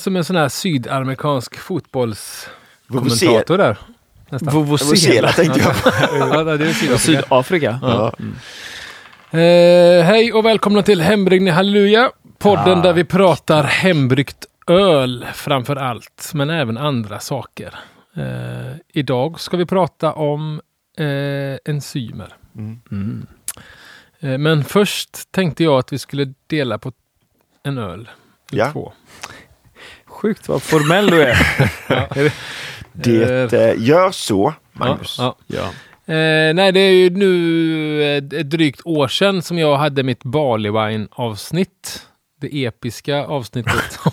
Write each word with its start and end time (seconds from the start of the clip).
Som 0.00 0.16
en 0.16 0.24
sån 0.24 0.36
här 0.36 0.48
sydamerikansk 0.48 1.58
fotbollskommentator 1.58 3.58
där. 3.58 3.76
Vuvuzela 4.30 5.32
tänkte 5.32 5.60
jag. 5.60 5.74
ja, 6.18 6.44
det 6.44 6.68
är 6.68 6.72
Sydafrika. 6.72 6.98
Sydafrika. 6.98 7.78
Ja. 7.82 8.12
Eh, 9.38 10.04
hej 10.04 10.32
och 10.32 10.44
välkomna 10.44 10.82
till 10.82 11.00
Hembryggning 11.00 11.52
Halleluja. 11.52 12.10
Podden 12.38 12.64
Tack. 12.64 12.82
där 12.82 12.92
vi 12.92 13.04
pratar 13.04 13.62
hembryggt 13.62 14.46
öl 14.66 15.26
framför 15.34 15.76
allt, 15.76 16.30
men 16.34 16.50
även 16.50 16.78
andra 16.78 17.20
saker. 17.20 17.74
Eh, 18.16 18.76
idag 18.88 19.40
ska 19.40 19.56
vi 19.56 19.66
prata 19.66 20.12
om 20.12 20.60
eh, 20.98 21.58
enzymer. 21.64 22.34
Mm. 22.56 23.26
Eh, 24.20 24.38
men 24.38 24.64
först 24.64 25.32
tänkte 25.32 25.64
jag 25.64 25.78
att 25.78 25.92
vi 25.92 25.98
skulle 25.98 26.34
dela 26.46 26.78
på 26.78 26.92
en 27.62 27.78
öl. 27.78 28.08
Ja. 28.50 28.72
Två. 28.72 28.92
Sjukt 30.22 30.48
vad 30.48 30.62
formell 30.62 31.10
du 31.10 31.22
är. 31.22 31.36
Det 32.92 33.52
eh, 33.52 33.74
gör 33.78 34.10
så, 34.10 34.54
Magnus. 34.72 35.16
Ja, 35.18 35.36
ja. 35.46 35.64
Eh, 36.14 36.54
nej, 36.54 36.72
det 36.72 36.80
är 36.80 36.92
ju 36.92 37.10
nu 37.10 38.02
eh, 38.02 38.16
ett 38.16 38.50
drygt 38.50 38.80
år 38.84 39.08
sedan 39.08 39.42
som 39.42 39.58
jag 39.58 39.76
hade 39.76 40.02
mitt 40.02 40.24
Barley 40.24 40.72
Wine 40.72 41.08
avsnitt. 41.10 42.02
Det 42.40 42.64
episka 42.64 43.24
avsnittet 43.24 43.98
om. 44.04 44.12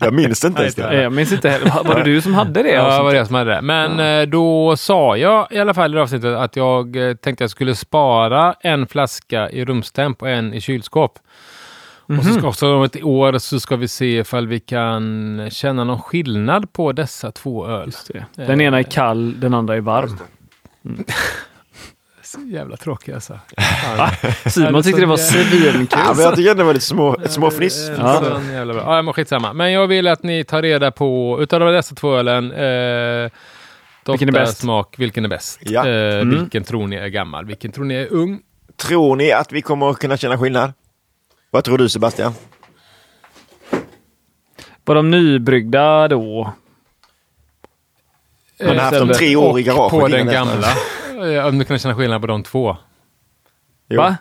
Jag 0.00 0.14
minns 0.14 0.44
inte 0.44 0.62
ens 0.62 0.74
det. 0.74 1.02
Jag 1.02 1.12
minns 1.12 1.32
inte 1.32 1.50
heller. 1.50 1.84
Var 1.84 1.94
det 1.94 2.02
du 2.02 2.20
som 2.20 2.34
hade 2.34 2.62
det? 2.62 2.72
Ja, 2.72 2.96
det 2.96 3.02
var 3.02 3.14
det 3.14 3.26
som 3.26 3.34
hade 3.34 3.54
det. 3.54 3.62
Men 3.62 4.00
eh, 4.00 4.28
då 4.28 4.76
sa 4.76 5.16
jag 5.16 5.46
i 5.50 5.58
alla 5.58 5.74
fall 5.74 5.90
i 5.90 5.94
det 5.94 6.02
avsnittet 6.02 6.36
att 6.36 6.56
jag 6.56 6.96
eh, 6.96 7.14
tänkte 7.14 7.44
jag 7.44 7.50
skulle 7.50 7.74
spara 7.74 8.54
en 8.60 8.86
flaska 8.86 9.50
i 9.50 9.64
rumstemp 9.64 10.22
och 10.22 10.30
en 10.30 10.54
i 10.54 10.60
kylskåp. 10.60 11.18
Och 12.18 12.24
så 12.24 12.32
ska 12.32 12.48
också 12.48 12.74
om 12.74 12.82
ett 12.82 13.02
år 13.02 13.38
så 13.38 13.60
ska 13.60 13.76
vi 13.76 13.88
se 13.88 14.18
ifall 14.18 14.46
vi 14.46 14.60
kan 14.60 15.48
känna 15.50 15.84
någon 15.84 16.00
skillnad 16.02 16.72
på 16.72 16.92
dessa 16.92 17.32
två 17.32 17.66
öl. 17.66 17.86
Just 17.86 18.10
det. 18.36 18.46
Den 18.46 18.60
ena 18.60 18.78
är 18.78 18.82
kall, 18.82 19.40
den 19.40 19.54
andra 19.54 19.76
är 19.76 19.80
varm. 19.80 20.18
Så 22.22 22.40
jävla 22.40 22.76
tråkig 22.76 23.12
alltså. 23.12 23.38
Simon 24.46 24.82
tyckte 24.82 25.00
det 25.00 25.06
var 25.06 25.16
svinkul. 25.16 25.86
Ja, 25.90 26.12
men 26.16 26.24
jag 26.24 26.36
tycker 26.36 26.54
det 26.54 26.64
var 26.64 26.74
lite 26.74 26.86
små, 26.86 27.16
ett 27.24 27.32
småfniss. 27.32 27.90
Ja. 27.98 28.40
Jävla 28.52 28.74
bra. 28.74 28.82
Ja, 28.96 29.02
men 29.02 29.14
skitsamma. 29.14 29.52
Men 29.52 29.72
jag 29.72 29.86
vill 29.86 30.06
att 30.08 30.22
ni 30.22 30.44
tar 30.44 30.62
reda 30.62 30.90
på, 30.90 31.38
utav 31.40 31.72
dessa 31.72 31.94
två 31.94 32.14
ölen, 32.14 32.52
eh, 32.52 33.30
Vilken 34.06 34.28
är 34.28 34.32
bäst? 34.32 34.58
smak, 34.58 34.94
vilken 34.98 35.24
är 35.24 35.28
bäst? 35.28 35.58
Ja. 35.62 35.86
Eh, 35.88 36.20
Mm. 36.20 36.38
Vilken 36.40 36.64
tror 36.64 36.86
ni 36.86 36.96
är 36.96 37.08
gammal? 37.08 37.44
Vilken 37.46 37.72
tror 37.72 37.84
ni 37.84 37.94
är 37.94 38.12
ung? 38.12 38.40
Tror 38.76 39.16
ni 39.16 39.32
att 39.32 39.52
vi 39.52 39.62
kommer 39.62 39.90
att 39.90 39.98
kunna 39.98 40.16
känna 40.16 40.38
skillnad? 40.38 40.72
Vad 41.50 41.64
tror 41.64 41.78
du 41.78 41.88
Sebastian? 41.88 42.32
Var 44.84 44.94
de 44.94 45.10
nybryggda 45.10 46.08
då? 46.08 46.52
Man 48.60 48.68
har 48.68 48.84
haft 48.84 48.98
dem 48.98 49.08
tre 49.08 49.36
år 49.36 49.60
i 49.60 49.62
garaget 49.62 49.90
På 49.90 50.08
den 50.08 50.26
gamla. 50.26 50.68
Om 51.48 51.58
du 51.58 51.64
kan 51.64 51.78
känna 51.78 51.94
skillnad 51.94 52.20
på 52.20 52.26
de 52.26 52.42
två. 52.42 52.76
Jo. 53.88 54.00
Va? 54.00 54.16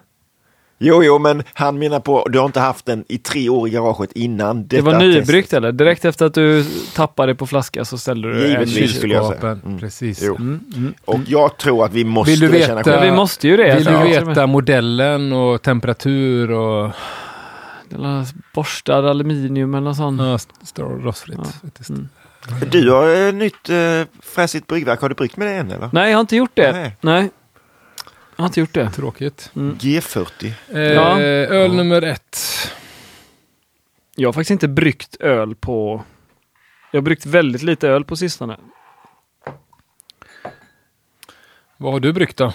Jo, 0.81 1.03
jo, 1.03 1.19
men 1.19 1.43
han 1.53 1.79
menar 1.79 1.99
på, 1.99 2.27
du 2.29 2.39
har 2.39 2.45
inte 2.45 2.59
haft 2.59 2.85
den 2.85 3.05
i 3.07 3.17
tre 3.17 3.49
år 3.49 3.67
i 3.67 3.71
garaget 3.71 4.11
innan 4.11 4.67
Det 4.67 4.81
var 4.81 4.91
testet. 4.93 5.07
nybryggt 5.09 5.53
eller? 5.53 5.71
Direkt 5.71 6.05
efter 6.05 6.25
att 6.25 6.33
du 6.33 6.65
tappade 6.95 7.35
på 7.35 7.47
flaska 7.47 7.85
så 7.85 7.97
ställde 7.97 8.33
du 8.33 8.43
en 8.45 8.49
Givetvis. 8.51 8.75
ny. 8.75 8.87
skulle 8.87 9.13
jag 9.13 9.23
säga. 9.25 9.35
Kylskåpen. 9.41 9.61
Mm. 9.65 9.79
Precis. 9.79 10.21
Jo. 10.23 10.35
Mm, 10.35 10.59
mm. 10.75 10.93
Och 11.05 11.19
jag 11.27 11.57
tror 11.57 11.85
att 11.85 11.93
vi 11.93 12.03
måste 12.03 12.31
Vill 12.31 12.39
du 12.39 12.47
veta- 12.47 12.67
känna 12.67 12.83
skillnad. 12.83 13.03
vi 13.03 13.11
måste 13.11 13.47
ju 13.47 13.57
det. 13.57 13.75
Vill 13.75 13.83
du 13.85 13.91
Ja, 13.91 14.03
veta 14.25 14.47
modellen 14.47 15.33
och 15.33 15.61
temperatur 15.61 16.51
och 16.51 16.91
borstad 18.53 19.09
aluminium 19.09 19.73
eller 19.73 19.85
något 19.87 19.97
sånt. 19.97 20.21
ja, 20.21 20.37
står 20.65 20.85
rostfritt? 21.03 21.39
Mm. 21.89 22.07
Du 22.71 22.91
har 22.91 23.09
ett 23.09 23.35
nytt 23.35 23.69
äh, 23.69 23.75
fräsigt 24.23 24.67
bryggverk. 24.67 25.01
Har 25.01 25.09
du 25.09 25.15
bryggt 25.15 25.37
med 25.37 25.47
det 25.47 25.53
än 25.53 25.71
eller? 25.71 25.89
Nej, 25.93 26.09
jag 26.09 26.17
har 26.17 26.21
inte 26.21 26.35
gjort 26.35 26.51
det. 26.53 26.71
Nej. 26.71 26.95
Nej. 27.01 27.29
Jag 28.39 28.43
har 28.43 28.47
inte 28.49 28.59
gjort 28.59 28.73
det. 28.73 28.91
Tråkigt. 28.91 29.51
G40. 29.53 30.51
Eh, 30.73 30.79
Ja. 30.81 31.19
Öl 31.21 31.75
nummer 31.75 32.01
ett. 32.01 32.37
Jag 34.15 34.27
har 34.27 34.33
faktiskt 34.33 34.51
inte 34.51 34.67
bryggt 34.67 35.15
öl 35.19 35.55
på... 35.55 36.03
Jag 36.91 36.97
har 36.97 37.01
bryggt 37.01 37.25
väldigt 37.25 37.61
lite 37.61 37.89
öl 37.89 38.05
på 38.05 38.15
sistone. 38.15 38.57
Vad 41.77 41.93
har 41.93 41.99
du 41.99 42.13
bryggt 42.13 42.37
då? 42.37 42.53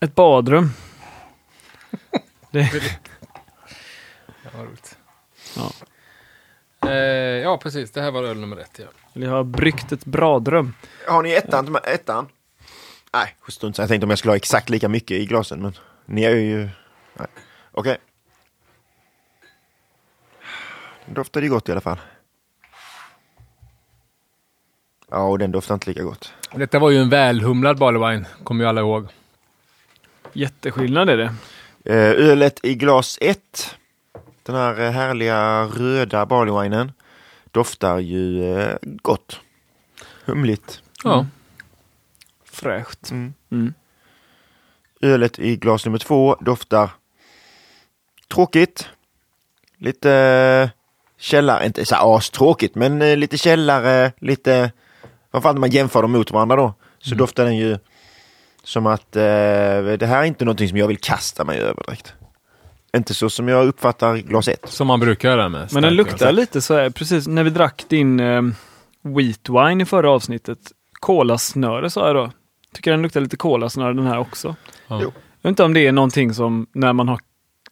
Ett 0.00 0.14
badrum. 0.14 0.70
Ja, 2.50 2.66
vad 4.56 4.66
roligt. 4.66 4.98
Ja. 5.56 5.72
Eh, 6.88 6.94
ja, 7.42 7.58
precis. 7.58 7.90
Det 7.90 8.02
här 8.02 8.10
var 8.10 8.22
öl 8.22 8.40
nummer 8.40 8.56
ett. 8.56 8.78
Ja. 8.78 8.86
Eller 9.14 9.26
jag 9.26 9.34
har 9.34 9.44
bryggt 9.44 9.92
ett 9.92 10.04
bradrum. 10.04 10.74
Har 11.06 11.22
ni 11.22 11.32
ettan? 11.32 11.76
ettan? 11.84 12.28
Nej, 13.14 13.36
strunt 13.48 13.78
Jag 13.78 13.88
tänkte 13.88 14.04
om 14.04 14.10
jag 14.10 14.18
skulle 14.18 14.32
ha 14.32 14.36
exakt 14.36 14.70
lika 14.70 14.88
mycket 14.88 15.16
i 15.16 15.26
glasen, 15.26 15.62
men 15.62 15.72
ni 16.06 16.22
är 16.22 16.36
ju... 16.36 16.68
Okej. 17.72 17.98
Den 21.04 21.14
doftade 21.14 21.46
ju 21.46 21.52
gott 21.52 21.68
i 21.68 21.72
alla 21.72 21.80
fall. 21.80 21.98
Ja, 25.10 25.24
och 25.24 25.38
den 25.38 25.52
doftar 25.52 25.74
inte 25.74 25.90
lika 25.90 26.02
gott. 26.02 26.32
Detta 26.54 26.78
var 26.78 26.90
ju 26.90 26.98
en 26.98 27.08
välhumlad 27.08 27.78
Barley 27.78 28.24
kommer 28.44 28.64
ju 28.64 28.68
alla 28.68 28.80
ihåg. 28.80 29.08
Jätteskillnad 30.32 31.08
är 31.08 31.16
det. 31.16 31.34
Eh, 31.84 32.30
ölet 32.30 32.60
i 32.62 32.74
glas 32.74 33.18
1. 33.20 33.76
Den 34.42 34.54
här 34.54 34.80
eh, 34.80 34.90
härliga 34.90 35.64
röda 35.64 36.26
barleywinen 36.26 36.92
doftar 37.50 37.98
ju 37.98 38.54
eh, 38.58 38.76
gott. 38.82 39.40
Humligt. 40.24 40.82
Ja. 41.04 41.26
Fräscht. 42.52 43.10
Mm. 43.10 43.34
Mm. 43.52 43.74
Ölet 45.00 45.38
i 45.38 45.56
glas 45.56 45.84
nummer 45.84 45.98
två 45.98 46.36
doftar 46.40 46.90
tråkigt. 48.28 48.88
Lite 49.78 50.70
källare, 51.18 51.66
inte 51.66 51.84
så 51.84 51.94
astråkigt, 51.94 52.74
men 52.74 53.02
eh, 53.02 53.16
lite 53.16 53.38
källare, 53.38 54.12
lite, 54.18 54.72
framförallt 55.30 55.56
när 55.56 55.60
man 55.60 55.70
jämför 55.70 56.02
dem 56.02 56.12
mot 56.12 56.30
varandra 56.30 56.56
då, 56.56 56.74
så 56.98 57.14
doftar 57.14 57.44
den 57.44 57.56
ju 57.56 57.78
som 58.64 58.86
att 58.86 59.16
eh, 59.16 59.22
det 59.22 60.06
här 60.06 60.20
är 60.20 60.24
inte 60.24 60.44
någonting 60.44 60.68
som 60.68 60.78
jag 60.78 60.86
vill 60.86 60.98
kasta 60.98 61.44
mig 61.44 61.58
över 61.58 61.82
direkt. 61.86 62.14
Inte 62.96 63.14
så 63.14 63.30
som 63.30 63.48
jag 63.48 63.66
uppfattar 63.66 64.16
glas 64.16 64.48
1. 64.48 64.60
Som 64.68 64.86
man 64.86 65.00
brukar 65.00 65.30
göra 65.30 65.48
med 65.48 65.68
Men 65.72 65.82
den 65.82 65.94
luktar 65.94 66.32
lite 66.32 66.60
så 66.60 66.74
här, 66.74 66.90
precis 66.90 67.26
när 67.26 67.44
vi 67.44 67.50
drack 67.50 67.84
din 67.88 68.20
eh, 68.20 68.42
wheat 69.02 69.48
wine 69.48 69.82
i 69.82 69.86
förra 69.86 70.10
avsnittet. 70.10 70.58
Kolasnöre 71.00 71.90
sa 71.90 72.06
jag 72.06 72.16
då. 72.16 72.30
Tycker 72.74 72.90
den 72.90 73.02
luktar 73.02 73.20
lite 73.20 73.36
kolasnöre 73.36 73.92
den 73.94 74.06
här 74.06 74.18
också. 74.18 74.56
Ja. 74.88 74.98
Jo. 75.02 75.12
Jag 75.40 75.48
vet 75.48 75.52
inte 75.52 75.64
om 75.64 75.74
det 75.74 75.86
är 75.86 75.92
någonting 75.92 76.34
som 76.34 76.66
när 76.72 76.92
man 76.92 77.08
har 77.08 77.20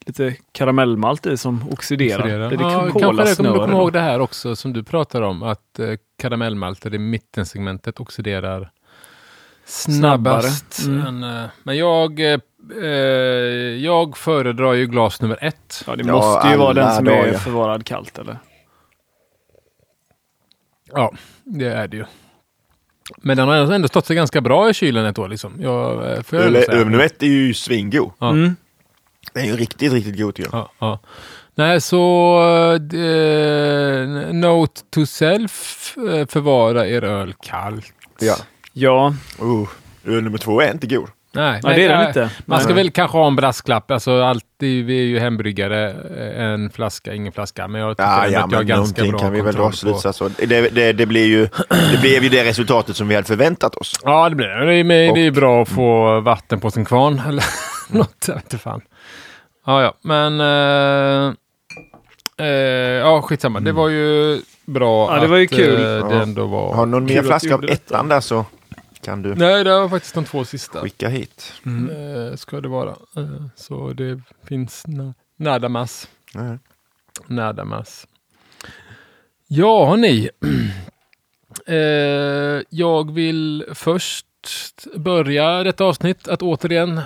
lite 0.06 0.36
karamellmalt 0.52 1.26
i 1.26 1.36
som 1.36 1.68
oxiderar. 1.72 2.18
Oxiderar. 2.20 2.50
Det 2.50 2.54
Ja, 2.54 2.60
kanske 2.60 3.22
det. 3.24 3.36
Kommer 3.36 3.52
du 3.52 3.58
komma 3.58 3.72
ihåg 3.72 3.92
det 3.92 4.00
här 4.00 4.20
också 4.20 4.56
som 4.56 4.72
du 4.72 4.82
pratar 4.84 5.22
om? 5.22 5.42
Att 5.42 5.78
eh, 5.78 5.86
karamellmalter 6.18 6.94
i 6.94 6.98
mittensegmentet 6.98 8.00
oxiderar 8.00 8.70
snabbast. 9.64 10.72
Snabbare. 10.72 11.08
än, 11.08 11.24
eh, 11.24 11.44
men 11.62 11.76
jag, 11.76 12.20
eh, 12.20 12.40
jag 13.78 14.16
föredrar 14.16 14.72
ju 14.72 14.86
glas 14.86 15.20
nummer 15.22 15.38
ett. 15.44 15.84
Ja, 15.86 15.96
det 15.96 16.04
Ja, 16.06 16.12
måste 16.12 16.48
ju 16.48 16.56
vara 16.56 16.72
den 16.72 16.94
som 16.96 17.06
är 17.06 17.10
dagar. 17.10 17.32
förvarad 17.38 17.84
kallt 17.86 18.18
eller? 18.18 18.38
Ja, 20.92 21.12
det 21.44 21.66
är 21.66 21.88
det 21.88 21.96
ju. 21.96 22.04
Men 23.16 23.36
den 23.36 23.48
har 23.48 23.72
ändå 23.72 23.88
stått 23.88 24.06
sig 24.06 24.16
ganska 24.16 24.40
bra 24.40 24.70
i 24.70 24.74
kylen 24.74 25.06
ett 25.06 25.18
år. 25.18 25.28
Liksom. 25.28 25.52
Jag, 25.60 26.12
eh, 26.12 26.22
får 26.22 26.38
jag 26.38 26.46
Öl 26.48 26.62
säga. 26.64 26.78
nummer 26.78 26.98
1 27.04 27.22
är 27.22 27.26
ju 27.26 27.54
svingod. 27.54 28.12
Ja. 28.18 28.30
Mm. 28.30 28.56
Den 29.32 29.42
är 29.44 29.46
ju 29.48 29.56
riktigt, 29.56 29.92
riktigt 29.92 30.18
god 30.18 30.34
tycker 30.34 30.50
jag. 30.52 30.60
Ja, 30.60 30.72
ja. 30.78 30.98
Nej, 31.54 31.80
så 31.80 32.38
eh, 32.92 34.32
note 34.34 34.80
to 34.90 35.06
self, 35.06 35.94
eh, 35.96 36.26
förvara 36.26 36.86
er 36.86 37.04
öl 37.04 37.34
kallt. 37.42 37.92
Ja. 38.20 38.34
Ja, 38.72 39.14
Uh, 39.42 39.68
öl 40.04 40.22
nummer 40.22 40.38
två 40.38 40.60
är 40.60 40.70
inte 40.70 40.86
god. 40.86 41.08
Nej, 41.32 41.60
Nej, 41.64 41.76
det 41.76 41.84
är 41.84 41.88
den 41.88 42.06
inte. 42.08 42.30
Man 42.46 42.58
ska 42.60 42.68
Nej. 42.68 42.76
väl 42.76 42.90
kanske 42.90 43.18
ha 43.18 43.26
en 43.26 43.36
brasklapp. 43.36 43.90
Alltså, 43.90 44.22
alltid, 44.22 44.84
vi 44.86 44.98
är 45.00 45.04
ju 45.04 45.18
hembryggare. 45.18 45.90
eh, 46.36 46.44
En 46.44 46.70
flaska, 46.70 47.14
ingen 47.14 47.32
flaska. 47.32 47.68
Men 47.68 47.80
jag 47.80 47.96
tycker 47.96 48.08
Ja, 48.10 48.24
ändå 48.24 48.34
ja 48.38 48.44
att 48.44 48.50
jag 48.52 48.58
har 48.58 48.64
men 48.64 48.66
ganska 48.66 49.04
bra 49.04 49.18
kan 49.18 49.32
vi 49.32 49.40
väl 49.40 49.54
dra 49.54 49.62
kontroll 49.70 50.12
på. 50.18 50.28
Det, 50.46 50.60
det, 50.74 50.92
det, 50.92 51.06
blir 51.06 51.26
ju, 51.26 51.48
det 51.92 52.00
blev 52.00 52.22
ju 52.22 52.28
det 52.28 52.44
resultatet 52.44 52.96
som 52.96 53.08
vi 53.08 53.14
hade 53.14 53.26
förväntat 53.26 53.74
oss. 53.76 54.00
Ja, 54.04 54.28
det 54.28 54.34
blir 54.36 54.46
det. 54.48 54.66
Det 54.66 54.74
är, 54.74 54.84
med, 54.84 55.10
Och- 55.10 55.16
det 55.16 55.26
är 55.26 55.30
bra 55.30 55.62
att 55.62 55.68
få 55.68 56.20
vatten 56.20 56.60
på 56.60 56.70
sin 56.70 56.84
kvarn. 56.84 57.22
Eller 57.28 57.44
något, 57.88 58.24
jag 58.28 58.34
vet 58.34 58.44
inte 58.44 58.58
fan. 58.58 58.80
Ja, 59.66 59.82
ja, 59.82 59.94
men... 60.02 60.40
Eh, 60.40 61.32
eh, 62.38 62.46
ja, 63.00 63.22
skitsamma. 63.22 63.60
Det 63.60 63.72
var 63.72 63.88
ju 63.88 64.40
bra 64.66 65.14
Ja, 65.14 65.20
det 65.20 65.26
var 65.26 65.36
ju 65.36 65.44
att 65.44 65.50
kul. 65.50 65.74
eh, 65.74 66.08
det 66.08 66.14
Ja. 66.16 66.22
ändå 66.22 66.46
var... 66.46 66.74
Har 66.74 66.86
någon 66.86 67.04
mer 67.04 67.22
flaska 67.22 67.54
av 67.54 67.64
ettan 67.64 68.08
där 68.08 68.20
så 68.20 68.44
kan 69.04 69.22
du 69.22 69.34
Nej, 69.34 69.64
det 69.64 69.70
var 69.70 69.88
faktiskt 69.88 70.14
de 70.14 70.24
två 70.24 70.44
sista. 70.44 70.80
skicka 70.80 71.08
hit. 71.08 71.52
Eh, 71.66 72.36
ska 72.36 72.60
det 72.60 72.68
vara. 72.68 72.90
Eh, 73.16 73.44
så 73.56 73.92
det 73.92 74.20
finns 74.48 74.84
na- 74.86 75.14
nada 75.36 75.68
mas. 75.68 76.08
Nej. 76.34 76.58
Nada 77.26 77.64
mas. 77.64 78.06
Ja, 79.48 79.96
ni. 79.96 80.30
eh, 81.66 82.62
jag 82.70 83.12
vill 83.14 83.64
först 83.74 84.26
börja 84.96 85.62
detta 85.62 85.84
avsnitt 85.84 86.28
att 86.28 86.42
återigen 86.42 86.98
eh, 86.98 87.04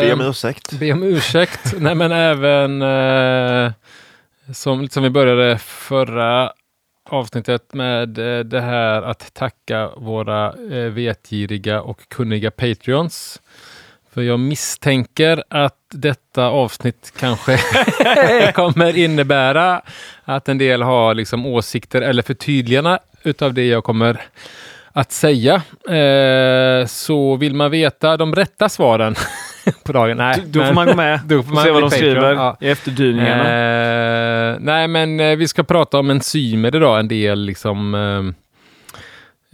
Be 0.00 0.12
om 0.12 0.20
ursäkt. 0.20 0.72
be 0.72 0.92
om 0.92 1.02
ursäkt. 1.02 1.74
Nej, 1.78 1.94
men 1.94 2.12
även 2.12 2.82
eh, 2.82 3.72
som, 4.52 4.88
som 4.88 5.02
vi 5.02 5.10
började 5.10 5.58
förra 5.58 6.52
avsnittet 7.04 7.74
med 7.74 8.18
eh, 8.18 8.44
det 8.44 8.60
här 8.60 9.02
att 9.02 9.34
tacka 9.34 9.90
våra 9.96 10.46
eh, 10.46 10.90
vetgiriga 10.90 11.82
och 11.82 12.08
kunniga 12.08 12.50
Patreons. 12.50 13.40
För 14.14 14.22
jag 14.22 14.40
misstänker 14.40 15.44
att 15.50 15.78
detta 15.90 16.46
avsnitt 16.46 17.12
kanske 17.16 17.58
kommer 18.54 18.96
innebära 18.96 19.82
att 20.24 20.48
en 20.48 20.58
del 20.58 20.82
har 20.82 21.14
liksom 21.14 21.46
åsikter 21.46 22.02
eller 22.02 22.22
förtydliganden 22.22 22.98
utav 23.22 23.54
det 23.54 23.66
jag 23.66 23.84
kommer 23.84 24.20
att 24.92 25.12
säga. 25.12 25.62
Eh, 25.88 26.86
så 26.86 27.36
vill 27.36 27.54
man 27.54 27.70
veta 27.70 28.16
de 28.16 28.34
rätta 28.34 28.68
svaren 28.68 29.14
på 29.84 29.92
dagen. 29.92 30.16
Nej, 30.16 30.42
Då 30.46 30.58
får 30.60 30.64
men- 30.66 30.74
man 30.74 30.86
gå 30.86 30.94
med 30.94 31.20
Då 31.26 31.42
får 31.42 31.54
man 31.54 31.64
se 31.64 31.70
vad 31.70 31.82
de 31.82 31.90
skriver 31.90 32.32
ja. 32.34 32.56
i 32.60 32.68
efterdyningarna. 32.68 33.44
Eh, 34.52 34.56
nej, 34.60 34.88
men 34.88 35.20
eh, 35.20 35.36
vi 35.36 35.48
ska 35.48 35.62
prata 35.62 35.98
om 35.98 36.10
enzymer 36.10 36.76
idag. 36.76 37.00
En 37.00 37.08
del 37.08 37.40
liksom 37.44 37.94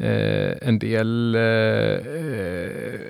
eh, 0.01 0.69
en 0.69 0.79
del 0.79 1.35
eh, 1.35 1.41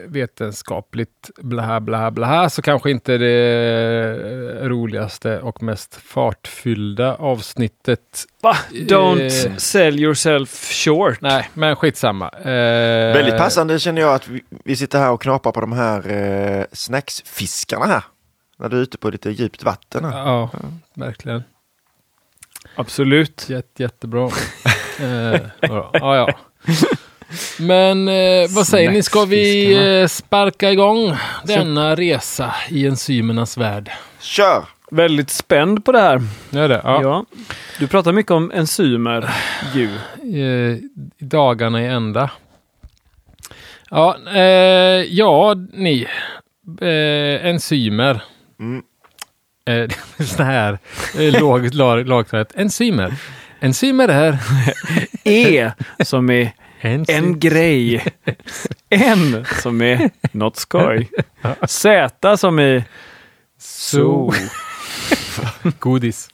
vetenskapligt 0.06 1.30
blaha 1.36 1.80
blaha 1.80 2.10
blaha, 2.10 2.50
så 2.50 2.62
kanske 2.62 2.90
inte 2.90 3.18
det 3.18 4.68
roligaste 4.68 5.40
och 5.40 5.62
mest 5.62 5.94
fartfyllda 5.94 7.14
avsnittet. 7.14 8.26
Va? 8.42 8.56
Don't 8.70 9.46
eh, 9.50 9.56
sell 9.56 10.00
yourself 10.00 10.70
short. 10.72 11.20
Nej, 11.20 11.50
men 11.54 11.76
skitsamma. 11.76 12.28
Eh, 12.28 13.14
Väldigt 13.14 13.38
passande 13.38 13.78
känner 13.78 14.02
jag 14.02 14.14
att 14.14 14.28
vi, 14.28 14.40
vi 14.64 14.76
sitter 14.76 14.98
här 14.98 15.10
och 15.10 15.22
knapar 15.22 15.52
på 15.52 15.60
de 15.60 15.72
här 15.72 16.10
eh, 16.10 16.64
snacksfiskarna 16.72 17.86
här. 17.86 18.02
När 18.58 18.68
du 18.68 18.78
är 18.78 18.82
ute 18.82 18.98
på 18.98 19.10
lite 19.10 19.30
djupt 19.30 19.62
vatten 19.62 20.04
här. 20.04 20.18
Ja, 20.18 20.50
verkligen. 20.94 21.42
Absolut. 22.74 23.46
Jätte, 23.48 23.82
jättebra. 23.82 24.30
eh, 25.00 25.40
ja, 25.60 25.90
ja. 25.92 26.28
Men 27.58 28.08
eh, 28.08 28.48
vad 28.48 28.66
säger 28.66 28.90
ni, 28.90 29.02
ska 29.02 29.24
vi 29.24 29.72
eh, 30.00 30.06
sparka 30.06 30.70
igång 30.70 31.16
denna 31.44 31.94
resa 31.94 32.54
i 32.68 32.86
enzymernas 32.86 33.56
värld? 33.56 33.90
Kör! 34.20 34.64
Väldigt 34.90 35.30
spänd 35.30 35.84
på 35.84 35.92
det 35.92 36.00
här. 36.00 36.22
Gör 36.50 36.68
det? 36.68 36.80
Ja. 36.84 37.02
Ja. 37.02 37.24
Du 37.78 37.86
pratar 37.86 38.12
mycket 38.12 38.32
om 38.32 38.52
enzymer 38.54 39.30
ju. 39.74 39.88
Eh, 40.22 40.78
i 41.18 41.24
dagarna 41.24 41.82
i 41.82 41.86
ända. 41.86 42.30
Ja, 43.90 44.16
eh, 44.34 45.04
ja 45.08 45.54
ni. 45.72 46.06
Eh, 46.80 47.46
enzymer. 47.46 48.22
Mm. 48.60 48.82
Eh, 49.66 49.90
här 50.38 50.78
eh, 51.18 51.40
låg, 51.40 51.74
lag, 51.74 52.08
lagtalet. 52.08 52.52
Enzymer. 52.54 53.14
Enzymer 53.60 54.08
är 54.08 54.38
E 55.24 55.70
som 56.04 56.30
är 56.30 56.52
enzym- 56.80 57.16
en 57.16 57.38
grej. 57.38 58.04
N 58.90 59.44
som 59.62 59.82
är 59.82 60.10
något 60.32 60.56
skoj. 60.56 61.08
Z 61.68 62.36
som 62.36 62.58
är 62.58 62.84
Så. 63.58 64.34
Godis. 65.78 66.28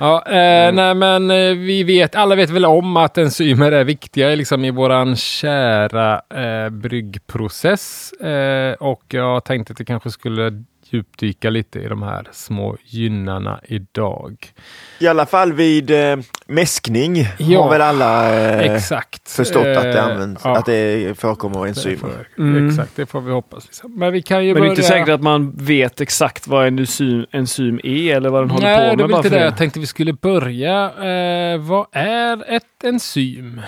Ja, 0.00 0.26
eh, 0.26 0.72
nej 0.74 0.94
men 0.94 1.30
eh, 1.30 1.54
vi 1.54 1.82
vet, 1.84 2.14
alla 2.14 2.34
vet 2.34 2.50
väl 2.50 2.64
om 2.64 2.96
att 2.96 3.18
enzymer 3.18 3.72
är 3.72 3.84
viktiga 3.84 4.28
liksom, 4.34 4.64
i 4.64 4.70
våran 4.70 5.16
kära 5.16 6.22
eh, 6.34 6.70
bryggprocess. 6.70 8.12
Eh, 8.12 8.72
och 8.72 9.02
jag 9.08 9.44
tänkte 9.44 9.72
att 9.72 9.80
vi 9.80 9.84
kanske 9.84 10.10
skulle 10.10 10.64
djupdyka 10.94 11.50
lite 11.50 11.78
i 11.78 11.88
de 11.88 12.02
här 12.02 12.28
små 12.32 12.76
gynnarna 12.84 13.60
idag. 13.64 14.52
I 14.98 15.06
alla 15.06 15.26
fall 15.26 15.52
vid 15.52 15.90
eh, 15.90 16.16
mäskning 16.46 17.16
Ja, 17.38 17.62
har 17.62 17.70
väl 17.70 17.80
alla 17.80 18.34
eh, 18.34 18.74
Exakt. 18.74 19.30
förstått 19.30 19.66
att 19.66 19.82
det 19.82 19.98
Eh, 19.98 20.04
används, 20.04 20.40
ja, 20.44 20.56
att 20.58 20.66
det 20.66 21.18
förekommer 21.18 21.62
det 21.62 21.68
enzymer. 21.68 22.28
Mm. 22.38 22.68
Exakt, 22.68 22.96
det 22.96 23.06
får 23.06 23.20
vi 23.20 23.32
hoppas. 23.32 23.64
Liksom. 23.64 23.94
Men 23.98 24.12
vi 24.12 24.22
kan 24.22 24.44
ju 24.46 24.54
Men 24.54 24.54
det 24.54 24.58
är 24.58 24.60
börja... 24.60 24.70
inte 24.72 24.82
säkert 24.82 25.08
att 25.08 25.22
man 25.22 25.52
vet 25.56 26.00
exakt 26.00 26.46
vad 26.48 26.66
en 26.66 26.78
enzym, 26.78 27.26
enzym 27.30 27.80
är 27.84 28.16
eller 28.16 28.30
vad 28.30 28.42
den 28.42 28.50
håller 28.50 28.66
Nej, 28.66 28.76
på 28.76 28.80
det 28.80 28.86
är 28.86 28.96
med. 28.96 28.98
väl 28.98 29.10
bara 29.10 29.16
inte 29.18 29.28
för 29.28 29.36
det 29.36 29.40
det. 29.42 29.44
jag 29.44 29.56
tänkte 29.56 29.80
vi 29.80 29.86
skulle 29.86 30.12
börja. 30.12 30.84
Eh, 30.84 31.58
vad 31.58 31.86
är 31.92 32.54
ett 32.56 32.84
enzym 32.84 33.60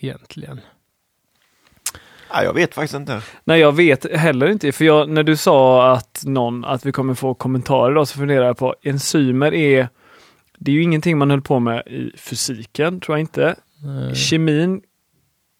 egentligen? 0.00 0.60
Ja, 2.32 2.44
jag 2.44 2.54
vet 2.54 2.74
faktiskt 2.74 2.94
inte. 2.94 3.22
Nej, 3.44 3.60
jag 3.60 3.72
vet 3.72 4.16
heller 4.16 4.50
inte. 4.50 4.72
För 4.72 4.84
jag, 4.84 5.08
när 5.08 5.22
du 5.22 5.36
sa 5.36 5.92
att, 5.92 6.22
någon, 6.26 6.64
att 6.64 6.86
vi 6.86 6.92
kommer 6.92 7.14
få 7.14 7.34
kommentarer 7.34 7.94
då, 7.94 8.06
så 8.06 8.18
funderar 8.18 8.46
jag 8.46 8.58
på 8.58 8.74
enzymer 8.82 9.54
är 9.54 9.88
det 10.58 10.70
är 10.70 10.74
ju 10.74 10.82
ingenting 10.82 11.18
man 11.18 11.30
höll 11.30 11.42
på 11.42 11.58
med 11.60 11.82
i 11.86 12.12
fysiken, 12.16 13.00
tror 13.00 13.18
jag 13.18 13.22
inte. 13.22 13.44
Eh, 14.08 14.14
Kemin, 14.14 14.80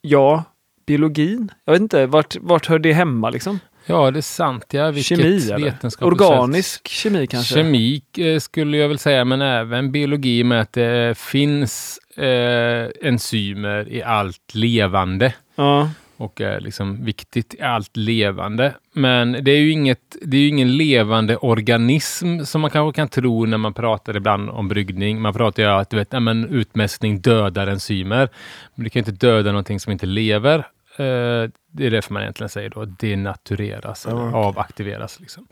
ja. 0.01 0.45
Biologin, 0.87 1.51
jag 1.65 1.73
vet 1.73 1.83
inte, 1.83 2.07
vart, 2.07 2.37
vart 2.37 2.67
hör 2.67 2.79
det 2.79 2.93
hemma 2.93 3.31
liksom? 3.31 3.59
Ja, 3.87 4.11
det 4.11 4.19
är 4.19 4.23
sant. 4.23 4.65
Ja, 4.71 4.91
vilket 4.91 5.19
Kemi 5.19 5.51
eller? 5.53 5.65
vetenskapligt 5.65 6.21
Organisk 6.21 6.89
kemi 6.89 7.27
kanske? 7.27 7.55
Kemi 7.55 8.03
eh, 8.19 8.39
skulle 8.39 8.77
jag 8.77 8.89
väl 8.89 8.99
säga, 8.99 9.25
men 9.25 9.43
även 9.43 9.93
biologi 9.93 10.45
med 10.45 10.61
att 10.61 10.73
det 10.73 11.19
finns 11.19 11.99
eh, 12.17 12.89
enzymer 13.09 13.89
i 13.89 14.03
allt 14.03 14.55
levande 14.55 15.35
Ja, 15.55 15.91
och 16.17 16.41
är 16.41 16.61
liksom 16.61 17.05
viktigt 17.05 17.55
i 17.55 17.63
allt 17.63 17.97
levande. 17.97 18.75
Men 18.93 19.33
det 19.45 19.51
är 19.51 19.59
ju 19.59 19.71
inget, 19.71 20.17
det 20.23 20.37
är 20.37 20.41
ju 20.41 20.49
ingen 20.49 20.77
levande 20.77 21.37
organism 21.37 22.41
som 22.45 22.61
man 22.61 22.71
kanske 22.71 22.97
kan 22.97 23.09
tro 23.09 23.47
när 23.47 23.59
man 23.59 23.75
pratar 23.75 24.17
ibland 24.17 24.51
om 24.51 24.69
bryggning. 24.69 25.21
Man 25.21 25.35
pratar 25.35 25.63
ju 25.63 25.69
att 25.69 25.91
du 25.91 25.97
vet, 25.97 26.13
men 26.13 26.49
utmästning 26.49 27.21
dödar 27.21 27.67
enzymer. 27.67 28.29
Men 28.75 28.85
du 28.85 28.91
kan 28.91 29.01
inte 29.01 29.27
döda 29.27 29.51
någonting 29.51 29.81
som 29.81 29.93
inte 29.93 30.07
lever. 30.07 30.59
Eh, 30.97 31.51
det 31.75 31.87
är 31.87 31.91
därför 31.91 32.13
man 32.13 32.23
egentligen 32.23 32.49
säger 32.49 32.71
då 32.71 32.85
denatureras 32.85 34.07
Ja, 34.11 34.15
okej. 34.29 34.35
avaktiveras. 34.41 35.21
Liksom. 35.21 35.47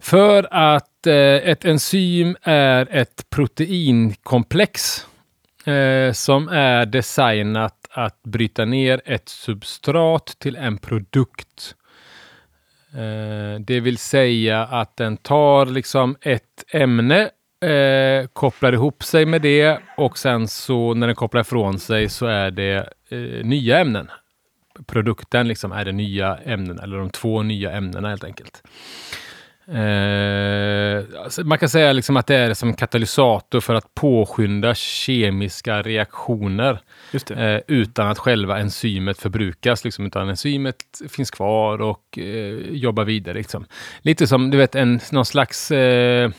För 0.00 0.48
att 0.50 1.06
eh, 1.06 1.14
ett 1.14 1.64
enzym 1.64 2.36
är 2.42 2.88
ett 2.90 3.30
proteinkomplex 3.30 5.06
eh, 5.64 6.12
som 6.12 6.48
är 6.48 6.86
designat 6.86 7.74
att 8.04 8.22
bryta 8.22 8.64
ner 8.64 9.00
ett 9.04 9.28
substrat 9.28 10.36
till 10.38 10.56
en 10.56 10.78
produkt. 10.78 11.74
Eh, 12.92 13.60
det 13.60 13.80
vill 13.80 13.98
säga 13.98 14.62
att 14.64 14.96
den 14.96 15.16
tar 15.16 15.66
liksom 15.66 16.16
ett 16.20 16.64
ämne, 16.72 17.30
eh, 17.60 18.26
kopplar 18.32 18.72
ihop 18.72 19.02
sig 19.02 19.26
med 19.26 19.42
det 19.42 19.78
och 19.96 20.18
sen 20.18 20.48
så 20.48 20.94
när 20.94 21.06
den 21.06 21.16
kopplar 21.16 21.40
ifrån 21.40 21.78
sig 21.78 22.08
så 22.08 22.26
är 22.26 22.50
det 22.50 22.92
eh, 23.08 23.44
nya 23.44 23.78
ämnen. 23.78 24.10
Produkten 24.86 25.48
liksom 25.48 25.72
är 25.72 25.84
det 25.84 25.92
nya 25.92 26.36
ämnena, 26.36 26.82
eller 26.82 26.98
de 26.98 27.10
två 27.10 27.42
nya 27.42 27.72
ämnena 27.72 28.08
helt 28.08 28.24
enkelt. 28.24 28.62
Eh, 29.72 31.04
alltså 31.24 31.44
man 31.44 31.58
kan 31.58 31.68
säga 31.68 31.92
liksom 31.92 32.16
att 32.16 32.26
det 32.26 32.36
är 32.36 32.54
som 32.54 32.74
katalysator 32.74 33.60
för 33.60 33.74
att 33.74 33.94
påskynda 33.94 34.74
kemiska 34.74 35.82
reaktioner 35.82 36.80
eh, 37.30 37.60
utan 37.66 38.08
att 38.08 38.18
själva 38.18 38.58
enzymet 38.58 39.18
förbrukas. 39.18 39.84
Liksom, 39.84 40.06
utan 40.06 40.28
enzymet 40.28 40.76
finns 41.08 41.30
kvar 41.30 41.80
och 41.80 42.18
eh, 42.18 42.54
jobbar 42.70 43.04
vidare. 43.04 43.34
Liksom. 43.34 43.66
Lite 44.00 44.26
som 44.26 44.50
du 44.50 44.58
vet 44.58 44.74
en, 44.74 45.00
någon 45.12 45.26
slags 45.26 45.70
eh, 45.70 46.30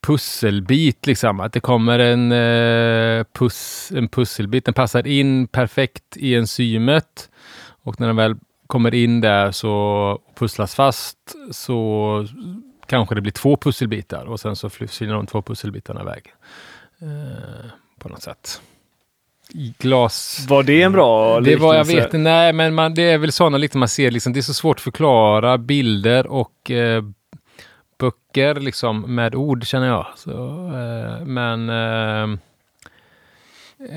pusselbit. 0.00 1.06
Liksom. 1.06 1.40
Att 1.40 1.52
det 1.52 1.60
kommer 1.60 1.98
en, 1.98 2.32
eh, 2.32 3.24
pus, 3.24 3.92
en 3.96 4.08
pusselbit, 4.08 4.64
den 4.64 4.74
passar 4.74 5.06
in 5.06 5.46
perfekt 5.46 6.16
i 6.16 6.34
enzymet 6.34 7.30
och 7.82 8.00
när 8.00 8.06
den 8.06 8.16
väl 8.16 8.36
kommer 8.70 8.94
in 8.94 9.20
där 9.20 9.50
så 9.52 10.18
pusslas 10.38 10.74
fast 10.74 11.18
så 11.50 12.26
kanske 12.86 13.14
det 13.14 13.20
blir 13.20 13.32
två 13.32 13.56
pusselbitar 13.56 14.24
och 14.24 14.40
sen 14.40 14.56
så 14.56 14.70
försvinner 14.70 15.14
de 15.14 15.26
två 15.26 15.42
pusselbitarna 15.42 16.00
iväg. 16.02 16.22
Eh, 17.02 17.70
på 17.98 18.08
något 18.08 18.22
sätt. 18.22 18.60
Glas... 19.78 20.46
Var 20.48 20.62
det 20.62 20.82
en 20.82 20.92
bra 20.92 21.40
Det 21.40 21.56
var, 21.56 21.74
jag 21.74 21.86
liknelse? 21.86 22.10
vet 22.12 22.20
nej 22.22 22.52
men 22.52 22.74
man, 22.74 22.94
det 22.94 23.02
är 23.02 23.18
väl 23.18 23.32
sådana 23.32 23.58
lite 23.58 23.78
man 23.78 23.88
ser, 23.88 24.10
liksom, 24.10 24.32
det 24.32 24.40
är 24.40 24.42
så 24.42 24.54
svårt 24.54 24.76
att 24.76 24.82
förklara 24.82 25.58
bilder 25.58 26.26
och 26.26 26.70
eh, 26.70 27.02
böcker 27.98 28.54
liksom 28.54 29.14
med 29.14 29.34
ord 29.34 29.66
känner 29.66 29.86
jag. 29.86 30.06
Så, 30.16 30.30
eh, 30.66 31.24
men... 31.26 31.68
Eh, 31.70 32.38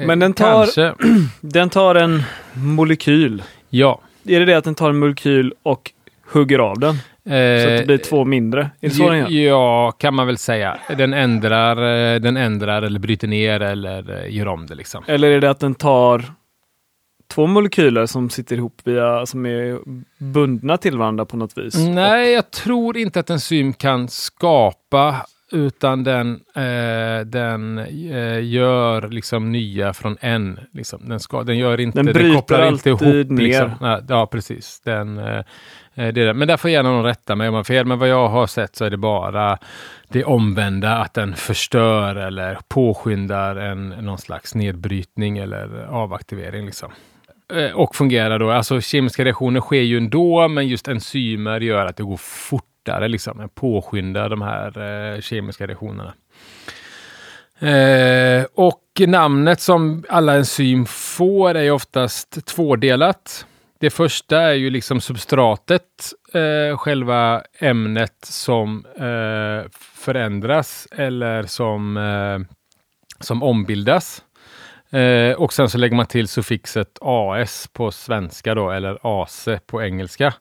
Men 0.05 0.19
den 0.19 0.33
tar- 0.33 0.53
Kanske. 0.65 0.93
Den 1.41 1.69
tar 1.69 1.95
en 1.95 2.23
molekyl. 2.53 3.43
Ja, 3.69 4.01
Är 4.25 4.39
det 4.39 4.45
det 4.45 4.57
att 4.57 4.63
den 4.63 4.75
tar 4.75 4.89
en 4.89 4.99
molekyl 4.99 5.53
och 5.63 5.91
hugger 6.33 6.59
av 6.59 6.79
den? 6.79 6.95
Så 7.23 7.69
att 7.69 7.77
det 7.77 7.83
blir 7.85 7.97
två 7.97 8.25
mindre? 8.25 8.61
Är 8.81 8.89
det 8.89 8.95
så 8.95 9.09
den 9.09 9.19
gör? 9.19 9.29
Ja, 9.29 9.91
kan 9.91 10.13
man 10.13 10.27
väl 10.27 10.37
säga. 10.37 10.77
Den 10.97 11.13
ändrar, 11.13 11.77
eh, 11.77 12.19
den 12.19 12.37
ändrar 12.37 12.81
eller 12.81 12.99
bryter 12.99 13.27
ner 13.27 13.59
eller 13.59 14.23
eh, 14.25 14.35
gör 14.35 14.47
om 14.47 14.65
det 14.65 14.75
liksom. 14.75 15.03
Eller 15.07 15.29
är 15.29 15.41
det 15.41 15.49
att 15.49 15.59
den 15.59 15.75
tar 15.75 16.23
två 17.33 17.47
molekyler 17.47 18.05
som 18.05 18.29
sitter 18.29 18.55
ihop 18.55 18.81
via, 18.83 19.25
som 19.25 19.45
är 19.45 19.79
bundna 20.17 20.77
till 20.77 20.97
varandra 20.97 21.25
på 21.25 21.37
något 21.37 21.57
vis? 21.57 21.75
Nej, 21.75 22.33
jag 22.33 22.51
tror 22.51 22.97
inte 22.97 23.19
att 23.19 23.29
enzym 23.29 23.73
kan 23.73 24.07
skapa 24.07 25.25
utan 25.53 26.03
den, 26.03 26.39
eh, 26.55 27.25
den 27.25 27.77
eh, 27.79 28.43
gör 28.45 29.09
liksom 29.09 29.51
nya 29.51 29.93
från 29.93 30.17
en. 30.21 30.59
Liksom. 30.73 31.09
Den, 31.09 31.19
ska, 31.19 31.43
den 31.43 31.57
gör 31.57 31.79
inte, 31.79 32.03
Den 32.03 32.13
den 32.13 32.35
kopplar 32.35 32.67
inte 32.67 32.89
ihop. 32.89 33.01
ner. 33.29 33.37
Liksom. 33.37 34.01
Ja, 34.09 34.27
precis. 34.31 34.81
Den, 34.85 35.17
eh, 35.17 35.43
det 35.95 36.01
är 36.01 36.11
det. 36.11 36.33
Men 36.33 36.47
där 36.47 36.57
får 36.57 36.69
gärna 36.71 36.89
någon 36.89 37.03
rätta 37.05 37.35
mig 37.35 37.47
om 37.47 37.53
jag 37.53 37.59
har 37.59 37.63
fel. 37.63 37.85
Men 37.85 37.99
vad 37.99 38.09
jag 38.09 38.27
har 38.27 38.47
sett 38.47 38.75
så 38.75 38.85
är 38.85 38.89
det 38.89 38.97
bara 38.97 39.57
det 40.07 40.23
omvända, 40.23 40.97
att 40.97 41.13
den 41.13 41.33
förstör 41.35 42.15
eller 42.15 42.57
påskyndar 42.67 43.55
en, 43.55 43.89
någon 43.89 44.17
slags 44.17 44.55
nedbrytning 44.55 45.37
eller 45.37 45.85
avaktivering. 45.89 46.65
Liksom. 46.65 46.91
Eh, 47.53 47.71
Och 47.71 47.95
fungerar 47.95 48.39
då, 48.39 48.51
alltså 48.51 48.81
kemiska 48.81 49.25
reaktioner 49.25 49.59
sker 49.61 49.81
ju 49.81 49.97
ändå, 49.97 50.47
men 50.47 50.67
just 50.67 50.87
enzymer 50.87 51.59
gör 51.61 51.85
att 51.85 51.97
det 51.97 52.03
går 52.03 52.17
fortare, 52.83 53.07
liksom, 53.07 53.49
påskynda 53.55 54.29
de 54.29 54.41
här 54.41 54.77
eh, 55.15 55.21
kemiska 55.21 55.67
reaktionerna. 55.67 56.13
Eh, 57.59 58.45
och 58.53 58.83
namnet 59.07 59.59
som 59.61 60.03
alla 60.09 60.35
enzym 60.35 60.85
får 60.85 61.55
är 61.55 61.71
oftast 61.71 62.45
tvådelat. 62.45 63.45
Det 63.79 63.89
första 63.89 64.41
är 64.41 64.53
ju 64.53 64.69
liksom 64.69 65.01
substratet, 65.01 66.13
eh, 66.33 66.77
själva 66.77 67.43
ämnet 67.59 68.17
som 68.21 68.85
eh, 68.95 69.69
förändras 69.95 70.87
eller 70.91 71.43
som, 71.43 71.97
eh, 71.97 72.55
som 73.19 73.43
ombildas. 73.43 74.23
Eh, 74.91 75.33
och 75.35 75.53
sen 75.53 75.69
så 75.69 75.77
lägger 75.77 75.95
man 75.95 76.05
till 76.05 76.27
suffixet 76.27 76.97
AS 77.01 77.69
på 77.73 77.91
svenska 77.91 78.55
då, 78.55 78.71
eller 78.71 78.97
AC 79.01 79.47
på 79.67 79.81
engelska. 79.81 80.33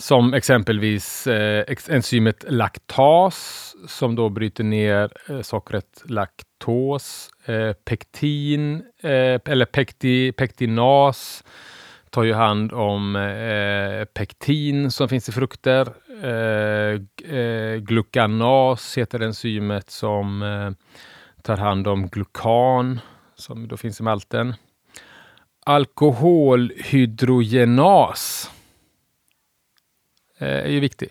Som 0.00 0.34
exempelvis 0.34 1.26
eh, 1.26 1.64
enzymet 1.88 2.44
laktas 2.48 3.74
som 3.86 4.14
då 4.14 4.28
bryter 4.28 4.64
ner 4.64 5.12
eh, 5.28 5.40
sockret 5.40 6.02
laktos. 6.04 7.30
Eh, 7.44 7.72
pektin 7.72 8.82
eh, 9.02 9.40
eller 9.44 9.64
pekti, 9.64 10.32
pektinas 10.32 11.44
tar 12.10 12.24
ju 12.24 12.34
hand 12.34 12.72
om 12.72 13.16
eh, 13.16 14.04
pektin 14.04 14.90
som 14.90 15.08
finns 15.08 15.28
i 15.28 15.32
frukter. 15.32 15.88
Eh, 16.22 17.00
eh, 17.36 17.74
heter 18.96 19.20
enzymet 19.20 19.90
som 19.90 20.42
eh, 20.42 20.70
tar 21.42 21.56
hand 21.56 21.88
om 21.88 22.08
glukan 22.08 23.00
som 23.34 23.68
då 23.68 23.76
finns 23.76 24.00
i 24.00 24.02
malten. 24.02 24.54
Alkoholhydrogenas 25.66 28.50
är 30.38 30.68
ju 30.68 30.80
viktig. 30.80 31.08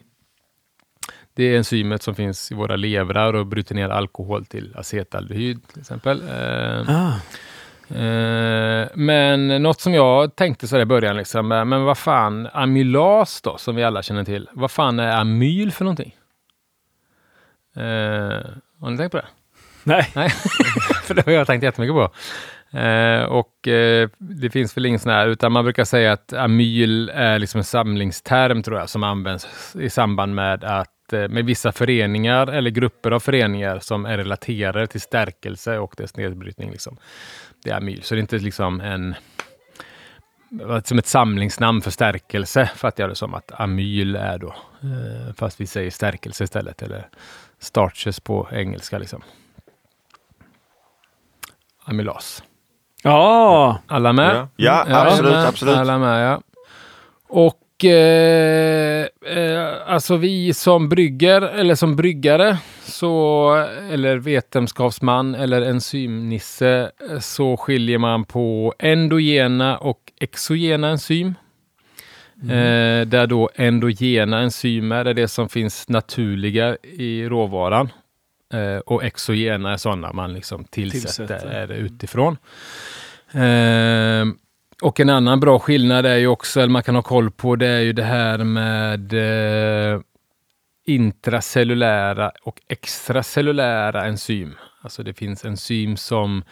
Det 1.33 1.43
är 1.43 1.57
enzymet 1.57 2.03
som 2.03 2.15
finns 2.15 2.51
i 2.51 2.55
våra 2.55 2.75
levrar 2.75 3.33
och 3.33 3.45
bryter 3.45 3.75
ner 3.75 3.89
alkohol 3.89 4.45
till 4.45 4.73
acetaldehyd 4.77 5.67
till 5.67 5.81
exempel. 5.81 6.21
Eh, 6.29 6.89
Ah. 6.89 7.13
Eh, 7.95 8.87
men 8.93 9.47
något 9.63 9.81
som 9.81 9.93
jag 9.93 10.35
tänkte 10.35 10.67
så 10.67 10.79
i 10.79 10.85
början, 10.85 11.17
liksom, 11.17 11.51
eh, 11.51 11.65
men 11.65 11.83
vad 11.83 11.97
fan, 11.97 12.49
amylas 12.53 13.41
då, 13.41 13.57
som 13.57 13.75
vi 13.75 13.83
alla 13.83 14.01
känner 14.03 14.23
till. 14.23 14.49
Vad 14.53 14.71
fan 14.71 14.99
är 14.99 15.17
amyl 15.17 15.71
för 15.71 15.85
någonting? 15.85 16.15
Eh, 17.75 17.83
har 18.79 18.89
ni 18.89 18.97
tänkt 18.97 19.11
på 19.11 19.17
det? 19.17 19.27
Nej. 19.83 20.11
Nej, 20.15 20.29
för 21.03 21.13
det 21.13 21.25
har 21.25 21.33
jag 21.33 21.47
tänkt 21.47 21.63
jättemycket 21.63 21.93
på. 21.93 22.11
Eh, 22.71 23.23
och 23.23 23.67
eh, 23.67 24.09
det 24.17 24.49
finns 24.49 24.77
väl 24.77 24.85
ingen 24.85 24.99
sån 24.99 25.11
här, 25.11 25.27
utan 25.27 25.51
man 25.51 25.63
brukar 25.63 25.85
säga 25.85 26.11
att 26.11 26.33
amyl 26.33 27.09
är 27.09 27.39
liksom 27.39 27.57
en 27.57 27.63
samlingsterm 27.63 28.63
tror 28.63 28.79
jag, 28.79 28.89
som 28.89 29.03
används 29.03 29.75
i 29.79 29.89
samband 29.89 30.35
med 30.35 30.63
att 30.63 31.13
eh, 31.13 31.27
med 31.27 31.45
vissa 31.45 31.71
föreningar 31.71 32.47
eller 32.47 32.69
grupper 32.69 33.11
av 33.11 33.19
föreningar 33.19 33.79
som 33.79 34.05
är 34.05 34.17
relaterade 34.17 34.87
till 34.87 35.01
stärkelse 35.01 35.77
och 35.77 35.93
dess 35.97 36.17
nedbrytning. 36.17 36.71
Liksom. 36.71 36.97
Det 37.63 37.69
är 37.69 37.77
amyl, 37.77 38.03
så 38.03 38.15
det 38.15 38.19
är 38.19 38.21
inte 38.21 38.37
liksom 38.37 38.81
en 38.81 39.15
som 40.83 40.99
ett 40.99 41.07
samlingsnamn 41.07 41.81
för 41.81 41.91
stärkelse, 41.91 42.71
fattar 42.75 43.03
jag 43.03 43.11
det 43.11 43.15
som 43.15 43.33
att 43.33 43.59
amyl 43.59 44.15
är 44.15 44.37
då. 44.37 44.55
Eh, 44.81 45.33
fast 45.35 45.61
vi 45.61 45.67
säger 45.67 45.91
stärkelse 45.91 46.43
istället, 46.43 46.81
eller 46.81 47.09
starches 47.59 48.19
på 48.19 48.47
engelska. 48.51 48.97
liksom. 48.97 49.21
Amylas. 51.83 52.43
Ja, 53.03 53.79
Alla 53.87 54.13
med? 54.13 54.35
Ja, 54.35 54.47
ja 54.55 54.71
Alla 54.71 55.11
absolut, 55.11 55.31
med? 55.31 55.47
absolut. 55.47 55.75
Alla 55.75 55.97
med, 55.97 56.25
ja. 56.25 56.41
Och 57.29 57.85
eh, 57.85 59.05
eh, 59.25 59.67
alltså 59.87 60.15
vi 60.17 60.53
som 60.53 60.89
brygger, 60.89 61.41
eller 61.41 61.75
som 61.75 61.95
bryggare, 61.95 62.57
så, 62.83 63.53
eller 63.91 64.17
vetenskapsman 64.17 65.35
eller 65.35 65.61
enzymnisse, 65.61 66.91
så 67.21 67.57
skiljer 67.57 67.97
man 67.97 68.25
på 68.25 68.73
endogena 68.79 69.77
och 69.77 69.99
exogena 70.19 70.89
enzym. 70.89 71.33
Eh, 72.43 73.07
där 73.07 73.27
då 73.27 73.49
endogena 73.55 74.39
enzymer 74.39 75.05
är 75.05 75.13
det 75.13 75.27
som 75.27 75.49
finns 75.49 75.89
naturliga 75.89 76.77
i 76.83 77.25
råvaran. 77.29 77.89
Eh, 78.53 78.77
och 78.77 79.03
exogena 79.03 79.73
är 79.73 79.77
sådana 79.77 80.13
man 80.13 80.33
liksom 80.33 80.63
tillsätter, 80.63 81.27
Tillsätter. 81.39 81.71
utifrån. 81.71 82.37
Eh, 83.31 84.25
och 84.81 84.99
en 84.99 85.09
annan 85.09 85.39
bra 85.39 85.59
skillnad 85.59 86.05
är 86.05 86.15
ju 86.15 86.27
också, 86.27 86.59
eller 86.59 86.71
man 86.71 86.83
kan 86.83 86.95
ha 86.95 87.01
koll 87.01 87.31
på, 87.31 87.55
det 87.55 87.67
är 87.67 87.81
ju 87.81 87.93
det 87.93 88.03
här 88.03 88.37
med 88.37 89.13
eh, 89.93 90.01
intracellulära 90.85 92.31
och 92.43 92.61
extracellulära 92.67 94.05
enzym. 94.05 94.55
Alltså 94.81 95.03
det 95.03 95.13
finns 95.13 95.45
enzym 95.45 95.97
som 95.97 96.43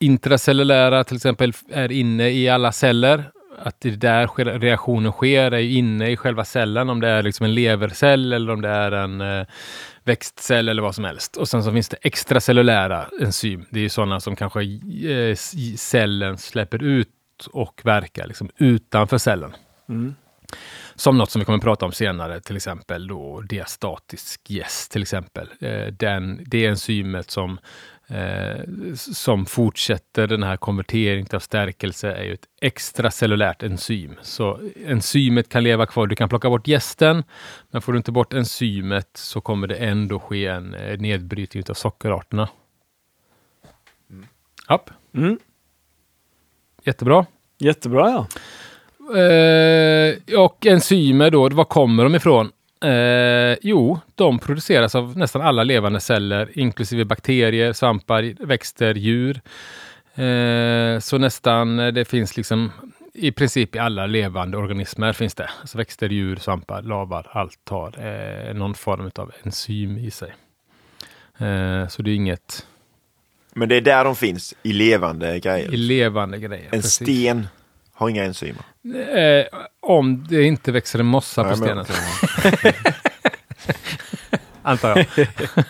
intracellulära 0.00 1.04
till 1.04 1.16
exempel 1.16 1.52
är 1.70 1.92
inne 1.92 2.30
i 2.30 2.48
alla 2.48 2.72
celler. 2.72 3.30
Att 3.58 3.80
det 3.80 3.90
där 3.90 4.26
reaktionen 4.58 5.12
sker 5.12 5.52
är 5.52 5.58
inne 5.58 6.10
i 6.10 6.16
själva 6.16 6.44
cellen, 6.44 6.90
om 6.90 7.00
det 7.00 7.08
är 7.08 7.22
liksom 7.22 7.44
en 7.44 7.54
levercell 7.54 8.32
eller 8.32 8.52
om 8.52 8.62
det 8.62 8.68
är 8.68 8.92
en 8.92 9.20
eh, 9.20 9.46
växtcell 10.04 10.68
eller 10.68 10.82
vad 10.82 10.94
som 10.94 11.04
helst. 11.04 11.36
Och 11.36 11.48
sen 11.48 11.62
så 11.62 11.72
finns 11.72 11.88
det 11.88 11.96
extracellulära 12.02 13.06
enzym. 13.20 13.66
Det 13.70 13.78
är 13.78 13.82
ju 13.82 13.88
sådana 13.88 14.20
som 14.20 14.36
kanske 14.36 14.62
eh, 14.62 15.36
cellen 15.76 16.38
släpper 16.38 16.82
ut 16.82 17.08
och 17.52 17.80
verkar 17.84 18.26
liksom 18.26 18.50
utanför 18.56 19.18
cellen. 19.18 19.52
Mm. 19.88 20.14
Som 20.94 21.18
något 21.18 21.30
som 21.30 21.38
vi 21.38 21.44
kommer 21.44 21.58
att 21.58 21.64
prata 21.64 21.86
om 21.86 21.92
senare, 21.92 22.40
till 22.40 22.56
exempel 22.56 23.06
då 23.06 23.40
diastatisk 23.40 24.50
jäst 24.50 24.92
till 24.92 25.02
exempel. 25.02 25.48
Eh, 25.60 25.86
den, 25.86 26.44
det 26.46 26.66
enzymet 26.66 27.30
som, 27.30 27.58
eh, 28.12 28.94
som 28.94 29.46
fortsätter 29.46 30.26
den 30.26 30.42
här 30.42 30.56
konverteringen 30.56 31.26
av 31.32 31.38
stärkelse 31.38 32.12
är 32.12 32.24
ju 32.24 32.32
ett 32.34 32.46
extracellulärt 32.60 33.62
enzym. 33.62 34.14
Så 34.22 34.60
enzymet 34.86 35.48
kan 35.48 35.64
leva 35.64 35.86
kvar. 35.86 36.06
Du 36.06 36.16
kan 36.16 36.28
plocka 36.28 36.50
bort 36.50 36.68
jästen, 36.68 37.24
men 37.70 37.82
får 37.82 37.92
du 37.92 37.96
inte 37.98 38.12
bort 38.12 38.32
enzymet 38.32 39.10
så 39.14 39.40
kommer 39.40 39.66
det 39.66 39.76
ändå 39.76 40.18
ske 40.18 40.46
en 40.46 40.74
eh, 40.74 40.98
nedbrytning 40.98 41.62
av 41.68 41.74
sockerarterna. 41.74 42.48
Japp, 44.68 44.90
Mm. 45.14 45.38
jättebra. 46.84 47.26
Jättebra 47.58 48.10
ja. 48.10 48.26
Eh, 49.20 50.38
och 50.40 50.66
enzymer 50.66 51.30
då, 51.30 51.48
var 51.48 51.64
kommer 51.64 52.04
de 52.04 52.14
ifrån? 52.14 52.50
Eh, 52.82 53.58
jo, 53.62 54.00
de 54.14 54.38
produceras 54.38 54.94
av 54.94 55.18
nästan 55.18 55.42
alla 55.42 55.64
levande 55.64 56.00
celler, 56.00 56.58
inklusive 56.58 57.04
bakterier, 57.04 57.72
svampar, 57.72 58.46
växter, 58.46 58.94
djur. 58.94 59.40
Eh, 60.14 60.98
så 60.98 61.18
nästan, 61.18 61.78
eh, 61.78 61.92
det 61.92 62.04
finns 62.04 62.36
liksom 62.36 62.72
i 63.14 63.32
princip 63.32 63.76
i 63.76 63.78
alla 63.78 64.06
levande 64.06 64.56
organismer 64.56 65.12
finns 65.12 65.34
det. 65.34 65.50
Alltså 65.60 65.78
växter, 65.78 66.08
djur, 66.08 66.36
svampar, 66.36 66.82
lavar, 66.82 67.26
allt 67.30 67.68
har 67.68 67.94
eh, 68.06 68.54
någon 68.54 68.74
form 68.74 69.10
av 69.14 69.32
enzym 69.42 69.98
i 69.98 70.10
sig. 70.10 70.34
Eh, 71.38 71.88
så 71.88 72.02
det 72.02 72.10
är 72.10 72.14
inget 72.14 72.66
Men 73.54 73.68
det 73.68 73.76
är 73.76 73.80
där 73.80 74.04
de 74.04 74.16
finns, 74.16 74.54
i 74.62 74.72
levande 74.72 75.38
grejer. 75.38 75.74
i 75.74 75.76
levande 75.76 76.38
grejer. 76.38 76.64
En 76.64 76.70
precis. 76.70 76.92
sten 76.92 77.46
har 77.92 78.08
inga 78.08 78.24
enzymer. 78.24 78.64
Eh, 79.14 79.58
om 79.82 80.26
det 80.28 80.42
inte 80.42 80.72
växer 80.72 80.98
en 80.98 81.06
mossa 81.06 81.44
på 81.44 81.56
Nej, 81.56 81.74
men- 81.74 81.84
stenen. 81.84 82.72
Antar 84.62 84.96
jag. 85.16 85.26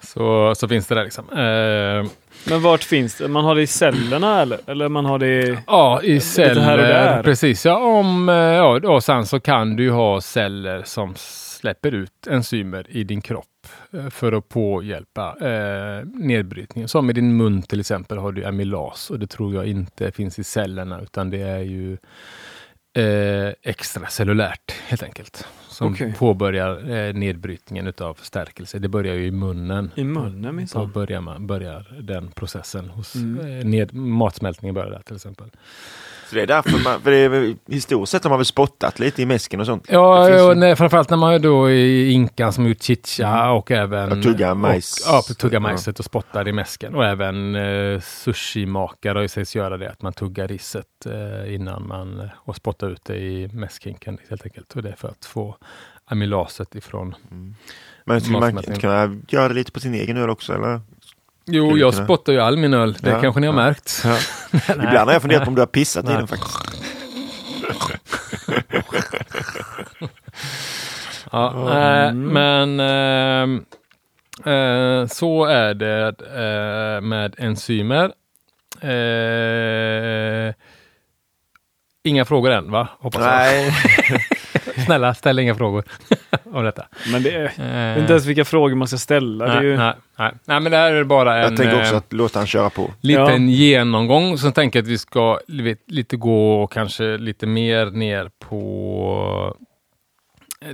Så, 0.00 0.54
så 0.54 0.68
finns 0.68 0.86
det 0.86 0.94
där 0.94 1.04
liksom. 1.04 1.24
Eh, 1.30 2.10
Men 2.50 2.62
vart 2.62 2.84
finns 2.84 3.14
det? 3.14 3.28
Man 3.28 3.44
har 3.44 3.54
det 3.54 3.62
i 3.62 3.66
cellerna 3.66 4.40
eller? 4.42 4.58
Eller 4.66 4.88
man 4.88 5.04
har 5.04 5.18
det 5.18 5.26
i... 5.26 5.58
Ja, 5.66 6.00
i 6.02 6.08
här 6.10 6.16
och 6.16 6.22
celler. 6.22 6.76
där. 6.76 7.22
Precis, 7.22 7.64
ja. 7.66 7.76
Om, 7.76 8.28
eh, 8.28 8.34
ja 8.34 8.80
och 8.88 9.04
sen 9.04 9.26
så 9.26 9.40
kan 9.40 9.76
du 9.76 9.82
ju 9.82 9.90
ha 9.90 10.20
celler 10.20 10.82
som 10.84 11.14
släpper 11.56 11.94
ut 11.94 12.26
enzymer 12.26 12.86
i 12.90 13.04
din 13.04 13.20
kropp 13.20 13.66
eh, 13.92 14.08
för 14.10 14.32
att 14.32 14.48
påhjälpa 14.48 15.36
eh, 15.40 16.06
nedbrytningen. 16.06 16.88
Som 16.88 17.10
i 17.10 17.12
din 17.12 17.36
mun 17.36 17.62
till 17.62 17.80
exempel 17.80 18.18
har 18.18 18.32
du 18.32 18.44
amylas 18.44 19.10
och 19.10 19.18
det 19.18 19.26
tror 19.26 19.54
jag 19.54 19.66
inte 19.66 20.12
finns 20.12 20.38
i 20.38 20.44
cellerna 20.44 21.00
utan 21.00 21.30
det 21.30 21.40
är 21.40 21.58
ju 21.58 21.92
eh, 22.94 23.54
extracellulärt 23.62 24.70
helt 24.86 25.02
enkelt. 25.02 25.46
Som 25.68 25.92
Okej. 25.92 26.14
påbörjar 26.18 26.90
eh, 26.90 27.14
nedbrytningen 27.14 27.86
utav 27.86 28.14
förstärkelse. 28.14 28.78
Det 28.78 28.88
börjar 28.88 29.14
ju 29.14 29.26
i 29.26 29.30
munnen. 29.30 29.90
I 29.94 30.04
munnen 30.04 30.56
minsann. 30.56 30.92
börjar, 30.92 31.20
man, 31.20 31.46
börjar 31.46 31.96
den 32.00 32.28
processen 32.30 32.90
hos 32.90 33.14
Mm. 33.14 33.58
eh, 33.58 33.64
ned, 33.64 33.94
matsmältningen 33.94 34.74
börjar 34.74 34.90
där 34.90 35.02
till 35.06 35.16
exempel. 35.16 35.50
Så 36.28 36.34
det 36.34 36.42
är 36.42 36.46
därför 36.46 36.84
man, 36.84 37.00
för 37.00 37.10
det 37.10 37.56
historiskt 37.66 38.10
sett 38.10 38.24
har 38.24 38.30
man 38.30 38.38
väl 38.38 38.46
spottat 38.46 38.98
lite 38.98 39.22
i 39.22 39.26
mäsken 39.26 39.60
och 39.60 39.66
sånt. 39.66 39.86
Ja, 39.88 40.26
finns 40.26 40.42
och 40.42 40.56
när, 40.56 40.74
framförallt 40.74 41.10
när 41.10 41.16
man 41.16 41.34
är 41.34 41.38
då 41.38 41.70
i 41.70 42.10
Inkan 42.12 42.52
som 42.52 42.66
gjort 42.68 42.82
chicha 42.82 43.50
och 43.50 43.70
även... 43.70 44.16
Ja, 44.16 44.22
tugga 44.22 44.54
majs. 44.54 45.06
Och, 45.06 45.12
ja, 45.12 45.34
tugga 45.38 45.60
majset 45.60 45.98
och 45.98 46.04
spottar 46.04 46.48
i 46.48 46.52
mäsken. 46.52 46.94
Och 46.94 47.04
även 47.04 47.56
eh, 47.56 48.00
sushi-makare 48.00 49.18
har 49.18 49.22
ju 49.22 49.28
sägs 49.28 49.56
göra 49.56 49.76
det, 49.76 49.90
att 49.90 50.02
man 50.02 50.12
tuggar 50.12 50.48
riset 50.48 51.06
eh, 51.06 51.54
innan 51.54 51.86
man 51.88 52.20
eh, 52.20 52.26
och 52.36 52.56
spottar 52.56 52.90
ut 52.90 53.04
det 53.04 53.16
i 53.16 53.48
mäskhinken 53.52 54.18
helt 54.28 54.44
enkelt. 54.44 54.72
Och 54.72 54.82
det 54.82 54.88
är 54.88 54.96
för 54.96 55.08
att 55.08 55.24
få 55.24 55.56
amylaset 56.04 56.74
ifrån... 56.74 57.14
Men 58.04 58.20
skulle 58.20 58.38
man 58.38 58.62
kunna 58.62 59.16
göra 59.28 59.48
det 59.48 59.54
lite 59.54 59.72
på 59.72 59.80
sin 59.80 59.94
egen 59.94 60.16
öl 60.16 60.30
också 60.30 60.54
eller? 60.54 60.80
Jo, 61.46 61.76
jag 61.78 61.94
spottar 61.94 62.32
ju 62.32 62.40
all 62.40 62.56
min 62.56 62.74
öl. 62.74 62.96
Det 63.00 63.10
Ja, 63.10 63.20
kanske 63.20 63.40
ni 63.40 63.46
har 63.46 63.54
ja. 63.54 63.64
märkt. 63.64 64.02
Ja. 64.04 64.18
Ibland 64.74 65.08
har 65.08 65.12
jag 65.12 65.22
funderat 65.22 65.44
på 65.44 65.48
om 65.48 65.54
du 65.54 65.60
har 65.60 65.66
pissat 65.66 66.04
i 66.04 66.08
Nej. 66.08 66.16
den 66.16 66.26
faktiskt. 66.28 66.56
Ja, 71.32 71.50
eh, 72.06 72.12
men 72.14 72.80
ehm, 72.80 73.64
eh, 74.44 75.06
så 75.06 75.44
är 75.44 75.74
det 75.74 76.14
med 77.02 77.34
enzymer. 77.38 78.12
Eh, 82.06 82.10
inga 82.10 82.24
frågor 82.24 82.50
än 82.50 82.70
va? 82.70 82.88
Hoppas 83.00 83.20
jag. 83.24 83.30
Nej, 83.36 83.72
Snälla, 84.84 85.14
ställ 85.14 85.38
inga 85.38 85.54
frågor 85.54 85.84
om 86.52 86.64
detta. 86.64 86.86
Men 87.12 87.22
det 87.22 87.30
är 87.34 87.44
Eh, 87.94 88.00
inte 88.00 88.12
ens 88.12 88.26
vilka 88.26 88.44
frågor 88.44 88.74
man 88.74 88.88
ska 88.88 88.96
ställa. 88.98 89.44
Det 89.46 89.52
är 89.52 89.56
nej, 89.56 89.64
ju... 89.66 89.76
nej, 89.76 89.92
nej. 90.18 90.32
nej, 90.44 90.60
men 90.60 90.72
det 90.72 90.78
här 90.78 90.92
är 90.92 91.04
bara 91.04 91.36
en 91.36 91.42
jag 91.42 91.56
tänker 91.56 91.78
också 91.80 91.92
eh, 91.92 91.98
att 91.98 92.12
låta 92.12 92.38
han 92.38 92.46
köra 92.46 92.70
på. 92.70 92.90
liten 93.00 93.48
genomgång. 93.48 94.38
Så 94.38 94.50
tänker 94.50 94.78
jag 94.78 94.82
att 94.84 94.88
vi 94.90 94.98
ska 94.98 95.38
li- 95.48 95.76
lite 95.86 96.16
gå 96.16 96.66
kanske 96.66 97.16
lite 97.18 97.46
mer 97.46 97.86
ner 97.86 98.30
på 98.48 99.56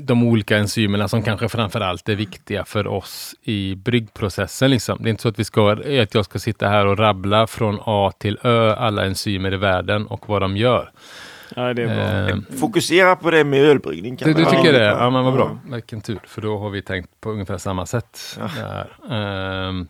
de 0.00 0.22
olika 0.22 0.56
enzymerna 0.56 1.08
som 1.08 1.22
kanske 1.22 1.48
framförallt 1.48 2.08
är 2.08 2.14
viktiga 2.14 2.64
för 2.64 2.86
oss 2.86 3.34
i 3.42 3.74
bryggprocessen. 3.74 4.70
Liksom. 4.70 4.98
Det 5.02 5.08
är 5.08 5.10
inte 5.10 5.22
så 5.22 5.28
att, 5.28 5.38
vi 5.38 5.44
ska, 5.44 5.72
att 6.02 6.14
jag 6.14 6.24
ska 6.24 6.38
sitta 6.38 6.68
här 6.68 6.86
och 6.86 6.98
rabbla 6.98 7.46
från 7.46 7.78
A 7.84 8.12
till 8.18 8.38
Ö 8.42 8.74
alla 8.74 9.04
enzymer 9.04 9.54
i 9.54 9.56
världen 9.56 10.06
och 10.06 10.28
vad 10.28 10.42
de 10.42 10.56
gör. 10.56 10.90
Ja, 11.56 11.74
det 11.74 11.82
är 11.82 11.86
bra. 11.86 12.34
Eh, 12.34 12.58
Fokusera 12.60 13.16
på 13.16 13.30
det 13.30 13.44
med 13.44 13.60
ölbryggning. 13.64 14.16
du, 14.16 14.32
du 14.32 14.44
tycker 14.44 14.72
det? 14.72 14.84
Ja. 14.84 14.96
Ja, 14.98 15.10
men 15.10 15.24
vad 15.24 15.34
bra. 15.34 15.58
Vilken 15.70 16.00
tur, 16.00 16.20
för 16.26 16.42
då 16.42 16.58
har 16.58 16.70
vi 16.70 16.82
tänkt 16.82 17.10
på 17.20 17.30
ungefär 17.30 17.58
samma 17.58 17.86
sätt. 17.86 18.38
Där. 18.56 19.86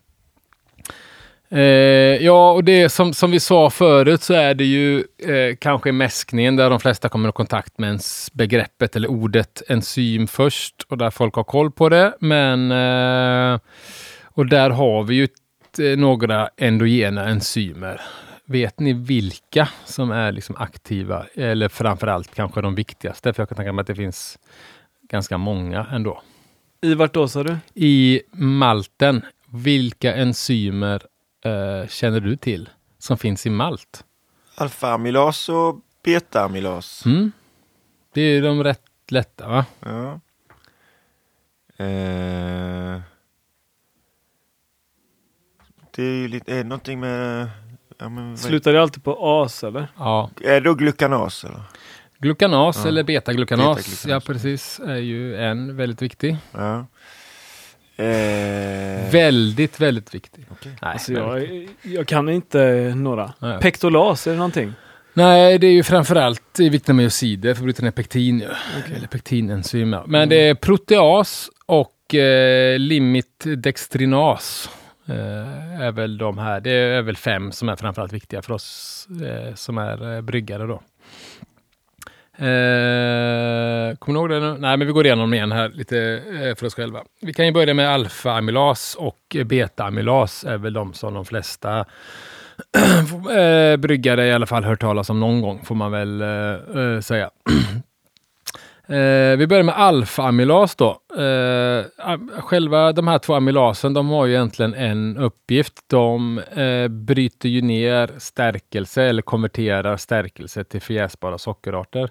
Eh, 1.54 2.24
ja, 2.24 2.52
och 2.52 2.64
det 2.64 2.88
som, 2.88 3.14
som 3.14 3.30
vi 3.30 3.40
sa 3.40 3.70
förut 3.70 4.22
så 4.22 4.34
är 4.34 4.54
det 4.54 4.64
ju 4.64 4.98
eh, 4.98 5.56
kanske 5.58 5.92
mäskningen 5.92 6.56
där 6.56 6.70
de 6.70 6.80
flesta 6.80 7.08
kommer 7.08 7.28
i 7.28 7.32
kontakt 7.32 7.78
med 7.78 7.86
ens 7.86 8.32
begreppet 8.32 8.96
eller 8.96 9.10
ordet 9.10 9.62
enzym 9.68 10.26
först 10.26 10.74
och 10.88 10.98
där 10.98 11.10
folk 11.10 11.34
har 11.34 11.44
koll 11.44 11.70
på 11.70 11.88
det. 11.88 12.14
Men 12.20 12.70
eh, 12.70 13.60
och 14.24 14.46
där 14.46 14.70
har 14.70 15.02
vi 15.02 15.14
ju 15.14 15.28
eh, 15.78 15.98
några 15.98 16.48
endogena 16.56 17.28
enzymer. 17.28 18.00
Vet 18.44 18.80
ni 18.80 18.92
vilka 18.92 19.68
som 19.84 20.10
är 20.10 20.32
liksom 20.32 20.56
aktiva? 20.58 21.26
Eller 21.34 21.68
framförallt 21.68 22.34
kanske 22.34 22.60
de 22.60 22.74
viktigaste? 22.74 23.32
För 23.32 23.40
jag 23.40 23.48
kan 23.48 23.56
tänka 23.56 23.72
mig 23.72 23.80
att 23.80 23.86
det 23.86 23.94
finns 23.94 24.38
ganska 25.10 25.38
många 25.38 25.86
ändå. 25.92 26.22
I 26.82 26.94
vart 26.94 27.14
då 27.14 27.28
sa 27.28 27.42
du? 27.42 27.56
I 27.74 28.22
malten, 28.32 29.22
vilka 29.52 30.14
enzymer 30.14 31.02
eh, 31.42 31.88
känner 31.88 32.20
du 32.20 32.37
till 32.37 32.68
som 32.98 33.18
finns 33.18 33.46
i 33.46 33.50
malt? 33.50 34.05
Alfa-amylas 34.55 35.48
och 35.48 35.81
beta-amylas. 36.05 37.07
Mm? 37.07 37.33
Det 38.14 38.20
är 38.20 38.42
de 38.42 38.64
rätt 38.64 38.83
lätta 39.09 39.48
va? 39.48 39.64
Ja. 39.81 40.20
Eh, 41.76 43.00
det 45.94 46.02
är 46.02 46.14
ju 46.14 46.28
lite, 46.28 46.52
är 46.52 46.57
det 46.57 46.64
någonting 46.64 47.00
med... 47.00 47.48
Ja, 47.98 48.09
men, 48.09 48.38
Slutar 48.38 48.72
det 48.72 48.83
alltid 48.83 49.05
på 49.05 49.42
as 49.42 49.64
eller? 49.64 49.88
Ja. 49.98 50.31
Är 50.40 50.52
det 50.52 50.61
då 50.61 50.74
glukanas 50.74 51.44
eller? 51.44 51.61
Glukanas 52.18 52.76
Ja. 52.83 52.88
eller 52.88 53.02
betaglukanas, 53.02 53.76
Betaglukanas. 53.76 54.07
ja 54.07 54.20
precis, 54.20 54.81
är 54.81 54.96
ju 54.96 55.37
en 55.37 55.76
väldigt 55.76 56.02
viktig. 56.02 56.37
Ja. 56.52 56.87
Eh, 58.02 59.10
Väldigt, 59.12 59.80
väldigt 59.80 60.14
viktig. 60.14 60.46
okej. 60.50 60.72
Nej, 60.82 60.92
Alltså 60.92 61.12
jag, 61.12 61.68
jag 61.82 62.06
kan 62.06 62.28
inte 62.28 62.92
några. 62.96 63.32
Nej. 63.38 63.60
Pektolas, 63.60 64.26
är 64.26 64.30
det 64.30 64.36
någonting? 64.36 64.72
Nej, 65.14 65.58
det 65.58 65.66
är 65.66 65.72
ju 65.72 65.82
framförallt 65.82 66.58
vitaminiosider 66.58 67.54
för 67.54 67.60
att 67.60 67.64
bryta 67.64 67.82
ner 67.82 67.90
pektin. 67.90 68.38
ju. 68.40 68.46
Eller 68.96 69.06
pektinenzym. 69.06 69.92
ja. 69.92 70.04
Men 70.06 70.28
det 70.28 70.48
är 70.48 70.54
proteas 70.54 71.50
och 71.66 72.14
eh, 72.14 72.78
limit-dextrinas. 72.78 74.70
Eh, 75.08 75.80
är 75.82 75.92
väl 75.92 76.18
de 76.18 76.38
här. 76.38 76.60
Det 76.60 76.70
är 76.70 77.02
väl 77.02 77.16
fem 77.16 77.52
som 77.52 77.68
är 77.68 77.76
framförallt 77.76 78.12
viktiga 78.12 78.42
för 78.42 78.52
oss 78.54 79.06
eh, 79.24 79.54
som 79.54 79.78
är 79.78 80.14
eh, 80.16 80.20
bryggare 80.20 80.66
då. 80.66 80.82
Eh, 82.38 83.96
kommer 83.96 84.12
ni 84.12 84.18
ihåg 84.18 84.30
det 84.30 84.40
nu? 84.40 84.56
Nej, 84.58 84.76
men 84.76 84.86
vi 84.86 84.92
går 84.92 85.06
igenom 85.06 85.22
dem 85.22 85.34
igen 85.34 85.52
här 85.52 85.68
lite 85.68 85.98
eh, 86.42 86.54
för 86.56 86.66
oss 86.66 86.74
själva. 86.74 87.02
Vi 87.20 87.32
kan 87.32 87.46
ju 87.46 87.52
börja 87.52 87.74
med 87.74 87.88
alfa-amylas 87.88 88.94
och 88.94 89.36
beta-amylas 89.44 90.44
är 90.44 90.58
väl 90.58 90.72
de 90.72 90.92
som 90.92 91.14
de 91.14 91.24
flesta 91.24 91.78
eh, 93.36 93.76
bryggare 93.76 94.26
i 94.26 94.32
alla 94.32 94.46
fall 94.46 94.64
hört 94.64 94.80
talas 94.80 95.10
om 95.10 95.20
någon 95.20 95.40
gång, 95.40 95.64
får 95.64 95.74
man 95.74 95.92
väl 95.92 96.22
eh, 96.22 96.84
eh 96.94 97.00
säga. 97.00 97.30
eh, 98.92 99.37
vi 99.37 99.46
börjar 99.46 99.62
med 99.62 99.74
alfa-amylas 99.74 100.76
då. 100.76 101.00
Eh, 101.22 101.85
själva 102.40 102.92
de 102.92 103.09
här 103.09 103.18
två 103.18 103.35
amylasen, 103.35 103.94
de 103.94 104.09
har 104.09 104.26
ju 104.26 104.33
egentligen 104.33 104.74
en 104.74 105.16
uppgift. 105.16 105.74
De 105.87 106.38
eh, 106.38 106.88
bryter 106.88 107.48
ju 107.48 107.62
ner 107.62 108.11
stärkelse 108.18 109.02
eller 109.02 109.22
konverterar 109.22 109.96
stärkelse 109.96 110.64
till 110.64 110.83
förjäsbara 110.83 111.38
sockerarter. 111.38 112.11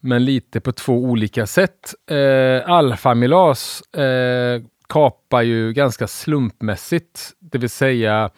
Men 0.00 0.24
lite 0.24 0.60
på 0.60 0.72
två 0.72 0.92
olika 0.92 1.46
sätt. 1.46 1.94
Eh, 2.10 2.70
alfa-amylas 2.70 3.82
eh, 3.96 4.62
kapar 4.88 5.42
ju 5.42 5.72
ganska 5.72 6.06
slumpmässigt, 6.06 7.30
det 7.40 7.58
vill 7.58 7.70
säga 7.70 8.30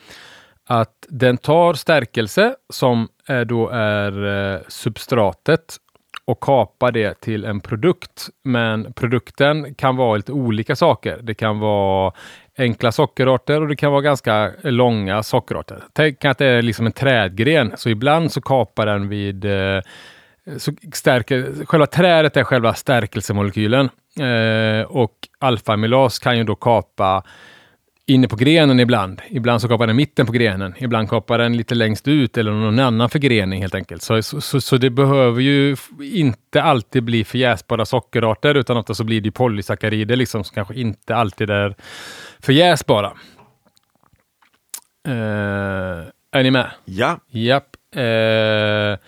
att 0.66 1.06
den 1.08 1.36
tar 1.36 1.74
stärkelse 1.74 2.54
som 2.72 3.08
är 3.26 3.44
då 3.44 3.68
är 3.68 4.26
eh, 4.54 4.60
substratet 4.68 5.76
och 6.26 6.40
kapa 6.40 6.90
det 6.90 7.20
till 7.20 7.44
en 7.44 7.60
produkt. 7.60 8.28
Men 8.44 8.92
produkten 8.92 9.74
kan 9.74 9.96
vara 9.96 10.16
lite 10.16 10.32
olika 10.32 10.76
saker. 10.76 11.18
Det 11.22 11.34
kan 11.34 11.58
vara 11.58 12.12
enkla 12.58 12.92
sockerarter 12.92 13.60
och 13.60 13.68
det 13.68 13.76
kan 13.76 13.92
vara 13.92 14.02
ganska 14.02 14.52
långa 14.62 15.22
sockerarter. 15.22 15.82
Tänk 15.92 16.24
att 16.24 16.38
det 16.38 16.46
är 16.46 16.62
liksom 16.62 16.86
en 16.86 16.92
trädgren, 16.92 17.72
så 17.76 17.88
ibland 17.88 18.32
så 18.32 18.40
kapar 18.40 18.86
den 18.86 19.08
vid 19.08 19.44
eh, 19.44 19.80
så 20.56 20.72
stärker, 20.92 21.66
själva 21.66 21.86
trädet 21.86 22.36
är 22.36 22.44
själva 22.44 22.74
stärkelsemolekylen 22.74 23.88
eh, 24.20 24.86
och 24.86 25.12
alfamilas 25.38 26.18
kan 26.18 26.38
ju 26.38 26.44
då 26.44 26.54
kapa 26.54 27.22
inne 28.06 28.28
på 28.28 28.36
grenen 28.36 28.80
ibland. 28.80 29.22
Ibland 29.28 29.60
så 29.60 29.68
kapar 29.68 29.86
den 29.86 29.96
mitten 29.96 30.26
på 30.26 30.32
grenen. 30.32 30.74
Ibland 30.78 31.08
kapar 31.08 31.38
den 31.38 31.56
lite 31.56 31.74
längst 31.74 32.08
ut 32.08 32.38
eller 32.38 32.52
någon 32.52 32.78
annan 32.78 33.10
förgrening 33.10 33.60
helt 33.60 33.74
enkelt. 33.74 34.02
Så, 34.02 34.22
så, 34.22 34.60
så, 34.60 34.76
det 34.76 34.90
behöver 34.90 35.40
ju 35.40 35.76
inte 36.00 36.62
alltid 36.62 37.02
bli 37.02 37.24
förjäsbara 37.24 37.84
sockerarter 37.84 38.54
utan 38.54 38.76
ofta 38.76 38.94
så 38.94 39.04
blir 39.04 39.20
det 39.20 39.30
polysackarider 39.30 40.16
liksom 40.16 40.44
som 40.44 40.54
kanske 40.54 40.74
inte 40.74 41.16
alltid 41.16 41.50
är 41.50 41.74
förjäsbara. 42.40 43.12
Eh, 45.08 46.06
är 46.32 46.42
ni 46.42 46.50
med? 46.50 46.70
Ja, 46.84 47.20
Japp. 47.30 47.76
Eh, 47.94 48.98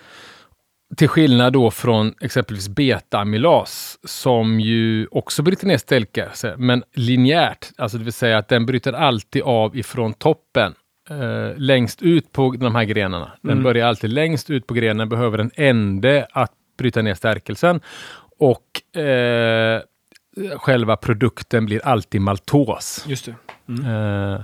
till 0.99 1.09
skillnad 1.09 1.53
då 1.53 1.71
från 1.71 2.15
exempelvis 2.21 2.69
beta-amylas 2.69 3.99
som 4.05 4.61
ju 4.61 5.07
också 5.11 5.43
bryter 5.43 5.67
ner 5.67 5.77
stälkelse, 5.79 6.55
men 6.59 6.83
linjärt. 6.95 7.69
Alltså 7.79 7.99
det 7.99 8.05
vill 8.05 8.13
säga 8.13 8.39
att 8.39 8.49
den 8.49 8.67
bryter 8.67 8.93
alltid 8.93 9.43
av 9.43 9.77
ifrån 9.77 10.13
toppen 10.15 10.75
eh, 11.11 11.57
längst 11.57 12.03
ut 12.03 12.33
på 12.33 12.51
de 12.59 12.75
här 12.75 12.85
grenarna. 12.85 13.33
Den 13.43 13.51
Mm. 13.53 13.65
börjar 13.65 13.87
alltid 13.87 14.11
längst 14.11 14.51
ut 14.51 14.67
på 14.67 14.75
grenen, 14.75 15.09
behöver 15.09 15.39
en 15.39 15.51
ände 15.55 16.27
att 16.33 16.53
bryta 16.79 17.03
ner 17.03 17.15
stärkelsen. 17.15 17.81
Och 18.39 18.99
eh, 19.01 19.81
själva 20.57 20.97
produkten 20.97 21.67
blir 21.67 21.87
alltid 21.87 22.21
maltos. 22.21 23.05
Just 23.07 23.25
det. 23.25 23.35
Eh, 23.89 24.41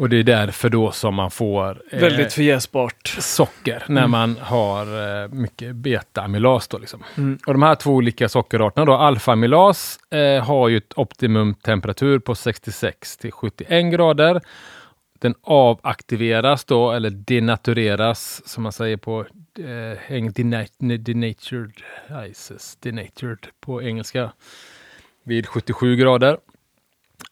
och 0.00 0.08
det 0.08 0.16
är 0.16 0.22
därför 0.22 0.68
då 0.68 0.90
som 0.90 1.14
man 1.14 1.30
får 1.30 1.82
eh, 1.90 2.00
Väldigt 2.00 2.32
förjäsbart. 2.32 3.16
socker 3.18 3.84
när 3.88 4.06
man 4.06 4.36
har 4.40 5.22
eh, 5.22 5.28
mycket 5.28 5.76
beta-amylas. 5.76 6.80
Liksom. 6.80 7.04
Mm. 7.16 7.38
Och 7.46 7.52
de 7.52 7.62
här 7.62 7.74
två 7.74 7.90
olika 7.90 8.28
sockerarterna, 8.28 8.84
då, 8.84 8.92
alfa-amylas 8.92 9.98
eh, 10.10 10.44
har 10.44 10.68
ju 10.68 10.76
ett 10.76 10.98
optimumtemperatur 10.98 12.18
på 12.18 12.34
66 12.34 13.16
till 13.16 13.32
71 13.32 13.92
grader. 13.92 14.40
Den 15.18 15.34
avaktiveras 15.42 16.64
då, 16.64 16.92
eller 16.92 17.10
denatureras 17.10 18.42
som 18.48 18.62
man 18.62 18.72
säger 18.72 18.96
på 18.96 19.20
eh, 19.58 20.98
denatured 20.98 21.72
ices, 22.30 22.76
denatured 22.76 23.46
på 23.60 23.82
engelska, 23.82 24.32
vid 25.24 25.46
77 25.46 25.96
grader 25.96 26.36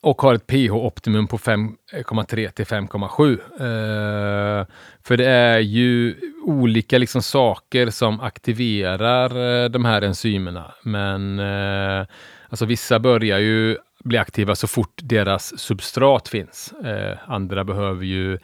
och 0.01 0.23
har 0.23 0.35
ett 0.35 0.47
pH-optimum 0.47 1.27
på 1.27 1.39
5,3 1.39 2.45
eh, 2.45 2.51
till 2.51 2.65
5,7. 2.65 3.33
Eh, 3.33 4.67
för 5.03 5.17
det 5.17 5.27
är 5.27 5.59
ju 5.59 6.17
olika 6.45 6.99
liksom 6.99 7.23
saker 7.23 7.91
som 7.91 8.21
aktiverar 8.21 9.65
eh, 9.65 9.71
de 9.71 9.85
här 9.85 10.03
enzymerna. 10.03 10.75
Men 10.83 11.39
eh, 11.39 12.07
alltså 12.49 12.65
vissa 12.65 12.99
börjar 12.99 13.39
ju 13.39 13.77
bli 14.05 14.19
aktiva 14.19 14.55
så 14.55 14.67
fort 14.67 15.01
deras 15.03 15.59
substrat 15.59 16.29
finns. 16.29 16.73
Eh, 16.73 17.19
andra 17.27 17.65
behöver 17.65 18.05
ju 18.05 18.39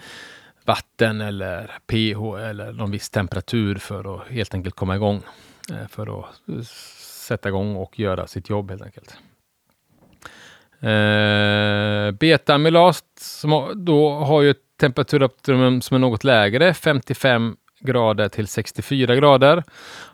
vatten 0.65 1.21
eller 1.21 1.71
pH 1.87 2.49
eller 2.51 2.73
någon 2.73 2.91
viss 2.91 3.11
temperatur 3.11 3.77
för 3.77 4.17
att 4.17 4.29
helt 4.29 4.55
enkelt 4.55 4.75
komma 4.75 4.97
igång. 4.97 5.23
Eh, 5.71 5.89
för 5.89 6.21
att 6.21 6.67
sätta 7.07 7.49
igång 7.49 7.77
och 7.77 7.99
göra 7.99 8.27
sitt 8.27 8.49
jobb 8.51 8.71
helt 8.71 8.83
enkelt. 8.83 9.17
Eh, 10.85 12.11
Beta-amylas 12.13 13.03
som 13.21 13.53
har- 13.53 13.75
då 13.75 14.11
har 14.11 14.43
ju 14.43 14.51
ett 14.51 14.57
temperaturoptimum 14.81 15.81
som 15.81 15.95
är 15.95 15.99
något 15.99 16.25
lägre, 16.25 16.75
55 16.75 17.57
grader 17.81 18.29
till 18.29 18.47
64 18.49 19.17
grader. 19.17 19.65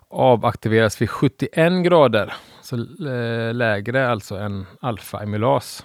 Avaktiveras 0.09 1.01
vid 1.03 1.11
71 1.11 1.83
grader, 1.85 2.33
så 2.63 2.77
eh, 2.77 3.55
lägre 3.55 4.09
alltså 4.11 4.37
än 4.37 4.67
alfa-amylas. 4.81 5.85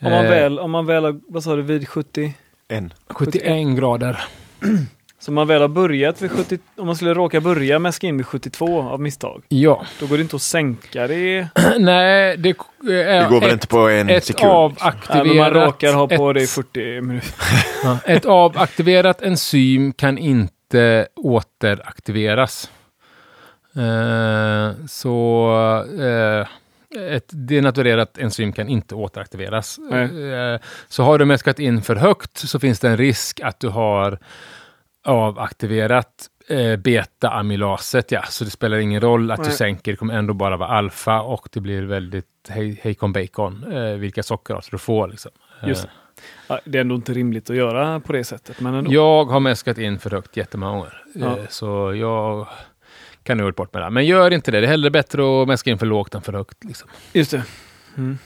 Om 0.00 0.10
man 0.12 0.24
Eh, 0.24 0.30
väl, 0.30 0.58
om 0.58 0.70
man 0.70 0.86
väl 0.86 1.04
har, 1.04 1.20
vad 1.28 1.42
sa 1.44 1.56
du, 1.56 1.62
vid 1.62 1.88
70? 1.88 2.34
En. 2.68 2.92
71 3.08 3.76
grader. 3.76 4.24
Så 5.22 5.32
man 5.32 5.46
väl 5.46 5.60
har 5.60 5.68
börjat 5.68 6.22
vid 6.22 6.30
70, 6.30 6.58
om 6.76 6.86
man 6.86 6.96
skulle 6.96 7.14
råka 7.14 7.40
börja 7.40 7.78
mäska 7.78 8.06
in 8.06 8.16
vid 8.16 8.26
72 8.26 8.82
av 8.82 9.00
misstag, 9.00 9.42
Ja, 9.48 9.86
då 10.00 10.06
går 10.06 10.16
det 10.16 10.22
inte 10.22 10.36
att 10.36 10.42
sänka 10.42 11.06
det. 11.06 11.48
nej, 11.78 12.36
det, 12.36 12.48
är 12.48 13.22
Det 13.22 13.28
går 13.30 13.40
väl 13.40 13.48
ett, 13.48 13.52
inte 13.52 13.66
på 13.66 13.88
en 13.88 14.10
ett 14.10 14.24
sekund. 14.24 14.52
Avaktiverat... 14.52 15.26
men 15.26 15.36
man 15.36 15.50
råkar 15.50 15.92
ha 15.92 16.08
på 16.08 16.30
ett, 16.30 16.34
det 16.34 16.42
i 16.42 16.46
40 16.46 17.00
minuter. 17.00 17.30
Ja, 17.84 17.98
ett 18.06 18.24
avaktiverat 18.24 19.22
enzym 19.22 19.92
kan 19.92 20.18
inte 20.18 21.06
återaktiveras. 21.16 22.70
Eh, 23.76 24.86
så 24.86 25.86
eh, 26.00 26.46
ett 27.14 27.28
denaturerat 27.32 28.18
enzym 28.18 28.52
kan 28.52 28.68
inte 28.68 28.94
återaktiveras. 28.94 29.78
Nej. 29.90 30.32
Eh, 30.32 30.60
så 30.88 31.02
har 31.02 31.18
du 31.18 31.24
mäskat 31.24 31.58
in 31.58 31.82
för 31.82 31.96
högt 31.96 32.38
så 32.38 32.58
finns 32.58 32.80
det 32.80 32.88
en 32.88 32.96
risk 32.96 33.40
att 33.40 33.60
du 33.60 33.68
har 33.68 34.18
avaktiverat 35.04 36.26
eh, 36.48 36.76
beta-amylaset. 36.76 38.10
Ja. 38.12 38.22
Så 38.22 38.44
det 38.44 38.50
spelar 38.50 38.76
ingen 38.78 39.00
roll 39.00 39.30
att 39.30 39.38
du 39.38 39.42
Nej. 39.48 39.52
sänker, 39.52 39.92
det 39.92 39.96
kommer 39.96 40.14
ändå 40.14 40.34
bara 40.34 40.56
vara 40.56 40.68
alfa 40.68 41.20
och 41.20 41.48
det 41.52 41.60
blir 41.60 41.82
väldigt 41.82 42.26
hej, 42.48 42.80
hejkon 42.82 43.12
bacon 43.12 43.72
eh, 43.72 43.92
vilka 43.94 44.22
sockerarter 44.22 44.70
du 44.70 44.78
får. 44.78 45.08
Liksom. 45.08 45.30
Eh, 45.62 45.68
Just 45.68 45.88
Ja, 46.46 46.60
det 46.64 46.78
är 46.78 46.80
ändå 46.80 46.94
inte 46.94 47.12
rimligt 47.12 47.50
att 47.50 47.56
göra 47.56 48.00
på 48.00 48.12
det 48.12 48.24
sättet, 48.24 48.60
men 48.60 48.74
ändå. 48.74 48.92
jag 48.92 49.24
har 49.24 49.40
mäskat 49.40 49.78
in 49.78 49.98
för 49.98 50.10
högt 50.10 50.36
jättemånga 50.36 50.72
gånger. 50.72 51.02
Ja. 51.14 51.26
Eh, 51.38 51.44
Så 51.48 51.94
jag 51.94 52.46
kan 53.22 53.38
gjort 53.38 53.56
bort 53.56 53.74
med 53.74 53.82
det. 53.82 53.90
Men 53.90 54.06
gör 54.06 54.30
inte 54.30 54.50
det. 54.50 54.60
Det 54.60 54.66
är 54.66 54.68
hellre 54.70 54.90
bättre 54.90 55.42
att 55.42 55.48
mäska 55.48 55.70
in 55.70 55.78
för 55.78 55.86
lågt 55.86 56.14
än 56.14 56.22
för 56.22 56.32
högt. 56.32 56.64
Liksom. 56.64 56.88
Just 57.12 57.30
det. 57.30 57.42
Mm. 57.96 58.18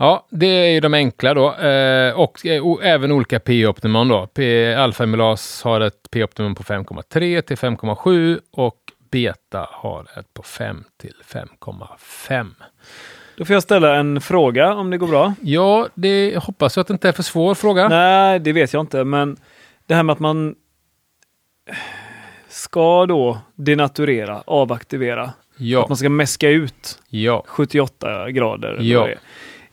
Eh, 0.00 0.04
ja, 0.06 0.26
det 0.30 0.46
är 0.46 0.70
ju 0.70 0.80
de 0.80 0.94
enkla 0.94 1.34
då. 1.34 1.54
Eh, 1.54 2.12
och, 2.20 2.46
eh, 2.46 2.66
och 2.66 2.84
även 2.84 3.12
olika 3.12 3.40
P-optimum 3.40 4.08
då. 4.08 4.26
P- 4.26 4.74
Alfa-amylas 4.74 5.64
har 5.64 5.80
ett 5.80 6.08
P-optimum 6.10 6.54
på 6.54 6.62
5,3 6.62 7.40
till 7.42 7.56
5,7 7.56 8.40
och 8.52 8.76
beta 9.10 9.68
har 9.72 10.06
ett 10.18 10.34
på 10.34 10.42
5 10.42 10.84
till 11.00 11.14
5,5. 11.24 12.50
Då 13.36 13.44
får 13.44 13.54
jag 13.54 13.62
ställa 13.62 13.96
en 13.96 14.20
fråga 14.20 14.74
om 14.74 14.90
det 14.90 14.98
går 14.98 15.06
bra. 15.08 15.34
Ja, 15.42 15.88
det 15.94 16.36
hoppas 16.42 16.76
jag 16.76 16.80
att 16.80 16.86
det 16.88 16.92
inte 16.92 17.08
är 17.08 17.12
för 17.12 17.22
svår 17.22 17.54
fråga. 17.54 17.88
Nej, 17.88 18.38
det 18.38 18.52
vet 18.52 18.72
jag 18.72 18.80
inte, 18.82 19.04
men 19.04 19.36
det 19.86 19.94
här 19.94 20.02
med 20.02 20.12
att 20.12 20.18
man 20.18 20.54
ska 22.48 23.06
då 23.06 23.38
denaturera, 23.54 24.42
avaktivera, 24.46 25.22
att 25.22 25.34
Ja, 25.56 25.86
man 25.88 25.96
ska 25.96 26.08
mäska 26.08 26.48
ut 26.50 26.98
ja. 27.08 27.44
78 27.46 28.30
grader. 28.30 28.68
eller 28.68 28.82
Ja. 29.08 29.08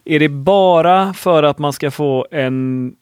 Är. 0.06 0.20
Det 0.20 0.30
bara 0.30 1.14
för 1.14 1.44
att 1.44 1.58
man 1.58 1.74
ska 1.74 1.92
få 1.92 2.28
en 2.32 2.96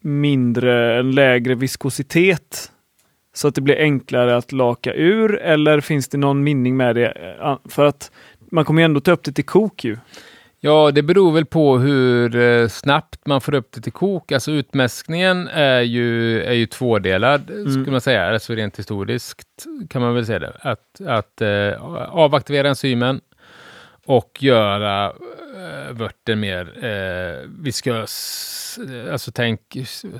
mindre, 0.00 0.98
en 0.98 1.10
lägre 1.10 1.54
viskositet 1.54 2.72
så 3.34 3.48
att 3.48 3.54
det 3.54 3.60
blir 3.60 3.76
enklare 3.80 4.36
att 4.36 4.52
laka 4.52 4.94
ur 4.94 5.38
eller 5.38 5.80
finns 5.80 6.08
det 6.08 6.18
någon 6.18 6.44
mening 6.44 6.76
med 6.76 6.96
det? 6.96 7.36
För 7.68 7.84
att 7.84 8.10
man 8.50 8.64
kommer 8.64 8.82
ju 8.82 8.84
ändå 8.84 9.00
ta 9.00 9.12
upp 9.12 9.24
det 9.24 9.32
till 9.32 9.44
kok 9.44 9.84
ju. 9.84 9.96
Ja, 10.60 10.90
det 10.90 11.02
beror 11.02 11.32
väl 11.32 11.46
på 11.46 11.78
hur 11.78 12.36
eh, 12.36 12.68
snabbt 12.68 13.26
man 13.26 13.40
får 13.40 13.54
upp 13.54 13.72
det 13.72 13.80
till 13.80 13.92
kok. 13.92 14.32
Alltså 14.32 14.52
utmäskningen 14.52 15.48
är 15.48 15.80
ju, 15.80 16.42
är 16.42 16.52
ju 16.52 16.66
tvådelad, 16.66 17.42
skulle 17.44 17.90
man 17.90 18.00
säga. 18.00 18.32
Alltså 18.32 18.54
rent 18.54 18.78
historiskt 18.78 19.66
kan 19.90 20.02
man 20.02 20.14
väl 20.14 20.26
säga 20.26 20.38
det. 20.38 20.52
Att, 20.60 21.00
att 21.06 21.40
eh, 21.40 21.82
avaktivera 22.10 22.68
enzymen 22.68 23.20
och 24.06 24.38
göra 24.42 25.06
eh, 25.06 25.92
vörten 25.92 26.40
mer 26.40 26.84
eh, 26.84 27.48
viskös. 27.62 28.78
Alltså 29.12 29.32
tänk 29.32 29.60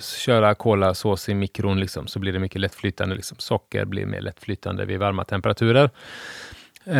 köra 0.00 0.54
kolasås 0.54 1.28
i 1.28 1.34
mikron 1.34 1.80
liksom, 1.80 2.06
så 2.06 2.18
blir 2.18 2.32
det 2.32 2.38
mycket 2.38 2.60
lättflytande. 2.60 3.14
Liksom. 3.14 3.36
Socker 3.38 3.84
blir 3.84 4.06
mer 4.06 4.20
lättflytande 4.20 4.84
vid 4.84 4.98
varma 4.98 5.24
temperaturer. 5.24 5.90
Eh, 6.88 6.94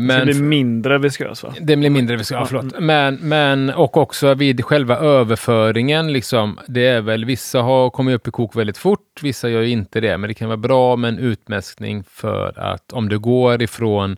Men, 0.00 0.10
så 0.10 0.18
det 0.18 0.24
blir 0.24 0.42
mindre 0.42 0.98
viskös 0.98 1.42
va? 1.42 1.54
det 1.60 1.76
blir 1.76 1.90
mindre, 1.90 2.18
ja, 2.30 2.44
förlåt. 2.46 2.78
Men, 2.78 3.14
men, 3.14 3.70
och 3.70 3.96
också 3.96 4.34
vid 4.34 4.64
själva 4.64 4.96
överföringen, 4.96 6.12
liksom, 6.12 6.60
det 6.66 6.86
är 6.86 7.00
väl, 7.00 7.24
vissa 7.24 7.62
har 7.62 7.90
kommit 7.90 8.14
upp 8.14 8.28
i 8.28 8.30
kok 8.30 8.56
väldigt 8.56 8.78
fort, 8.78 9.20
vissa 9.22 9.48
gör 9.48 9.62
inte 9.62 10.00
det, 10.00 10.18
men 10.18 10.28
det 10.28 10.34
kan 10.34 10.48
vara 10.48 10.56
bra 10.56 10.96
med 10.96 11.08
en 11.08 11.18
utmäskning 11.18 12.04
för 12.04 12.58
att 12.58 12.92
om 12.92 13.08
du 13.08 13.18
går 13.18 13.62
ifrån, 13.62 14.16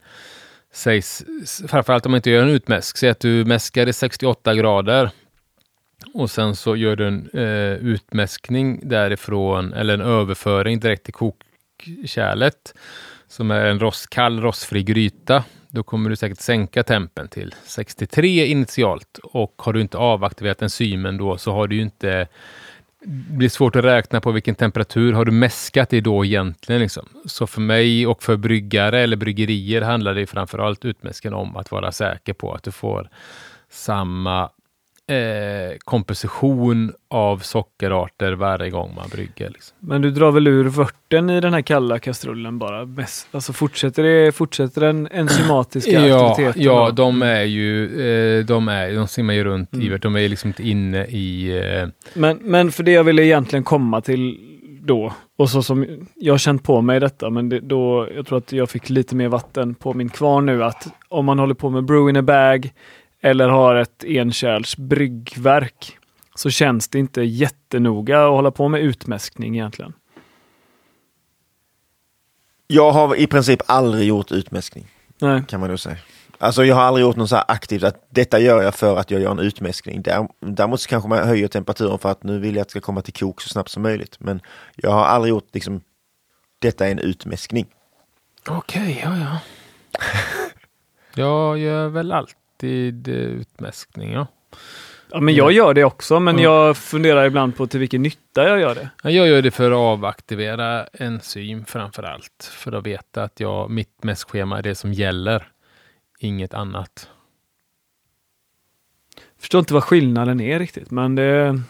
sägs, 0.78 1.24
framförallt 1.68 2.06
om 2.06 2.12
man 2.12 2.18
inte 2.18 2.30
gör 2.30 2.42
en 2.42 2.48
utmäsk, 2.48 2.96
säg 2.96 3.10
att 3.10 3.20
du 3.20 3.44
mäskar 3.44 3.86
i 3.86 3.92
68 3.92 4.54
grader 4.54 5.10
och 6.14 6.30
sen 6.30 6.56
så 6.56 6.76
gör 6.76 6.96
du 6.96 7.06
en 7.06 7.30
eh, 7.34 7.72
utmäskning 7.72 8.88
därifrån, 8.88 9.72
eller 9.72 9.94
en 9.94 10.00
överföring 10.00 10.80
direkt 10.80 11.04
till 11.04 11.14
kokkärlet, 11.14 12.74
som 13.28 13.50
är 13.50 13.64
en 13.64 13.80
rost, 13.80 14.10
kall 14.10 14.40
rostfri 14.40 14.82
gryta. 14.82 15.44
Då 15.68 15.82
kommer 15.82 16.10
du 16.10 16.16
säkert 16.16 16.40
sänka 16.40 16.82
tempen 16.82 17.28
till 17.28 17.54
63 17.64 18.46
initialt 18.46 19.18
och 19.22 19.54
har 19.56 19.72
du 19.72 19.80
inte 19.80 19.98
avaktiverat 19.98 20.62
enzymen 20.62 21.16
då 21.16 21.38
så 21.38 21.52
har 21.52 21.66
du 21.66 21.76
ju 21.76 21.82
inte 21.82 22.28
det 23.00 23.36
blir 23.36 23.48
svårt 23.48 23.76
att 23.76 23.84
räkna 23.84 24.20
på 24.20 24.32
vilken 24.32 24.54
temperatur 24.54 25.12
har 25.12 25.24
du 25.24 25.32
mäskat 25.32 25.92
i 25.92 26.00
då 26.00 26.24
egentligen. 26.24 26.80
Liksom. 26.82 27.08
Så 27.24 27.46
för 27.46 27.60
mig 27.60 28.06
och 28.06 28.22
för 28.22 28.36
bryggare 28.36 29.00
eller 29.00 29.16
bryggerier 29.16 29.82
handlar 29.82 30.14
det 30.14 30.26
framförallt 30.26 30.84
utmäsken 30.84 31.34
om 31.34 31.56
att 31.56 31.70
vara 31.70 31.92
säker 31.92 32.32
på 32.32 32.54
att 32.54 32.62
du 32.62 32.72
får 32.72 33.10
samma 33.70 34.50
eh, 35.08 35.76
komposition 35.84 36.92
av 37.10 37.38
sockerarter 37.38 38.32
varje 38.32 38.70
gång 38.70 38.94
man 38.96 39.08
brygger. 39.08 39.50
Liksom. 39.50 39.76
Men 39.80 40.02
du 40.02 40.10
drar 40.10 40.30
väl 40.32 40.46
ur 40.46 40.64
vörten 40.64 41.30
i 41.30 41.40
den 41.40 41.52
här 41.54 41.62
kalla 41.62 41.98
kastrullen 41.98 42.58
bara? 42.58 42.84
Mest, 42.84 43.28
alltså 43.30 43.52
fortsätter, 43.52 44.02
det, 44.02 44.32
fortsätter 44.32 44.80
den 44.80 45.08
enzymatiska 45.12 45.90
Ja, 46.06 46.30
aktiviteten? 46.30 46.62
ja 46.62 46.86
då? 46.86 46.90
de 47.04 47.22
är 47.22 47.42
ju, 47.42 47.84
eh, 47.84 48.44
de, 48.44 48.68
är, 48.68 48.94
de 48.94 49.06
simmar 49.08 49.34
ju 49.34 49.44
runt 49.44 49.74
Mm. 49.74 49.94
i. 49.94 49.98
De 49.98 50.16
är 50.16 50.28
liksom 50.28 50.48
inte 50.48 50.62
inne 50.68 51.04
i... 51.04 51.58
Eh, 51.82 51.88
Men, 52.14 52.38
men 52.42 52.72
för 52.72 52.82
det 52.82 52.92
jag 52.92 53.04
ville 53.04 53.24
egentligen 53.24 53.64
komma 53.64 54.00
till 54.00 54.38
då. 54.82 55.12
Och 55.38 55.50
så 55.50 55.62
som 55.62 55.86
jag 56.14 56.32
har 56.32 56.38
känt 56.38 56.62
på 56.62 56.80
mig 56.80 57.00
detta, 57.00 57.30
men 57.30 57.48
det, 57.48 57.60
då, 57.60 58.08
jag 58.16 58.26
tror 58.26 58.38
att 58.38 58.52
jag 58.52 58.70
fick 58.70 58.90
lite 58.90 59.16
mer 59.16 59.28
vatten 59.28 59.74
på 59.74 59.94
min 59.94 60.08
kvarn 60.08 60.46
nu 60.46 60.64
att 60.64 60.86
om 61.08 61.24
man 61.24 61.38
håller 61.38 61.54
på 61.54 61.70
med 61.70 61.84
brew 61.84 62.10
in 62.10 62.16
a 62.16 62.22
bag 62.22 62.70
eller 63.20 63.48
har 63.48 63.74
ett 63.74 64.04
enkärls 64.06 64.76
bryggverk 64.76 65.98
så 66.34 66.50
känns 66.50 66.88
det 66.88 66.98
inte 66.98 67.22
jättenoga 67.22 68.24
att 68.24 68.30
hålla 68.30 68.50
på 68.50 68.68
med 68.68 68.80
utmäskning 68.80 69.54
egentligen. 69.54 69.92
Jag 72.66 72.90
har 72.92 73.16
i 73.16 73.26
princip 73.26 73.60
aldrig 73.66 74.08
gjort 74.08 74.32
utmäskning, 74.32 74.86
Nej. 75.18 75.42
kan 75.48 75.60
man 75.60 75.68
nog 75.68 75.80
säga. 75.80 75.96
Alltså 76.38 76.64
jag 76.64 76.74
har 76.76 76.82
aldrig 76.82 77.02
gjort 77.06 77.16
något 77.16 77.28
så 77.28 77.36
här 77.36 77.44
aktivt 77.48 77.82
att 77.82 78.06
detta 78.10 78.38
gör 78.40 78.62
jag 78.62 78.74
för 78.74 78.96
att 78.96 79.10
jag 79.10 79.20
gör 79.20 79.30
en 79.30 79.38
utmäskning. 79.38 80.02
Där- 80.02 80.28
Däremot 80.40 80.80
så 80.80 80.88
kanske 80.88 81.08
man 81.08 81.28
höjer 81.28 81.48
temperaturen 81.48 81.98
för 81.98 82.10
att 82.10 82.22
nu 82.22 82.38
vill 82.38 82.54
jag 82.54 82.62
att 82.62 82.68
det 82.68 82.70
ska 82.70 82.80
komma 82.80 83.02
till 83.02 83.12
kok 83.14 83.40
så 83.40 83.48
snabbt 83.48 83.70
som 83.70 83.82
möjligt. 83.82 84.16
Men 84.20 84.40
jag 84.76 84.90
har 84.90 85.04
aldrig 85.04 85.30
gjort 85.30 85.48
liksom, 85.52 85.80
detta 86.58 86.86
är 86.86 86.90
en 86.90 86.98
utmäskning. 86.98 87.66
Okej, 88.48 89.00
ja 89.04 89.16
ja. 89.18 89.38
jag 91.14 91.58
gör 91.58 91.88
väl 91.88 92.12
alltid 92.62 93.08
utmäskning, 93.08 94.12
ja. 94.12 94.26
Ja, 95.10 95.20
men 95.20 95.34
jag 95.34 95.52
gör 95.52 95.74
det 95.74 95.84
också, 95.84 96.20
men 96.20 96.38
Ja. 96.38 96.42
jag 96.42 96.76
funderar 96.76 97.26
ibland 97.26 97.56
på 97.56 97.66
till 97.66 97.80
vilken 97.80 98.02
nytta 98.02 98.48
jag 98.48 98.60
gör 98.60 98.74
det. 98.74 98.90
Ja, 99.02 99.10
Jag 99.10 99.28
gör 99.28 99.42
det 99.42 99.50
för 99.50 99.70
att 99.70 99.76
avaktivera 99.76 100.86
enzym 100.86 101.64
framför 101.64 102.02
allt. 102.02 102.50
För 102.52 102.72
att 102.72 102.86
veta 102.86 103.22
att 103.22 103.40
jag, 103.40 103.70
mitt 103.70 104.04
mäskschema 104.04 104.58
är 104.58 104.62
det 104.62 104.74
som 104.74 104.92
gäller. 104.92 105.48
Inget 106.20 106.54
annat. 106.54 107.08
Förstår 109.38 109.58
inte 109.58 109.74
vad 109.74 109.84
skillnaden 109.84 110.40
är 110.40 110.58
riktigt, 110.58 110.90
men 110.90 111.14
det... 111.14 111.60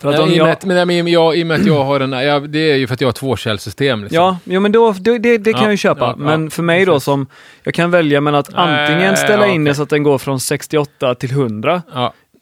För 0.00 0.12
att 0.12 0.18
om 0.20 0.30
i, 0.30 0.40
och 0.40 0.44
med 0.44 0.56
jag, 0.62 0.66
men, 0.66 0.86
men, 1.04 1.06
jag, 1.06 1.36
I 1.36 1.42
och 1.42 1.46
med 1.46 1.60
att 1.60 1.66
jag 1.66 1.84
har 1.84 2.00
en... 2.00 2.12
Ja, 2.12 2.40
det 2.40 2.58
är 2.72 2.76
ju 2.76 2.86
för 2.86 2.94
att 2.94 3.00
jag 3.00 3.08
har 3.08 3.12
tvåkällssystem. 3.12 4.00
Liksom. 4.00 4.16
Ja, 4.16 4.38
jo, 4.44 4.60
men 4.60 4.72
då, 4.72 4.92
det, 4.92 5.18
det, 5.18 5.38
det 5.38 5.52
kan 5.52 5.60
Ja, 5.60 5.66
jag 5.66 5.72
ju 5.72 5.76
köpa. 5.76 6.04
ja, 6.06 6.14
men 6.16 6.44
ja, 6.44 6.50
för 6.50 6.62
mig 6.62 6.84
då 6.84 6.92
precis. 6.92 7.04
som, 7.04 7.26
jag 7.62 7.74
kan 7.74 7.90
välja 7.90 8.20
mellan 8.20 8.40
att 8.40 8.54
antingen 8.54 8.98
Nej, 9.14 9.16
ställa 9.16 9.46
in 9.46 9.64
det 9.64 9.70
okej. 9.70 9.76
så 9.76 9.82
att 9.82 9.88
den 9.88 10.02
går 10.02 10.18
från 10.18 10.40
68 10.40 11.14
till 11.14 11.30
100 11.30 11.82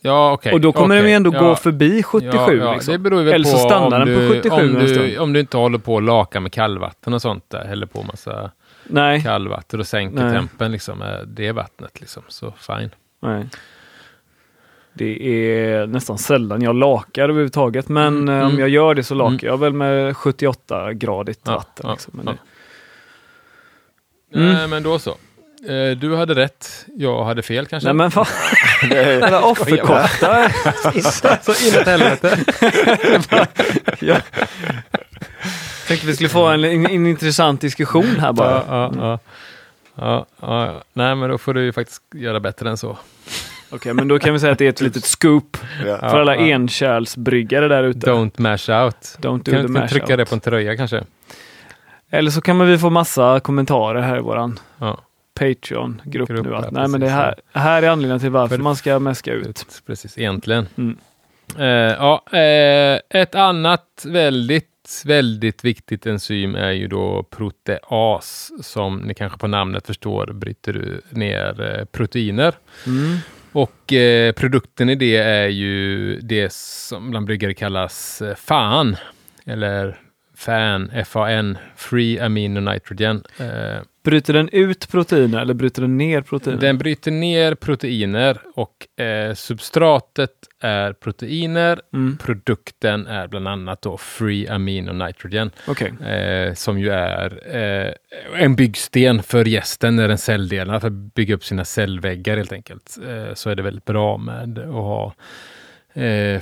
Ja, 0.01 0.33
okej. 0.33 0.53
och 0.53 0.61
då 0.61 0.73
kommer 0.73 0.95
okej. 0.95 1.03
den 1.03 1.11
ju 1.11 1.17
ändå 1.17 1.31
gå 1.31 1.55
förbi 1.55 2.03
77. 2.03 2.37
Ja, 2.37 2.53
ja, 2.53 2.75
liksom. 2.75 3.03
Det 3.03 3.35
Eller 3.35 3.45
så 3.49 3.59
stannar 3.59 4.05
den 4.07 4.15
på 4.15 4.21
du, 4.21 4.29
77 4.29 4.57
om 4.57 4.75
du, 4.75 5.19
om 5.19 5.33
du 5.33 5.41
inte 5.41 5.57
håller 5.57 5.79
på 5.79 5.97
att 5.97 6.03
laka 6.03 6.41
med 6.41 6.53
kallvatten 6.53 7.15
och 7.15 7.23
sånt 7.23 7.45
där. 7.51 7.65
Häller 7.65 7.87
på 7.87 8.03
massa 8.03 8.51
Nej, 8.85 9.23
kallvatten 9.23 9.81
och 9.81 9.87
sänker 9.87 10.23
Nej. 10.25 10.33
tempen 10.33 10.73
liksom, 10.73 10.99
med 10.99 11.29
det 11.29 11.53
vattnet. 11.53 12.01
Liksom. 12.01 12.23
Så 12.29 12.55
fine. 12.59 12.91
nej. 13.23 13.47
Det 14.99 15.29
är 15.53 15.87
nästan 15.87 16.19
sällan 16.19 16.63
jag 16.63 16.75
lakar 16.77 17.23
överhuvudtaget, 17.23 17.89
men 17.89 18.07
Mm, 18.17 18.29
eh, 18.29 18.41
om 18.45 18.49
mm. 18.51 18.61
jag 18.61 18.69
gör 18.69 18.95
det 18.95 19.03
så 19.05 19.15
lakar 19.15 19.29
Mm. 19.33 19.47
jag 19.47 19.59
väl 19.59 19.73
med 19.73 20.17
78-gradigt 20.17 21.41
Ja, 21.45 21.53
vatten. 21.53 21.85
ja, 21.87 21.93
liksom. 21.93 22.13
Men 22.17 22.27
ja. 22.27 22.35
Mm. 24.41 24.53
Nej, 24.55 24.69
men 24.69 24.83
då 24.83 24.99
så. 24.99 25.11
Eh, 25.69 25.97
Du 26.01 26.17
hade 26.17 26.35
rätt, 26.35 26.87
jag 26.97 27.25
hade 27.25 27.43
fel 27.43 27.67
kanske. 27.67 27.93
Nej 27.93 27.95
men 27.95 28.11
Det- 28.91 28.95
Jävla 29.19 29.43
offerkofta! 29.43 30.51
så 31.43 31.69
inåt 31.69 31.87
helvete. 31.87 32.39
ja. 34.01 34.17
Tänkte 35.89 36.07
vi 36.07 36.15
skulle 36.15 36.29
få 36.29 36.47
en, 36.47 36.65
en, 36.65 36.87
en 36.87 37.07
intressant 37.07 37.61
diskussion 37.61 38.17
här 38.21 38.33
bara. 38.33 38.51
Ja, 38.51 38.65
ja, 38.69 38.93
ja. 38.97 39.19
Ja, 39.95 40.27
ja, 40.41 40.67
ja. 40.67 40.83
Nej, 40.93 41.15
men 41.15 41.31
då 41.31 41.39
får 41.39 41.55
du 41.55 41.65
ju 41.65 41.73
faktiskt 41.73 42.03
göra 42.15 42.41
bättre 42.41 42.71
än 42.71 42.77
så. 42.77 42.99
Okej, 43.71 43.95
men 43.95 44.09
då 44.09 44.19
kan 44.19 44.33
vi 44.33 44.41
säga 44.41 44.53
att 44.53 44.59
det 44.59 44.65
är 44.65 44.69
ett 44.69 44.81
litet 44.81 45.05
scoop 45.05 45.57
ja. 45.87 45.99
för 45.99 46.21
alla 46.21 46.37
ja. 46.37 46.55
enkärlsbryggare 46.55 47.69
där 47.69 47.85
ute. 47.85 48.11
Don't 48.11 48.33
mash 48.37 48.85
out. 48.85 49.19
Don't 49.19 49.43
do 49.45 49.53
Kan 49.53 49.67
the 49.67 49.73
mash 49.73 49.89
trycka 49.89 50.07
out. 50.07 50.17
det 50.19 50.25
på 50.25 50.35
en 50.35 50.41
tröja 50.41 50.77
kanske? 50.77 51.05
Eller 52.11 52.31
så 52.31 52.41
kan 52.41 52.57
man 52.57 52.67
vi 52.67 52.79
få 52.79 52.91
massa 52.91 53.41
kommentarer 53.41 54.01
här 54.01 54.17
i 54.17 54.21
våran 54.21 54.59
Ja, 54.79 55.01
Patreon-grupp 55.35 56.29
Grupp, 56.29 56.47
nu. 56.47 56.55
Att, 56.55 56.71
nej, 56.71 56.89
men 56.89 57.01
det 57.01 57.09
här, 57.09 57.35
här 57.53 57.83
är 57.83 57.89
anledningen 57.89 58.21
till 58.21 58.31
varför 58.31 58.57
För- 58.57 58.63
man 58.63 58.77
ska 58.77 58.99
mäska 58.99 59.33
ut. 59.33 59.67
precis. 59.87 60.19
Egentligen. 60.19 60.69
Mm. 60.77 60.99
Ja, 61.99 62.23
eh, 62.33 63.21
ett 63.21 63.35
annat 63.35 64.05
väldigt, 64.07 65.03
väldigt 65.05 65.65
viktigt 65.65 66.07
enzym 66.07 66.55
är 66.55 66.71
ju 66.71 66.87
då 66.89 67.23
proteas 67.23 68.53
som 68.63 68.97
ni 68.97 69.15
kanske 69.15 69.39
på 69.39 69.47
namnet 69.47 69.87
förstår 69.87 70.27
bryter 70.33 70.73
du 70.73 71.01
ner 71.11 71.79
eh, 71.79 71.85
proteiner. 71.85 72.55
Mm. 72.87 73.17
Och 73.53 73.93
eh, 73.93 74.33
produkten 74.33 74.89
i 74.89 74.95
det 74.95 75.17
är 75.17 75.49
ju 75.49 76.17
det 76.21 76.53
som 76.53 77.11
bland 77.11 77.27
bryggare 77.27 77.55
kallas 77.55 78.23
eh, 78.23 78.35
FAN 78.35 78.97
eller 79.47 80.01
FAN, 80.39 80.91
FAN, 81.07 81.59
Free 81.77 82.21
Amino 82.21 82.61
Nitrogen. 82.61 83.23
Eh, 83.39 83.83
Bryter 84.05 84.33
den 84.33 84.49
ut 84.49 84.89
proteiner 84.91 85.41
eller 85.41 85.55
bryter 85.55 85.83
den 85.83 85.99
ner 85.99 86.21
proteiner? 86.23 86.61
den 86.61 86.79
bryter 86.79 87.11
ner 87.11 87.55
proteiner 87.55 88.39
och 88.55 89.01
eh, 89.05 89.35
substratet 89.35 90.31
är 90.61 90.93
proteiner. 90.93 91.81
Mm. 91.95 92.17
Produkten 92.17 93.07
är 93.07 93.29
bland 93.29 93.49
annat 93.49 93.83
då 93.83 93.97
Free 93.97 94.49
Amino 94.49 94.93
Nitrogen 94.93 95.51
Okej. 95.69 95.93
eh, 96.07 96.55
som 96.55 96.79
ju 96.79 96.91
är 96.91 97.57
eh, 97.57 97.93
en 98.43 98.57
byggsten 98.57 99.23
för 99.23 99.45
gästen 99.45 99.97
när 99.97 100.09
den 100.09 100.19
celldelar 100.19 100.81
för 100.81 100.87
att 100.87 101.15
bygga 101.15 101.35
upp 101.35 101.45
sina 101.45 101.65
cellväggar 101.65 102.37
helt 102.37 102.53
enkelt. 102.53 102.99
Eh, 103.09 103.35
så 103.35 103.51
är 103.51 103.55
det 103.55 103.63
väldigt 103.63 103.85
bra 103.85 104.17
med 104.17 104.59
att 104.59 104.65
ha 104.73 105.15
eh, 105.99 106.35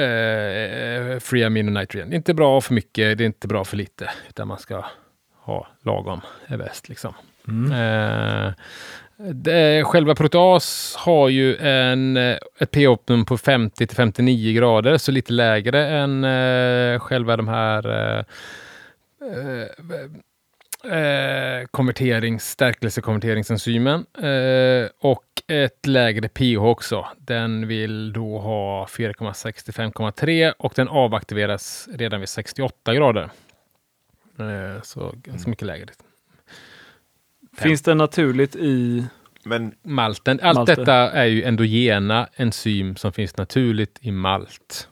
eh, 0.00 1.18
Free 1.18 1.44
Amino 1.44 1.70
Nitrogen. 1.70 2.12
Inte 2.12 2.34
bra 2.34 2.60
för 2.60 2.74
mycket, 2.74 3.18
det 3.18 3.24
är 3.24 3.26
inte 3.26 3.48
bra 3.48 3.64
för 3.64 3.76
lite, 3.76 4.10
utan 4.28 4.48
man 4.48 4.58
ska 4.58 4.84
ha 5.34 5.68
lagom 5.82 6.20
är 6.46 6.56
bäst 6.56 6.88
liksom. 6.88 7.14
Mm. 7.48 7.72
Eh, 7.72 8.52
det, 9.32 9.84
själva 9.84 10.14
proteas 10.14 10.94
har 10.98 11.28
ju 11.28 11.56
en, 11.56 12.16
eh, 12.16 12.36
ett 12.58 12.70
pH-optimum 12.70 13.24
på 13.24 13.38
50 13.38 13.86
till 13.86 13.96
59 13.96 14.56
grader, 14.56 14.98
så 14.98 15.12
lite 15.12 15.32
lägre 15.32 15.86
än 15.86 16.24
eh, 16.24 16.98
själva 16.98 17.36
de 17.36 17.48
här 17.48 18.16
eh, 18.18 18.24
eh, 20.84 21.66
konverterings, 21.70 22.50
stärkelsekonverteringsenzymen. 22.50 24.06
Eh, 24.18 24.88
och 25.00 25.24
ett 25.46 25.86
lägre 25.86 26.28
pH 26.28 26.64
också. 26.64 27.06
Den 27.18 27.68
vill 27.68 28.12
då 28.12 28.38
ha 28.38 28.86
4,6 28.86 29.64
till 29.64 29.74
5,3 29.74 30.52
och 30.58 30.72
den 30.76 30.88
avaktiveras 30.88 31.88
redan 31.92 32.20
vid 32.20 32.28
68 32.28 32.94
grader. 32.94 33.30
Eh, 34.38 34.82
så 34.82 35.12
ganska 35.14 35.50
mycket 35.50 35.66
lägre. 35.66 35.86
Finns 37.56 37.82
det 37.82 37.94
naturligt 37.94 38.56
i... 38.56 39.04
Men 39.44 39.74
Malten. 39.82 40.40
Allt 40.42 40.56
Malte. 40.56 40.74
detta 40.74 40.94
är 40.94 41.24
ju 41.24 41.42
endogena 41.42 42.28
enzym 42.36 42.96
som 42.96 43.12
finns 43.12 43.36
naturligt 43.36 43.98
i 44.00 44.10
malt. 44.10 44.88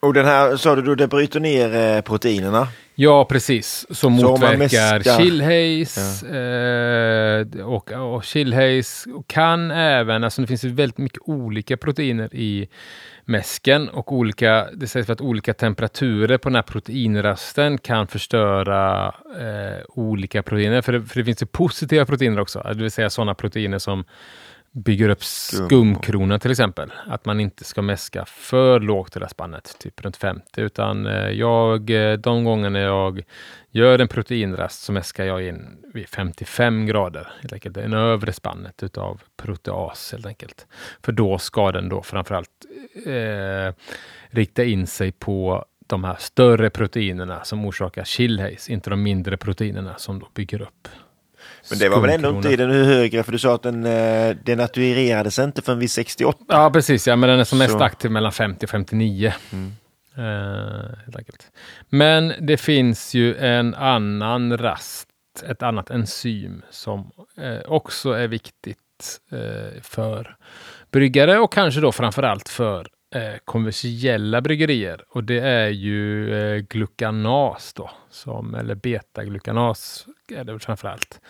och 0.00 0.14
den 0.14 0.26
här 0.26 0.56
sa 0.56 0.76
du 0.76 0.82
då, 0.82 0.94
det 0.94 1.08
bryter 1.08 1.40
ner 1.40 1.74
eh, 1.74 2.00
proteinerna. 2.00 2.68
Ja, 2.94 3.24
precis. 3.24 3.86
Som 3.90 4.18
Så 4.18 4.28
motverkar 4.28 5.18
chillhaze 5.18 6.28
eh, 7.58 7.66
och, 7.66 7.92
och 7.92 8.24
chillhaze 8.24 9.10
kan 9.26 9.70
även, 9.70 10.24
alltså 10.24 10.40
det 10.40 10.46
finns 10.46 10.64
väldigt 10.64 10.98
mycket 10.98 11.22
olika 11.24 11.76
proteiner 11.76 12.34
i 12.34 12.68
mäsken 13.24 13.88
och 13.88 14.12
olika, 14.12 14.66
det 14.74 14.86
sägs 14.86 15.10
att 15.10 15.20
olika 15.20 15.54
temperaturer 15.54 16.38
på 16.38 16.48
den 16.48 16.56
här 16.56 16.62
proteinrasten 16.62 17.78
kan 17.78 18.06
förstöra 18.06 19.06
eh, 19.40 19.84
olika 19.88 20.42
proteiner. 20.42 20.82
För 20.82 20.92
det, 20.92 21.02
för 21.02 21.18
det 21.18 21.24
finns 21.24 21.42
ju 21.42 21.46
positiva 21.46 22.06
proteiner 22.06 22.40
också, 22.40 22.62
det 22.74 22.82
vill 22.82 22.90
säga 22.90 23.10
sådana 23.10 23.34
proteiner 23.34 23.78
som 23.78 24.04
bygger 24.72 25.08
upp 25.08 25.24
Skum. 25.24 25.66
skumkronan 25.66 26.40
till 26.40 26.50
exempel. 26.50 26.92
Att 27.06 27.24
man 27.24 27.40
inte 27.40 27.64
ska 27.64 27.82
mäska 27.82 28.24
för 28.26 28.80
lågt 28.80 29.16
i 29.16 29.18
det 29.18 29.24
här 29.24 29.30
spannet, 29.30 29.76
typ 29.78 30.00
runt 30.04 30.16
50. 30.16 30.60
Utan 30.60 31.06
eh, 31.06 31.30
jag, 31.30 31.90
eh, 31.90 32.18
de 32.18 32.44
gångerna 32.44 32.78
jag 32.78 33.22
gör 33.70 33.98
en 33.98 34.08
proteinrast 34.08 34.82
så 34.82 34.92
mäskar 34.92 35.24
jag 35.24 35.42
in 35.42 35.78
vid 35.94 36.08
55 36.08 36.86
grader. 36.86 37.32
Helt 37.40 37.52
enkelt. 37.52 37.76
En 37.76 37.92
övre 37.92 38.32
spannet 38.32 38.82
utav 38.82 39.22
proteas 39.36 40.12
helt 40.12 40.26
enkelt. 40.26 40.66
För 41.02 41.12
då 41.12 41.38
ska 41.38 41.72
den 41.72 41.88
då 41.88 42.02
framförallt 42.02 42.50
eh, 43.06 43.74
rikta 44.30 44.64
in 44.64 44.86
sig 44.86 45.12
på 45.12 45.64
de 45.86 46.04
här 46.04 46.16
större 46.18 46.70
proteinerna 46.70 47.44
som 47.44 47.66
orsakar 47.66 48.04
chillhaze, 48.04 48.72
inte 48.72 48.90
de 48.90 49.02
mindre 49.02 49.36
proteinerna 49.36 49.98
som 49.98 50.18
då 50.18 50.28
bygger 50.34 50.62
upp 50.62 50.88
Men 51.70 51.78
det 51.78 51.88
var 51.88 52.00
väl 52.00 52.10
ändå 52.10 52.30
inte 52.30 52.48
i 52.48 52.56
den 52.56 52.70
högre, 52.70 53.22
för 53.22 53.32
du 53.32 53.38
sa 53.38 53.54
att 53.54 53.62
den, 53.62 53.86
eh, 53.86 54.36
den 54.44 54.58
naturerades 54.58 55.38
inte 55.38 55.62
förrän 55.62 55.78
vid 55.78 55.90
68. 55.90 56.44
Ja, 56.48 56.70
precis. 56.70 57.06
Ja, 57.06 57.16
men 57.16 57.28
den 57.28 57.40
är 57.40 57.44
som 57.44 57.58
mest 57.58 57.72
Så. 57.72 57.82
aktiv 57.82 58.10
mellan 58.10 58.32
50 58.32 58.66
och 58.66 58.70
59. 58.70 59.32
Mm. 59.52 59.72
Eh. 60.16 60.90
Men 61.88 62.32
det 62.40 62.56
finns 62.56 63.14
ju 63.14 63.36
en 63.36 63.74
annan 63.74 64.58
rast, 64.58 65.08
ett 65.48 65.62
annat 65.62 65.90
enzym 65.90 66.62
som 66.70 67.10
eh, 67.40 67.70
också 67.72 68.10
är 68.10 68.28
viktigt 68.28 68.78
eh, 69.32 69.82
för 69.82 70.36
bryggare 70.90 71.38
och 71.38 71.52
kanske 71.52 71.80
då 71.80 71.92
framförallt 71.92 72.48
för 72.48 72.86
eh, 73.12 73.34
kommersiella 73.44 74.40
bryggerier 74.40 75.04
och 75.08 75.24
det 75.24 75.40
är 75.40 75.68
ju 75.68 76.34
eh, 76.34 76.58
glukanas 76.58 77.72
då, 77.72 77.90
som, 78.10 78.54
eller 78.54 78.74
betaglukanas 78.74 80.06
är 80.28 80.44
det 80.44 80.58
framför 80.58 80.88
allt. 80.88 81.20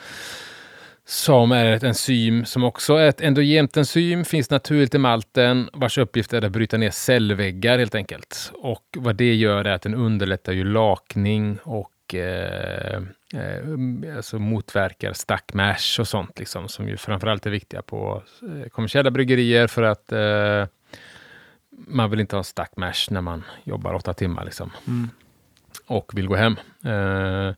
Som 1.05 1.53
är 1.53 1.73
ett 1.73 1.83
enzym 1.83 2.45
som 2.45 2.64
också 2.64 2.95
är 2.95 3.09
ett 3.09 3.21
endogent 3.21 3.77
enzym, 3.77 4.25
finns 4.25 4.51
naturligt 4.51 4.95
i 4.95 4.99
malten, 4.99 5.71
vars 5.73 5.99
uppgift 5.99 6.33
är 6.33 6.45
att 6.45 6.53
bryta 6.53 6.77
ner 6.77 6.90
cellväggar 6.90 7.79
helt 7.79 7.95
enkelt. 7.95 8.53
Och 8.55 8.85
vad 8.99 9.16
det 9.16 9.35
gör 9.35 9.64
är 9.64 9.73
att 9.73 9.83
den 9.83 9.95
underlättar 9.95 10.53
ju 10.53 10.64
lakning 10.64 11.59
och 11.62 12.14
eh, 12.14 13.03
eh, 13.35 14.16
alltså 14.16 14.38
motverkar 14.38 15.12
stackmash 15.12 16.01
och 16.01 16.09
sånt, 16.09 16.38
liksom, 16.38 16.68
som 16.68 16.88
ju 16.88 16.97
framförallt 16.97 17.47
är 17.47 17.51
viktiga 17.51 17.83
på 17.83 18.23
eh, 18.42 18.68
kommersiella 18.68 19.11
bryggerier 19.11 19.66
för 19.66 19.83
att 19.83 20.12
eh, 20.12 20.66
man 21.92 22.11
vill 22.11 22.20
inte 22.20 22.37
ha 22.37 22.42
stackmash 22.42 23.11
när 23.11 23.20
man 23.20 23.44
jobbar 23.64 23.94
åtta 23.94 24.14
timmar 24.14 24.44
liksom. 24.44 24.70
Mm. 24.87 25.11
och 25.87 26.12
vill 26.14 26.28
gå 26.28 26.37
hem. 26.37 26.57
Eh, 26.85 27.55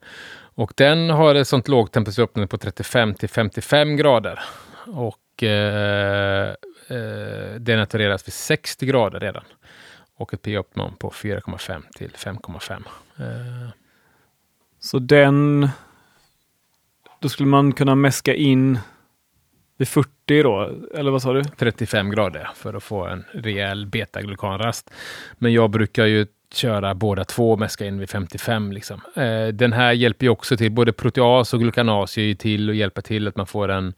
och 0.56 0.72
den 0.76 1.10
har 1.10 1.34
ett 1.34 1.48
sånt 1.48 1.68
lågt 1.68 1.92
temperaturöppning 1.92 2.48
på 2.48 2.58
35 2.58 3.14
till 3.14 3.28
55 3.28 3.96
grader. 3.96 4.40
Och 4.86 5.42
eh, 5.42 6.54
eh, 6.88 7.54
denatureras 7.58 8.26
vid 8.26 8.32
60 8.32 8.86
grader 8.86 9.20
redan. 9.20 9.44
Och 10.16 10.34
ett 10.34 10.42
pH-optimum 10.42 10.96
på 10.96 11.10
4,5 11.10 11.82
till 11.96 12.10
5,5. 12.10 12.82
Eh, 13.18 13.68
Så 14.80 14.98
den... 14.98 15.68
Då 17.20 17.28
skulle 17.28 17.48
man 17.48 17.72
kunna 17.72 17.94
mäska 17.94 18.34
in 18.34 18.78
vid 19.76 19.88
40 19.88 20.42
då, 20.42 20.70
eller 20.94 21.10
vad 21.10 21.22
sa 21.22 21.32
du? 21.32 21.44
35 21.44 22.10
grader 22.10 22.48
för 22.54 22.74
att 22.74 22.82
få 22.82 23.06
en 23.06 23.24
rejäl 23.32 23.86
betaglukanrast. 23.86 24.90
Men 25.38 25.52
jag 25.52 25.70
brukar 25.70 26.06
ju 26.06 26.26
köra 26.54 26.94
båda 26.94 27.24
två, 27.24 27.56
mäska 27.56 27.86
in 27.86 27.98
vid 27.98 28.10
55. 28.10 28.72
Liksom. 28.72 29.00
Eh, 29.16 29.46
den 29.46 29.72
här 29.72 29.92
hjälper 29.92 30.26
ju 30.26 30.30
också 30.30 30.56
till, 30.56 30.72
både 30.72 30.92
proteas 30.92 31.54
och 31.54 31.60
glukanas 31.60 32.16
ju 32.16 32.34
till 32.34 32.68
och 32.68 32.74
hjälper 32.74 33.02
till 33.02 33.28
att 33.28 33.36
man 33.36 33.46
får 33.46 33.68
en 33.68 33.94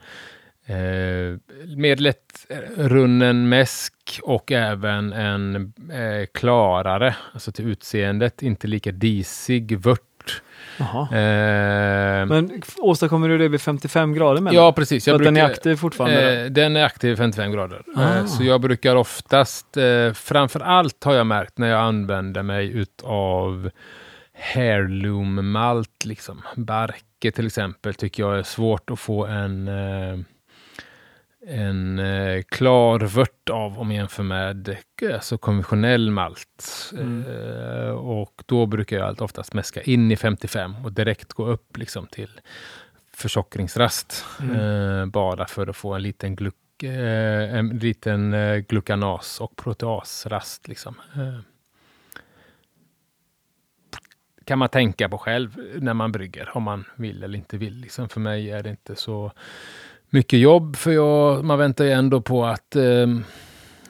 eh, 0.67 1.39
mer 1.77 1.97
lättrunnen 1.97 3.49
mäsk 3.49 4.21
och 4.23 4.53
även 4.53 5.13
en 5.13 5.73
eh, 5.93 6.27
klarare, 6.35 7.17
alltså 7.33 7.53
till 7.53 7.67
utseendet, 7.69 8.43
inte 8.43 8.67
lika 8.67 8.93
disig 8.93 9.79
vört. 9.79 10.01
Eh, 10.81 12.27
Men 12.27 12.63
åstadkommer 12.79 13.29
du 13.29 13.39
det 13.39 13.49
vid 13.49 13.61
55 13.61 14.15
grader? 14.15 14.41
Med 14.41 14.55
ja, 14.55 14.73
precis. 14.73 15.05
Så 15.05 15.15
att 15.15 15.23
den 15.25 15.37
är 15.37 15.45
aktiv 15.45 15.77
fortfarande? 15.77 16.45
Eh, 16.45 16.51
den 16.51 16.77
är 16.77 16.85
aktiv 16.85 17.13
i 17.13 17.17
55 17.17 17.53
grader. 17.53 17.83
Ah. 17.97 18.15
Eh, 18.17 18.25
så 18.27 18.45
jag 18.45 18.61
brukar 18.61 18.97
oftast, 18.97 19.77
eh, 19.77 20.13
framför 20.13 20.61
allt 20.61 21.05
har 21.05 21.15
jag 21.15 21.27
märkt 21.27 21.59
när 21.59 21.69
jag 21.69 21.81
använder 21.81 22.43
mig 22.43 22.73
utav 22.73 23.71
heirloom 24.33 25.53
malt, 25.53 26.05
liksom. 26.05 26.43
Barke 26.57 27.31
till 27.35 27.47
exempel, 27.47 27.95
tycker 27.95 28.23
jag 28.23 28.39
är 28.39 28.43
svårt 28.43 28.91
att 28.91 28.99
få 28.99 29.27
en 29.27 29.69
eh, 29.69 30.19
en 31.49 31.99
eh, 31.99 32.43
klar 32.43 33.01
vört 33.01 33.51
av 33.51 33.79
om 33.79 33.91
jag 33.91 33.97
jämför 33.97 34.23
med 34.23 34.69
eh, 34.69 35.15
alltså 35.15 35.39
konventionell 35.39 36.11
malt. 36.11 36.93
Mm. 36.93 37.25
Eh, 37.27 37.91
och 37.91 38.43
då 38.47 38.67
brukar 38.67 38.97
jag 38.97 39.07
allt 39.07 39.21
oftast 39.21 39.55
mäska 39.55 39.83
in 39.83 40.11
i 40.11 40.17
55 40.17 40.75
och 40.85 40.93
direkt 40.93 41.33
gå 41.33 41.47
upp 41.47 41.77
liksom 41.77 42.07
till 42.07 42.41
försockringsrast. 43.13 44.25
Mm. 44.41 44.57
Eh, 44.57 45.07
bara 45.07 45.47
för 45.47 45.67
att 45.67 45.77
få 45.77 45.95
en 45.95 46.03
liten, 46.03 46.37
gluk, 46.37 46.83
eh, 46.83 47.55
en 47.55 47.69
liten 47.69 48.35
eh, 48.35 48.57
glukanas 48.57 49.41
och 49.41 49.57
proteasrast. 49.57 50.69
Liksom. 50.69 50.95
Kan 54.45 54.59
man 54.59 54.69
tänka 54.69 55.09
på 55.09 55.19
själv 55.19 55.59
när 55.79 55.95
man 55.95 56.13
brygger, 56.13 56.57
om 56.57 56.63
man 56.63 56.85
vill 56.97 57.23
eller 57.23 57.39
inte 57.39 57.57
vill. 57.57 57.77
Liksom 57.77 58.09
för 58.09 58.21
mig 58.21 58.51
är 58.51 58.63
det 58.63 58.71
inte 58.71 58.97
så 58.97 59.33
mycket 60.11 60.39
jobb, 60.39 60.77
för 60.77 60.91
jag, 60.91 61.45
man 61.45 61.59
väntar 61.59 61.85
ju 61.85 61.91
ändå 61.91 62.21
på 62.21 62.45
att 62.45 62.77
eh, 62.77 63.07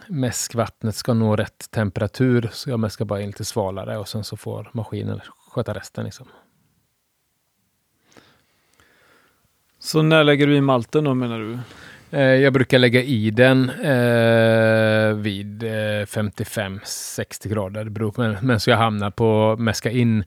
mäskvattnet 0.07 0.95
ska 0.95 1.15
nå 1.15 1.37
rätt 1.37 1.71
temperatur. 1.71 2.49
Så 2.53 2.71
jag 2.71 2.81
mäskar 2.81 3.05
bara 3.05 3.21
in 3.21 3.27
lite 3.27 3.45
svalare 3.45 3.99
och 3.99 4.09
sen 4.09 4.25
så 4.25 4.37
får 4.37 4.71
maskinen 4.73 5.21
sköta 5.51 5.75
resten. 5.75 6.05
Liksom. 6.05 6.27
Så 9.79 10.03
när 10.03 10.25
lägger 10.25 10.47
du 10.47 10.57
i 10.57 10.61
malten 10.61 11.05
då 11.05 11.15
menar 11.15 11.39
du? 11.39 11.59
Eh, 12.11 12.21
jag 12.21 12.53
brukar 12.53 12.79
lägga 12.79 13.03
i 13.03 13.31
den 13.31 13.71
eh, 13.71 15.15
vid 15.15 15.63
eh, 15.63 16.07
55-60 16.07 17.49
grader. 17.49 17.85
Det 17.85 17.91
beror 17.91 18.13
på, 18.13 18.21
men, 18.21 18.37
men 18.43 18.61
så 18.61 18.71
jag 18.71 18.77
hamnar 18.77 19.11
på 19.11 19.57
mäska 19.59 19.91
in 19.91 20.25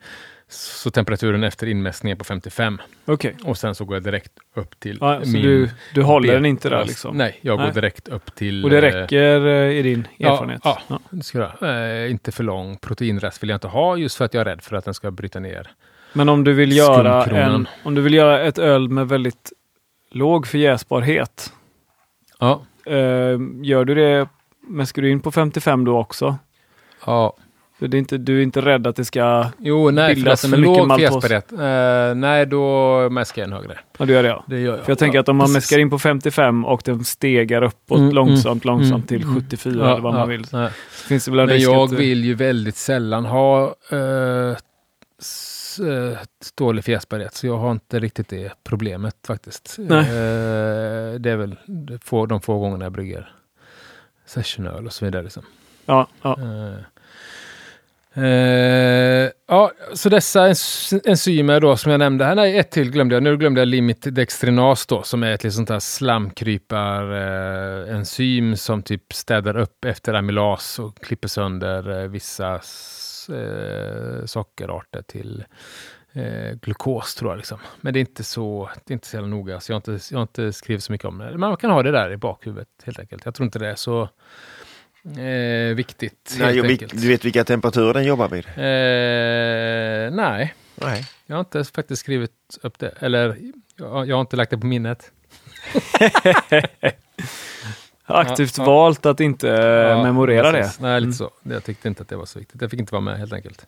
så 0.49 0.91
temperaturen 0.91 1.43
efter 1.43 1.67
inmäskningen 1.67 2.17
på 2.17 2.23
55. 2.23 2.81
Okej. 3.05 3.35
Och 3.43 3.57
sen 3.57 3.75
så 3.75 3.85
går 3.85 3.95
jag 3.95 4.03
direkt 4.03 4.31
upp 4.55 4.79
till 4.79 4.97
Ja, 5.01 5.21
så 5.23 5.29
min... 5.29 5.41
du, 5.41 5.69
du 5.93 6.03
håller 6.03 6.33
den 6.33 6.45
inte 6.45 6.69
där 6.69 6.85
liksom? 6.85 7.17
Nej, 7.17 7.39
jag 7.41 7.57
går 7.57 7.65
Nej. 7.65 7.73
direkt 7.73 8.07
upp 8.07 8.35
till... 8.35 8.63
Och 8.63 8.69
det 8.69 8.77
eh, 8.77 8.81
räcker 8.81 9.45
eh, 9.47 9.77
i 9.77 9.81
din 9.81 10.07
ja, 10.17 10.33
erfarenhet? 10.33 10.61
ja. 10.63 10.99
Det 11.09 11.23
ska 11.23 11.37
jag. 11.59 12.03
Eh, 12.03 12.11
inte 12.11 12.31
för 12.31 12.43
lång 12.43 12.77
proteinrest 12.77 13.43
vill 13.43 13.49
jag 13.49 13.55
inte 13.57 13.67
ha 13.67 13.97
just 13.97 14.17
för 14.17 14.25
att 14.25 14.33
jag 14.33 14.41
är 14.41 14.45
rädd 14.45 14.61
för 14.61 14.75
att 14.75 14.85
den 14.85 14.93
ska 14.93 15.11
bryta 15.11 15.39
ner. 15.39 15.71
Men 16.13 16.29
om 16.29 16.43
du 16.43 16.53
vill 16.53 16.77
göra 16.77 17.25
en, 17.25 17.67
om 17.83 17.95
du 17.95 18.01
vill 18.01 18.13
göra 18.13 18.41
ett 18.41 18.57
öl 18.57 18.89
med 18.89 19.07
väldigt 19.07 19.51
låg 20.11 20.47
förjäsbarhet, 20.47 21.53
Ja, 22.39 22.61
eh, 22.85 23.37
gör 23.61 23.85
du 23.85 23.95
det, 23.95 24.27
mäskar 24.61 25.01
du 25.01 25.09
in 25.09 25.19
på 25.19 25.31
55 25.31 25.85
då 25.85 25.97
också? 25.97 26.37
ja. 27.05 27.33
För 27.79 27.87
det 27.87 27.97
är 27.97 27.99
inte, 27.99 28.17
du 28.17 28.39
är 28.39 28.43
inte 28.43 28.61
rädd 28.61 28.87
att 28.87 28.95
det 28.95 29.05
ska... 29.05 29.45
Jo, 29.59 29.91
nej, 29.91 30.07
för 30.09 30.15
Bildas 30.15 30.41
den 30.41 30.51
för 30.51 30.57
är 30.57 30.61
mycket 30.61 30.87
maltos. 30.87 31.23
fjäsbarhet. 31.23 31.51
Eh, 31.51 32.15
nej, 32.15 32.45
då 32.45 33.09
mäskar 33.09 33.41
jag 33.41 33.47
en 33.47 33.53
högre. 33.53 33.79
Ja, 33.97 34.05
du 34.05 34.13
gör 34.13 34.23
det 34.23 34.29
ja. 34.29 34.43
Det 34.47 34.59
gör 34.59 34.75
jag. 34.75 34.85
För 34.85 34.91
jag 34.91 34.99
tänker 34.99 35.17
ja, 35.17 35.21
att 35.21 35.29
om 35.29 35.37
man 35.37 35.47
precis. 35.47 35.55
mäskar 35.55 35.79
in 35.79 35.89
på 35.89 35.99
55 35.99 36.65
och 36.65 36.81
den 36.85 37.03
stegar 37.03 37.61
uppåt 37.61 37.99
Mm, 37.99 38.11
långsamt, 38.11 38.65
mm, 38.65 38.75
långsamt 38.77 39.11
mm, 39.11 39.21
till 39.21 39.29
mm. 39.29 39.41
74 39.41 39.73
Ja, 39.85 39.91
eller 39.91 40.01
vad 40.01 40.13
ja, 40.13 40.17
man 40.17 40.29
vill. 40.29 40.45
nej. 40.51 40.69
Så 40.91 41.07
finns 41.07 41.25
det 41.25 41.31
väl 41.31 41.39
en 41.39 41.45
Men 41.45 41.55
risk 41.55 41.67
jag 41.67 41.83
att, 41.83 41.91
vill 41.91 42.25
ju 42.25 42.33
väldigt 42.33 42.75
sällan 42.75 43.25
ha 43.25 43.75
uh, 43.93 44.57
dålig 46.55 46.83
fjäsbarhet, 46.83 47.35
så 47.35 47.47
jag 47.47 47.57
har 47.57 47.71
inte 47.71 47.99
riktigt 47.99 48.27
det 48.27 48.53
problemet 48.63 49.15
faktiskt. 49.27 49.75
Nej. 49.77 49.99
Eh, 49.99 51.19
det 51.19 51.31
är 51.31 51.35
väl 51.35 51.55
det 51.65 52.03
få, 52.03 52.25
de 52.25 52.41
få 52.41 52.59
gångerna 52.59 52.85
jag 52.85 52.91
brygger 52.91 53.31
sessionöl 54.25 54.85
och 54.85 54.93
så 54.93 55.05
vidare. 55.05 55.23
Liksom. 55.23 55.43
Ja, 55.85 56.07
ja. 56.21 56.39
Eh, 56.39 56.79
Uh, 58.17 59.29
ja, 59.47 59.71
så 59.93 60.09
dessa 60.09 60.47
enzymer 61.05 61.59
då 61.59 61.77
som 61.77 61.91
jag 61.91 61.99
nämnde 61.99 62.25
här, 62.25 62.35
nej 62.35 62.57
ett 62.57 62.71
till 62.71 62.91
glömde 62.91 63.15
jag, 63.15 63.23
nu 63.23 63.37
glömde 63.37 63.61
jag 63.61 63.67
limitdextrinas 63.67 64.85
då 64.85 65.03
som 65.03 65.23
är 65.23 65.31
ett 65.31 65.43
liksom 65.43 65.57
sånt 65.57 65.69
här 65.69 65.79
slamkrypar 65.79 67.11
uh, 67.11 67.95
enzym 67.95 68.57
som 68.57 68.83
typ 68.83 69.13
städar 69.13 69.57
upp 69.57 69.85
efter 69.85 70.13
amylas 70.13 70.79
och 70.79 70.97
klipper 70.97 71.27
sönder 71.27 71.89
uh, 71.89 72.07
vissa 72.07 72.53
eh, 73.29 74.25
sockerarter 74.25 75.01
till 75.01 75.45
glukos 76.61 77.15
tror 77.15 77.31
jag. 77.31 77.37
Liksom. 77.37 77.57
Men 77.81 77.93
det 77.93 77.99
är 77.99 78.01
inte 78.01 78.23
så, 78.23 78.69
det 78.85 78.91
är 78.91 78.93
inte 78.93 79.07
så 79.07 79.15
jävla 79.15 79.29
noga, 79.29 79.59
så 79.59 79.71
jag 79.71 79.75
har, 79.75 79.93
inte, 79.93 80.05
jag 80.13 80.17
har 80.17 80.21
inte 80.21 80.53
skrivit 80.53 80.83
så 80.83 80.91
mycket 80.91 81.07
om 81.07 81.17
det. 81.17 81.37
Man 81.37 81.57
kan 81.57 81.71
ha 81.71 81.83
det 81.83 81.91
där 81.91 82.11
i 82.11 82.17
bakhuvudet 82.17 82.67
helt 82.83 82.99
enkelt. 82.99 83.25
Jag 83.25 83.35
tror 83.35 83.45
inte 83.45 83.59
det 83.59 83.67
är 83.67 83.75
så 83.75 84.09
eh, 85.05 85.75
viktigt. 85.75 86.35
Nej, 86.39 86.61
enkelt. 86.61 87.01
du 87.01 87.07
vet 87.07 87.25
vilka 87.25 87.43
temperaturer 87.43 87.93
den 87.93 88.03
jobbar 88.05 88.27
vid? 88.29 88.45
Eh, 88.47 90.11
nej, 90.15 90.53
Nej. 90.75 91.05
jag 91.25 91.35
har 91.35 91.39
inte 91.39 91.63
faktiskt 91.63 91.99
skrivit 91.99 92.31
upp 92.61 92.79
det. 92.79 92.93
Eller 92.99 93.37
jag, 93.77 94.07
jag 94.07 94.15
har 94.15 94.21
inte 94.21 94.35
lagt 94.35 94.51
det 94.51 94.57
på 94.57 94.65
minnet. 94.65 95.11
Aktivt 98.05 98.57
Ja, 98.57 98.63
valt 98.65 99.05
att 99.05 99.19
inte 99.19 99.47
Ja, 99.47 100.03
memorera 100.03 100.51
precis. 100.51 100.77
det. 100.77 100.83
Nej, 100.83 101.01
lite 101.01 101.05
Mm. 101.05 101.13
så. 101.13 101.31
Jag 101.43 101.63
tyckte 101.63 101.87
inte 101.87 102.01
att 102.01 102.09
det 102.09 102.15
var 102.15 102.25
så 102.25 102.39
viktigt. 102.39 102.61
Jag 102.61 102.71
fick 102.71 102.79
inte 102.79 102.93
vara 102.93 103.01
med 103.01 103.17
helt 103.17 103.33
enkelt. 103.33 103.65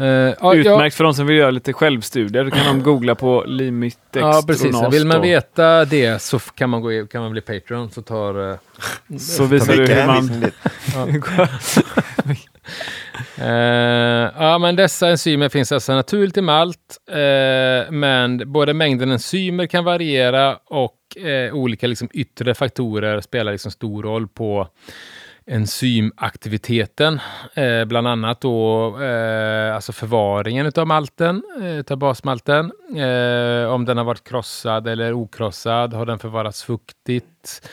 Eh, 0.00 0.06
ja, 0.06 0.34
ja, 0.40 0.54
Utmärkt 0.54 0.96
för 0.96 1.04
de 1.04 1.14
som 1.14 1.26
vill 1.26 1.36
göra 1.36 1.50
lite 1.50 1.72
självstudier. 1.72 2.44
Då 2.44 2.50
kan 2.50 2.66
de 2.66 2.82
googla 2.82 3.14
på 3.14 3.44
limit 3.46 3.98
ja, 4.12 4.42
precis. 4.46 4.76
Vill 4.90 5.06
man 5.06 5.22
veta 5.22 5.84
det 5.84 6.22
så 6.22 6.38
kan 6.38 6.70
man, 6.70 6.82
gå 6.82 6.92
i, 6.92 7.06
kan 7.10 7.22
man 7.22 7.30
bli 7.32 7.40
Patreon. 7.40 7.90
Så 7.90 8.02
tar... 8.02 8.50
eh, 8.50 8.56
Så 9.18 9.44
visar 9.44 9.76
du 9.76 9.86
hur 9.86 10.06
man... 10.06 10.26
dit? 10.26 10.54
Eh, 13.36 14.30
ja, 14.38 14.58
men 14.60 14.76
dessa 14.76 15.08
enzymer 15.08 15.48
finns 15.48 15.72
alltså 15.72 15.92
naturligt 15.92 16.36
i 16.36 16.40
malt, 16.40 16.98
men 17.90 18.52
både 18.52 18.74
mängden 18.74 19.10
enzymer 19.10 19.66
kan 19.66 19.84
variera 19.84 20.56
och 20.56 20.96
olika 21.52 21.86
liksom, 21.86 22.08
yttre 22.12 22.54
faktorer 22.54 23.20
spelar 23.20 23.52
liksom 23.52 23.70
stor 23.70 24.02
roll 24.02 24.28
på 24.28 24.68
enzymaktiviteten. 25.46 27.20
Eh, 27.54 27.84
bland 27.84 28.08
annat 28.08 28.40
då 28.40 28.86
eh, 29.02 29.74
alltså 29.74 29.92
förvaringen 29.92 30.72
av 30.76 30.86
malten, 30.86 31.42
eh, 31.60 31.78
utav 31.78 31.98
basmalten. 31.98 32.72
Eh, 32.96 33.72
om 33.72 33.84
den 33.84 33.96
har 33.96 34.04
varit 34.04 34.28
krossad 34.28 34.88
eller 34.88 35.12
okrossad, 35.12 35.94
har 35.94 36.06
den 36.06 36.18
förvarats 36.18 36.64
fuktigt? 36.64 37.68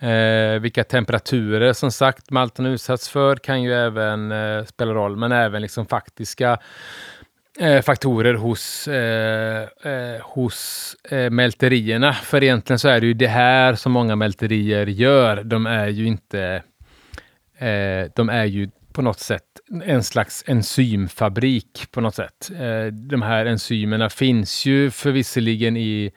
Eh, 0.00 0.60
vilka 0.60 0.84
temperaturer 0.84 1.72
som 1.72 1.90
sagt 1.90 2.30
malten 2.30 2.66
utsatts 2.66 3.08
för 3.08 3.36
kan 3.36 3.62
ju 3.62 3.74
även 3.74 4.32
eh, 4.32 4.64
spela 4.64 4.92
roll, 4.92 5.16
men 5.16 5.32
även 5.32 5.62
liksom 5.62 5.86
faktiska 5.86 6.58
eh, 7.60 7.82
faktorer 7.82 8.34
hos, 8.34 8.88
eh, 8.88 9.62
eh, 9.62 10.20
hos 10.22 10.96
eh, 11.10 11.30
mälterierna. 11.30 12.12
För 12.12 12.42
egentligen 12.42 12.78
så 12.78 12.88
är 12.88 13.00
det 13.00 13.06
ju 13.06 13.14
det 13.14 13.26
här 13.26 13.74
som 13.74 13.92
många 13.92 14.16
mälterier 14.16 14.86
gör. 14.86 15.44
De 15.44 15.66
är 15.66 15.88
ju 15.88 16.06
inte, 16.06 16.62
de 18.14 18.28
är 18.28 18.44
ju 18.44 18.68
på 18.92 19.02
något 19.02 19.20
sätt 19.20 19.42
en 19.84 20.02
slags 20.02 20.44
enzymfabrik 20.46 21.86
på 21.90 22.00
något 22.00 22.14
sätt. 22.14 22.50
de 22.92 23.22
här 23.22 23.46
enzymerna 23.46 24.10
finns 24.10 24.66
ju 24.66 24.90
förvisserligen 24.90 25.76
i 25.76 26.12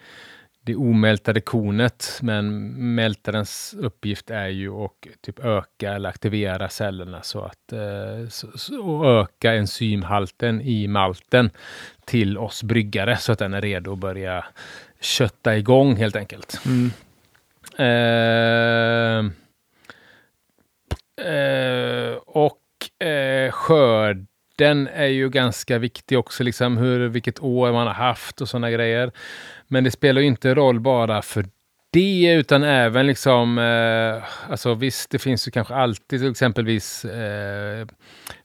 det 0.70 0.76
omältade 0.76 1.42
kornet, 1.42 2.20
men 2.22 2.70
mältarens 2.96 3.76
uppgift 3.80 4.30
är 4.30 4.48
ju 4.48 4.72
att 4.72 4.92
typ 5.22 5.40
öka 5.40 5.94
eller 5.94 6.10
aktivera 6.10 6.70
cellerna 6.70 7.22
så 7.22 7.42
att 7.42 7.74
eh, 7.74 8.28
så, 8.30 8.82
och 8.82 9.06
öka 9.06 9.54
enzymhalten 9.54 10.62
i 10.62 10.88
malten 10.88 11.50
till 12.06 12.38
oss 12.38 12.64
bryggare 12.64 13.18
så 13.18 13.32
att 13.32 13.40
den 13.40 13.54
är 13.54 13.62
redo 13.62 13.94
att 13.94 14.00
börja 14.00 14.46
kötta 15.00 15.58
igång 15.58 15.96
helt 15.96 16.16
enkelt. 16.16 16.62
Mm. 16.66 16.92
Eh, 17.78 19.32
eh, 21.20 22.16
och 22.26 23.08
eh, 23.08 23.52
skörden 23.52 24.88
är 24.94 25.08
ju 25.08 25.30
ganska 25.30 25.78
viktig 25.78 26.20
också, 26.20 26.44
liksom 26.44 26.78
hur, 26.78 27.08
vilket 27.08 27.40
år 27.40 27.72
man 27.72 27.88
har 27.88 27.94
haft 27.94 28.42
och 28.42 28.50
sådana 28.50 28.72
grejer. 28.72 29.12
Men 29.68 29.84
det 29.84 29.92
spelar 29.92 30.22
ju 30.22 30.28
inte 30.28 30.54
roll 30.54 30.80
bara 30.80 31.22
för 31.22 31.46
det, 31.92 32.34
utan 32.34 32.64
även 32.64 33.08
liksom, 33.08 33.58
eh, 33.58 34.52
alltså 34.52 34.74
visst, 34.74 35.10
det 35.10 35.20
finns 35.20 35.48
ju 35.48 35.52
kanske 35.52 35.76
alltid 35.76 36.30
exempelvis 36.30 37.06
eh, 37.06 37.88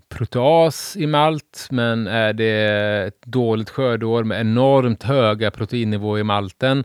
proteas 0.09 0.97
i 0.97 1.07
malt, 1.07 1.68
men 1.70 2.07
är 2.07 2.33
det 2.33 3.05
ett 3.07 3.22
dåligt 3.27 3.70
skördeår 3.70 4.25
med 4.25 4.41
enormt 4.41 5.03
höga 5.03 5.51
proteinnivåer 5.51 6.20
i 6.20 6.25
malten, 6.25 6.85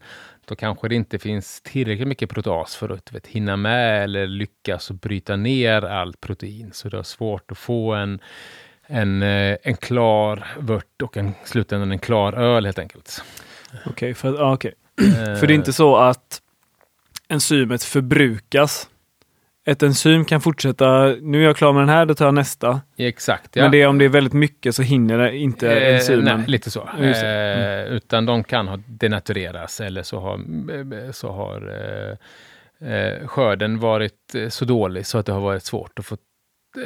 då 0.50 0.56
kanske 0.56 0.88
det 0.88 0.96
inte 0.96 1.20
finns 1.20 1.62
tillräckligt 1.62 2.08
mycket 2.08 2.30
proteas 2.30 2.76
för 2.76 2.90
att 2.90 3.14
vet, 3.14 3.28
hinna 3.28 3.58
med 3.58 4.04
eller 4.04 4.28
lyckas 4.28 4.92
bryta 4.92 5.36
ner 5.36 5.82
allt 5.82 6.22
protein. 6.22 6.72
Så 6.74 6.90
det 6.90 6.98
är 6.98 7.04
svårt 7.04 7.52
att 7.52 7.58
få 7.58 7.94
en, 7.94 8.20
en, 8.88 9.22
eh, 9.22 9.58
en 9.64 9.78
klar 9.78 10.48
vört 10.60 11.02
och 11.02 11.18
en 11.18 11.34
slutändan 11.46 11.92
en 11.92 12.00
klar 12.00 12.34
öl 12.34 12.66
helt 12.66 12.80
enkelt. 12.80 13.24
Okej, 13.74 13.92
okay, 13.92 14.14
för, 14.14 14.54
okay. 14.54 14.72
för 15.40 15.48
det 15.48 15.54
är 15.54 15.56
inte 15.56 15.74
så 15.74 15.98
att 15.98 16.42
enzymet 17.28 17.84
förbrukas. 17.84 18.90
Ett 19.70 19.84
enzym 19.84 20.26
kan 20.26 20.42
fortsätta, 20.42 21.16
nu 21.22 21.42
är 21.42 21.44
jag 21.44 21.58
klar 21.58 21.74
med 21.74 21.82
den 21.82 21.90
här, 21.90 22.06
då 22.06 22.16
tar 22.16 22.26
jag 22.26 22.34
nästa. 22.34 22.82
Exakt. 22.98 23.56
Ja. 23.56 23.64
Men 23.64 23.72
det, 23.72 23.86
om 23.86 23.98
det 23.98 24.06
är 24.06 24.10
väldigt 24.10 24.34
mycket 24.34 24.76
så 24.76 24.82
hinner 24.82 25.18
det 25.18 25.38
inte 25.38 25.72
eh, 25.72 25.96
enzymen. 25.96 26.40
Nej, 26.40 26.48
lite 26.48 26.72
så. 26.72 26.90
Eh, 27.00 27.04
mm. 27.04 27.94
Utan 27.94 28.26
de 28.26 28.44
kan 28.44 28.68
ha 28.68 28.80
denatureras 28.88 29.82
eller 29.82 30.04
så 30.04 30.20
har, 30.20 31.12
så 31.12 31.32
har 31.32 31.74
eh, 32.82 32.94
eh, 32.94 33.28
skörden 33.28 33.80
varit 33.80 34.36
så 34.50 34.66
dålig 34.66 35.06
så 35.06 35.18
att 35.18 35.26
det 35.26 35.32
har 35.32 35.42
varit 35.42 35.64
svårt 35.64 36.00
att 36.00 36.06
få 36.06 36.18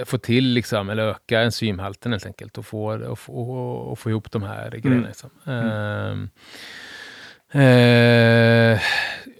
få 0.05 0.17
till 0.17 0.45
liksom, 0.45 0.89
eller 0.89 1.03
öka 1.03 1.41
enzymhalten 1.41 2.11
helt 2.11 2.25
enkelt 2.25 2.57
och 2.57 2.65
få, 2.65 3.05
och 3.05 3.19
få, 3.19 3.33
och 3.71 3.99
få 3.99 4.09
ihop 4.09 4.31
de 4.31 4.43
här 4.43 4.69
grejerna. 4.69 4.95
Mm. 4.95 5.07
Liksom. 5.07 5.29
Mm. 5.45 6.29
Uh, 7.55 7.61
uh, 8.73 8.79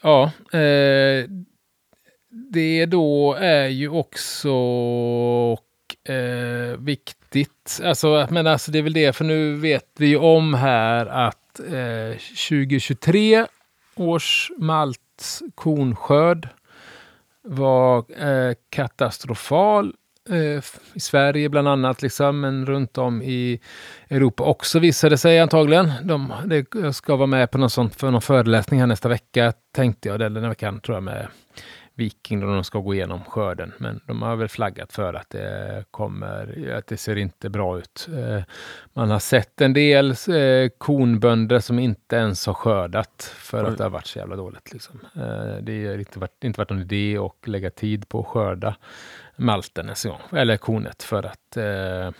ja, 0.03 0.31
uh, 0.53 1.25
det 2.53 2.85
då 2.85 3.33
är 3.33 3.67
ju 3.67 3.89
också 3.89 4.49
eh, 6.09 6.77
viktigt, 6.79 7.79
alltså, 7.83 8.27
men 8.29 8.47
alltså 8.47 8.71
det 8.71 8.77
är 8.77 8.83
väl 8.83 8.93
det, 8.93 9.15
för 9.15 9.25
nu 9.25 9.55
vet 9.55 9.85
vi 9.97 10.07
ju 10.07 10.17
om 10.17 10.53
här 10.53 11.05
att 11.05 11.59
eh, 11.59 12.17
2023 12.49 13.45
års 13.95 14.51
maltkornskörd 14.57 16.49
var 17.43 17.97
eh, 18.27 18.53
katastrofal 18.69 19.93
Eh, 20.29 20.63
i 20.93 20.99
Sverige 20.99 21.49
bland 21.49 21.67
annat, 21.67 22.01
liksom, 22.01 22.39
men 22.39 22.65
runt 22.65 22.97
om 22.97 23.21
i 23.21 23.59
Europa 24.09 24.43
också 24.43 24.79
visade 24.79 25.17
sig 25.17 25.39
antagligen. 25.39 25.91
De, 26.03 26.33
det, 26.45 26.65
jag 26.73 26.95
ska 26.95 27.15
vara 27.15 27.27
med 27.27 27.51
på 27.51 27.57
någon, 27.57 27.69
sånt, 27.69 27.95
för 27.95 28.11
någon 28.11 28.21
föreläsning 28.21 28.79
här 28.79 28.87
nästa 28.87 29.09
vecka, 29.09 29.53
tänkte 29.75 30.09
jag, 30.09 30.15
eller 30.15 30.41
den 30.41 30.49
veckan 30.49 30.79
tror 30.79 30.95
jag 30.95 31.03
med 31.03 31.27
Viking 31.95 32.39
då 32.39 32.47
de 32.47 32.63
ska 32.63 32.79
gå 32.79 32.93
igenom 32.93 33.23
skörden. 33.23 33.73
Men 33.77 34.01
de 34.07 34.21
har 34.21 34.35
väl 34.35 34.47
flaggat 34.47 34.93
för 34.93 35.13
att 35.13 35.29
det 35.29 35.85
kommer, 35.91 36.73
att 36.77 36.87
det 36.87 36.97
ser 36.97 37.15
inte 37.15 37.49
bra 37.49 37.79
ut. 37.79 38.09
Eh, 38.17 38.43
man 38.93 39.09
har 39.09 39.19
sett 39.19 39.61
en 39.61 39.73
del 39.73 40.09
eh, 40.11 40.69
konbönder 40.77 41.59
som 41.59 41.79
inte 41.79 42.15
ens 42.15 42.45
har 42.45 42.53
skördat 42.53 43.33
för 43.35 43.63
att 43.63 43.77
det 43.77 43.83
har 43.83 43.91
varit 43.91 44.07
så 44.07 44.19
jävla 44.19 44.35
dåligt. 44.35 44.73
Liksom. 44.73 44.99
Det 45.61 45.87
har 45.87 45.97
inte 45.97 46.19
varit, 46.19 46.43
inte 46.43 46.59
varit 46.59 46.69
någon 46.69 46.81
idé 46.81 47.17
att 47.17 47.47
lägga 47.47 47.69
tid 47.69 48.09
på 48.09 48.19
att 48.19 48.27
skörda 48.27 48.75
malten 49.35 49.85
ens 49.85 50.03
gång, 50.03 50.21
eller 50.31 50.57
kornet, 50.57 51.03
för 51.03 51.23
att 51.23 51.57
eh, 51.57 52.11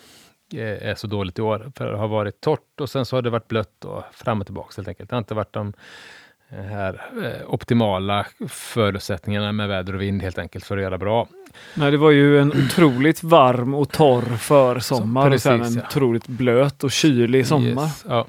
är 0.59 0.95
så 0.95 1.07
dåligt 1.07 1.39
i 1.39 1.41
år. 1.41 1.71
För 1.75 1.91
det 1.91 1.97
har 1.97 2.07
varit 2.07 2.41
torrt 2.41 2.81
och 2.81 2.89
sen 2.89 3.05
så 3.05 3.17
har 3.17 3.21
det 3.21 3.29
varit 3.29 3.47
blött 3.47 3.85
och 3.85 4.03
fram 4.11 4.39
och 4.41 4.47
tillbaka 4.47 4.73
helt 4.75 4.87
enkelt. 4.87 5.09
Det 5.09 5.15
har 5.15 5.19
inte 5.19 5.33
varit 5.33 5.53
de 5.53 5.67
eh, 5.67 5.73
här 6.61 7.01
eh, 7.23 7.53
optimala 7.53 8.25
förutsättningarna 8.49 9.51
med 9.51 9.67
väder 9.67 9.95
och 9.95 10.01
vind 10.01 10.21
helt 10.21 10.37
enkelt 10.37 10.65
för 10.65 10.77
att 10.77 10.83
göra 10.83 10.97
bra. 10.97 11.27
Nej, 11.73 11.91
det 11.91 11.97
var 11.97 12.11
ju 12.11 12.39
en 12.39 12.51
otroligt 12.51 13.23
varm 13.23 13.73
och 13.73 13.91
torr 13.91 14.37
försommar 14.37 15.31
och 15.31 15.41
sen 15.41 15.61
en 15.61 15.73
ja. 15.73 15.81
otroligt 15.87 16.27
blöt 16.27 16.83
och 16.83 16.91
kylig 16.91 17.47
sommar. 17.47 17.83
Yes, 17.83 18.05
ja. 18.09 18.27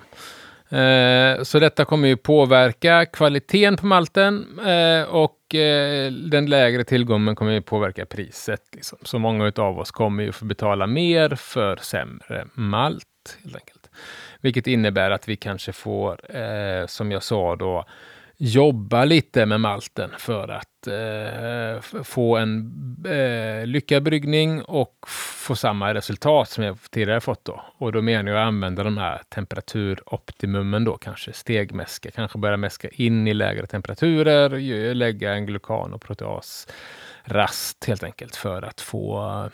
Eh, 0.78 1.42
så 1.42 1.58
detta 1.58 1.84
kommer 1.84 2.08
ju 2.08 2.16
påverka 2.16 3.06
kvaliteten 3.06 3.76
på 3.76 3.86
malten 3.86 4.58
eh, 4.58 5.02
och 5.02 5.54
eh, 5.54 6.12
den 6.12 6.46
lägre 6.46 6.84
tillgången 6.84 7.36
kommer 7.36 7.52
ju 7.52 7.62
påverka 7.62 8.06
priset. 8.06 8.60
Liksom. 8.72 8.98
Så 9.02 9.18
många 9.18 9.52
av 9.56 9.78
oss 9.78 9.90
kommer 9.90 10.22
ju 10.22 10.32
få 10.32 10.44
betala 10.44 10.86
mer 10.86 11.34
för 11.34 11.76
sämre 11.76 12.46
malt. 12.54 13.38
helt 13.42 13.56
enkelt. 13.56 13.90
Vilket 14.44 14.66
innebär 14.66 15.10
att 15.10 15.28
vi 15.28 15.36
kanske 15.36 15.72
får, 15.72 16.36
eh, 16.36 16.86
som 16.86 17.12
jag 17.12 17.22
sa 17.22 17.56
då, 17.56 17.84
jobba 18.36 19.04
lite 19.04 19.46
med 19.46 19.60
malten 19.60 20.10
för 20.18 20.48
att 20.48 20.86
eh, 20.86 22.02
få 22.02 22.36
en 22.36 22.72
eh, 23.08 23.66
lyckad 23.66 24.02
bryggning 24.02 24.62
och 24.62 25.08
få 25.44 25.56
samma 25.56 25.94
resultat 25.94 26.48
som 26.48 26.64
jag 26.64 26.78
tidigare 26.90 27.20
fått 27.20 27.44
då. 27.44 27.64
Och 27.78 27.92
då 27.92 28.02
menar 28.02 28.32
jag 28.32 28.40
att 28.40 28.46
använda 28.46 28.82
de 28.82 28.98
här 28.98 29.22
temperaturoptimumen 29.28 30.84
då 30.84 30.96
kanske 30.96 31.32
stegmäska, 31.32 32.10
kanske 32.10 32.38
börja 32.38 32.56
mäska 32.56 32.88
in 32.88 33.28
i 33.28 33.34
lägre 33.34 33.66
temperaturer, 33.66 34.94
lägga 34.94 35.32
en 35.32 35.46
glukan 35.46 35.94
och 35.94 36.02
proteasrast 36.02 37.84
helt 37.86 38.02
enkelt 38.02 38.36
för 38.36 38.62
att 38.62 38.80
få 38.80 39.20
Eh, 39.44 39.50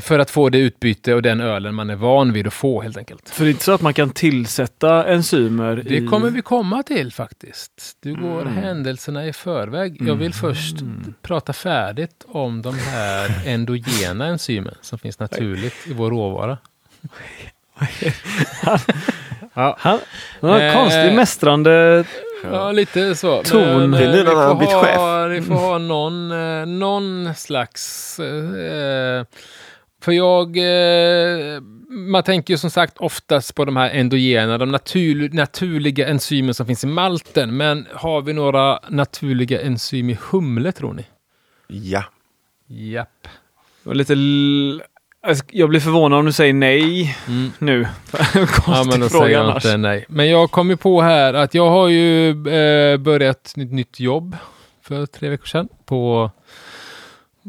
för 0.00 0.18
att 0.18 0.30
få 0.30 0.48
det 0.48 0.58
utbyte 0.58 1.14
och 1.14 1.22
den 1.22 1.40
ölen 1.40 1.74
man 1.74 1.90
är 1.90 1.96
van 1.96 2.32
vid 2.32 2.46
att 2.46 2.52
få 2.52 2.82
helt 2.82 2.96
enkelt. 2.96 3.28
För 3.28 3.44
det 3.44 3.48
är 3.48 3.50
inte 3.50 3.64
så 3.64 3.72
att 3.72 3.80
man 3.80 3.94
kan 3.94 4.10
tillsätta 4.10 5.06
enzymer? 5.06 5.76
Det 5.76 5.96
i... 5.96 6.06
kommer 6.06 6.30
vi 6.30 6.42
komma 6.42 6.82
till 6.82 7.12
faktiskt. 7.12 7.96
Du 8.00 8.14
går 8.14 8.42
mm. 8.42 8.56
händelserna 8.56 9.26
i 9.26 9.32
förväg. 9.32 9.96
Jag 10.00 10.14
vill 10.14 10.32
mm. 10.32 10.32
först 10.32 10.80
mm. 10.80 11.14
prata 11.22 11.52
färdigt 11.52 12.24
om 12.28 12.62
de 12.62 12.74
här 12.74 13.42
endogena 13.46 14.26
enzymen 14.26 14.74
som 14.80 14.98
finns 14.98 15.18
naturligt 15.18 15.86
i 15.86 15.92
vår 15.92 16.10
råvara. 16.10 16.58
ja. 19.54 19.76
Han, 19.78 19.98
han 20.40 20.60
eh, 20.60 20.74
konstig 20.74 21.14
mästrande 21.14 22.04
Ja, 22.42 22.72
lite 22.72 23.14
så. 23.14 23.42
Ton. 23.42 23.90
det 23.90 24.04
är 24.04 24.12
nu 24.12 24.24
när 24.24 24.34
han 24.34 24.46
har 24.46 24.54
blivit 24.54 24.74
chef. 24.74 25.30
Vi 25.30 25.42
får 25.48 25.54
ha 25.54 25.78
någon, 25.78 26.30
eh, 26.32 26.66
någon 26.66 27.34
slags 27.34 28.18
eh, 28.18 29.24
för 30.00 30.12
jag, 30.12 30.56
eh, 30.56 31.60
man 31.88 32.22
tänker 32.22 32.54
ju 32.54 32.58
som 32.58 32.70
sagt 32.70 32.98
oftast 32.98 33.54
på 33.54 33.64
de 33.64 33.76
här 33.76 33.90
endogena, 33.90 34.58
de 34.58 34.70
natur, 34.70 35.30
naturliga 35.32 36.08
enzymen 36.08 36.54
som 36.54 36.66
finns 36.66 36.84
i 36.84 36.86
malten. 36.86 37.56
Men 37.56 37.86
har 37.94 38.22
vi 38.22 38.32
några 38.32 38.80
naturliga 38.88 39.60
enzym 39.60 40.10
i 40.10 40.18
humle 40.30 40.72
tror 40.72 40.92
ni? 40.94 41.04
Ja. 41.68 42.04
Japp. 42.66 43.28
Och 43.84 43.96
lite 43.96 44.14
alltså, 45.22 45.44
jag 45.50 45.68
blir 45.68 45.80
förvånad 45.80 46.18
om 46.18 46.26
du 46.26 46.32
säger 46.32 46.52
nej 46.52 47.16
mm. 47.28 47.52
nu. 47.58 47.86
ja, 48.66 48.84
men 48.90 49.00
då 49.00 49.08
säger 49.08 49.28
jag 49.28 49.44
annars. 49.44 49.64
inte 49.64 49.76
nej. 49.76 50.04
Men 50.08 50.30
jag 50.30 50.50
kom 50.50 50.70
ju 50.70 50.76
på 50.76 51.02
här 51.02 51.34
att 51.34 51.54
jag 51.54 51.70
har 51.70 51.88
ju 51.88 52.30
eh, 52.30 52.96
börjat 52.96 53.46
ett 53.46 53.56
nytt 53.56 54.00
jobb 54.00 54.36
för 54.82 55.06
tre 55.06 55.28
veckor 55.28 55.46
sedan 55.46 55.68
på 55.84 56.30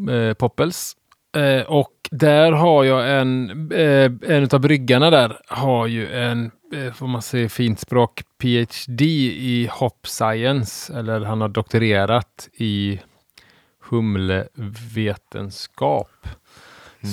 eh, 0.10 0.34
Poppels. 0.34 0.96
Eh, 1.38 1.62
och 1.62 1.92
där 2.12 2.52
har 2.52 2.84
jag 2.84 3.20
en, 3.20 3.50
eh, 3.72 4.12
en 4.36 4.50
av 4.52 4.60
bryggarna 4.60 5.10
där 5.10 5.40
har 5.48 5.88
ju 5.88 6.14
en, 6.14 6.52
eh, 6.74 6.94
får 6.94 7.08
man 7.08 7.22
säga 7.22 7.50
fint 7.50 7.80
språk, 7.80 8.24
PhD 8.42 9.06
i 9.06 9.70
Hop 9.72 10.08
Science. 10.08 10.94
Eller 10.94 11.20
han 11.20 11.42
har 11.42 11.50
doktorerat 11.50 12.50
i 12.54 13.00
humlevetenskap. 13.90 16.28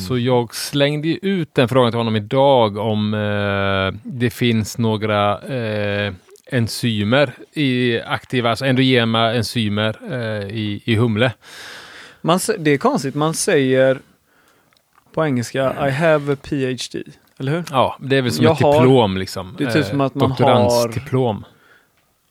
Så 0.09 0.19
jag 0.19 0.55
slängde 0.55 1.27
ut 1.27 1.55
den 1.55 1.69
frågan 1.69 1.93
till 1.93 1.99
honom 1.99 2.17
idag 2.17 2.77
om 2.77 3.15
eh, 3.15 3.93
det 4.03 4.31
finns 4.31 4.79
några 4.79 5.41
eh, 5.41 6.13
enzymer 6.47 7.33
i 7.53 8.01
aktiva, 8.01 8.51
alltså 8.51 8.65
endogena 8.65 9.35
enzymer 9.35 9.97
eh, 10.11 10.49
i, 10.57 10.83
i 10.85 10.95
humle. 10.95 11.33
Man, 12.21 12.41
det 12.59 12.71
är 12.71 12.79
konstigt, 12.79 13.15
man 13.15 13.35
säger 13.35 13.99
på 15.19 15.25
engelska 15.27 15.89
I 15.89 15.91
have 15.91 16.33
a 16.33 16.37
PhD, 16.43 17.03
eller 17.39 17.53
hur? 17.53 17.65
Ja, 17.71 17.97
det 18.01 18.17
är 18.17 18.23
väl 18.23 18.33
som 18.33 18.45
Jag 18.45 18.53
ett 18.53 18.63
har- 18.63 18.73
diplom 18.73 19.17
liksom. 19.17 19.55
det 19.59 19.65
är 19.65 19.71
typ 19.71 19.87
som 19.87 20.01
att 20.01 20.15
man 20.15 20.29
doktorandsdiplom. 20.29 21.45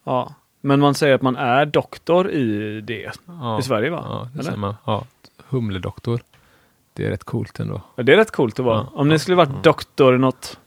Ja. 0.04 0.34
Men 0.62 0.80
man 0.80 0.96
säger 0.96 1.16
att 1.16 1.22
man 1.22 1.36
är 1.36 1.66
doktor 1.66 2.32
i 2.32 2.82
det 2.82 3.12
Ja. 3.26 3.60
i 3.60 3.62
Sverige 3.64 3.90
va? 3.90 4.06
Ja, 4.10 4.28
det 4.34 4.34
Eller? 4.34 4.44
säger 4.44 4.58
man. 4.58 4.76
Ja, 4.86 5.06
humledoktor. 5.50 6.20
Det 6.94 7.06
är 7.06 7.10
rätt 7.10 7.24
coolt 7.24 7.60
ändå. 7.60 7.82
Ja, 7.96 8.04
Det 8.04 8.14
är 8.14 8.18
rätt 8.18 8.32
coolt 8.32 8.60
att 8.60 8.66
vara. 8.66 8.78
Ja. 8.78 8.90
Om 8.94 9.10
ni 9.10 9.20
skulle 9.20 9.38
varit 9.38 9.64
doktor 9.64 10.16
i 10.16 10.18
något. 10.18 10.58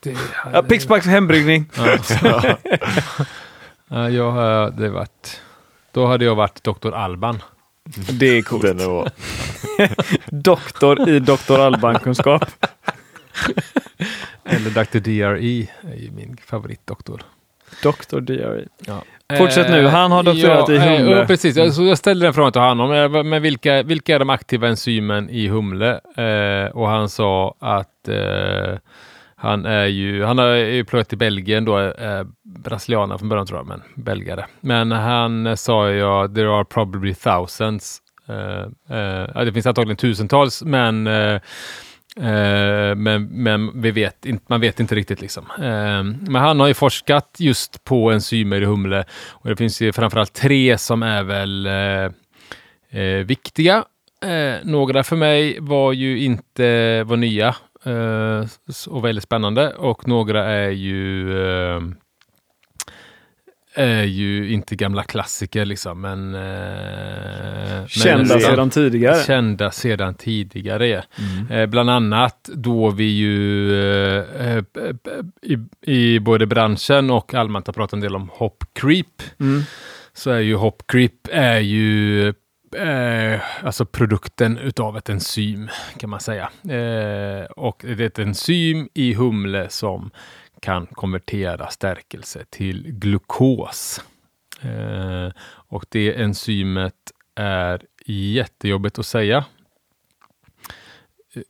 Det, 0.00 0.16
Ja, 0.52 0.62
Pixbacks 0.62 1.06
hembryggning. 1.06 1.70
Ja. 1.76 2.56
ja, 3.88 4.10
jag 4.10 4.32
hade 4.32 4.88
varit... 4.90 5.40
Då 5.92 6.06
hade 6.06 6.24
jag 6.24 6.34
varit 6.34 6.64
doktor 6.64 6.94
Alban. 6.94 7.42
Det 7.94 8.26
är 8.38 8.42
coolt. 8.42 8.62
Den 8.62 8.80
är 8.80 8.84
bra. 8.84 9.06
Doktor 10.26 11.08
i 11.08 11.18
doktor 11.20 11.60
Alban-kunskap. 11.60 12.44
Eller 14.44 14.70
Dr. 14.70 14.98
DRE 14.98 15.66
är 15.92 15.96
ju 15.96 16.10
min 16.10 16.36
favoritdoktor. 16.46 17.22
Doktor 17.82 18.20
DRE. 18.20 18.64
Ja. 18.86 19.02
Fortsätt 19.38 19.70
nu. 19.70 19.86
Han 19.86 20.12
har 20.12 20.22
doktorerat 20.22 20.68
i 20.68 20.74
eh, 20.76 20.82
humle. 20.82 21.10
Ja, 21.18 21.24
precis. 21.26 21.56
Mm. 21.56 21.70
Så 21.72 21.82
jag 21.84 21.98
ställde 21.98 22.26
den 22.26 22.34
frågan 22.34 22.52
till 22.52 22.60
honom. 22.60 22.92
eh, 22.92 23.24
Men 23.24 23.42
vilka, 23.42 23.82
vilka 23.82 24.14
är 24.14 24.18
de 24.18 24.30
aktiva 24.30 24.68
enzymen 24.68 25.30
i 25.30 25.48
humle? 25.48 26.00
Eh, 26.16 26.70
och 26.76 26.88
han 26.88 27.08
sa 27.08 27.54
att 27.58 28.08
eh, 28.08 28.78
han 29.38 29.66
är 29.66 29.86
ju, 29.86 30.24
han 30.24 30.38
har 30.38 30.46
ju 30.54 30.84
pluggat 30.84 31.12
i 31.12 31.16
Belgien 31.16 31.64
då, 31.64 31.80
eh, 31.80 32.24
brasilianare 32.44 33.18
från 33.18 33.28
början 33.28 33.46
tror 33.46 33.58
jag, 33.58 33.66
men 33.66 33.82
belgare. 33.94 34.46
Men 34.60 34.92
han 34.92 35.56
sa 35.56 35.90
ju 35.90 35.96
ja, 35.96 36.28
there 36.28 36.50
are 36.50 36.64
probably 36.64 37.14
thousands. 37.14 38.02
Eh, 38.28 38.96
eh, 38.98 39.44
det 39.44 39.52
finns 39.52 39.66
antagligen 39.66 39.96
tusentals, 39.96 40.62
men 40.62 41.06
eh, 41.06 41.40
Eh, 42.20 42.94
men, 42.94 43.24
men 43.24 43.80
vi 43.82 43.90
vet 43.90 44.26
inte, 44.26 44.44
man 44.48 44.60
vet 44.60 44.80
inte 44.80 44.94
riktigt. 44.94 45.20
Liksom. 45.20 45.44
Eh, 45.58 46.02
men 46.30 46.34
han 46.34 46.60
har 46.60 46.66
ju 46.66 46.74
forskat 46.74 47.36
just 47.38 47.84
på 47.84 48.10
enzymer 48.10 48.60
i 48.60 48.64
humle 48.64 49.04
och 49.28 49.48
det 49.48 49.56
finns 49.56 49.80
ju 49.80 49.92
framförallt 49.92 50.32
tre 50.32 50.78
som 50.78 51.02
är 51.02 51.22
väl 51.22 51.66
eh, 51.66 53.00
eh, 53.02 53.24
viktiga. 53.24 53.84
Eh, 54.24 54.54
några 54.64 55.04
för 55.04 55.16
mig 55.16 55.58
var 55.60 55.92
ju 55.92 56.22
inte 56.22 57.02
var 57.04 57.16
nya 57.16 57.56
och 58.88 59.04
väldigt 59.04 59.24
spännande 59.24 59.72
och 59.72 60.08
några 60.08 60.44
är 60.44 60.70
ju 60.70 61.30
eh, 61.74 61.80
är 63.78 64.04
ju 64.04 64.52
inte 64.52 64.76
gamla 64.76 65.02
klassiker 65.02 65.64
liksom, 65.64 66.00
men... 66.00 66.34
Eh, 66.34 67.86
Kända 67.86 68.34
men, 68.34 68.40
sedan 68.40 68.70
tidigare. 68.70 69.22
Kända 69.26 69.70
sedan 69.70 70.14
tidigare. 70.14 70.88
ja. 70.88 71.02
Eh, 71.56 71.66
bland 71.66 71.90
annat 71.90 72.50
då 72.54 72.90
vi 72.90 73.04
ju 73.04 73.72
eh, 73.80 74.56
eh, 74.56 74.64
i, 75.42 75.58
i 75.92 76.20
både 76.20 76.46
branschen 76.46 77.10
och 77.10 77.34
allmänt 77.34 77.66
har 77.66 77.74
pratat 77.74 77.92
en 77.92 78.00
del 78.00 78.16
om 78.16 78.30
hop 78.32 78.64
creep. 78.72 79.22
Mm. 79.40 79.62
Så 80.12 80.30
är 80.30 80.40
ju 80.40 80.54
hop 80.54 80.82
creep 80.86 81.28
är 81.32 81.58
ju 81.58 82.34
eh, 82.74 83.40
alltså 83.64 83.86
produkten 83.86 84.58
utav 84.58 84.96
ett 84.96 85.08
enzym 85.08 85.68
kan 85.98 86.10
man 86.10 86.20
säga. 86.20 86.50
Eh, 86.62 87.44
och 87.44 87.84
det 87.84 88.00
är 88.00 88.06
ett 88.06 88.18
enzym 88.18 88.88
i 88.94 89.14
humle 89.14 89.68
som 89.68 90.10
kan 90.60 90.86
konvertera 90.86 91.70
stärkelse 91.70 92.44
till 92.50 92.92
glukos. 92.92 94.00
Eh, 94.60 95.30
och 95.46 95.86
det 95.88 96.20
enzymet 96.20 97.12
är 97.34 97.82
jättejobbigt 98.06 98.98
att 98.98 99.06
säga. 99.06 99.44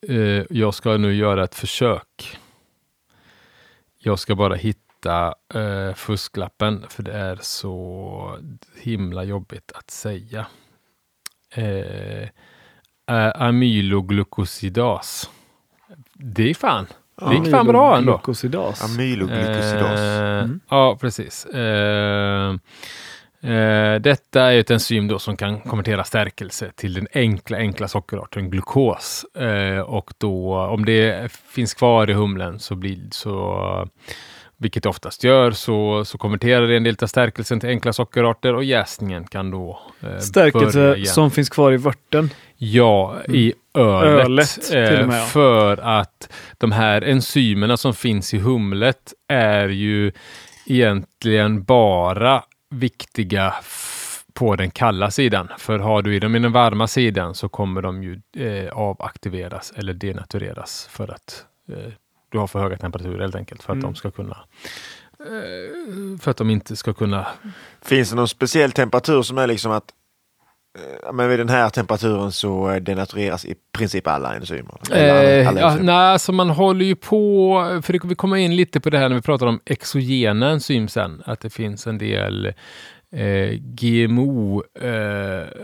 Eh, 0.09 0.45
jag 0.51 0.75
ska 0.75 0.97
nu 0.97 1.15
göra 1.15 1.45
ett 1.45 1.55
försök. 1.55 2.39
Jag 3.99 4.19
ska 4.19 4.35
bara 4.35 4.55
hitta 4.55 5.35
eh, 5.55 5.95
fusklappen 5.95 6.85
för 6.89 7.03
det 7.03 7.13
är 7.13 7.39
så 7.43 8.39
himla 8.81 9.25
jobbigt 9.25 9.73
att 9.75 9.91
säga. 9.91 10.47
Eh, 11.57 12.23
eh, 13.17 13.33
amyloglukosidas. 13.43 15.31
Det 16.15 16.43
gick 16.43 16.57
fan. 16.59 16.87
Det 17.29 17.35
gick 17.35 17.51
fan 17.51 17.67
bra 17.67 17.97
ändå. 17.97 18.13
Glukosidas. 18.13 18.85
Amyloglykosidas. 18.85 20.01
Eh, 20.01 20.47
Ja, 20.71 20.97
precis. 21.01 21.47
Eh, 21.47 22.55
eh, 23.53 24.01
detta 24.01 24.53
är 24.53 24.59
ett 24.61 24.71
enzym 24.71 25.09
då 25.09 25.19
som 25.19 25.37
kan 25.37 25.61
konvertera 25.61 26.05
stärkelse 26.05 26.71
till 26.77 26.95
den 26.95 27.09
enkla, 27.15 27.57
enkla 27.59 27.89
sockerarten 27.89 28.51
glukos. 28.51 29.25
Eh, 29.35 29.79
och 29.81 30.13
då, 30.19 30.57
om 30.59 30.85
det 30.85 31.33
finns 31.33 31.75
kvar 31.75 32.11
i 32.11 32.13
humlen 32.13 32.59
så 32.59 32.75
blir 32.75 32.99
så 33.11 33.89
vilket 34.59 34.83
det 34.83 34.89
oftast 34.89 35.25
gör, 35.25 35.51
så, 35.51 36.05
så 36.05 36.19
konverterar 36.19 36.67
det 36.67 36.77
en 36.77 36.85
del 36.85 36.97
av 37.03 37.07
stärkelsen 37.07 37.61
till 37.61 37.69
enkla 37.69 37.93
sockerarter 37.93 38.55
och 38.55 38.65
jäsningen 38.65 39.27
kan 39.27 39.51
då 39.51 39.81
eh, 40.01 40.19
Stärkelse 40.19 41.05
som 41.05 41.31
finns 41.31 41.49
kvar 41.49 41.73
i 41.73 41.77
vörten. 41.77 42.31
Ja, 42.57 43.17
i 43.29 43.53
ölet. 43.75 44.27
Ölet, 44.27 44.75
eh, 44.75 45.07
med, 45.07 45.21
ja. 45.21 45.25
För 45.25 45.77
att 45.77 46.33
de 46.59 46.73
här 46.73 47.03
enzymerna 47.03 47.77
som 47.77 47.95
finns 47.95 48.35
i 48.35 48.39
humlet 48.39 49.13
är 49.29 49.69
ju 49.69 50.13
egentligen 50.67 51.65
bara 51.65 52.43
viktiga 52.71 53.55
på 54.35 54.57
den 54.57 54.71
kalla 54.71 55.11
sidan. 55.11 55.49
För 55.59 55.79
har 55.79 56.03
du 56.03 56.17
i 56.17 56.19
dem 56.19 56.37
i 56.37 56.39
den 56.39 56.53
varma 56.53 56.87
sidan 56.87 57.35
så 57.35 57.49
kommer 57.49 57.83
de 57.83 58.03
ju 58.03 58.21
eh, 58.37 58.73
avaktiveras 58.73 59.73
eller 59.77 59.95
denatureras 59.95 60.89
för 60.91 61.13
att 61.13 61.45
eh, 61.73 61.93
du 62.31 62.39
har 62.39 62.47
för 62.47 62.59
höga 62.61 62.77
temperaturer 62.77 63.21
helt 63.21 63.35
enkelt. 63.35 63.63
För 63.63 63.73
att 63.73 63.77
Mm. 63.77 63.93
de 63.93 63.95
ska 63.95 64.11
kunna 64.11 64.37
eh, 65.21 66.19
för 66.21 66.31
att 66.31 66.37
de 66.37 66.51
inte 66.51 66.77
ska 66.77 66.93
kunna 66.93 67.27
Finns 67.83 68.11
det 68.11 68.17
någon 68.17 68.29
speciell 68.29 68.73
temperatur 68.73 69.23
som 69.23 69.39
är 69.39 69.47
liksom 69.47 69.73
att 69.73 69.85
eh, 71.07 71.13
men 71.13 71.29
vid 71.29 71.39
den 71.39 71.49
här 71.49 71.69
temperaturen 71.69 72.33
så 72.33 72.71
eh, 72.71 72.77
denatureras 72.77 73.45
i 73.45 73.55
princip 73.73 74.07
alla 74.07 74.35
enzymer? 74.35 74.75
Eh, 74.93 75.49
alla 75.49 75.61
ja, 75.61 75.67
enzymer. 75.71 75.83
nej, 75.87 75.95
alltså 76.13 76.33
man 76.33 76.51
håller 76.51 76.85
ju 76.85 76.97
på, 76.97 77.81
för 77.83 77.93
det- 77.93 78.05
vi 78.05 78.15
kommer 78.15 78.37
in 78.37 78.57
lite 78.57 78.81
på 78.81 78.91
det 78.91 78.99
här 78.99 79.09
när 79.09 79.17
vi 79.17 79.23
pratar 79.23 79.47
om 79.47 79.61
exogena 79.65 80.51
enzym 80.51 80.89
sen, 80.89 81.23
att 81.27 81.41
det 81.41 81.51
finns 81.51 81.87
en 81.87 81.99
del 81.99 82.53
eh, 83.13 83.59
GMO, 83.61 84.63
eh, 84.81 84.89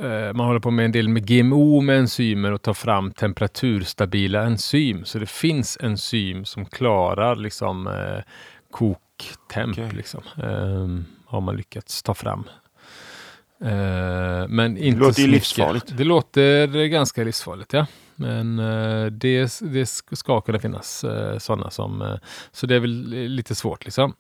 eh, 0.05 0.33
man 0.33 0.47
håller 0.47 0.61
på 0.61 0.71
med 0.71 0.85
en 0.85 0.93
del 0.93 1.09
med 1.09 1.27
GMO 1.27 1.81
med 1.81 1.99
enzymer 1.99 2.53
och 2.53 2.63
tar 2.63 2.75
fram 2.75 3.11
temperaturstabila 3.13 4.43
enzym. 4.43 5.05
Så 5.05 5.19
det 5.19 5.31
finns 5.31 5.79
enzym 5.81 6.45
som 6.45 6.67
klarar 6.67 7.37
liksom 7.37 7.87
eh, 7.87 8.23
koktemp, 8.71 9.79
Okej. 9.79 9.91
liksom, 9.93 10.23
eh, 10.37 11.05
har 11.27 11.41
man 11.41 11.57
lyckats 11.57 12.03
ta 12.03 12.15
fram. 12.15 12.45
Eh, 13.61 14.49
men 14.49 14.79
inte 14.79 15.01
låter 15.01 15.23
ju 15.23 15.29
livsfarligt. 15.29 15.97
Det 15.97 16.05
låter 16.05 16.87
ganska 16.87 17.25
livsfarligt, 17.25 17.73
ja. 17.73 17.87
Men 18.17 18.59
eh, 18.59 19.07
det, 19.07 19.61
det 19.61 19.87
ska 19.87 20.41
kunna 20.41 20.59
finnas 20.59 21.05
sådana 21.39 21.71
som... 21.71 22.19
Så 22.53 22.67
det 22.67 22.75
är 22.75 22.81
väl 22.81 23.09
lite 23.11 23.55
svårt 23.55 23.85
liksom. 23.85 24.15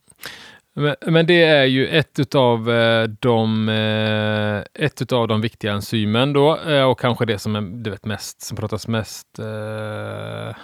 Men, 0.74 0.96
men 1.06 1.26
det 1.26 1.42
är 1.42 1.64
ju 1.64 1.88
ett 1.88 2.18
utav 2.18 2.70
eh, 2.70 3.08
de, 3.20 3.68
eh, 3.68 4.84
ett 4.84 5.02
utav 5.02 5.28
de 5.28 5.40
viktiga 5.40 5.72
enzymen 5.72 6.32
då 6.32 6.58
eh, 6.58 6.82
och 6.82 7.00
kanske 7.00 7.24
det 7.24 7.38
som 7.38 7.56
är, 7.56 7.60
du 7.60 7.90
vet, 7.90 8.04
mest, 8.04 8.42
som 8.42 8.56
pratas 8.56 8.88
mest 8.88 9.38
eh, 9.38 10.56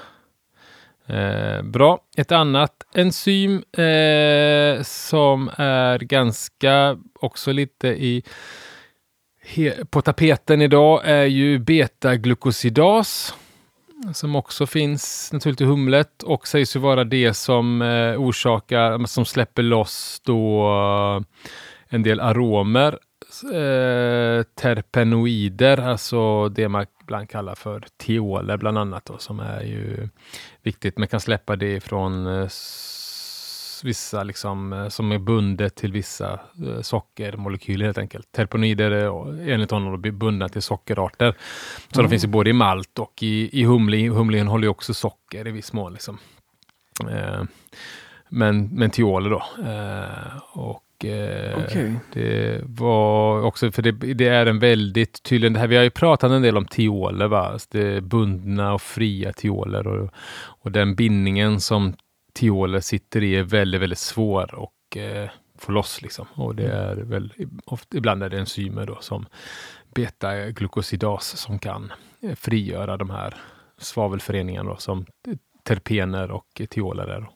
Eh, 1.09 1.63
bra. 1.63 1.99
Ett 2.17 2.33
annat 2.33 2.73
enzym 2.95 3.63
eh, 3.73 4.83
som 4.83 5.51
är 5.57 5.99
ganska 5.99 6.99
också 7.21 7.53
lite 7.53 7.89
i 7.89 8.23
på 9.91 10.03
tapeten 10.03 10.63
idag 10.63 11.01
är 11.05 11.25
ju 11.25 11.59
betaglukosidas 11.59 13.35
som 14.13 14.37
också 14.37 14.67
finns 14.67 15.33
naturligt 15.33 15.61
i 15.61 15.65
humlet 15.65 16.23
och 16.23 16.49
sägs 16.49 16.77
ju 16.77 16.81
vara 16.81 17.05
det 17.05 17.35
som 17.35 17.83
eh, 17.83 18.21
orsakar, 18.21 19.07
som 19.07 19.25
släpper 19.25 19.63
loss 19.63 20.21
då 20.25 20.69
eh, 20.69 21.23
en 21.89 22.03
del 22.03 22.21
aromer, 22.21 22.99
eh, 23.45 24.43
terpenoider, 24.43 25.79
alltså 25.81 26.49
det 26.49 26.69
man 26.69 26.87
ibland 27.03 27.31
kallar 27.31 27.55
för 27.55 27.85
teoler 27.97 28.57
bland 28.57 28.79
annat 28.79 29.05
då, 29.05 29.19
som 29.19 29.41
är 29.41 29.63
ju 29.63 30.09
viktigt. 30.63 30.99
Man 30.99 31.09
kan 31.09 31.21
släppa 31.21 31.57
det 31.57 31.81
från 31.81 32.27
eh, 32.27 32.49
vissa 33.85 34.23
liksom, 34.23 34.73
eh, 34.73 34.89
som 34.89 35.13
är 35.13 35.19
bundet 35.19 35.75
till 35.77 35.93
vissa 35.93 36.33
eh, 36.67 36.81
sockermolekyler 36.83 37.85
helt 37.85 37.99
enkelt. 37.99 38.33
Terpenoider 38.33 38.91
är 38.91 39.51
enligt 39.51 39.71
honom 39.71 40.03
bundna 40.19 40.49
till 40.49 40.63
sockerarter. 40.63 41.35
Så 41.93 42.01
Mm. 42.01 42.07
de 42.07 42.11
finns 42.11 42.25
ju 42.25 42.29
både 42.29 42.51
i 42.51 42.53
malt 42.53 42.99
och 42.99 43.23
i, 43.23 43.61
i 43.61 43.65
humle. 43.65 44.09
Humle 44.09 44.39
innehåller 44.39 44.65
ju 44.65 44.69
också 44.71 44.95
socker 44.95 45.49
i 45.49 45.51
viss 45.51 45.73
mån. 45.73 45.93
Liksom. 45.93 46.19
Eh, 47.11 47.43
men, 48.29 48.69
men 48.73 48.91
tioler 48.91 49.31
då. 49.31 49.43
Eh, 49.71 50.39
och 50.53 51.05
eh, 51.05 51.59
Okej. 51.67 51.95
det 52.13 52.61
var 52.67 53.43
också, 53.43 53.73
för 53.73 53.83
det, 53.83 53.93
det 53.93 54.29
är 54.29 54.47
en 54.47 54.59
väldigt 54.59 55.23
tydlig, 55.23 55.53
det 55.55 55.61
här, 55.61 55.67
vi 55.67 55.77
har 55.77 55.83
ju 55.83 55.91
pratat 55.91 56.31
en 56.31 56.43
del 56.43 56.57
om 56.57 56.65
tioler, 56.65 57.27
va? 57.27 57.41
Alltså 57.49 57.69
det 57.71 58.01
bundna 58.01 58.75
och 58.75 58.83
fria 58.83 59.33
tioler 59.33 59.87
och, 59.87 60.11
och 60.63 60.73
den 60.73 60.95
bindningen 60.95 61.61
som 61.61 61.95
tioler 62.33 62.81
sitter 62.81 63.23
i 63.23 63.37
är 63.37 63.43
väldigt, 63.43 63.81
väldigt 63.81 63.99
svår 63.99 64.55
och 64.55 64.97
eh, 64.97 65.31
få 65.59 65.73
loss 65.73 66.03
liksom. 66.03 66.27
Och 66.35 66.55
det 66.55 66.73
är 66.73 66.97
väl, 66.97 67.33
ofta, 67.65 67.97
ibland 67.97 68.23
är 68.23 68.29
det 68.29 68.39
enzymer 68.39 68.87
då 68.87 68.99
som 69.01 69.27
beta-glukosidas 69.95 71.37
som 71.37 71.59
kan 71.59 71.93
eh, 72.23 72.35
frigöra 72.35 72.97
de 72.97 73.11
här 73.11 73.35
svavelföreningarna 73.79 74.71
då, 74.71 74.77
som 74.77 75.07
terpener 75.63 76.31
och 76.31 76.63
tioler 76.71 77.07
är. 77.07 77.21
Då. 77.21 77.33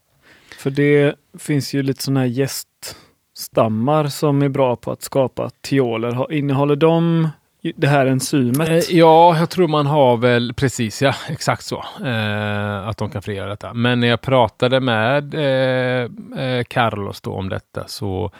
För 0.58 0.70
det 0.70 1.14
finns 1.38 1.74
ju 1.74 1.82
lite 1.82 2.02
sådana 2.02 2.20
här 2.20 2.26
gäststammar 2.26 4.06
som 4.06 4.42
är 4.42 4.48
bra 4.48 4.76
på 4.76 4.92
att 4.92 5.02
skapa 5.02 5.50
tioler. 5.60 6.32
Innehåller 6.32 6.76
de 6.76 7.28
det 7.62 7.86
här 7.86 8.06
enzymet? 8.06 8.68
Eh, 8.68 8.96
ja, 8.96 9.38
jag 9.38 9.50
tror 9.50 9.68
man 9.68 9.86
har 9.86 10.16
väl 10.16 10.54
precis, 10.54 11.02
ja, 11.02 11.14
exakt 11.28 11.64
så. 11.64 11.84
Eh, 12.04 12.88
att 12.88 12.98
de 12.98 13.10
kan 13.10 13.22
frigöra 13.22 13.48
detta. 13.48 13.74
Men 13.74 14.00
när 14.00 14.08
jag 14.08 14.20
pratade 14.20 14.80
med 14.80 15.34
eh, 15.34 16.10
eh 16.44 16.64
Carlos 16.68 17.20
då 17.20 17.32
om 17.32 17.48
detta 17.48 17.88
så, 17.88 18.32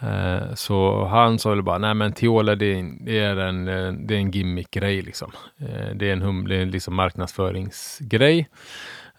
eh, 0.00 0.54
så 0.54 1.04
han 1.04 1.38
sa 1.38 1.50
väl 1.50 1.62
bara, 1.62 1.78
nej 1.78 1.94
men 1.94 2.12
Tiola 2.12 2.54
det 2.54 2.66
är, 2.66 2.76
en- 2.76 3.04
det 3.04 3.18
är 3.18 3.36
en, 3.36 3.68
eh, 3.68 3.92
det 3.92 4.14
är 4.14 4.18
en 4.18 4.30
gimmick-grej 4.30 5.02
liksom. 5.02 5.32
Eh, 5.60 5.94
det 5.94 6.08
är 6.08 6.12
en, 6.12 6.22
hum, 6.22 6.48
det 6.48 6.56
är 6.56 6.62
en 6.62 6.70
liksom 6.70 6.94
marknadsföringsgrej. 6.94 8.48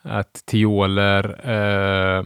Att 0.02 0.44
tioler 0.46 1.50
eh, 1.50 2.24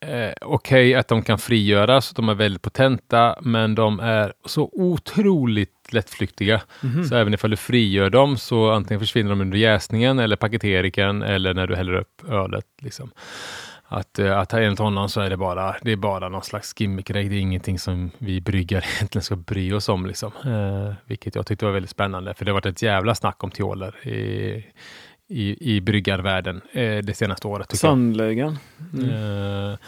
Eh, 0.00 0.32
Okej 0.40 0.94
att 0.94 1.08
de 1.08 1.22
kan 1.22 1.38
frigöras, 1.38 2.10
de 2.10 2.28
är 2.28 2.34
väldigt 2.34 2.62
potenta, 2.62 3.38
men 3.42 3.74
de 3.74 4.00
är 4.00 4.32
så 4.44 4.70
otroligt 4.72 5.77
lättflyktiga. 5.92 6.60
Mhm. 6.80 7.04
Så 7.04 7.16
även 7.16 7.34
ifall 7.34 7.50
du 7.50 7.56
frigör 7.56 8.10
dem 8.10 8.36
så 8.36 8.70
antingen 8.70 9.00
försvinner 9.00 9.30
de 9.30 9.40
under 9.40 9.58
jäsningen 9.58 10.18
eller 10.18 10.36
paketeringen 10.36 11.22
eller 11.22 11.54
när 11.54 11.66
du 11.66 11.76
häller 11.76 11.94
upp 11.94 12.28
ölet. 12.28 12.66
Liksom. 12.80 13.10
Att, 13.90 14.18
eh, 14.18 14.38
att 14.38 14.52
enligt 14.52 14.78
honom 14.78 15.08
så 15.08 15.20
är 15.20 15.30
det 15.30 15.36
bara, 15.36 15.76
det 15.82 15.92
är 15.92 15.96
bara 15.96 16.28
någon 16.28 16.42
slags 16.42 16.74
gimmick-grej. 16.76 17.28
Det 17.28 17.34
är 17.34 17.40
ingenting 17.40 17.78
som 17.78 18.10
vi 18.18 18.40
bryggare 18.40 18.84
egentligen 18.96 19.22
ska 19.22 19.36
bry 19.36 19.72
oss 19.72 19.88
om. 19.88 20.06
Liksom. 20.06 20.32
Eh, 20.44 20.94
vilket 21.04 21.34
jag 21.34 21.46
tyckte 21.46 21.64
var 21.64 21.72
väldigt 21.72 21.90
spännande, 21.90 22.34
för 22.34 22.44
det 22.44 22.50
har 22.50 22.54
varit 22.54 22.66
ett 22.66 22.82
jävla 22.82 23.14
snack 23.14 23.44
om 23.44 23.50
tioler 23.50 24.06
i, 24.06 24.64
i, 25.28 25.74
i 25.76 25.80
bryggarvärlden 25.80 26.60
eh, 26.72 26.98
det 26.98 27.16
senaste 27.16 27.48
året. 27.48 27.76
Sannerligen. 27.76 28.58
Mm. 28.92 29.10
Eh, 29.10 29.78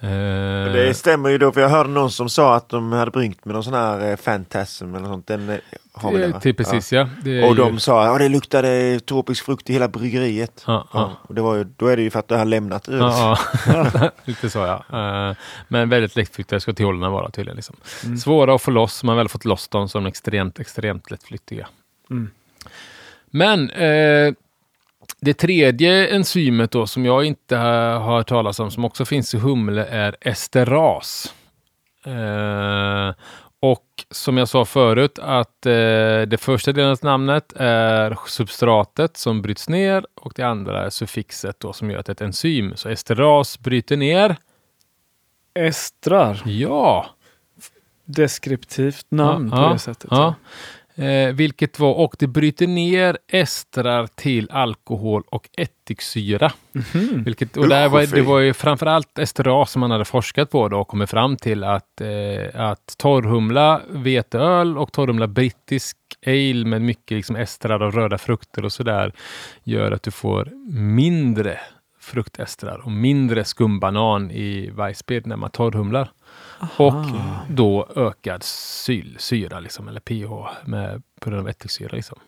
Det 0.00 0.96
stämmer 0.96 1.28
ju 1.28 1.38
då, 1.38 1.52
för 1.52 1.60
jag 1.60 1.68
hörde 1.68 1.90
någon 1.90 2.10
som 2.10 2.28
sa 2.28 2.56
att 2.56 2.68
de 2.68 2.92
hade 2.92 3.10
bryggt 3.10 3.44
med 3.44 3.54
någon 3.54 3.64
sån 3.64 3.74
här 3.74 4.10
eh, 4.10 4.16
Fantasm 4.16 4.94
eller 4.94 5.00
något 5.00 5.10
sånt. 5.10 5.26
Den 5.26 5.48
eh, 5.48 5.58
har 5.92 6.12
vi 6.12 6.32
va? 6.32 6.40
till 6.40 6.54
precis 6.54 6.92
ja. 6.92 7.08
Ja. 7.24 7.46
Och 7.46 7.56
de 7.56 7.72
ju, 7.72 7.78
sa 7.78 8.14
att 8.14 8.18
det 8.18 8.28
luktade 8.28 9.00
tropisk 9.00 9.44
frukt 9.44 9.70
i 9.70 9.72
hela 9.72 9.88
bryggeriet. 9.88 10.64
ja, 10.66 10.88
ja. 10.92 11.00
Ja. 11.00 11.16
Och 11.22 11.34
det 11.34 11.42
var 11.42 11.54
ju, 11.54 11.64
då 11.64 11.86
är 11.86 11.96
det 11.96 12.02
ju 12.02 12.10
för 12.10 12.18
att 12.18 12.28
det 12.28 12.36
har 12.36 12.44
lämnat 12.44 12.88
öl. 12.88 12.98
Ja, 12.98 13.38
ja. 13.66 14.10
lite 14.24 14.50
så 14.50 14.58
ja. 14.58 14.84
Eh, 15.28 15.36
men 15.68 15.88
väldigt 15.88 16.16
lättflyktiga 16.16 16.60
ska 16.60 16.72
tiolerna 16.72 17.10
vara 17.10 17.30
tydligen. 17.30 17.56
Liksom. 17.56 17.76
Mm. 18.04 18.16
Svåra 18.16 18.54
att 18.54 18.62
få 18.62 18.70
loss, 18.70 19.04
man 19.04 19.16
har 19.16 19.16
väl 19.16 19.28
fått 19.28 19.44
loss 19.44 19.68
dem 19.68 19.88
som 19.88 20.06
extremt, 20.06 20.58
extremt 20.58 21.10
lättflyktiga. 21.10 21.68
Mm. 22.10 22.30
Men 23.30 23.70
eh, 23.70 24.34
det 25.20 25.34
tredje 25.34 26.08
enzymet 26.08 26.70
då 26.70 26.86
som 26.86 27.04
jag 27.04 27.24
inte 27.24 27.56
har 27.56 28.00
hört 28.00 28.28
talas 28.28 28.60
om, 28.60 28.70
som 28.70 28.84
också 28.84 29.04
finns 29.04 29.34
i 29.34 29.38
humle, 29.38 29.84
är 29.84 30.16
esteras. 30.20 31.34
Eh, 32.04 33.14
och 33.60 33.84
som 34.10 34.36
jag 34.36 34.48
sa 34.48 34.64
förut 34.64 35.18
att 35.18 35.66
eh, 35.66 35.72
det 36.26 36.40
första 36.40 36.72
delen 36.72 36.90
av 36.90 36.98
namnet 37.02 37.52
är 37.56 38.18
substratet 38.26 39.16
som 39.16 39.42
bryts 39.42 39.68
ner 39.68 40.06
och 40.14 40.32
det 40.36 40.42
andra 40.42 40.86
är 40.86 40.90
suffixet 40.90 41.60
då 41.60 41.72
som 41.72 41.90
gör 41.90 41.98
att 41.98 42.06
det 42.06 42.10
är 42.10 42.14
ett 42.14 42.20
enzym. 42.20 42.76
Så 42.76 42.88
esteras 42.88 43.58
bryter 43.58 43.96
ner. 43.96 44.36
Estrar. 45.54 46.42
Ja! 46.44 47.06
Deskriptivt 48.04 49.06
namn 49.08 49.50
ja, 49.52 49.66
på 49.66 49.72
det 49.72 49.78
sättet. 49.78 50.10
Ja. 50.10 50.34
Eh, 50.98 51.32
vilket 51.32 51.78
var, 51.78 51.94
och 51.94 52.16
det 52.18 52.26
bryter 52.26 52.66
ner 52.66 53.18
estrar 53.28 54.06
till 54.06 54.50
alkohol 54.50 55.22
och 55.30 55.48
ättiksyra. 55.56 56.52
Mhm. 56.72 57.24
Vilket, 57.24 57.56
och 57.56 57.68
där 57.68 57.88
var, 57.88 58.14
det 58.14 58.22
var 58.22 58.38
ju 58.38 58.54
framförallt 58.54 59.18
esteras 59.18 59.72
som 59.72 59.80
man 59.80 59.90
hade 59.90 60.04
forskat 60.04 60.50
på 60.50 60.68
då 60.68 60.80
och 60.80 60.88
kommit 60.88 61.10
fram 61.10 61.36
till 61.36 61.64
att, 61.64 62.00
eh, 62.00 62.60
att 62.60 62.94
torrhumla 62.98 63.80
veteöl 63.88 64.78
och 64.78 64.92
torrhumla 64.92 65.26
brittisk 65.26 65.96
ale 66.26 66.64
med 66.64 66.82
mycket 66.82 67.16
liksom 67.16 67.36
estrar 67.36 67.82
av 67.82 67.92
röda 67.92 68.18
frukter 68.18 68.64
och 68.64 68.72
sådär 68.72 69.12
gör 69.64 69.92
att 69.92 70.02
du 70.02 70.10
får 70.10 70.50
mindre 70.72 71.60
fruktestrar 72.08 72.78
och 72.84 72.90
mindre 72.92 73.44
skumbanan 73.44 74.30
i 74.30 74.70
Weissbier 74.70 75.22
när 75.24 75.36
man 75.36 75.50
torrhumlar. 75.50 76.10
Och 76.76 76.94
då 77.48 77.88
ökad 77.96 78.42
syl, 78.42 79.16
syra, 79.18 79.60
liksom, 79.60 79.88
eller 79.88 80.00
pH 80.00 80.48
med, 80.64 81.02
på 81.20 81.30
grund 81.30 81.42
av 81.42 81.48
ättiksyra. 81.48 81.96
Liksom. 81.96 82.18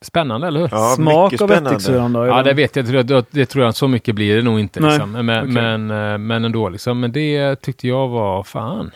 Spännande, 0.00 0.46
eller 0.46 0.60
hur? 0.60 0.68
Ja, 0.72 0.92
Smak 0.96 1.40
av 1.40 1.52
ättiksyran 1.52 2.12
då? 2.12 2.26
Ja, 2.26 2.42
det 2.42 2.54
vet 2.54 2.76
jag. 2.76 2.84
Det, 2.84 3.02
det, 3.02 3.24
det 3.30 3.46
tror 3.46 3.64
jag, 3.64 3.74
så 3.74 3.88
mycket 3.88 4.14
blir 4.14 4.36
det 4.36 4.42
nog 4.42 4.60
inte. 4.60 4.80
Nej, 4.80 4.90
Liksom. 4.90 5.12
Men, 5.12 5.40
okej. 5.42 5.52
men, 5.52 5.90
eh, 5.90 6.18
men 6.18 6.44
ändå, 6.44 6.68
liksom. 6.68 7.00
Men 7.00 7.12
det 7.12 7.56
tyckte 7.56 7.88
jag 7.88 8.08
var 8.08 8.42
fan. 8.42 8.90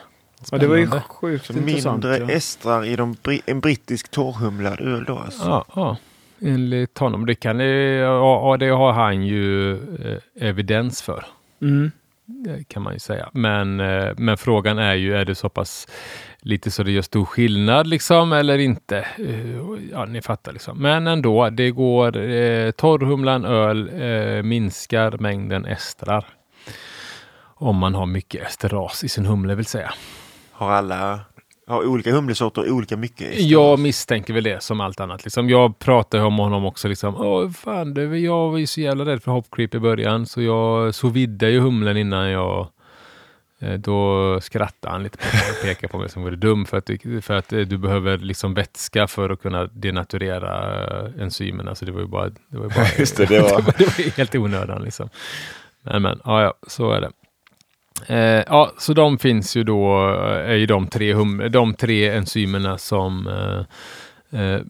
Ja, 0.51 0.59
det 0.59 0.67
var 0.67 0.77
ju 0.77 0.91
sjukt 1.09 1.47
Så 1.47 1.53
intressant. 1.53 2.05
mindre 2.05 2.19
ja. 2.19 2.31
estrar 2.31 2.85
i 2.85 2.97
de, 2.97 3.17
en 3.47 3.61
brittisk 3.61 4.11
torrhumlad 4.11 4.81
öl 4.81 5.05
då 5.05 5.19
alltså. 5.19 5.45
Ja, 5.45 5.65
ja. 5.75 5.97
Enligt 6.41 6.99
honom. 6.99 7.27
Det, 7.27 7.35
kan, 7.35 7.61
ja, 7.61 8.57
det 8.61 8.69
har 8.69 8.93
han 8.93 9.23
ju 9.27 9.73
eh, 9.75 10.49
evidens 10.49 11.03
för. 11.03 11.25
Mm. 11.63 11.91
Det 12.25 12.69
kan 12.69 12.83
man 12.83 12.93
ju 12.93 12.99
säga. 12.99 13.29
Men, 13.33 13.81
eh, 13.81 14.13
men 14.17 14.37
frågan 14.37 14.79
är 14.79 14.95
ju, 14.95 15.17
är 15.17 15.25
det 15.25 15.35
så 15.35 15.49
pass 15.49 15.89
lite 16.41 16.71
så 16.71 16.83
det 16.83 16.91
gör 16.93 17.03
stor 17.03 17.25
skillnad 17.25 17.87
liksom 17.87 18.33
eller 18.33 18.59
inte? 18.59 18.99
Eh, 18.99 19.57
Ja, 19.93 20.05
ni 20.05 20.23
fattar 20.23 20.53
liksom. 20.53 20.79
Men 20.79 21.07
ändå, 21.07 21.51
det 21.51 21.71
går, 21.71 22.17
eh, 22.17 22.71
torrhumlan 22.71 23.45
öl 23.45 23.91
eh, 24.01 24.43
minskar 24.43 25.17
mängden 25.19 25.65
estrar. 25.65 26.25
Om 27.59 27.77
man 27.77 27.95
har 27.95 28.07
mycket 28.07 28.47
esteras 28.47 29.05
i 29.05 29.09
sin 29.09 29.27
humle 29.27 29.55
vill 29.55 29.67
säga. 29.67 29.95
Har 30.53 30.71
alla, 30.71 31.21
har 31.67 31.87
olika 31.87 32.13
humlesorter 32.13 32.71
olika 32.71 32.97
mycket 32.97 33.33
ester? 33.33 33.45
Jag 33.53 33.79
misstänker 33.79 34.35
väl 34.35 34.45
det 34.45 34.63
som 34.63 34.81
allt 34.81 35.01
annat. 35.01 35.25
Liksom. 35.25 35.51
Jag 35.51 35.79
pratade 35.79 36.23
om 36.23 36.39
honom 36.39 36.65
också. 36.65 36.89
Liksom, 36.89 37.17
Åh, 37.17 37.51
fan, 37.51 37.95
det, 37.95 38.19
jag 38.19 38.51
var 38.51 38.59
ju 38.59 38.67
så 38.67 38.81
jävla 38.81 39.05
rädd 39.05 39.23
för 39.23 39.31
hopcreep 39.33 39.75
i 39.75 39.79
början 39.79 40.27
så 40.27 40.43
jag 40.43 40.95
så 40.95 41.09
vidde 41.09 41.51
ju 41.51 41.61
humlen 41.61 41.97
innan 41.97 42.31
jag 42.31 42.69
eh, 43.61 43.73
då 43.75 44.41
skrattade 44.41 44.93
han 44.93 45.03
lite 45.03 45.19
på 45.19 45.25
mig 45.37 45.43
och 45.51 45.63
pekade 45.69 45.91
på 45.93 45.99
mig 45.99 46.09
som 46.09 46.23
vore 46.23 46.37
dum 46.37 46.67
för 46.67 46.77
att, 46.79 46.91
för 47.25 47.35
att 47.35 47.53
eh, 47.53 47.61
du 47.61 47.79
behöver 47.79 48.19
liksom 48.19 48.55
vätska 48.55 49.07
för 49.07 49.31
att 49.31 49.43
kunna 49.43 49.65
denaturera 49.67 50.85
eh, 51.07 51.23
enzymerna. 51.23 51.75
Så 51.75 51.85
det 51.85 51.93
var 51.93 52.01
ju 52.01 52.07
bara, 52.07 52.29
det 52.29 52.57
var 52.59 52.65
ju 52.65 52.71
bara, 52.71 52.87
Just 52.99 53.17
det, 53.17 53.27
det 53.27 53.41
var- 53.43 53.63
det 53.79 53.85
var 53.99 54.05
ju 54.05 54.11
helt 54.11 54.35
onödan. 54.35 54.83
Liksom. 54.83 55.09
Men, 55.83 56.03
men 56.03 56.21
ja, 56.25 56.43
ja, 56.43 56.55
så 56.67 56.91
är 56.91 57.01
det. 57.01 57.11
Eh, 58.07 58.45
ja, 58.47 58.73
så 58.79 58.93
de 58.93 59.19
finns 59.19 59.57
ju 59.57 59.65
då, 59.65 60.09
eh, 60.09 60.51
är 60.51 60.55
ju 60.55 60.67
de 60.67 60.87
tre, 60.87 61.13
hum, 61.15 61.49
de 61.51 61.75
tre 61.75 62.09
enzymerna 62.09 62.79
som 62.79 63.27
eh, 63.27 64.41
eh, 64.41 64.61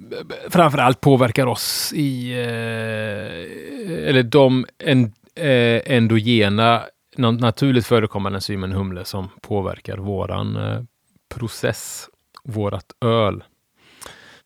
framförallt 0.50 1.00
påverkar 1.00 1.46
oss 1.46 1.92
i, 1.94 2.32
eh, 2.32 4.08
eller 4.08 4.22
de 4.22 4.66
en, 4.78 5.04
eh, 5.34 5.80
endogena, 5.96 6.82
naturligt 7.16 7.86
förekommande 7.86 8.36
enzymen 8.36 8.72
humle 8.72 9.04
som 9.04 9.28
påverkar 9.40 9.96
våran 9.96 10.56
eh, 10.56 10.80
process, 11.34 12.08
vårat 12.44 12.86
öl. 13.04 13.44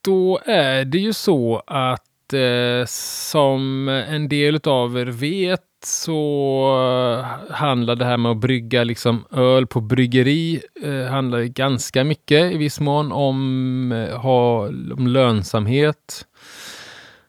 Då 0.04 0.40
är 0.44 0.84
det 0.84 0.98
ju 0.98 1.12
så 1.12 1.62
att 1.66 2.32
eh, 2.32 2.86
som 2.86 3.88
en 3.88 4.28
del 4.28 4.60
av 4.64 4.98
er 4.98 5.06
vet 5.06 5.60
så 5.84 7.20
eh, 7.20 7.54
handlar 7.54 7.96
det 7.96 8.04
här 8.04 8.16
med 8.16 8.32
att 8.32 8.38
brygga 8.38 8.84
liksom 8.84 9.24
öl 9.30 9.66
på 9.66 9.80
bryggeri 9.80 10.62
eh, 10.82 11.04
handlar 11.04 11.42
ganska 11.42 12.04
mycket 12.04 12.52
i 12.52 12.56
viss 12.56 12.80
mån 12.80 13.12
om, 13.12 13.92
eh, 13.92 14.18
ha, 14.20 14.66
om 14.68 15.06
lönsamhet. 15.06 16.26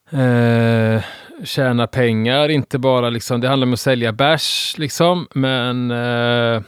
Eh, 0.09 1.03
tjäna 1.43 1.87
pengar, 1.87 2.49
inte 2.49 2.79
bara 2.79 3.09
liksom, 3.09 3.41
det 3.41 3.47
handlar 3.47 3.67
om 3.67 3.73
att 3.73 3.79
sälja 3.79 4.11
bärs 4.11 4.75
liksom, 4.77 5.27
men 5.33 5.91
eh, 5.91 6.61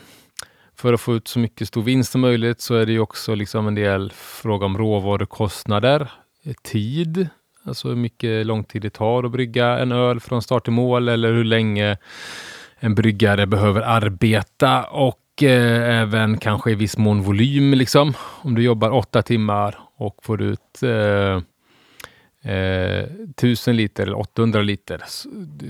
för 0.75 0.93
att 0.93 1.01
få 1.01 1.15
ut 1.15 1.27
så 1.27 1.39
mycket 1.39 1.67
stor 1.67 1.83
vinst 1.83 2.11
som 2.11 2.21
möjligt 2.21 2.61
så 2.61 2.75
är 2.75 2.85
det 2.85 2.91
ju 2.91 2.99
också 2.99 3.35
liksom 3.35 3.67
en 3.67 3.75
del 3.75 4.11
fråga 4.15 4.65
om 4.65 4.77
råvarukostnader, 4.77 6.11
eh, 6.45 6.53
tid, 6.63 7.27
alltså 7.65 7.87
hur 7.87 7.95
mycket 7.95 8.45
lång 8.45 8.63
tid 8.63 8.81
det 8.81 8.89
tar 8.89 9.23
att 9.23 9.31
brygga 9.31 9.79
en 9.79 9.91
öl 9.91 10.19
från 10.19 10.41
start 10.41 10.63
till 10.63 10.73
mål 10.73 11.09
eller 11.09 11.33
hur 11.33 11.43
länge 11.43 11.97
en 12.79 12.95
bryggare 12.95 13.47
behöver 13.47 13.81
arbeta 13.81 14.83
och 14.83 15.43
eh, 15.43 16.01
även 16.01 16.37
kanske 16.37 16.71
i 16.71 16.75
viss 16.75 16.97
mån 16.97 17.21
volym. 17.21 17.73
Liksom. 17.73 18.13
Om 18.19 18.55
du 18.55 18.63
jobbar 18.63 18.91
åtta 18.91 19.21
timmar 19.21 19.79
och 19.95 20.19
får 20.23 20.41
ut 20.41 20.83
eh, 20.83 21.41
eh, 22.53 23.03
1000 23.37 23.75
liter 23.75 24.03
eller 24.03 24.19
800 24.19 24.61
liter. 24.61 25.03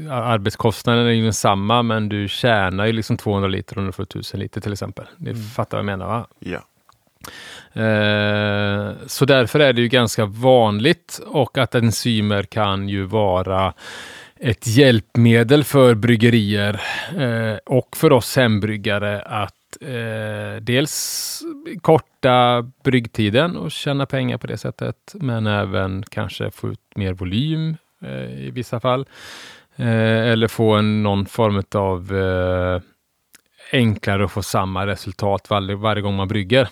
Arbetskostnaden 0.09 1.05
är 1.05 1.11
ju 1.11 1.23
densamma 1.23 1.83
men 1.83 2.09
du 2.09 2.27
tjänar 2.27 2.85
ju 2.85 2.91
liksom 2.91 3.17
200 3.17 3.47
liter 3.47 3.77
om 3.77 3.85
du 3.85 3.91
får 3.91 4.03
1000 4.03 4.39
liter 4.39 4.61
till 4.61 4.73
exempel. 4.73 5.05
Ni 5.17 5.29
mm. 5.29 5.41
fattar 5.43 5.77
vad 5.77 5.79
jag 5.79 5.85
menar 5.85 6.07
va? 6.07 6.27
Ja. 6.39 6.59
Eh, 7.73 8.91
så 9.07 9.25
därför 9.25 9.59
är 9.59 9.73
det 9.73 9.81
ju 9.81 9.87
ganska 9.87 10.25
vanligt 10.25 11.21
och 11.25 11.57
att 11.57 11.75
enzymer 11.75 12.43
kan 12.43 12.89
ju 12.89 13.03
vara 13.03 13.73
ett 14.39 14.67
hjälpmedel 14.67 15.63
för 15.63 15.95
bryggerier 15.95 16.81
eh, 17.17 17.57
och 17.65 17.97
för 17.97 18.11
oss 18.11 18.35
hembryggare 18.35 19.21
att 19.21 19.77
eh, 19.81 20.61
dels 20.61 21.41
korta 21.81 22.61
bryggtiden 22.83 23.57
och 23.57 23.71
tjäna 23.71 24.05
pengar 24.05 24.37
på 24.37 24.47
det 24.47 24.57
sättet, 24.57 24.95
men 25.13 25.47
även 25.47 26.03
kanske 26.09 26.51
få 26.51 26.69
ut 26.69 26.79
mer 26.95 27.13
volym 27.13 27.77
i 28.37 28.51
vissa 28.51 28.79
fall. 28.79 29.05
Eller 29.75 30.47
få 30.47 30.73
en, 30.73 31.03
någon 31.03 31.25
form 31.25 31.63
av 31.75 32.13
enklare 33.71 34.25
att 34.25 34.31
få 34.31 34.43
samma 34.43 34.87
resultat 34.87 35.49
varje, 35.49 35.75
varje 35.75 36.01
gång 36.01 36.15
man 36.15 36.27
brygger. 36.27 36.67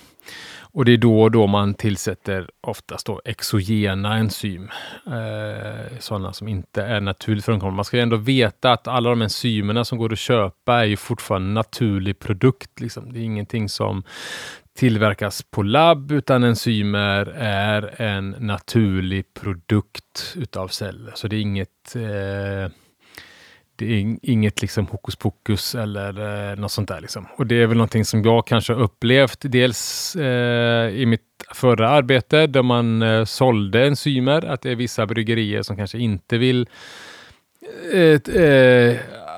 Och 0.73 0.85
det 0.85 0.91
är 0.91 0.97
då 0.97 1.21
och 1.21 1.31
då 1.31 1.47
man 1.47 1.73
tillsätter 1.73 2.49
oftast 2.61 3.05
då 3.05 3.21
exogena 3.25 4.15
enzym. 4.17 4.69
Eh, 5.07 5.97
sådana 5.99 6.33
som 6.33 6.47
inte 6.47 6.83
är 6.83 7.01
naturligt 7.01 7.45
förekommande. 7.45 7.75
Man 7.75 7.85
ska 7.85 7.99
ändå 7.99 8.17
veta 8.17 8.71
att 8.71 8.87
alla 8.87 9.09
de 9.09 9.21
enzymerna 9.21 9.85
som 9.85 9.97
går 9.97 10.13
att 10.13 10.19
köpa 10.19 10.79
är 10.79 10.83
ju 10.83 10.97
fortfarande 10.97 11.47
en 11.47 11.53
naturlig 11.53 12.19
produkt. 12.19 12.79
Liksom. 12.79 13.13
Det 13.13 13.19
är 13.19 13.23
ingenting 13.23 13.69
som 13.69 14.03
tillverkas 14.77 15.43
på 15.43 15.63
labb, 15.63 16.11
utan 16.11 16.43
enzymer 16.43 17.25
är 17.37 18.01
en 18.01 18.35
naturlig 18.39 19.33
produkt 19.33 20.33
utav 20.35 20.67
celler. 20.67 21.11
Så 21.15 21.27
det 21.27 21.35
är 21.35 21.41
inget 21.41 21.95
eh, 21.95 22.71
det 23.81 23.93
är 23.93 24.17
inget 24.21 24.61
liksom 24.61 24.87
hokus 24.87 25.15
pokus 25.15 25.75
eller 25.75 26.49
eh, 26.51 26.55
något 26.55 26.71
sånt 26.71 26.87
där. 26.87 27.01
Liksom. 27.01 27.27
Och 27.35 27.47
det 27.47 27.55
är 27.55 27.67
väl 27.67 27.77
någonting 27.77 28.05
som 28.05 28.23
jag 28.23 28.47
kanske 28.47 28.73
har 28.73 28.81
upplevt 28.81 29.39
dels 29.41 30.15
eh, 30.15 30.89
i 30.89 31.05
mitt 31.05 31.21
förra 31.53 31.89
arbete 31.89 32.47
där 32.47 32.63
man 32.63 33.01
eh, 33.01 33.25
sålde 33.25 33.87
enzymer, 33.87 34.45
att 34.45 34.61
det 34.61 34.71
är 34.71 34.75
vissa 34.75 35.05
bryggerier 35.05 35.61
som 35.61 35.77
kanske 35.77 35.97
inte 35.97 36.37
vill 36.37 36.69
eh, 37.93 38.35
eh, 38.43 38.97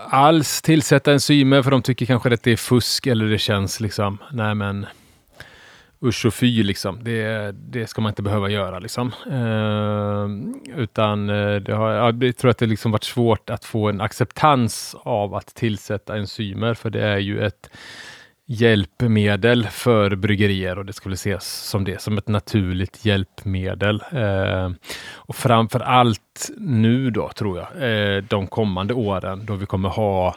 alls 0.10 0.62
tillsätta 0.62 1.12
enzymer 1.12 1.62
för 1.62 1.72
de 1.72 1.82
tycker 1.82 2.06
kanske 2.06 2.34
att 2.34 2.44
det 2.44 2.52
är 2.52 2.58
fusk 2.58 3.08
eller 3.08 3.26
det 3.26 3.38
känns 3.38 3.80
liksom, 3.80 4.18
nej 4.32 4.56
men 4.56 4.86
usch 6.04 6.26
och 6.26 6.34
fy 6.34 6.64
liksom. 6.64 7.04
Det, 7.04 7.52
det 7.52 7.88
ska 7.88 8.02
man 8.02 8.10
inte 8.10 8.22
behöva 8.22 8.50
göra 8.50 8.80
liksom. 8.80 9.12
Eh, 9.32 10.28
utan 10.80 11.30
eh, 11.30 11.56
det 11.56 11.74
har, 11.74 11.92
jag 11.92 12.38
tror 12.38 12.52
att 12.52 12.58
det 12.58 12.66
liksom 12.66 12.92
varit 12.92 13.04
svårt 13.04 13.50
att 13.50 13.66
få 13.66 13.90
en 13.90 14.02
acceptans 14.02 14.96
av 15.04 15.36
att 15.36 15.56
tillsätta 15.56 16.18
enzymer, 16.18 16.74
för 16.74 16.90
det 16.90 17.04
är 17.04 17.18
ju 17.18 17.46
ett 17.46 17.70
hjälpmedel 18.46 19.68
för 19.68 20.16
bryggerier 20.16 20.78
och 20.78 20.86
det 20.86 20.94
skulle 20.94 21.14
ses 21.14 21.70
som 21.70 21.84
det, 21.84 22.02
som 22.02 22.18
ett 22.18 22.28
naturligt 22.28 23.06
hjälpmedel. 23.06 24.04
Eh, 24.12 24.72
och 25.16 25.36
framför 25.36 25.80
allt 25.80 26.50
nu 26.58 27.10
då, 27.12 27.30
tror 27.30 27.58
jag, 27.58 27.90
eh, 27.90 28.24
de 28.24 28.48
kommande 28.48 28.94
åren 28.94 29.46
då 29.46 29.56
vi 29.56 29.66
kommer 29.66 29.90
ha 29.90 30.36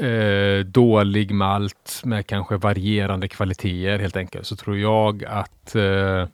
eh, 0.00 0.64
dålig 0.66 1.30
malt 1.30 2.00
med 2.04 2.26
kanske 2.26 2.56
varierande 2.56 3.28
kvaliteter 3.28 3.98
helt 3.98 4.16
enkelt, 4.16 4.46
så 4.46 4.56
tror 4.56 4.78
jag 4.78 5.24
att 5.24 5.74
eh, 5.74 6.26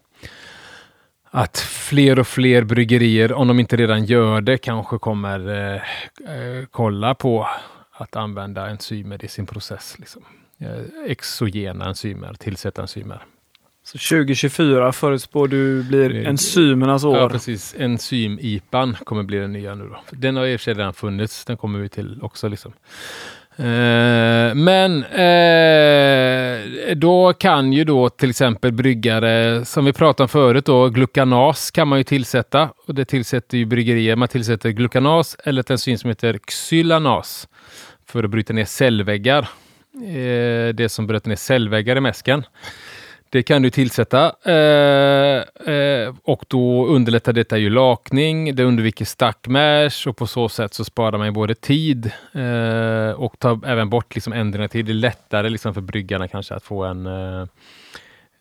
att 1.30 1.58
fler 1.58 2.18
och 2.18 2.26
fler 2.26 2.64
bryggerier, 2.64 3.32
om 3.32 3.48
de 3.48 3.60
inte 3.60 3.76
redan 3.76 4.04
gör 4.04 4.40
det, 4.40 4.58
kanske 4.58 4.98
kommer 4.98 5.48
eh, 5.48 5.74
eh 5.74 6.64
kolla 6.70 7.14
på 7.14 7.48
att 7.92 8.16
använda 8.16 8.68
enzymer 8.68 9.24
i 9.24 9.28
sin 9.28 9.46
process. 9.46 9.96
Liksom. 9.98 10.22
Eh, 10.58 11.10
exogena 11.10 11.88
enzymer, 11.88 12.34
tillsätta 12.34 12.82
enzymer. 12.82 13.24
Så 13.92 13.98
2024 13.98 14.92
förutspår 14.92 15.48
du 15.48 15.82
blir 15.82 16.26
enzymernas 16.26 17.04
år? 17.04 17.18
Ja, 17.18 17.28
precis. 17.28 17.74
Enzym-IPAN 17.78 18.96
kommer 19.04 19.22
bli 19.22 19.38
den 19.38 19.52
nya 19.52 19.74
nu 19.74 19.88
då. 19.88 20.00
Den 20.10 20.36
har 20.36 20.46
i 20.46 20.56
och 20.56 20.60
för 20.60 20.64
sig 20.64 20.74
redan 20.74 20.94
funnits. 20.94 21.44
Den 21.44 21.56
kommer 21.56 21.78
vi 21.78 21.88
till 21.88 22.22
också. 22.22 22.48
Liksom. 22.48 22.72
Eh, 23.56 24.54
men 24.54 25.04
eh, 25.04 26.96
då 26.96 27.32
kan 27.32 27.72
ju 27.72 27.84
då 27.84 28.08
till 28.08 28.30
exempel 28.30 28.72
bryggare, 28.72 29.64
som 29.64 29.84
vi 29.84 29.92
pratade 29.92 30.22
om 30.22 30.28
förut, 30.28 30.66
då, 30.66 30.88
glukanas 30.88 31.70
kan 31.70 31.88
man 31.88 31.98
ju 31.98 32.04
tillsätta. 32.04 32.70
Och 32.86 32.94
det 32.94 33.04
tillsätter 33.04 33.58
ju 33.58 33.64
bryggerier. 33.64 34.16
Man 34.16 34.28
tillsätter 34.28 34.70
glukanas 34.70 35.36
eller 35.44 35.60
ett 35.60 35.70
enzym 35.70 35.98
som 35.98 36.08
heter 36.08 36.38
xylanas 36.38 37.48
för 38.06 38.24
att 38.24 38.30
bryta 38.30 38.52
ner 38.52 38.64
cellväggar. 38.64 39.48
Eh, 39.94 40.74
det 40.74 40.88
som 40.90 41.06
bryter 41.06 41.28
ner 41.28 41.36
cellväggar 41.36 41.96
i 41.96 42.00
mäsken. 42.00 42.44
Det 43.30 43.42
kan 43.42 43.62
du 43.62 43.70
tillsätta 43.70 44.32
eh, 44.42 45.72
eh, 45.74 46.14
och 46.22 46.44
då 46.48 46.86
underlättar 46.86 47.32
detta 47.32 47.58
ju 47.58 47.70
lakning, 47.70 48.54
det 48.54 48.64
undviker 48.64 49.04
stackmash 49.04 50.08
och 50.08 50.16
på 50.16 50.26
så 50.26 50.48
sätt 50.48 50.74
så 50.74 50.84
sparar 50.84 51.18
man 51.18 51.32
både 51.32 51.54
tid 51.54 52.10
eh, 52.32 53.10
och 53.10 53.38
tar 53.38 53.66
även 53.66 53.90
bort 53.90 54.14
liksom 54.14 54.32
ändringar 54.32 54.68
tid. 54.68 54.86
Det 54.86 54.92
är 54.92 54.94
lättare 54.94 55.48
liksom 55.48 55.74
för 55.74 55.80
bryggarna 55.80 56.28
kanske 56.28 56.54
att 56.54 56.64
få 56.64 56.84
en 56.84 57.06
eh, 57.06 57.40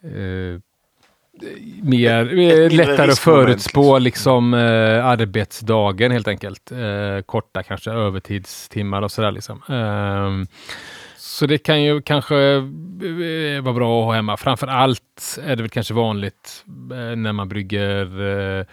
eh, 0.04 0.60
mer, 1.82 2.40
ett, 2.40 2.74
lättare 2.74 3.12
att 3.12 3.20
förutspå 3.20 4.00
liksom, 4.00 4.54
eh, 4.54 5.06
arbetsdagen 5.06 6.12
helt 6.12 6.28
enkelt. 6.28 6.72
korta 7.26 7.64
kanske 7.64 7.92
övertidstimmar 7.92 9.02
och 9.02 9.12
sådär. 9.12 9.32
Liksom. 9.32 9.62
Så 11.38 11.46
det 11.46 11.58
kan 11.58 11.84
ju 11.84 12.02
kanske 12.02 12.38
eh, 12.38 13.62
vara 13.62 13.74
bra 13.74 14.00
att 14.00 14.06
ha 14.06 14.14
hemma. 14.14 14.38
Framför 14.38 14.68
allt 14.68 15.40
är 15.44 15.56
det 15.56 15.64
väl 15.64 15.70
kanske 15.70 15.94
vanligt 15.94 16.66
eh, 16.92 17.16
när 17.16 17.34
man 17.34 17.50
brygger 17.50 18.22
eh, 18.60 18.66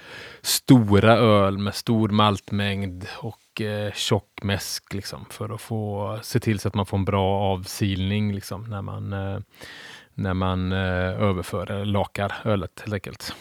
stora 0.43 1.17
öl 1.17 1.59
med 1.59 1.75
stor 1.75 2.09
maltmängd 2.09 3.07
och 3.17 3.63
tjock 3.95 4.43
mäsk 4.43 4.95
liksom, 4.95 5.25
för 5.31 5.55
att 5.55 5.61
få 5.61 6.19
se 6.23 6.41
till 6.41 6.59
så 6.59 6.69
att 6.69 6.75
man 6.75 6.87
får 6.87 6.99
en 6.99 7.05
bra 7.05 7.53
avsilning 7.53 8.35
liksom, 8.35 8.65
när 8.65 8.83
man, 8.83 9.11
när 10.15 10.35
man 10.35 10.73
överför 10.73 11.71
eller 11.71 11.85
lakar 11.85 12.33
ölet 12.45 12.81
helt 12.81 12.95
enkelt. 12.95 13.35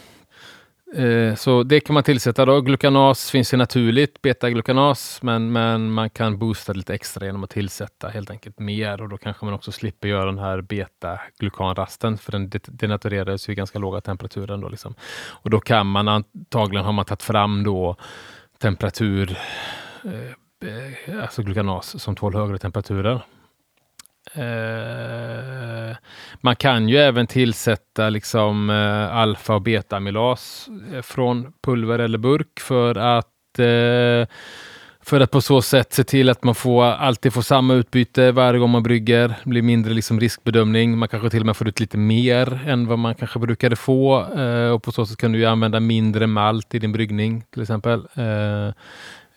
Eh, 0.96 1.36
så 1.36 1.64
det 1.64 1.80
kan 1.80 1.94
man 1.94 2.04
tillsätta 2.04 2.46
då. 2.46 2.62
Glukanas 2.62 3.32
finns 3.32 3.54
ju 3.54 3.58
naturligt, 3.58 4.22
betaglukanas, 4.22 5.20
men, 5.22 5.52
men 5.52 5.92
man 5.92 6.10
kan 6.10 6.38
boosta 6.38 6.74
lite 6.74 6.94
extra 6.94 7.26
genom 7.26 7.44
att 7.44 7.50
tillsätta 7.50 8.10
helt 8.10 8.32
enkelt 8.32 8.60
mer 8.60 9.02
och 9.02 9.10
då 9.10 9.18
kanske 9.18 9.46
man 9.46 9.54
också 9.54 9.72
slipper 9.72 10.08
göra 10.08 10.26
den 10.26 10.40
här 10.40 10.62
betaglukanrasten 10.62 12.18
för 12.18 12.32
den 12.32 12.52
denatureras 12.68 13.50
ju 13.50 13.54
ganska 13.54 13.80
låga 13.80 14.02
temperaturer. 14.02 14.58
Då 14.58 14.70
liksom. 14.70 14.96
Och 15.30 15.50
då 15.50 15.60
kan 15.60 15.88
man 15.88 16.08
antagligen, 16.08 16.86
har 16.86 16.94
man 16.94 17.06
tagit 17.06 17.24
fram 17.24 17.64
då 17.64 17.96
temperatur, 18.62 19.38
eh, 20.04 20.70
eh 20.70 21.22
alltså 21.22 21.44
glukanas 21.44 22.02
som 22.02 22.16
tål 22.16 22.36
högre 22.36 22.58
temperaturer. 22.58 23.22
Eh, 24.36 25.96
man 26.42 26.56
kan 26.56 26.90
ju 26.90 26.98
även 26.98 27.28
tillsätta 27.28 28.10
liksom 28.10 28.70
eh, 28.70 29.16
alfa 29.16 29.56
och 29.56 29.62
beta-amylas 29.62 30.70
eh, 30.94 31.02
från 31.02 31.54
pulver 31.62 32.00
eller 32.00 32.18
burk 32.18 32.60
för 32.60 32.96
att 32.96 33.60
eh, 33.60 34.28
för 35.06 35.20
att 35.20 35.32
på 35.32 35.42
så 35.42 35.62
sätt 35.62 35.94
se 35.94 36.04
till 36.04 36.30
att 36.30 36.44
man 36.44 36.56
får, 36.56 36.84
alltid 36.84 37.34
får 37.34 37.42
samma 37.42 37.74
utbyte 37.74 38.32
varje 38.32 38.60
gång 38.60 38.70
man 38.70 38.84
brygger. 38.84 39.28
Det 39.28 39.50
blir 39.50 39.62
mindre 39.62 39.94
liksom 39.94 40.20
riskbedömning. 40.20 40.98
Man 40.98 41.10
kanske 41.10 41.30
till 41.30 41.40
och 41.40 41.46
med 41.46 41.58
får 41.58 41.68
ut 41.68 41.80
lite 41.80 41.98
mer 41.98 42.62
än 42.68 42.88
vad 42.88 43.00
man 43.00 43.16
kanske 43.16 43.40
brukade 43.40 43.76
få. 43.76 44.34
Eh, 44.34 44.70
och 44.70 44.84
på 44.84 44.92
så 44.92 45.06
sätt 45.06 45.18
kan 45.18 45.32
du 45.32 45.46
använda 45.46 45.80
mindre 45.80 46.28
malt 46.28 46.76
i 46.76 46.80
din 46.80 46.92
bryggning 46.92 47.44
till 47.54 47.62
exempel. 47.62 48.00
Eh, 48.00 48.74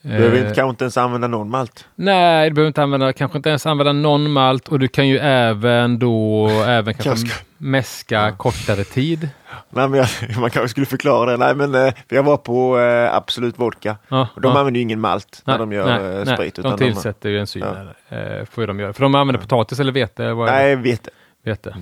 du 0.07 0.13
behöver 0.13 0.37
inte, 0.37 0.49
Eh, 0.49 0.55
kanske 0.55 0.71
inte 0.71 0.85
ens 0.85 0.97
använda 0.97 1.29
någon 1.29 1.51
malt. 1.51 1.89
Nej, 1.95 2.51
du 2.51 2.55
behöver 2.55 2.69
inte 2.69 2.83
använda, 2.83 3.13
kanske 3.13 3.37
inte 3.39 3.49
ens 3.49 3.67
använda 3.67 3.93
någon 3.93 4.31
malt 4.33 4.69
och 4.69 4.79
du 4.79 4.89
kan 4.89 5.09
ju 5.09 5.19
även 5.19 5.99
då 5.99 6.49
även 6.67 6.95
kanske 6.95 7.33
mäska 7.59 8.33
kortare 8.33 8.85
tid. 8.85 9.29
Nej, 9.71 9.89
men 9.89 9.99
jag, 9.99 10.09
man 10.41 10.51
kanske 10.51 10.69
skulle 10.69 10.87
förklara 10.87 11.31
det. 11.31 11.37
Nej, 11.37 11.55
men 11.55 11.75
eh, 11.75 11.95
jag 12.09 12.23
var 12.23 12.37
på 12.37 12.79
eh, 12.79 13.15
Absolut 13.15 13.59
Vodka. 13.59 13.97
Ja, 14.09 14.29
Och 14.35 14.41
de 14.41 14.53
ja. 14.53 14.59
använder 14.59 14.79
ju 14.79 14.83
ingen 14.83 15.01
malt 15.01 15.43
när 15.45 15.59
de 15.59 15.73
gör 15.73 15.87
nej, 15.87 16.19
eh, 16.19 16.25
nej, 16.25 16.37
sprit. 16.37 16.55
de 16.55 16.61
utan 16.61 16.79
tillsätter 16.79 17.29
ju 17.29 17.39
enzymer. 17.41 17.95
Eh, 18.09 18.45
får 18.51 18.67
de 18.67 18.81
göra. 18.81 18.93
För 18.93 19.03
de 19.03 19.15
använder 19.15 19.41
potatis 19.41 19.81
eller 19.81 19.93
vete. 19.93 20.33
Vad 20.33 20.47
nej, 20.51 20.71
jag 20.71 20.77
vet 20.77 21.05
det. 21.05 21.11
vete. 21.51 21.77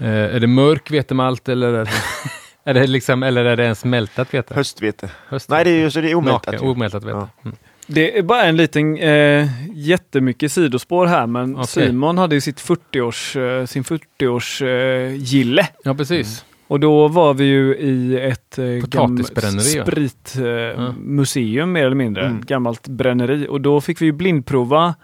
Eh, 0.00 0.08
är 0.08 0.40
det 0.40 0.46
mörk 0.46 0.90
vetemalt 0.90 1.48
eller 1.48 1.88
är 2.70 2.74
det, 2.74 2.86
liksom, 2.86 3.22
eller 3.22 3.44
är 3.44 3.56
det 3.56 3.66
en 3.66 3.76
smältat 3.76 4.34
vete? 4.34 4.54
Höstvete. 4.54 5.10
Höst- 5.28 5.50
Nej, 5.50 5.64
det 5.64 5.70
är 5.70 5.80
ju 5.80 5.90
så 5.90 6.00
det 6.00 6.10
är 6.10 6.14
omältat. 6.14 6.46
Naken, 6.46 6.64
ju. 6.64 6.70
omältat 6.70 7.04
vete. 7.04 7.16
Ja. 7.16 7.28
Mm. 7.44 7.56
Det 7.86 8.18
är 8.18 8.22
bara 8.22 8.42
en 8.44 8.56
liten 8.56 8.96
eh, 8.98 9.48
jättemycket 9.74 10.52
sidospår 10.52 11.06
här, 11.06 11.26
men 11.26 11.54
Okej. 11.56 11.66
Simon 11.66 12.18
hade 12.18 12.34
ju 12.34 12.40
sitt 12.40 12.60
40-års, 12.60 13.36
eh, 13.36 13.66
sin 13.66 13.82
40-års 13.84 14.62
eh, 14.62 15.14
gille. 15.14 15.68
Ja, 15.84 15.94
precis. 15.94 16.44
Och 16.66 16.80
då 16.80 17.08
var 17.08 17.34
vi 17.34 17.44
ju 17.44 17.76
i 17.76 18.20
ett 18.20 18.58
eh, 18.58 19.22
spritmuseum 19.24 20.78
eh, 20.78 20.92
museum, 20.96 21.72
mer 21.72 21.84
eller 21.86 21.96
mindre. 21.96 22.26
Mm. 22.26 22.42
Gammalt 22.46 22.88
bränneri. 22.88 23.46
Och 23.48 23.60
då 23.60 23.80
fick 23.80 24.00
vi 24.02 24.06
ju 24.06 24.12
blindprova 24.12 24.94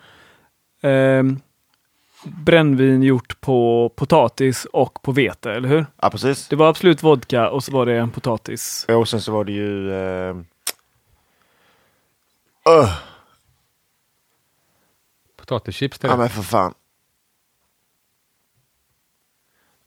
eh, 0.82 1.22
brännvin 2.24 3.02
gjort 3.02 3.40
på 3.40 3.88
potatis 3.96 4.64
och 4.64 5.02
på 5.02 5.12
vete, 5.12 5.52
eller 5.52 5.68
hur? 5.68 5.86
Ja, 6.02 6.10
precis. 6.10 6.48
Det 6.48 6.56
var 6.56 6.68
absolut 6.68 7.02
vodka 7.02 7.50
och 7.50 7.64
så 7.64 7.72
var 7.72 7.86
det 7.86 7.98
en 7.98 8.10
potatis. 8.10 8.86
Och 8.88 9.08
sen 9.08 9.20
så 9.20 9.32
var 9.32 9.44
det 9.44 9.52
ju... 9.52 9.92
Öh, 12.68 12.90
Potatischips. 15.36 15.98
till 15.98 16.08
ja, 16.08 16.12
det. 16.14 16.18
men 16.18 16.28
för 16.28 16.42
fan. 16.42 16.74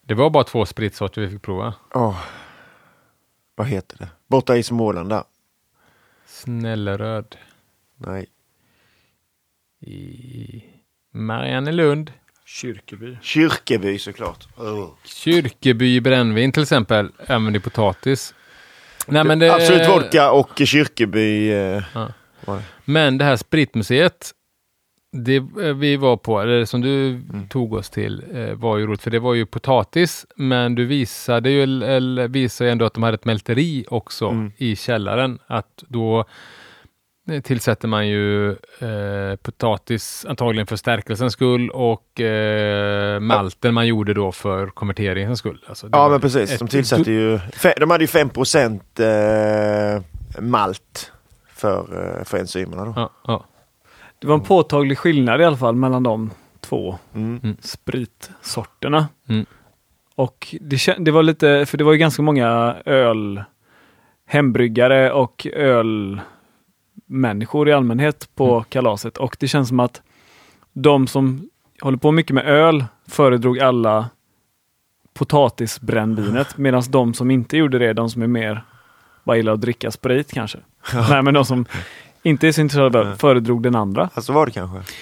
Det 0.01 0.13
var 0.13 0.29
bara 0.29 0.43
två 0.43 0.65
spritsorter 0.65 1.21
vi 1.21 1.29
fick 1.29 1.41
prova. 1.41 1.73
Åh. 1.93 2.23
Vad 3.55 3.67
heter 3.67 3.97
det? 3.97 4.09
Borta 4.27 4.57
i 4.57 4.63
Småland 4.63 5.09
där. 5.09 5.23
Snälleröd 6.25 7.37
Nej. 7.95 8.27
i 9.79 10.63
Mariannelund. 11.11 12.11
Kyrkeby. 12.47 13.17
Kyrkeby 13.21 13.99
såklart. 13.99 14.47
Oh. 14.57 14.89
Kyrkeby 15.05 15.99
brännvin 16.01 16.51
till 16.51 16.63
exempel 16.63 17.09
använder 17.27 17.59
potatis. 17.59 18.33
Nej, 19.07 19.23
men 19.23 19.39
det, 19.39 19.53
Absolut 19.53 19.87
vodka 19.89 20.31
och 20.31 20.49
Kyrkeby. 20.65 21.51
Eh, 21.51 21.83
Ja. 21.93 22.09
Men 22.85 23.17
det 23.17 23.25
här 23.25 23.35
spritmuseet 23.35 24.31
det 25.11 25.35
eh, 25.35 25.43
vi 25.75 25.97
var 25.97 26.17
på, 26.17 26.41
eller 26.41 26.65
som 26.65 26.81
du 26.81 27.07
Mm. 27.09 27.47
tog 27.49 27.73
oss 27.73 27.89
till, 27.89 28.23
eh, 28.33 28.53
var 28.53 28.77
ju 28.77 28.87
roligt 28.87 29.01
för 29.01 29.11
det 29.11 29.19
var 29.19 29.33
ju 29.33 29.45
potatis, 29.45 30.25
men 30.35 30.75
du 30.75 30.85
visade 30.85 31.49
ju, 31.49 31.63
eller 31.83 32.27
visade 32.27 32.67
ju 32.69 32.71
ändå 32.71 32.85
att 32.85 32.93
de 32.93 33.03
hade 33.03 33.15
ett 33.15 33.25
mälteri 33.25 33.85
också 33.89 34.27
Mm. 34.27 34.51
i 34.57 34.75
källaren. 34.75 35.39
Att 35.47 35.83
då 35.87 36.25
tillsätter 37.43 37.87
man 37.87 38.07
ju 38.07 38.51
eh, 38.51 39.35
potatis 39.41 40.25
antagligen 40.29 40.67
för 40.67 40.75
stärkelsens 40.75 41.33
skull 41.33 41.69
och 41.69 42.21
eh, 42.21 43.19
malten 43.19 43.73
man 43.73 43.87
gjorde 43.87 44.13
då 44.13 44.31
för 44.31 44.67
konverteringens 44.67 45.39
skull. 45.39 45.65
Alltså, 45.67 45.89
Ja 45.91 46.09
men 46.09 46.21
precis, 46.21 46.51
ett- 46.51 46.59
de 46.59 46.67
tillsatte 46.67 47.11
ju, 47.11 47.39
de 47.79 47.91
hade 47.91 48.03
ju 48.03 48.07
5 48.07 48.29
eh, 48.99 50.01
malt 50.41 51.11
för, 51.53 52.17
eh, 52.19 52.23
för 52.23 52.37
enzymerna 52.37 52.85
då. 52.85 52.93
Ja, 52.95 53.09
ja. 53.27 53.45
Det 54.19 54.27
var 54.27 54.35
en 54.35 54.41
påtaglig 54.41 54.97
skillnad 54.97 55.41
i 55.41 55.43
alla 55.43 55.57
fall 55.57 55.75
mellan 55.75 56.03
de 56.03 56.31
två 56.61 56.97
Mm. 57.15 57.57
spritsorterna. 57.61 59.07
Mm. 59.29 59.45
Och 60.15 60.55
det, 60.61 60.75
kän- 60.75 61.03
det 61.03 61.11
var 61.11 61.23
lite, 61.23 61.65
för 61.65 61.77
det 61.77 61.83
var 61.83 61.91
ju 61.91 61.97
ganska 61.97 62.21
många 62.21 62.75
öl 62.85 63.43
hembryggare 64.25 65.11
och 65.11 65.47
ölmänniskor 67.09 67.69
i 67.69 67.73
allmänhet 67.73 68.29
på 68.35 68.51
Mm. 68.53 68.63
kalaset. 68.63 69.17
Och 69.17 69.37
det 69.39 69.47
känns 69.47 69.69
som 69.69 69.79
att 69.79 70.01
de 70.73 71.07
som 71.07 71.49
håller 71.81 71.97
på 71.97 72.11
mycket 72.11 72.33
med 72.33 72.45
öl 72.45 72.85
föredrog 73.07 73.59
alla 73.59 74.09
potatisbrännvinet 75.13 76.57
medan 76.57 76.83
de 76.89 77.13
som 77.13 77.31
inte 77.31 77.57
gjorde 77.57 77.79
det, 77.79 77.93
de 77.93 78.09
som 78.09 78.21
är 78.21 78.27
mer 78.27 78.63
bara 79.23 79.37
gillar 79.37 79.53
att 79.53 79.61
dricka 79.61 79.91
sprit 79.91 80.33
kanske. 80.33 80.57
Nej, 81.09 81.23
men 81.23 81.33
de 81.33 81.45
som 81.45 81.65
inte 82.23 82.47
är 82.47 82.51
så 82.51 82.61
intresserade 82.61 82.99
av 82.99 83.07
öl, 83.07 83.15
föredrog 83.15 83.63
den 83.63 83.75
andra. 83.75 84.09
Alltså 84.13 84.33
var 84.33 84.45
det 84.45 84.51
kanske. 84.51 84.93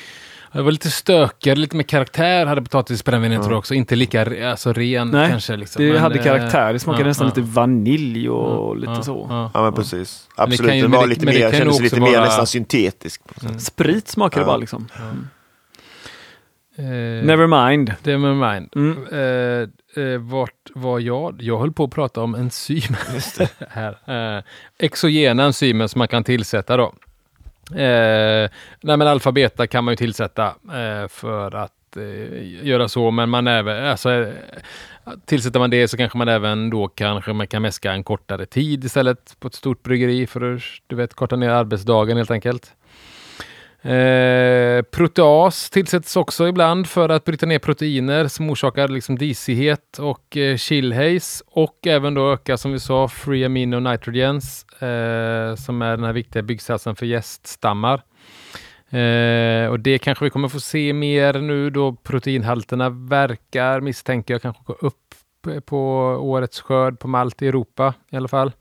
Det 0.55 0.61
var 0.63 0.71
lite 0.71 0.91
stökigare, 0.91 1.55
lite 1.59 1.75
mer 1.75 1.83
karaktär 1.83 2.45
hade 2.45 2.61
potatisbrännvinet 2.61 3.35
Ja. 3.35 3.41
tror 3.43 3.53
jag 3.53 3.59
också. 3.59 3.73
Inte 3.73 3.95
lika 3.95 4.49
alltså, 4.51 4.73
ren 4.73 5.07
Nej, 5.09 5.29
kanske. 5.29 5.55
Liksom. 5.55 5.83
Det 5.85 5.91
Men, 5.91 6.01
hade 6.01 6.19
eh, 6.19 6.23
karaktär, 6.23 6.73
det 6.73 6.79
smakade 6.79 7.03
ja, 7.03 7.07
nästan 7.07 7.27
ja. 7.27 7.33
lite 7.35 7.51
vanilj 7.51 8.29
och 8.29 8.69
Ja, 8.69 8.73
lite 8.73 8.91
ja, 8.91 9.03
så. 9.03 9.27
ja. 9.29 9.51
Ja 9.53 9.61
men 9.63 9.73
precis. 9.73 10.27
det 10.35 10.41
Absolut, 10.41 10.69
kan 10.69 10.77
ju- 10.77 10.81
den 10.81 10.91
men 10.91 10.99
var 10.99 11.05
det- 11.07 11.09
lite 11.09 11.25
men 11.25 11.33
det 11.33 11.39
mer, 11.39 11.49
kan 11.49 11.59
ju 11.59 11.65
kändes 11.65 11.81
lite 11.81 11.99
mer 12.01 12.11
vara- 12.11 12.25
nästan 12.25 12.47
syntetisk. 12.47 13.21
Mm. 13.43 13.59
Sprit 13.59 14.07
smakade 14.07 14.41
Ja. 14.41 14.45
bara 14.47 14.57
liksom. 14.57 14.87
Eh, 16.77 16.85
Never 17.25 17.67
mind. 17.69 17.93
Never 18.03 18.33
mind. 18.53 18.69
Mm. 18.75 19.07
Eh, 19.11 20.03
eh, 20.03 20.19
vart 20.19 20.51
var 20.75 20.99
jag? 20.99 21.41
Jag 21.41 21.59
höll 21.59 21.71
på 21.73 21.83
att 21.83 21.91
prata 21.91 22.21
om 22.21 22.35
enzymer. 22.35 22.99
här. 23.69 24.37
Eh, 24.37 24.43
exogena 24.79 25.43
enzymer 25.43 25.87
som 25.87 25.99
man 25.99 26.07
kan 26.07 26.23
tillsätta 26.23 26.77
då. 26.77 26.93
Eh, 27.71 28.49
nej 28.81 28.97
men 28.97 29.07
alfabeta 29.07 29.67
kan 29.67 29.83
man 29.83 29.91
ju 29.91 29.95
tillsätta 29.95 30.45
eh, 30.47 31.07
för 31.07 31.55
att 31.55 31.97
eh, 31.97 32.65
göra 32.67 32.87
så, 32.87 33.11
men 33.11 33.29
man 33.29 33.47
även, 33.47 33.85
alltså, 33.85 34.11
eh, 34.11 34.33
tillsätter 35.25 35.59
man 35.59 35.69
det 35.69 35.87
så 35.87 35.97
kanske 35.97 36.17
man 36.17 36.27
även 36.27 36.69
då 36.69 36.87
kanske 36.87 37.33
man 37.33 37.47
kan 37.47 37.61
mäska 37.61 37.91
en 37.91 38.03
kortare 38.03 38.45
tid 38.45 38.83
istället 38.83 39.35
på 39.39 39.47
ett 39.47 39.53
stort 39.53 39.83
bryggeri 39.83 40.27
för 40.27 40.55
att 40.55 40.61
du 40.87 40.95
vet, 40.95 41.13
korta 41.13 41.35
ner 41.35 41.49
arbetsdagen 41.49 42.17
helt 42.17 42.31
enkelt. 42.31 42.73
Eh, 43.85 44.81
proteas 44.81 45.69
tillsätts 45.69 46.15
också 46.15 46.47
ibland 46.47 46.87
för 46.87 47.09
att 47.09 47.25
bryta 47.25 47.45
ner 47.45 47.59
proteiner 47.59 48.27
som 48.27 48.49
orsakar 48.49 48.87
liksom 48.87 49.17
disighet 49.17 49.99
och 49.99 50.37
eh, 50.37 50.57
chillhaze 50.57 51.43
och 51.47 51.87
även 51.87 52.13
då 52.13 52.33
öka 52.33 52.57
som 52.57 52.71
vi 52.71 52.79
sa 52.79 53.07
free 53.07 53.45
amino 53.45 53.79
nitrogens 53.79 54.65
eh, 54.81 55.55
som 55.55 55.81
är 55.81 55.89
den 55.91 56.03
här 56.03 56.13
viktiga 56.13 56.43
byggsatsen 56.43 56.95
för 56.95 57.05
gäststammar. 57.05 58.01
Eh, 58.89 59.69
och 59.69 59.79
det 59.79 59.97
kanske 59.97 60.25
vi 60.25 60.29
kommer 60.29 60.47
få 60.47 60.59
se 60.59 60.93
mer 60.93 61.33
nu 61.33 61.69
då 61.69 61.93
proteinhalterna 61.93 62.89
verkar, 62.89 63.81
misstänker 63.81 64.33
jag, 64.33 64.41
kanske 64.41 64.63
gå 64.65 64.73
upp 64.73 65.15
på 65.65 65.79
årets 66.21 66.61
skörd 66.61 66.99
på 66.99 67.07
malt 67.07 67.41
i 67.41 67.47
Europa 67.47 67.93
i 68.11 68.15
alla 68.15 68.27
fall. 68.27 68.51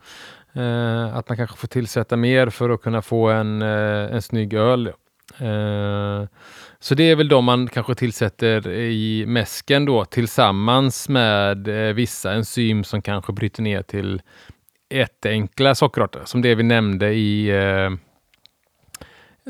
Eh, 0.53 1.17
att 1.17 1.29
man 1.29 1.37
kanske 1.37 1.57
får 1.57 1.69
tillsätta 1.69 2.17
mer 2.17 2.51
för 2.51 2.71
att 2.71 2.83
kunna 2.83 3.03
få 3.03 3.29
en, 3.29 3.63
eh, 3.63 4.15
en 4.15 4.23
snygg 4.23 4.55
öl. 4.55 4.93
Eh, 5.39 6.29
så 6.79 6.95
det 6.95 7.11
är 7.11 7.17
väl 7.17 7.29
de 7.29 7.45
man 7.45 7.69
kanske 7.69 7.95
tillsätter 7.95 8.69
i 8.69 9.25
mäsken 9.27 9.85
då 9.85 10.05
tillsammans 10.05 11.09
med 11.09 11.69
eh, 11.69 11.95
vissa 11.95 12.33
enzym 12.33 12.85
som 12.85 13.03
kanske 13.03 13.33
bryter 13.33 13.63
ner 13.63 13.83
till 13.83 14.23
ett 14.91 15.27
enkla 15.27 15.75
sockerarter 15.75 16.23
som 16.25 16.43
det 16.43 16.55
vi 16.55 16.63
nämnde 16.63 17.13
i 17.13 17.49
eh, 17.49 17.91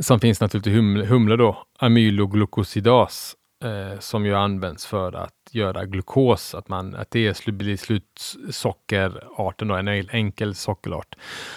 som 0.00 0.20
finns 0.20 0.40
naturligt 0.40 0.66
i 0.66 0.70
humle, 0.70 1.06
humle 1.06 1.36
då, 1.36 1.64
amyloglukosidas 1.78 3.36
eh, 3.64 3.98
som 3.98 4.26
ju 4.26 4.34
används 4.34 4.86
för 4.86 5.12
att 5.12 5.32
göra 5.50 5.84
glukos, 5.84 6.54
att, 6.54 6.68
man, 6.68 6.94
att 6.94 7.10
det 7.10 7.32
slu- 7.32 7.52
blir 7.52 7.76
slutsockerarten, 7.76 9.68
då, 9.68 9.74
en 9.74 9.88
el- 9.88 10.10
enkel 10.12 10.54
sockerart. 10.54 11.14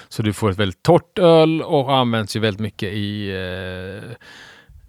Så 0.10 0.22
du 0.22 0.34
får 0.34 0.52
ett 0.52 0.58
väldigt 0.58 0.84
torrt 0.84 1.20
öl 1.20 1.62
och 1.62 1.94
används 1.96 2.36
ju 2.36 2.40
väldigt 2.40 2.62
mycket 2.62 2.94
i 2.94 3.30
eh, 3.30 4.12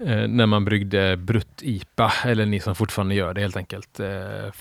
eh, 0.08 0.28
när 0.28 0.46
man 0.46 0.64
bryggde 0.64 1.16
brutt-IPA, 1.16 2.12
eller 2.24 2.46
ni 2.46 2.60
som 2.60 2.74
fortfarande 2.74 3.14
gör 3.14 3.34
det 3.34 3.40
helt 3.40 3.56
enkelt, 3.56 4.00
eh, 4.00 4.52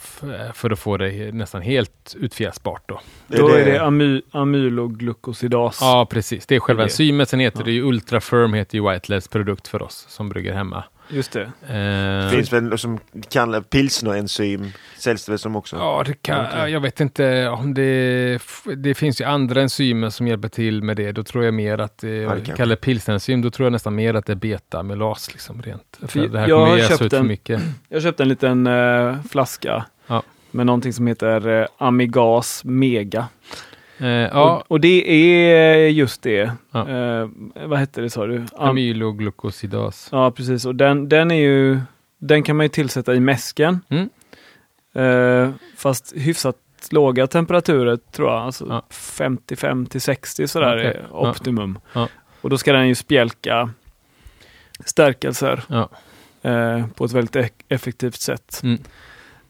för 0.53 0.69
att 0.71 0.79
få 0.79 0.97
det 0.97 1.31
nästan 1.35 1.61
helt 1.61 2.15
utfjäsbart. 2.19 2.83
Då. 2.89 2.99
Det 3.27 3.37
Då 3.37 3.47
är 3.49 3.59
är 3.59 3.65
det- 3.65 3.71
detamy 3.71 4.21
amyloglukosidas. 4.31 5.77
Ja, 5.81 6.07
precis. 6.09 6.45
Det 6.45 6.55
är 6.55 6.59
själva 6.59 6.79
Det 6.79 6.83
är 6.83 6.87
det. 6.87 6.91
enzymet. 6.91 7.29
Sen 7.29 7.39
heter 7.39 7.59
Ja. 7.59 7.65
det 7.65 7.71
ju 7.71 7.81
Ultrafirm, 7.83 8.53
heter 8.53 8.77
ju 8.77 8.91
Whitelabs 8.91 9.27
produkt 9.27 9.67
för 9.67 9.81
oss 9.81 10.05
som 10.09 10.29
brygger 10.29 10.53
hemma. 10.53 10.83
Just 11.09 11.31
det. 11.31 11.51
Det 11.67 11.73
Eh, 12.25 12.29
finns 12.31 12.53
väl 12.53 12.77
som 12.77 12.99
kallar 13.29 13.61
pilsnerenzym, 13.61 14.71
säljs 14.97 15.25
det 15.25 15.31
väl 15.31 15.39
som 15.39 15.55
också? 15.55 15.75
Ja, 15.75 16.03
det 16.05 16.13
kan, 16.13 16.71
jag 16.71 16.79
vet 16.79 16.99
inte 16.99 17.47
om 17.49 17.73
det... 17.73 18.39
Det 18.77 18.93
finns 18.95 19.21
ju 19.21 19.25
andra 19.25 19.61
enzymer 19.61 20.09
som 20.09 20.27
hjälper 20.27 20.47
till 20.49 20.83
med 20.83 20.97
det. 20.97 21.11
Då 21.11 21.23
tror 21.23 21.45
jag 21.45 21.53
mer 21.53 21.77
att 21.77 21.97
det 21.97 22.25
kanske. 22.27 22.53
kallar 22.53 22.75
pilsnerenzym, 22.75 23.41
då 23.41 23.49
tror 23.49 23.65
jag 23.65 23.71
nästan 23.71 23.95
mer 23.95 24.13
att 24.13 24.25
det 24.25 24.33
är 24.33 24.37
beta-amylas 24.37 25.29
liksom 25.31 25.61
rent. 25.61 25.99
För 26.07 26.27
det 26.27 26.39
här 26.39 26.47
jag 26.47 26.57
kommer 26.57 26.69
har 26.71 26.77
jäsa 26.77 26.89
köpt 26.89 27.01
ut 27.01 27.11
för 27.11 27.19
en- 27.19 27.27
mycket. 27.27 27.61
Jag 27.89 28.01
köpte 28.01 28.23
en 28.23 28.29
liten 28.29 28.67
eh, 28.67 29.15
flaska 29.31 29.85
Ja. 30.07 30.23
med 30.51 30.65
någonting 30.65 30.93
som 30.93 31.07
heter 31.07 31.47
eh, 31.61 31.67
Amigas 31.77 32.61
Mega. 32.65 33.27
Eh, 33.97 34.07
ja, 34.07 34.55
Och, 34.55 34.71
och 34.71 34.79
det 34.81 35.09
är 35.11 35.87
just 35.87 36.21
det. 36.21 36.51
Ja. 36.71 36.89
Eh, 36.89 37.29
vad 37.67 37.79
hette 37.79 38.01
det 38.01 38.09
sa 38.09 38.25
du? 38.25 38.37
Am- 38.39 38.47
amyloglukosidas. 38.69 40.09
Ja, 40.11 40.31
precis. 40.31 40.65
Och 40.65 40.75
den, 40.75 41.09
den 41.09 41.31
är 41.31 41.35
ju, 41.35 41.79
den 42.17 42.43
kan 42.43 42.55
man 42.57 42.65
ju 42.65 42.69
tillsätta 42.69 43.15
i 43.15 43.19
mäsken. 43.19 43.79
Mm. 43.89 44.09
Eh, 44.93 45.51
fast 45.77 46.13
hyfsat 46.15 46.55
låga 46.91 47.27
temperaturer 47.27 47.97
tror 48.11 48.29
jag. 48.31 48.41
Alltså 48.41 48.65
Ja. 48.69 48.83
55 48.89 49.85
till 49.85 50.01
60 50.01 50.47
sådär 50.47 50.75
Okej. 50.77 50.85
är 50.87 51.07
optimum. 51.15 51.79
Ja. 51.93 52.07
Och 52.41 52.49
då 52.49 52.57
ska 52.57 52.73
den 52.73 52.87
ju 52.87 52.95
spjälka 52.95 53.69
stärkelser 54.85 55.63
Ja. 55.67 55.89
eh, 56.49 56.87
på 56.87 57.05
ett 57.05 57.11
väldigt 57.11 57.35
e- 57.35 57.49
effektivt 57.69 58.21
sätt. 58.21 58.61
Mm. 58.63 58.79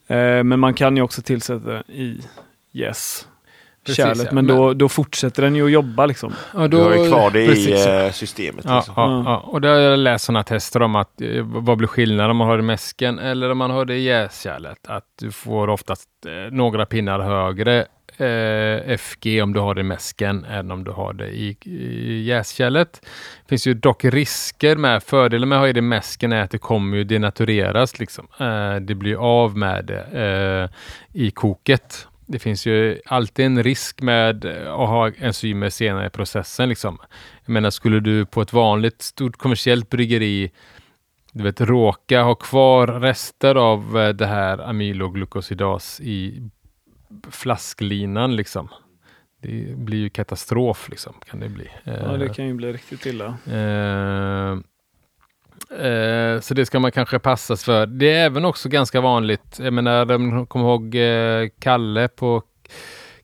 Eh, 0.08 0.44
men 0.44 0.60
man 0.60 0.74
kan 0.74 0.96
ju 0.98 1.02
också 1.04 1.22
tillsätta 1.22 1.84
i 1.88 2.22
yes. 2.74 3.28
Precis, 3.88 3.96
Kärlet, 4.06 4.26
ja. 4.26 4.32
men, 4.34 4.46
Men- 4.46 4.56
då, 4.58 4.74
då 4.74 4.90
fortsätter 4.90 5.44
den 5.44 5.56
ju 5.56 5.66
att 5.66 5.72
jobba 5.72 6.06
liksom. 6.06 6.34
Ja, 6.54 6.68
Du 6.68 6.78
har 6.78 6.94
ju 6.96 7.10
kvar 7.10 7.32
det 7.32 7.48
precis, 7.48 7.68
i 7.86 8.06
eh, 8.06 8.12
systemet. 8.12 8.66
Ja, 8.68 8.76
Liksom. 8.76 8.94
ja, 8.98 9.24
Ja. 9.26 9.38
och 9.38 9.62
det 9.62 9.68
har 9.68 9.76
jag 9.76 10.00
läst 10.00 10.26
sådana 10.26 10.44
tester 10.44 10.82
om 10.82 10.96
att 10.96 11.22
eh, 11.22 11.42
vad 11.44 11.78
blir 11.78 11.88
skillnaden 11.88 12.32
om 12.32 12.38
man 12.38 12.48
har 12.48 12.58
det 12.58 12.64
i 12.64 12.66
mäsken 12.66 13.20
eller 13.20 13.50
om 13.52 13.58
man 13.58 13.72
har 13.72 13.86
det 13.86 13.96
i 13.96 14.04
jäskärlet? 14.04 14.78
Att 14.88 15.06
du 15.22 15.32
får 15.32 15.68
oftast 15.70 16.10
eh, 16.26 16.52
några 16.54 16.86
pinnar 16.86 17.20
högre 17.20 17.86
eh, 18.18 18.98
FG 18.98 19.42
om 19.44 19.54
du 19.54 19.60
har 19.60 19.76
det 19.76 19.82
i 19.82 19.84
mäsken 19.84 20.46
än 20.46 20.72
om 20.72 20.84
du 20.84 20.92
har 20.92 21.14
det 21.14 21.28
i, 21.28 21.58
i 21.66 22.24
jäskärlet. 22.24 23.00
Det 23.44 23.50
finns 23.50 23.68
ju 23.68 23.74
dock 23.74 24.06
risker 24.06 24.76
med, 24.76 25.04
fördelen 25.04 25.50
med 25.50 25.58
att 25.58 25.62
ha 25.68 25.74
det 25.74 25.80
i 25.80 25.82
mäsken 25.82 26.32
är 26.34 26.42
att 26.42 26.52
det 26.52 26.58
kommer 26.58 26.98
ju 26.98 27.04
denatureras 27.04 28.00
liksom. 28.00 28.28
Eh, 28.40 28.76
det 28.76 28.96
blir 28.96 29.16
av 29.16 29.58
med 29.58 29.86
det 29.86 30.02
eh, 30.74 31.22
i 31.22 31.32
koket. 31.32 32.08
Det 32.28 32.40
finns 32.40 32.66
ju 32.66 33.00
alltid 33.06 33.46
en 33.46 33.64
risk 33.64 34.02
med 34.02 34.46
eh, 34.46 34.74
att 34.74 34.90
ha 34.90 35.12
enzymer 35.18 35.70
senare 35.70 36.08
i 36.08 36.10
processen. 36.10 36.70
Liksom. 36.70 36.98
Jag 37.46 37.54
menar, 37.54 37.70
skulle 37.70 38.00
du 38.00 38.26
på 38.26 38.42
ett 38.42 38.54
vanligt 38.54 39.02
stort 39.02 39.38
kommersiellt 39.38 39.90
bryggeri 39.90 40.52
du 41.38 41.44
vet, 41.44 41.62
råka 41.62 42.22
ha 42.22 42.36
kvar 42.36 42.88
rester 42.88 43.56
av 43.56 44.00
eh, 44.00 44.10
det 44.10 44.26
här 44.26 44.58
amyloglukosidas 44.58 46.00
i 46.00 46.50
flasklinan 47.32 48.36
liksom. 48.36 48.70
Det 49.42 49.78
blir 49.78 49.98
ju 49.98 50.10
katastrof 50.10 50.90
liksom, 50.90 51.14
kan 51.26 51.40
det 51.40 51.50
bli. 51.50 51.70
Ja, 51.84 51.92
Eh, 51.94 52.14
det 52.14 52.30
kan 52.30 52.46
ju 52.48 52.54
bli 52.54 52.74
riktigt 52.74 53.06
illa. 53.06 53.26
Eh, 53.26 54.58
eh, 55.72 56.40
så 56.40 56.54
det 56.54 56.66
ska 56.66 56.80
man 56.80 56.92
kanske 56.92 57.20
passas 57.20 57.64
för. 57.64 57.86
Det 57.86 58.14
är 58.14 58.26
även 58.26 58.46
också 58.46 58.70
ganska 58.70 59.02
vanligt, 59.02 59.60
jag 59.60 59.74
menar, 59.74 60.12
om 60.12 60.48
kommer 60.48 60.66
ihåg 60.66 60.96
eh, 60.96 61.50
Kalle 61.60 62.08
på 62.08 62.44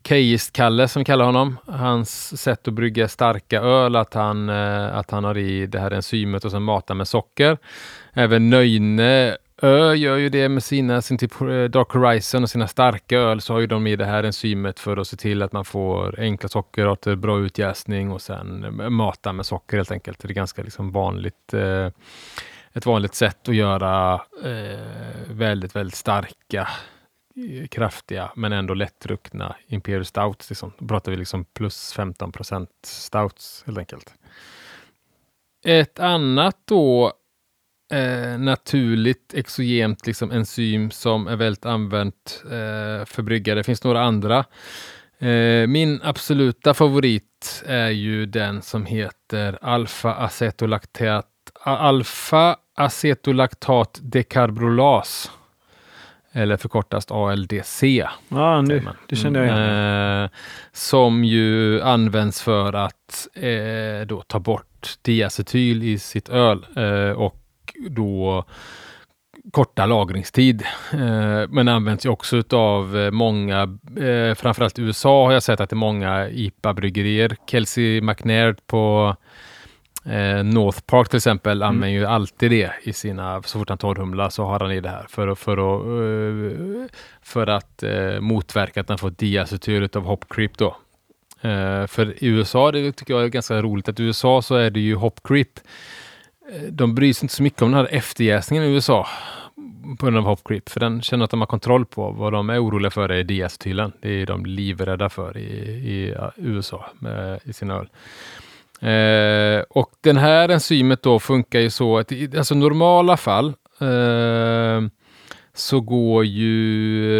Keist-Kalle 0.08 0.88
som 0.88 1.00
vi 1.00 1.06
kallar 1.06 1.26
honom. 1.26 1.58
Hans 1.68 2.42
sätt 2.42 2.68
att 2.68 2.74
brygga 2.74 3.08
starka 3.08 3.62
öl, 3.62 3.96
att 3.96 4.14
han, 4.14 4.50
eh, 4.50 4.98
att 4.98 5.12
han 5.12 5.24
har 5.24 5.38
i 5.38 5.68
det 5.68 5.80
här 5.80 5.92
enzymet 5.92 6.46
och 6.46 6.52
sen 6.52 6.64
matar 6.64 6.96
med 6.96 7.08
socker. 7.08 7.58
Även 8.14 8.50
Nöjne 8.50 9.38
Ö 9.64 9.94
gör 9.94 10.18
ju 10.18 10.30
det 10.30 10.50
med 10.50 10.64
sina, 10.64 11.02
sin 11.02 11.18
typ 11.18 11.42
eh, 11.42 11.64
Dark 11.64 11.90
Horizon 11.90 12.44
och 12.44 12.50
sina 12.50 12.68
starka 12.68 13.18
öl 13.18 13.42
så 13.42 13.54
har 13.54 13.60
ju 13.60 13.68
de 13.68 13.88
i 13.88 13.96
det 13.96 14.06
här 14.06 14.24
enzymet 14.24 14.80
för 14.80 14.98
att 14.98 15.08
se 15.08 15.18
till 15.18 15.42
att 15.42 15.52
man 15.52 15.66
får 15.66 16.20
enkla 16.20 16.50
sockerarter, 16.50 17.16
bra 17.16 17.40
utjäsning 17.40 18.12
och 18.12 18.22
sen 18.22 18.64
eh, 18.64 18.90
mata 18.90 19.34
med 19.34 19.46
socker 19.46 19.78
helt 19.78 19.92
enkelt. 19.92 20.20
Det 20.20 20.30
är 20.30 20.34
ganska 20.34 20.64
liksom 20.64 20.92
vanligt, 20.92 21.54
eh, 21.54 21.90
ett 22.74 22.86
vanligt 22.86 23.16
sätt 23.16 23.50
att 23.50 23.56
göra 23.56 24.14
eh, 24.44 25.32
väldigt, 25.32 25.76
väldigt 25.76 25.96
starka, 25.96 26.68
eh, 27.36 27.68
kraftiga 27.68 28.32
men 28.36 28.54
ändå 28.54 28.74
lättdruckna 28.74 29.56
Imperial 29.68 30.06
Stouts. 30.06 30.50
Liksom. 30.50 30.72
Då 30.78 30.88
pratar 30.88 31.12
vi 31.12 31.18
liksom 31.18 31.46
plus 31.46 31.94
15 31.94 32.32
procent 32.32 32.70
Stouts 32.86 33.64
helt 33.66 33.78
enkelt. 33.78 34.14
Ett 35.66 36.00
annat 36.00 36.58
då 36.66 37.14
eh, 37.94 38.40
naturligt 38.40 39.34
exogent 39.34 40.08
liksom, 40.08 40.32
enzym 40.32 40.92
som 40.92 41.28
är 41.28 41.36
väldigt 41.36 41.66
använt 41.66 42.44
eh, 42.46 43.06
för 43.06 43.22
bryggare. 43.22 43.60
Det 43.60 43.64
finns 43.64 43.84
några 43.84 44.02
andra. 44.02 44.46
Eh, 45.20 45.68
min 45.68 46.02
absoluta 46.04 46.74
favorit 46.74 47.64
är 47.66 47.90
ju 47.90 48.26
den 48.26 48.62
som 48.62 48.86
heter 48.86 49.60
alfa-acetolaktat 49.62 51.26
alfa-acetolaktat 51.64 54.00
dekarbrolas. 54.02 55.32
Eller 56.36 56.58
förkortas 56.58 57.12
ALDC. 57.12 57.84
Ja, 58.30 58.62
nu, 58.62 58.68
säger 58.68 58.82
man. 58.82 58.96
det 59.08 59.16
kände 59.16 59.40
jag 59.40 59.48
igen. 59.48 60.24
Eh, 60.24 60.30
som 60.72 61.24
ju 61.24 61.82
används 61.82 62.42
för 62.42 62.74
att 62.74 63.28
eh, 63.34 64.02
då 64.08 64.22
ta 64.22 64.40
bort 64.40 64.96
diacetyl 65.02 65.84
i 65.84 66.00
sitt 66.00 66.30
öl 66.30 66.66
eh, 66.76 67.12
och 67.12 67.43
då 67.90 68.46
korta 69.52 69.86
lagringstid. 69.86 70.62
Eh, 70.94 71.48
men 71.50 71.68
används 71.68 72.06
ju 72.06 72.10
också 72.10 72.44
av 72.52 72.98
eh, 72.98 73.12
många, 73.12 73.62
eh, 73.98 74.36
framförallt 74.36 74.80
i 74.80 74.82
USA 74.82 75.26
har 75.26 75.32
jag 75.34 75.44
sett 75.44 75.60
att 75.60 75.70
det 75.70 75.74
är 75.74 75.78
många 75.78 76.30
IPA-bryggerier. 76.30 77.36
Kelsey 77.48 78.02
McNaird 78.02 78.68
på 78.68 79.16
North 80.44 80.80
Park 80.82 81.10
till 81.10 81.18
exempel 81.18 81.64
använder 81.64 81.88
ju 82.00 82.06
alltid 82.06 82.52
det 82.52 82.72
i 82.84 82.94
sina, 82.94 83.42
så 83.44 83.60
fort 83.60 83.70
han 83.70 83.78
torrhumlar 83.78 84.30
så 84.30 84.44
har 84.46 84.60
han 84.60 84.72
i 84.72 84.80
det 84.82 84.90
här 84.90 85.06
för, 85.10 85.28
att- 85.28 85.40
för 85.40 85.58
att, 85.58 86.92
för 87.22 87.48
att 87.48 87.84
motverka 88.24 88.82
att 88.82 88.90
han 88.90 88.98
får 88.98 89.10
diacetyl 89.10 89.90
av 89.94 90.04
hop 90.04 90.26
creep 90.30 90.58
då. 90.58 90.78
För 91.88 92.24
i 92.24 92.28
USA, 92.28 92.72
det 92.72 92.92
tycker 92.92 93.14
jag 93.14 93.24
är 93.24 93.28
ganska 93.28 93.62
roligt, 93.62 93.90
att 93.90 94.00
i 94.00 94.04
USA 94.04 94.42
så 94.42 94.56
är 94.56 94.70
det 94.70 94.80
ju 94.80 94.96
hop 94.96 95.20
creep. 95.24 95.60
Eh, 96.52 96.62
de 96.72 96.96
bryr 96.96 97.14
sig 97.14 97.26
inte 97.26 97.36
så 97.36 97.44
mycket 97.44 97.62
om 97.62 97.72
den 97.72 97.80
här 97.80 97.94
efterjäsningen 97.94 98.64
i 98.64 98.68
USA 98.68 99.08
på 100.00 100.06
grund 100.06 100.18
av 100.18 100.24
hop 100.24 100.40
creep, 100.44 100.70
för 100.70 100.80
den 100.80 101.02
känner 101.02 101.26
att 101.26 101.32
de 101.32 101.40
har 101.40 101.48
kontroll 101.48 101.86
på. 101.86 102.12
Vad 102.12 102.34
de 102.34 102.50
är 102.50 102.64
oroliga 102.64 102.92
för 102.92 103.10
är 103.10 103.24
diacetylen. 103.24 103.92
Det 104.02 104.22
är 104.22 104.26
de 104.26 104.46
livrädda 104.46 105.10
för 105.10 105.38
i, 105.38 105.42
i 105.44 106.16
USA 106.38 106.86
med, 107.00 107.40
i 107.44 107.54
sin 107.54 107.72
öl. 107.72 107.90
Eh, 108.80 109.64
och 109.70 109.92
den 110.02 110.18
här 110.18 110.50
enzymet 110.50 111.02
då 111.02 111.20
funkar 111.20 111.60
ju 111.60 111.70
så 111.70 111.98
att 111.98 112.12
i 112.12 112.38
alltså 112.38 112.56
normala 112.56 113.18
fall 113.18 113.48
eh, 113.80 114.82
så 115.54 115.82
går 115.82 116.26
ju, 116.26 117.18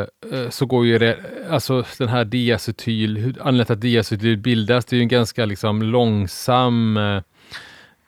eh, 0.00 0.06
eh 0.32 0.50
så 0.50 0.66
går 0.66 0.86
ju 0.86 0.98
det, 0.98 1.18
alltså 1.50 1.84
den 1.98 2.08
här 2.08 2.24
diacetyl, 2.24 3.16
anledningen 3.40 3.66
till 3.66 3.72
att 3.72 3.80
diacetyl 3.80 4.36
bildas, 4.36 4.84
det 4.84 4.96
är 4.96 4.98
ju 4.98 5.02
en 5.02 5.08
ganska 5.08 5.44
liksom 5.44 5.82
långsam 5.82 6.96
eh, 6.96 7.22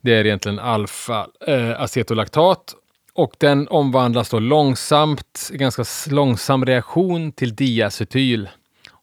Det 0.00 0.14
är 0.14 0.24
egentligen 0.24 0.58
alfa-acetolaktat 0.58 2.72
eh, 2.72 2.78
och 3.22 3.34
den 3.38 3.68
omvandlas 3.68 4.30
då 4.30 4.38
långsamt, 4.38 5.50
ganska 5.52 5.84
långsam 6.10 6.66
reaktion 6.66 7.32
till 7.32 7.54
diacetyl. 7.54 8.48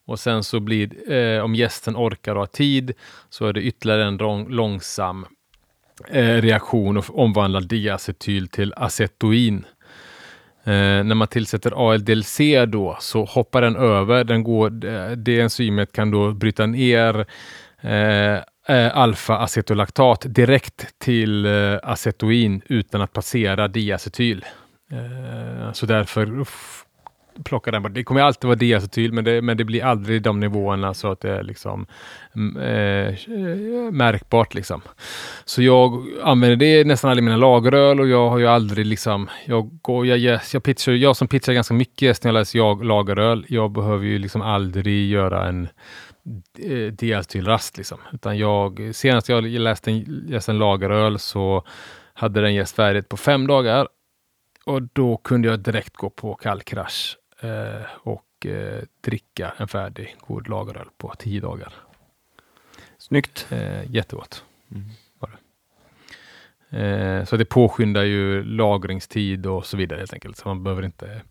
Och 0.05 0.19
sen 0.19 0.43
så 0.43 0.59
blir, 0.59 1.11
eh, 1.11 1.43
om 1.43 1.55
gästen 1.55 1.95
orkar 1.95 2.35
och 2.35 2.41
har 2.41 2.45
tid, 2.45 2.93
så 3.29 3.45
är 3.45 3.53
det 3.53 3.61
ytterligare 3.61 4.03
en 4.03 4.17
lång, 4.17 4.49
långsam 4.49 5.25
eh, 6.09 6.41
reaktion 6.41 6.97
och 6.97 7.19
omvandlar 7.19 7.61
diacetyl 7.61 8.47
till 8.47 8.73
acetoin. 8.75 9.65
Eh, 10.63 11.03
när 11.03 11.15
man 11.15 11.27
tillsätter 11.27 11.91
ALDLC 11.91 12.65
då 12.67 12.97
så 12.99 13.25
hoppar 13.25 13.61
den 13.61 13.75
över, 13.75 14.23
den 14.23 14.43
går, 14.43 14.85
eh, 14.85 15.11
det 15.11 15.39
enzymet 15.39 15.91
kan 15.91 16.11
då 16.11 16.31
bryta 16.31 16.65
ner 16.65 17.25
eh, 17.81 18.35
eh, 18.67 18.97
alfa-acetolaktat 18.97 20.25
direkt 20.25 20.99
till 20.99 21.45
eh, 21.45 21.77
acetoin 21.83 22.61
utan 22.65 23.01
att 23.01 23.13
passera 23.13 23.67
diacetyl. 23.67 24.45
Eh, 24.91 25.71
så 25.73 25.85
därför 25.85 26.25
plocka 27.43 27.71
den. 27.71 27.93
Det 27.93 28.03
kommer 28.03 28.21
alltid 28.21 28.47
vara 28.47 28.55
diacetyl 28.55 29.13
men 29.13 29.23
det, 29.23 29.41
men 29.41 29.57
det 29.57 29.63
blir 29.63 29.83
aldrig 29.83 30.21
de 30.21 30.39
nivåerna 30.39 30.93
så 30.93 31.11
att 31.11 31.21
det 31.21 31.31
är 31.31 31.43
liksom 31.43 31.85
mm, 32.35 32.57
eh, 32.57 33.91
märkbart 33.91 34.53
liksom. 34.53 34.81
Så 35.45 35.61
jag 35.61 36.05
använder 36.23 36.55
det 36.55 36.83
nästan 36.83 37.11
aldrig 37.11 37.23
i 37.23 37.25
mina 37.25 37.37
lageröl 37.37 37.99
och 37.99 38.07
jag 38.07 38.29
har 38.29 38.37
ju 38.37 38.47
aldrig 38.47 38.85
liksom, 38.85 39.29
jag, 39.45 39.79
går, 39.81 40.05
jag, 40.05 40.19
yes, 40.19 40.53
jag, 40.53 40.63
pitchar, 40.63 40.91
jag 40.91 41.17
som 41.17 41.27
pitchar 41.27 41.53
ganska 41.53 41.73
mycket 41.73 42.23
när 42.23 42.29
jag 42.29 42.39
läser 42.39 42.59
jag, 42.59 42.85
lageröl, 42.85 43.45
jag 43.49 43.71
behöver 43.71 44.05
ju 44.05 44.19
liksom 44.19 44.41
aldrig 44.41 45.09
göra 45.09 45.47
en 45.47 45.67
eh, 46.59 46.93
diacetylrast 46.93 47.77
liksom. 47.77 47.97
Utan 48.13 48.37
jag, 48.37 48.91
senast 48.93 49.29
jag 49.29 49.43
läste 49.43 49.91
en, 49.91 50.23
läste 50.27 50.51
en 50.51 50.59
lageröl 50.59 51.19
så 51.19 51.63
hade 52.13 52.41
den 52.41 52.53
jäst 52.53 52.75
färdigt 52.75 53.09
på 53.09 53.17
fem 53.17 53.47
dagar 53.47 53.87
och 54.65 54.81
då 54.81 55.17
kunde 55.17 55.47
jag 55.47 55.59
direkt 55.59 55.97
gå 55.97 56.09
på 56.09 56.35
kallkrasch 56.35 57.17
och 57.87 58.45
eh, 58.45 58.83
dricka 59.01 59.53
en 59.57 59.67
färdig 59.67 60.15
god 60.27 60.49
lageröl 60.49 60.87
på 60.97 61.13
tio 61.17 61.41
dagar. 61.41 61.73
Snyggt. 62.97 63.47
Eh, 63.49 63.91
jättegott. 63.91 64.43
Mm. 64.71 64.89
Eh, 66.69 67.25
så 67.25 67.37
det 67.37 67.45
påskyndar 67.45 68.03
ju 68.03 68.43
lagringstid 68.43 69.45
och 69.45 69.65
så 69.65 69.77
vidare 69.77 69.99
helt 69.99 70.13
enkelt. 70.13 70.37
Så 70.37 70.47
man 70.47 70.63
behöver 70.63 70.85
inte 70.85 71.21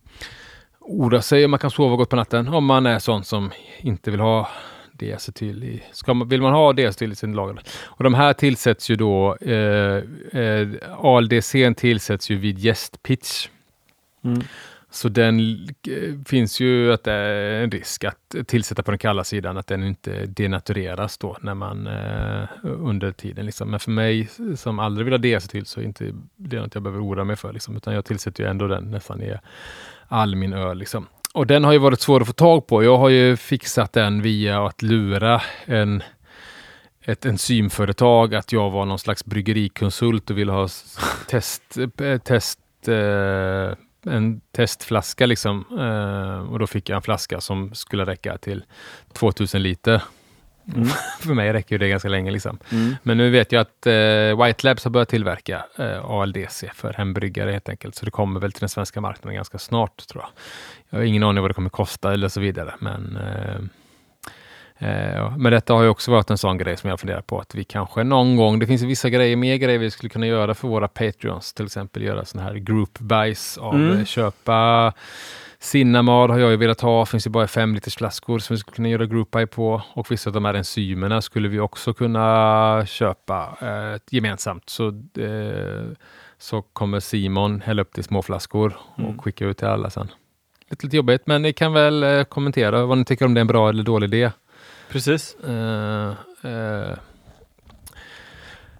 oroa 0.80 1.22
sig 1.22 1.44
om 1.44 1.50
man 1.50 1.60
kan 1.60 1.70
sova 1.70 1.96
gott 1.96 2.10
på 2.10 2.16
natten 2.16 2.48
om 2.48 2.64
man 2.64 2.86
är 2.86 2.98
sån 2.98 3.24
som 3.24 3.50
inte 3.80 4.10
vill 4.10 4.20
ha 4.20 4.48
diacetyl 4.92 5.64
i, 5.64 5.82
ska 5.92 6.14
man, 6.14 6.28
vill 6.28 6.42
man 6.42 6.52
ha 6.52 6.72
diacetyl 6.72 7.12
i 7.12 7.14
sin 7.14 7.32
lager. 7.32 7.62
Och 7.84 8.04
de 8.04 8.14
här 8.14 8.32
tillsätts 8.32 8.90
ju 8.90 8.96
då, 8.96 9.36
eh, 9.36 10.02
eh, 10.42 10.68
ALDC 10.98 11.74
tillsätts 11.74 12.30
ju 12.30 12.36
vid 12.36 12.58
gästpitch. 12.58 13.48
Mm. 14.24 14.42
Så 14.95 15.09
den 15.09 15.40
eh, 15.88 16.24
finns 16.26 16.61
ju 16.61 16.92
att 16.92 17.05
det 17.05 17.12
är 17.12 17.62
en 17.62 17.70
risk 17.70 18.05
att 18.05 18.34
tillsätta 18.47 18.82
på 18.82 18.90
den 18.90 18.99
kalla 18.99 19.24
sidan, 19.24 19.57
att 19.57 19.66
den 19.66 19.84
inte 19.84 20.26
denatureras 20.26 21.18
då 21.18 21.36
när 21.40 21.55
man 21.55 21.86
eh, 21.86 22.49
under 22.62 23.12
tiden. 23.12 23.47
Liksom. 23.47 23.70
Men 23.70 23.80
för 23.80 23.90
mig 23.90 24.28
som 24.57 24.78
aldrig 24.78 25.05
vill 25.05 25.32
ha 25.32 25.40
till 25.40 25.66
så 25.66 25.80
är 25.80 25.84
inte 25.84 26.12
det 26.36 26.61
något 26.61 26.74
jag 26.74 26.82
behöver 26.82 27.05
oroa 27.05 27.24
mig 27.24 27.36
för, 27.36 27.53
liksom, 27.53 27.76
utan 27.76 27.95
jag 27.95 28.05
tillsätter 28.05 28.45
ju 28.45 28.51
ändå 28.51 28.66
den 28.66 28.90
nästan 28.90 29.22
i 29.22 29.34
all 30.09 30.36
min 30.36 30.53
öl. 30.53 30.78
Liksom. 30.78 31.07
Och 31.32 31.47
den 31.47 31.64
har 31.64 31.72
ju 31.72 31.78
varit 31.78 32.01
svår 32.01 32.20
att 32.20 32.26
få 32.26 32.32
tag 32.32 32.66
på. 32.66 32.84
Jag 32.84 32.99
har 32.99 33.09
ju 33.09 33.36
fixat 33.36 33.92
den 33.92 34.22
via 34.22 34.66
att 34.66 34.82
lura 34.82 35.42
en 35.64 36.03
ett 37.07 37.24
enzymföretag 37.24 38.34
att 38.34 38.53
jag 38.53 38.70
var 38.70 38.84
någon 38.84 38.99
slags 38.99 39.24
bryggerikonsult 39.24 40.30
och 40.30 40.38
ville 40.38 40.53
ha 40.53 40.68
test, 41.28 41.62
test 42.24 42.59
eh, 42.88 42.95
eh 42.95 43.74
en 44.07 44.40
testflaska 44.52 45.26
liksom. 45.26 45.64
Eh, 45.78 46.52
och 46.52 46.59
då 46.59 46.66
fick 46.66 46.88
jag 46.88 46.96
en 46.96 47.02
flaska 47.02 47.40
som 47.40 47.74
skulle 47.74 48.05
räcka 48.05 48.38
till 48.38 48.64
2000 49.12 49.62
liter. 49.62 50.02
Mm. 50.74 50.88
För 51.20 51.34
mig 51.34 51.52
räcker 51.52 51.74
ju 51.74 51.78
det 51.78 51.88
ganska 51.88 52.09
länge 52.09 52.30
liksom. 52.30 52.59
Mm. 52.72 52.96
Men 53.02 53.16
nu 53.16 53.30
vet 53.30 53.52
jag 53.52 53.61
att 53.61 53.86
eh, 53.86 54.44
White 54.44 54.66
Labs 54.66 54.84
har 54.84 54.90
börjat 54.90 55.09
tillverka 55.09 55.64
eh, 55.78 56.05
ALDC 56.05 56.70
för 56.74 56.92
hembryggare 56.92 57.50
helt 57.50 57.68
enkelt. 57.68 57.94
Så 57.94 58.05
det 58.05 58.11
kommer 58.11 58.40
väl 58.40 58.52
till 58.52 58.61
den 58.61 58.68
svenska 58.68 59.00
marknaden 59.00 59.34
ganska 59.34 59.59
snart 59.59 60.07
tror 60.07 60.22
jag. 60.22 60.30
Jag 60.90 60.98
har 60.98 61.05
ingen 61.05 61.22
aning 61.22 61.42
vad 61.42 61.50
det 61.50 61.55
kommer 61.55 61.70
kosta 61.70 62.12
eller 62.12 62.28
så 62.28 62.40
vidare. 62.40 62.74
Men, 62.78 63.16
eh, 63.16 63.61
men 65.39 65.53
detta 65.53 65.75
har 65.75 65.83
ju 65.83 65.89
också 65.89 66.11
varit 66.11 66.31
en 66.31 66.39
sån 66.39 66.59
grej 66.59 66.77
som 66.77 66.91
jag 66.91 67.01
funderar 67.01 67.20
på 67.20 67.41
att 67.41 67.55
vi 67.55 67.64
kanske 67.64 68.05
någon 68.05 68.37
gång, 68.37 68.59
det 68.59 68.66
finns 68.66 68.83
vissa 68.83 69.09
grejer, 69.11 69.37
mer 69.37 69.57
grejer 69.57 69.79
vi 69.79 69.91
skulle 69.91 70.11
kunna 70.11 70.27
göra 70.27 70.55
för 70.55 70.68
våra 70.68 70.89
Patreons. 70.89 71.53
Till 71.53 71.64
exempel 71.64 72.03
göra 72.03 72.25
sån 72.25 72.41
här 72.41 72.55
group 72.55 72.99
buys 72.99 73.59
av 73.59 73.75
Mm. 73.75 73.99
eh, 73.99 74.05
köpa 74.05 74.93
Cinnamar 75.59 76.29
har 76.29 76.39
jag 76.39 76.51
ju 76.51 76.57
velat 76.57 76.81
ha, 76.81 77.07
finns 77.07 77.27
ju 77.27 77.31
bara 77.31 77.47
fem 77.47 77.75
liters 77.75 77.97
flaskor 77.97 78.39
som 78.39 78.55
vi 78.55 78.59
skulle 78.61 78.75
kunna 78.75 78.89
göra 78.89 79.07
group 79.07 79.31
buy 79.31 79.47
på. 79.47 79.83
Och 79.95 80.11
vissa 80.11 80.31
av 80.31 80.35
de 80.35 80.45
här 80.45 80.55
enzymerna 80.55 81.22
skulle 81.22 81.49
vi 81.49 81.61
också 81.61 81.95
kunna 81.95 82.87
köpa 82.87 83.57
eh, 83.61 84.01
gemensamt. 84.11 84.68
Så, 84.70 84.89
eh, 85.18 85.93
så 86.39 86.62
kommer 86.62 87.01
Simon 87.01 87.61
hälla 87.61 87.83
upp 87.83 87.91
det 87.95 88.01
i 88.01 88.03
små 88.03 88.22
flaskor 88.22 88.77
och 88.95 88.99
Mm. 88.99 89.18
skicka 89.18 89.45
ut 89.47 89.59
till 89.59 89.66
alla 89.66 89.91
sen. 89.91 90.09
Lite, 90.70 90.87
lite 90.87 90.97
jobbigt, 90.97 91.27
men 91.27 91.43
ni 91.43 91.53
kan 91.53 91.72
väl 91.72 92.03
eh, 92.03 92.25
kommentera 92.25 92.87
vad 92.87 92.99
ni 92.99 93.05
tycker 93.05 93.25
om 93.25 93.35
det 93.35 93.39
är 93.39 93.41
en 93.41 93.47
bra 93.47 93.68
eller 93.68 93.83
dålig 93.83 94.14
idé. 94.14 94.31
Precis. 94.95 95.36
Eh, 95.45 96.14
eh, 96.42 96.90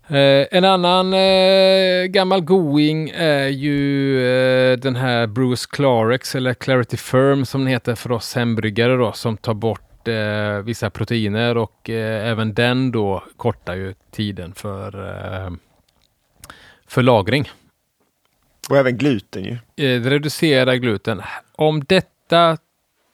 eh, 0.09 0.47
en 0.51 0.65
annan 0.65 1.15
eh, 1.15 2.05
gammal 2.05 2.41
going 2.41 3.11
är 3.11 3.49
ju 3.49 4.19
eh, 4.27 4.79
den 4.79 4.97
här 4.97 5.27
Bruce 5.27 5.67
Clarex 5.71 6.35
eller 6.35 6.55
Clarity 6.55 6.97
Firm 6.97 7.47
som 7.47 7.61
den 7.61 7.69
heter 7.69 7.95
för 7.95 8.13
oss 8.13 8.35
hembryggare 8.35 8.97
då 8.97 9.13
som 9.13 9.37
tar 9.37 9.55
bort 9.55 10.09
eh, 10.09 10.59
vissa 10.65 10.91
proteiner 10.91 11.57
och 11.57 11.91
även 11.91 12.55
den 12.55 12.93
då 12.93 13.25
kortar 13.37 13.75
ju 13.75 13.95
tiden 14.11 14.55
för, 14.55 14.91
för 16.87 17.03
lagring. 17.03 17.51
Och 18.71 18.77
även 18.77 18.99
gluten 18.99 19.45
ju. 19.45 19.59
Det 19.75 20.11
reducerar 20.11 20.75
gluten. 20.75 21.23
Om 21.53 21.85
detta 21.85 22.59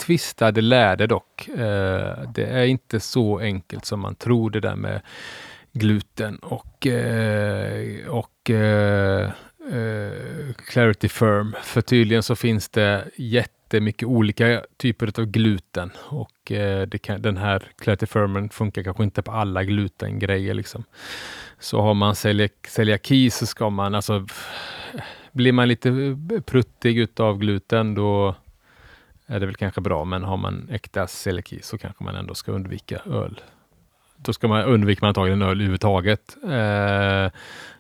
tvistade 0.01 0.61
lärde 0.61 1.07
dock. 1.07 1.49
Eh, 1.49 2.31
det 2.35 2.45
är 2.45 2.65
inte 2.65 3.01
så 3.01 3.39
enkelt 3.39 3.85
som 3.85 4.01
man 4.01 4.15
tror 4.15 4.51
det 4.51 4.61
där 4.61 4.77
med 4.77 5.01
gluten 5.73 6.37
och, 6.37 6.87
eh, 6.87 8.09
och 8.09 8.51
eh, 8.51 9.31
Clarity 10.69 11.09
Firm. 11.09 11.55
För 11.63 11.81
tydligen 11.81 12.23
så 12.23 12.37
finns 12.37 12.69
det 12.69 13.05
jättemycket 13.17 14.09
olika 14.09 14.63
typer 14.77 15.21
av 15.21 15.27
gluten 15.27 15.91
och 15.97 16.53
det 16.89 17.03
kan, 17.03 17.23
den 17.23 17.37
här 17.37 17.63
Clarity 17.79 18.07
Firmen 18.07 18.49
funkar 18.49 18.83
kanske 18.83 19.03
inte 19.03 19.23
på 19.23 19.33
alla 19.33 19.65
glutengrejer. 19.65 20.55
Liksom. 20.55 20.85
Så 21.59 21.81
har 21.81 21.95
man 21.95 22.15
celiaki 22.69 23.31
så 23.31 23.47
ska 23.47 23.71
man 23.71 23.95
alltså 23.95 24.27
blir 25.33 25.53
man 25.53 25.69
lite 25.69 26.19
pruttig 26.47 26.99
utav 26.99 27.39
gluten 27.39 27.95
då 27.95 28.35
är 29.31 29.41
det 29.41 29.47
väl 29.47 29.55
kanske 29.55 29.81
bra, 29.81 30.05
men 30.05 30.25
har 30.25 30.37
man 30.37 30.69
äkta 30.71 31.07
celiaki 31.07 31.59
så 31.63 31.79
kanske 31.79 32.05
man 32.05 32.15
ändå 32.15 32.35
ska 32.35 32.53
undvika 32.53 33.01
öl. 33.07 33.41
Då 34.17 34.33
ska 34.33 34.49
man 34.49 34.65
undvika 34.65 34.99
man 35.03 35.09
antagligen 35.09 35.43
öl 35.43 35.49
överhuvudtaget. 35.49 36.37
Eh, 36.45 37.31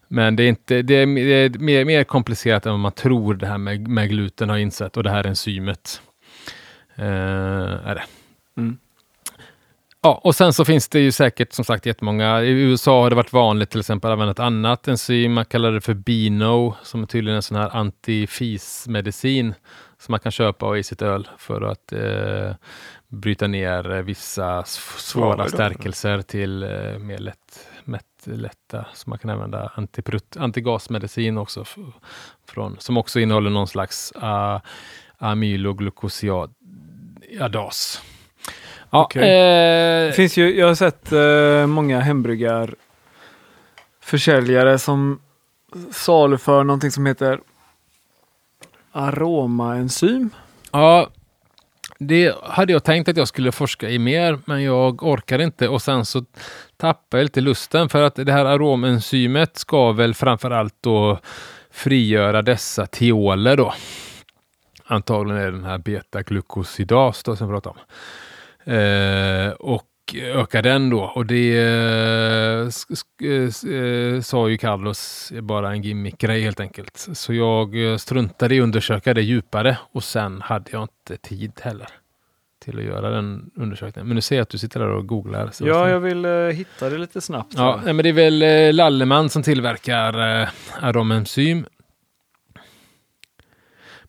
men 0.09 0.37
det 0.37 0.43
är, 0.43 0.49
inte, 0.49 0.83
det 0.83 0.95
är, 0.95 1.07
det 1.07 1.33
är 1.33 1.59
mer, 1.59 1.85
mer 1.85 2.05
komplicerat 2.05 2.67
än 2.67 2.73
vad 2.73 2.81
man 2.81 2.93
tror 2.93 3.35
det 3.35 3.47
här 3.47 3.59
med, 3.59 3.89
med 3.89 4.09
gluten 4.09 4.49
har 4.49 4.59
insett 4.59 4.97
och 4.97 5.03
det 5.03 5.11
här 5.11 5.27
enzymet. 5.27 6.03
Eh, 6.95 7.07
är 7.87 7.95
det. 7.95 8.05
Mm. 8.57 8.79
Ja, 10.03 10.21
och 10.25 10.35
sen 10.35 10.53
så 10.53 10.65
finns 10.65 10.89
det 10.89 11.01
ju 11.01 11.13
säkert 11.13 11.53
som 11.53 11.65
sagt 11.65 11.87
jättemånga. 11.87 12.43
I 12.43 12.51
USA 12.51 13.03
har 13.03 13.11
det 13.11 13.17
varit 13.17 13.33
vanligt 13.33 13.71
till 13.71 13.81
exempel 13.81 14.11
att 14.11 14.13
använda 14.13 14.33
ett 14.33 14.39
annat 14.39 14.89
enzym. 14.89 15.33
Man 15.33 15.45
kallar 15.45 15.73
det 15.73 15.81
för 15.81 15.95
Bino 15.95 16.75
som 16.83 17.03
är 17.03 17.07
tydligen 17.07 17.37
en 17.37 17.43
sån 17.43 17.57
här 17.57 17.77
antifismedicin 17.77 19.55
som 20.01 20.13
man 20.13 20.21
kan 20.21 20.33
köpa 20.33 20.79
i 20.79 20.83
sitt 20.83 21.03
öl 21.03 21.29
för 21.39 21.63
att 21.63 21.93
eh, 21.93 22.55
bryta 23.09 23.47
ner 23.47 24.03
vissa 24.03 24.65
svåra 24.65 25.49
stärkelser 25.49 26.23
till 26.23 26.63
eh, 26.63 26.99
mer 26.99 27.19
lätt, 27.19 27.69
mätt, 27.85 28.05
lätta. 28.25 28.87
Så 28.95 29.11
man 29.11 29.19
kan 29.19 29.31
använda 29.31 29.73
antiprut, 29.75 30.37
antigasmedicin 30.37 31.39
också 31.39 31.65
från, 32.49 32.77
som 32.79 32.97
också 32.97 33.21
innehåller 33.21 33.51
någon 33.51 33.69
slags 33.69 34.13
uh, 34.23 34.59
amyloglukosidas. 35.19 38.03
Ja, 38.91 39.05
Okej. 39.05 40.09
eh, 40.09 40.13
finns 40.13 40.37
ju, 40.37 40.59
jag 40.59 40.67
har 40.67 40.75
sett 40.75 41.13
eh, 41.13 41.67
många 41.67 42.01
hembryggar 42.01 42.75
försäljare 44.01 44.79
som 44.79 45.21
saluför 45.91 46.65
någonting 46.65 46.91
som 46.91 47.07
heter 47.07 47.41
aromaenzym. 48.93 50.30
Ja, 50.72 51.09
det 51.99 52.34
hade 52.43 52.72
jag 52.72 52.84
tänkt 52.84 53.09
att 53.09 53.16
jag 53.16 53.28
skulle 53.28 53.53
forska 53.53 53.91
i 53.91 53.99
mer, 53.99 54.38
men 54.45 54.62
jag 54.62 55.03
orkar 55.03 55.38
inte. 55.38 55.68
Och 55.68 55.82
sen 55.82 56.05
så 56.05 56.24
tappar 56.76 57.18
jag 57.18 57.25
lite 57.25 57.41
lusten 57.41 57.88
för 57.88 58.03
att 58.03 58.14
det 58.14 58.33
här 58.33 58.45
aromenzymet 58.45 59.57
ska 59.57 59.92
väl 59.92 60.14
framför 60.14 60.50
allt 60.50 60.75
då 60.80 61.18
frigöra 61.71 62.42
dessa 62.42 62.87
tioler 62.87 63.57
då. 63.57 63.75
Antagligen 64.84 65.42
är 65.42 65.46
det 65.46 65.50
den 65.50 65.64
här 65.64 65.79
beta-glukosidas 65.79 67.22
då 67.22 67.37
som 67.37 67.50
jag 67.50 67.62
pratar 67.62 67.71
om. 67.71 67.79
Eh, 68.75 69.50
och 69.50 69.89
öka 70.14 70.62
den 70.62 70.91
då. 70.91 71.00
Och 71.00 71.26
det 71.26 71.58
eh, 71.58 72.68
eh, 73.30 74.20
sa 74.20 74.49
ju 74.49 74.58
Carlos 74.58 75.32
bara 75.41 75.72
en 75.72 75.82
gimmick-grej 75.82 76.42
helt 76.42 76.61
enkelt. 76.61 76.96
Så 77.12 77.34
jag 77.34 77.91
eh, 77.92 77.96
struntade 77.96 78.54
i 78.54 78.61
att 78.61 78.64
undersöka 78.64 79.14
det 79.14 79.22
djupare 79.22 79.78
och 79.92 80.04
sen 80.04 80.41
hade 80.41 80.70
jag 80.70 80.82
inte 80.82 81.16
tid 81.16 81.53
heller 81.62 81.88
till 82.64 82.78
att 82.78 82.84
göra 82.84 83.11
den 83.11 83.50
undersökningen. 83.57 84.08
Men 84.08 84.14
nu 84.14 84.20
ser 84.20 84.37
jag 84.37 84.42
att 84.42 84.49
du 84.49 84.58
sitter 84.58 84.80
där 84.80 84.88
och 84.88 85.07
googlar. 85.07 85.41
Ja, 85.41 85.53
Sebastian. 85.53 85.91
jag 85.91 86.00
vill 86.00 86.24
eh, 86.24 86.32
hitta 86.32 86.91
det 86.91 86.99
lite 86.99 87.20
snabbt. 87.20 87.54
Ja, 87.57 87.80
här. 87.84 87.92
men 87.92 88.03
det 88.03 88.08
är 88.08 88.12
väl 88.12 88.42
eh, 88.42 88.72
Lalleman 88.72 89.28
som 89.28 89.42
tillverkar 89.42 90.41
eh, 90.42 90.49
aromenzym. 90.80 91.66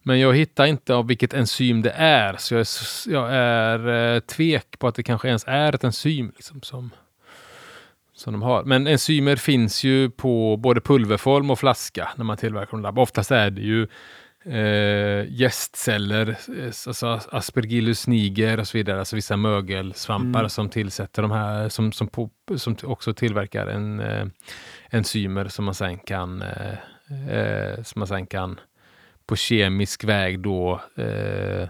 Men 0.03 0.19
jag 0.19 0.35
hittar 0.35 0.65
inte 0.65 0.95
av 0.95 1.07
vilket 1.07 1.33
enzym 1.33 1.81
det 1.81 1.91
är, 1.95 2.35
så 2.37 2.53
jag 2.53 2.61
är, 2.61 3.11
jag 3.11 3.33
är 3.33 4.13
eh, 4.15 4.19
tvek 4.19 4.79
på 4.79 4.87
att 4.87 4.95
det 4.95 5.03
kanske 5.03 5.27
ens 5.27 5.43
är 5.47 5.75
ett 5.75 5.83
enzym 5.83 6.31
liksom, 6.35 6.61
som, 6.61 6.89
som 8.13 8.33
de 8.33 8.41
har. 8.41 8.63
Men 8.63 8.87
enzymer 8.87 9.35
finns 9.35 9.83
ju 9.83 10.09
på 10.09 10.57
både 10.57 10.81
pulverform 10.81 11.49
och 11.49 11.59
flaska 11.59 12.09
när 12.15 12.25
man 12.25 12.37
tillverkar 12.37 12.71
dem. 12.71 12.81
labb. 12.81 12.99
Oftast 12.99 13.31
är 13.31 13.49
det 13.49 13.61
ju 13.61 13.87
eh, 14.45 15.25
jästceller, 15.29 16.29
eh, 16.29 16.65
alltså 16.87 17.19
aspergillus 17.31 18.07
niger 18.07 18.59
och 18.59 18.67
så 18.67 18.77
vidare, 18.77 18.99
alltså 18.99 19.15
vissa 19.15 19.37
mögelsvampar 19.37 20.39
Mm. 20.39 20.49
som 20.49 20.69
tillsätter 20.69 21.21
de 21.21 21.31
här, 21.31 21.69
som, 21.69 21.91
som, 21.91 22.07
på, 22.07 22.29
som 22.57 22.75
också 22.83 23.13
tillverkar 23.13 23.67
en, 23.67 23.99
eh, 23.99 24.25
enzymer 24.89 25.47
som 25.47 25.65
man 25.65 25.75
sen 25.75 25.99
kan, 25.99 26.41
eh, 26.41 26.73
eh, 27.37 27.83
som 27.83 27.99
man 27.99 28.07
sen 28.07 28.27
kan 28.27 28.59
på 29.26 29.35
kemisk 29.35 30.03
väg 30.03 30.39
då 30.39 30.81
eh, 30.95 31.69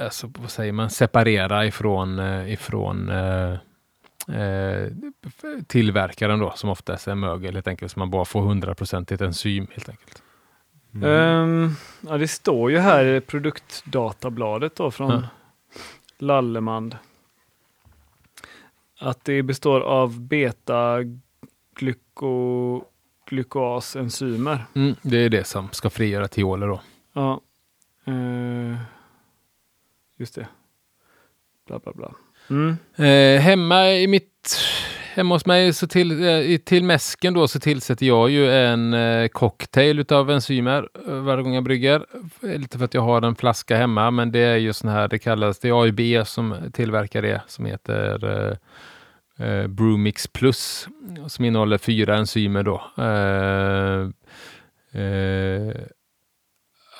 alltså, 0.00 0.30
vad 0.38 0.50
säger 0.50 0.72
man, 0.72 0.90
separera 0.90 1.66
ifrån, 1.66 2.18
eh, 2.18 2.52
ifrån 2.52 3.08
eh, 3.08 3.52
eh, 4.36 4.88
tillverkaren 5.66 6.38
då, 6.38 6.52
som 6.56 6.70
oftast 6.70 7.08
är 7.08 7.14
mögel 7.14 7.54
helt 7.54 7.68
enkelt. 7.68 7.92
Så 7.92 7.98
man 7.98 8.10
bara 8.10 8.24
får 8.24 8.42
100% 8.42 9.24
enzym 9.24 9.66
helt 9.70 9.88
enkelt. 9.88 10.22
Ehm, 11.04 11.70
ja, 12.00 12.18
det 12.18 12.28
står 12.28 12.70
ju 12.70 12.78
här 12.78 13.04
i 13.04 13.20
produktdatabladet 13.20 14.76
då 14.76 14.90
från 14.90 15.10
Ja. 15.10 15.22
Lallemand. 16.18 16.96
Att 19.00 19.24
det 19.24 19.42
består 19.42 19.80
av 19.80 20.20
beta-glukoasenzymer. 23.30 24.64
Mm, 24.74 24.96
det 25.02 25.16
är 25.16 25.28
det 25.28 25.44
som 25.44 25.68
ska 25.72 25.90
frigöra 25.90 26.28
tioler 26.28 26.66
då. 26.66 26.80
Ja. 27.12 27.40
Eh, 28.06 28.76
just 30.16 30.34
det. 30.34 30.46
Bla 31.66 31.78
bla 31.78 31.92
bla. 31.92 32.14
Mm. 32.50 32.76
Eh, 32.96 33.40
hemma 33.40 33.90
i 33.90 34.06
mitt 34.06 34.58
Hemma 35.14 35.34
hos 35.34 35.46
mig 35.46 35.72
så 35.72 35.86
till, 35.86 36.24
eh, 36.24 36.58
till 36.58 36.84
mäsken 36.84 37.34
då 37.34 37.48
så 37.48 37.60
tillsätter 37.60 38.06
jag 38.06 38.30
ju 38.30 38.52
en 38.52 38.94
eh, 38.94 39.28
cocktail 39.28 39.98
utav 39.98 40.30
enzymer 40.30 40.88
eh, 41.08 41.14
varje 41.14 41.42
gång 41.42 41.54
jag 41.54 41.64
brygger. 41.64 42.06
Lite 42.40 42.78
för 42.78 42.84
att 42.84 42.94
jag 42.94 43.02
har 43.02 43.22
en 43.22 43.36
flaska 43.36 43.76
hemma, 43.76 44.10
men 44.10 44.32
det 44.32 44.40
är 44.40 44.56
ju 44.56 44.72
sån 44.72 44.90
här, 44.90 45.08
det 45.08 45.18
kallas, 45.18 45.58
det 45.58 45.68
är 45.68 45.82
AIB 45.82 46.26
som 46.26 46.54
tillverkar 46.72 47.22
det, 47.22 47.42
som 47.46 47.64
heter 47.64 48.58
eh, 49.40 49.66
Brewmix 49.66 50.26
Plus, 50.26 50.88
som 51.28 51.44
innehåller 51.44 51.78
fyra 51.78 52.16
enzymer 52.16 52.62
då. 52.62 52.82
Eh, 52.98 54.08
eh, 55.02 55.68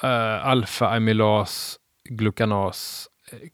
eh 0.02 0.46
Alfa-amylas, 0.46 1.76
glukanas, 2.04 3.08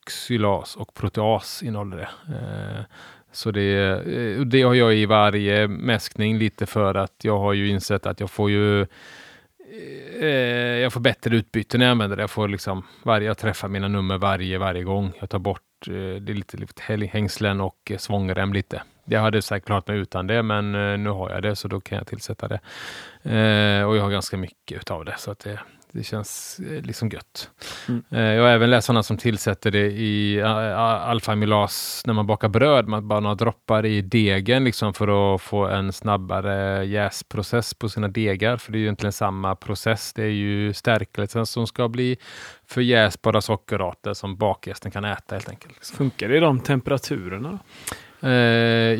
xylas 0.07 0.77
och 0.77 0.95
proteas 0.95 1.63
innehåller 1.63 1.97
det. 1.97 2.09
Eh, 2.35 2.85
så 3.33 3.51
det, 3.51 3.77
eh, 3.79 4.41
det 4.41 4.63
har 4.63 4.75
jag 4.75 4.95
i 4.95 5.07
varje 5.07 5.69
mäskning 5.69 6.39
lite 6.39 6.67
för 6.67 6.95
att 6.95 7.15
jag 7.23 7.39
har 7.39 7.53
ju 7.53 7.69
insett 7.69 8.07
att 8.07 8.21
jag 8.21 8.31
får 8.31 8.51
ju 8.51 8.87
eh, 10.21 10.79
jag 10.83 10.93
får 10.93 11.01
bättre 11.01 11.37
utbyte 11.37 11.79
när 11.79 11.87
jag 11.87 11.91
använder 11.91 12.17
det. 12.17 12.23
Jag 12.23 12.31
får 12.31 12.49
liksom 12.49 12.83
varje, 13.03 13.27
jag 13.27 13.39
träffar 13.39 13.69
mina 13.69 13.89
nummer 13.89 14.19
varje, 14.19 14.59
varje 14.59 14.85
gång. 14.85 15.13
Jag 15.21 15.31
tar 15.31 15.39
bort 15.39 15.65
Eh, 15.89 16.20
det 16.20 16.32
är 16.32 16.35
lite, 16.35 16.57
lite 16.57 16.82
hängslen 17.07 17.61
och 17.61 17.90
eh, 17.90 17.98
svångrem 17.98 18.53
lite. 18.53 18.82
Jag 19.05 19.20
hade 19.20 19.43
säkert 19.43 19.66
klarat 19.66 19.89
mig 19.89 19.98
utan 19.98 20.27
det, 20.27 20.43
men 20.43 20.74
eh, 20.74 20.98
nu 20.98 21.11
har 21.11 21.31
jag 21.31 21.43
det 21.43 21.57
så 21.57 21.69
då 21.69 21.81
kan 21.81 21.98
jag 21.98 22.07
tillsätta 22.07 22.48
det. 22.48 22.61
Eh, 23.23 23.85
och 23.89 23.97
jag 23.97 24.03
har 24.03 24.11
ganska 24.11 24.36
mycket 24.36 24.78
utav 24.78 25.05
det 25.05 25.15
så 25.19 25.31
att 25.31 25.39
det, 25.39 25.61
det 25.93 26.03
känns 26.03 26.61
eh, 26.71 26.83
liksom 26.83 27.09
gött. 27.09 27.51
Mm. 27.89 28.05
Eh, 28.11 28.21
jag 28.21 28.43
har 28.43 28.51
även 28.51 28.71
läst 28.71 28.87
sådana 28.87 29.03
som 29.03 29.17
tillsätter 29.17 29.71
det 29.71 29.87
i 29.87 30.43
uh, 30.43 30.79
alfa-amylas 30.79 32.03
när 32.07 32.15
man 32.15 32.27
bakar 32.27 32.49
bröd. 32.49 32.89
Man 32.89 33.09
bara 33.09 33.21
några 33.21 33.35
droppar 33.35 33.87
i 33.87 34.03
degen 34.03 34.65
liksom 34.65 34.95
för 34.95 35.35
att 35.35 35.43
få 35.43 35.67
en 35.67 35.93
snabbare 35.93 36.85
jäsprocess 36.87 37.75
på 37.75 37.89
sina 37.89 38.09
degar. 38.09 38.57
För 38.57 38.73
det 38.73 38.79
är 38.79 38.81
ju 38.81 38.85
egentligen 38.85 39.13
samma 39.13 39.55
process. 39.57 40.13
Det 40.13 40.23
är 40.23 40.27
ju 40.27 40.73
stärkelsen 40.73 41.47
som 41.47 41.67
ska 41.67 41.89
bli 41.89 42.17
förjäsbara 42.67 43.41
sockerarter 43.41 44.15
som 44.15 44.37
bakgästen 44.37 44.91
kan 44.91 45.05
äta 45.05 45.35
helt 45.35 45.49
enkelt. 45.49 45.75
Liksom. 45.75 45.97
Funkar 45.97 46.29
det 46.29 46.37
i 46.37 46.41
de 46.41 46.61
temperaturerna? 46.61 47.59
Eh, 48.20 48.30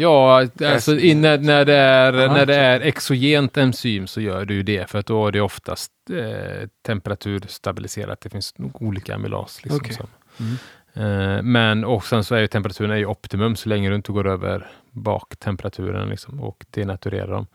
ja, 0.01 0.47
alltså 0.64 0.98
in, 0.98 1.20
när, 1.20 1.38
när, 1.38 1.64
det 1.64 1.74
är, 1.74 2.12
Aha. 2.12 2.34
när 2.34 2.47
det 2.47 2.56
är 2.56 2.80
exogent 2.80 3.56
enzym 3.56 4.06
så 4.06 4.20
gör 4.20 4.44
du 4.44 4.62
det. 4.62 4.90
För 4.90 4.98
att 4.98 5.06
då 5.06 5.26
är 5.26 5.32
det 5.32 5.40
oftast 5.40 5.93
eh, 6.10 6.68
temperaturstabiliserat. 6.86 8.20
Det 8.20 8.30
finns 8.30 8.55
olika 8.74 9.14
amylas. 9.14 9.64
Liksom, 9.64 9.80
Okej. 9.80 9.94
som. 9.94 10.06
Mm. 10.40 10.56
Eh, 10.97 11.43
men 11.43 11.85
och 11.85 12.05
sen 12.05 12.24
så 12.24 12.35
är 12.35 12.40
ju 12.40 12.47
temperaturen 12.47 12.90
är 12.90 12.97
ju 12.97 13.06
optimum 13.06 13.56
så 13.56 13.68
länge 13.68 13.89
du 13.89 13.94
inte 13.94 14.12
går 14.12 14.27
över 14.28 14.66
baktemperaturen 14.90 16.09
liksom, 16.09 16.40
och 16.40 16.64
denaturerar 16.70 17.27
dem. 17.31 17.47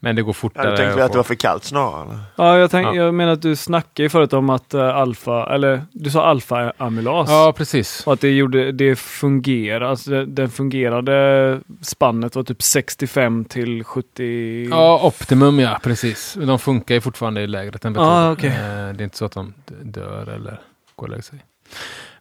Men 0.00 0.16
det 0.16 0.22
går 0.22 0.28
Ja, 0.30 0.34
fortare. 0.34 0.70
du 0.70 0.76
tänkte 0.76 1.04
att 1.04 1.12
det 1.12 1.16
var 1.18 1.24
för 1.24 1.34
kallt 1.34 1.64
snarare? 1.64 2.18
Ja, 2.36 2.58
jag, 2.58 2.70
tänk, 2.70 2.86
Ja. 2.86 2.94
jag 2.94 3.14
menar 3.14 3.32
att 3.32 3.42
du 3.42 3.56
snackade 3.56 4.02
ju 4.02 4.08
förut 4.08 4.32
om 4.32 4.50
att 4.50 4.74
uh, 4.74 4.82
alfa, 4.82 5.54
eller 5.54 5.82
du 5.92 6.10
sa 6.10 6.24
alfa-amylas. 6.26 7.30
Ja, 7.30 7.54
precis. 7.56 8.06
Och 8.06 8.12
att 8.12 8.20
det, 8.20 8.30
gjorde, 8.30 8.72
det 8.72 8.96
fungerar, 8.96 9.84
alltså 9.84 10.10
det, 10.10 10.24
den 10.26 10.48
fungerade 10.48 11.60
spannet 11.82 12.36
var 12.36 12.42
typ 12.42 12.62
65 12.62 13.44
till 13.44 13.84
70. 13.84 14.68
Ja, 14.70 15.00
optimum 15.02 15.58
ja, 15.60 15.78
precis. 15.82 16.34
De 16.40 16.58
funkar 16.58 16.94
ju 16.94 17.00
fortfarande 17.00 17.40
i 17.40 17.46
lägre 17.46 17.78
temperaturer. 17.78 18.28
Ah, 18.28 18.32
okej. 18.32 18.50
Eh, 18.50 18.56
Det 18.94 19.02
är 19.02 19.02
inte 19.02 19.16
så 19.16 19.24
att 19.24 19.32
de 19.32 19.54
dör 19.82 20.28
eller 20.28 20.60
går 20.96 21.06
och 21.06 21.10
lägger 21.10 21.22
sig. 21.22 21.44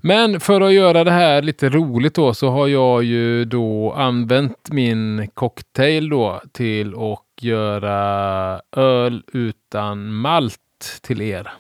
Men 0.06 0.40
för 0.40 0.62
att 0.62 0.74
göra 0.74 1.04
det 1.04 1.12
här 1.12 1.42
lite 1.42 1.70
roligt 1.70 2.16
då 2.16 2.34
så 2.34 2.50
har 2.50 2.68
jag 2.68 3.04
ju 3.04 3.46
då 3.46 3.94
använt 3.94 4.72
min 4.72 5.28
cocktail 5.34 6.10
då 6.10 6.42
till 6.52 6.94
att 6.96 7.44
göra 7.44 8.62
öl 8.72 9.24
utan 9.34 10.14
malt 10.14 11.00
till 11.02 11.22
er. 11.22 11.52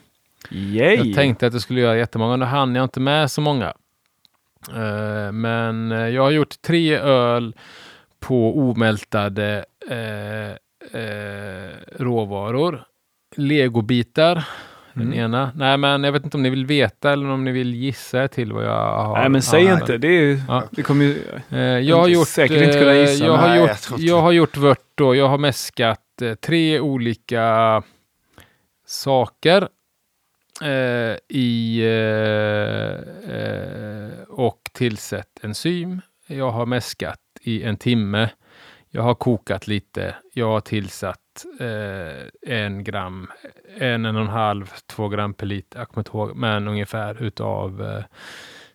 Yay! 0.50 0.96
Jag 0.96 1.16
tänkte 1.16 1.48
att 1.48 1.54
jag 1.54 1.62
skulle 1.62 1.82
göra 1.82 1.98
jättemånga, 1.98 2.36
nu 2.36 2.46
hann 2.46 2.76
jag 2.76 2.84
inte 2.86 3.00
med 3.00 3.32
så 3.32 3.42
många. 3.42 3.74
Eh, 4.70 5.32
men 5.32 5.92
eh, 5.92 6.08
jag 6.08 6.24
har 6.24 6.32
gjort 6.32 6.62
tre 6.62 6.98
öl 6.98 7.56
på 8.20 8.60
omältade 8.60 9.66
eh, 9.90 10.56
råvaror. 12.04 12.84
Legobitar, 13.36 14.48
den 14.96 15.04
Mm. 15.08 15.20
ena. 15.20 15.52
Nej, 15.56 15.78
men 15.78 16.04
jag 16.04 16.12
vet 16.12 16.24
inte 16.24 16.38
om 16.38 16.44
ni 16.44 16.50
vill 16.50 16.66
veta 16.66 17.12
eller 17.14 17.30
om 17.30 17.44
ni 17.44 17.52
vill 17.52 17.76
gissa 17.76 18.28
till 18.28 18.54
vad 18.54 18.66
jag 18.66 19.04
har. 19.04 19.18
Nej 19.20 19.30
men 19.30 19.42
säg 19.42 19.64
Ja, 19.64 19.74
inte, 19.80 19.98
det 19.98 20.08
är 20.08 20.42
Ja. 20.48 20.64
det 20.72 20.84
kommer 20.84 21.06
ju, 21.06 21.22
Eh, 21.50 21.60
jag 21.60 21.98
har 21.98 22.08
gjort, 22.08 22.28
säkert 22.28 22.62
inte 22.62 22.80
kunna 22.80 22.94
eh, 22.94 23.02
gissa, 23.02 23.26
jag 23.26 23.34
har 23.38 23.48
nej, 23.50 23.60
gjort, 23.60 23.90
jag 23.90 24.00
jag 24.00 24.22
har 24.22 24.32
gjort 24.32 24.58
vört 24.58 24.86
då. 24.96 25.16
Jag 25.16 25.28
har 25.28 25.38
mäskat 25.38 26.22
eh, 26.22 26.34
tre 26.36 26.80
olika 26.80 27.84
saker 28.86 29.68
eh, 30.62 31.16
i 31.30 31.82
eh, 31.84 33.36
eh, 33.36 34.12
och 34.30 34.60
tillsett 34.74 35.44
enzym. 35.44 36.02
Jag 36.28 36.52
har 36.52 36.66
mäskat 36.66 37.20
i 37.42 37.64
en 37.64 37.78
timme. 37.78 38.30
Jag 38.90 39.02
har 39.02 39.16
kokat 39.16 39.68
lite. 39.68 40.16
Jag 40.34 40.48
har 40.48 40.62
tillsatt 40.62 41.20
eh, 41.60 42.56
en 42.56 42.84
gram, 42.84 43.28
en, 43.78 44.06
en 44.06 44.16
och 44.16 44.22
en 44.22 44.28
halv, 44.28 44.74
två 44.86 45.08
gram 45.08 45.34
per 45.34 45.46
liter, 45.46 45.80
jag 45.80 45.90
kommer 45.90 46.02
inte 46.02 46.18
ihåg, 46.18 46.36
men 46.36 46.68
ungefär 46.68 47.24
utav 47.24 47.82
eh, 47.82 48.04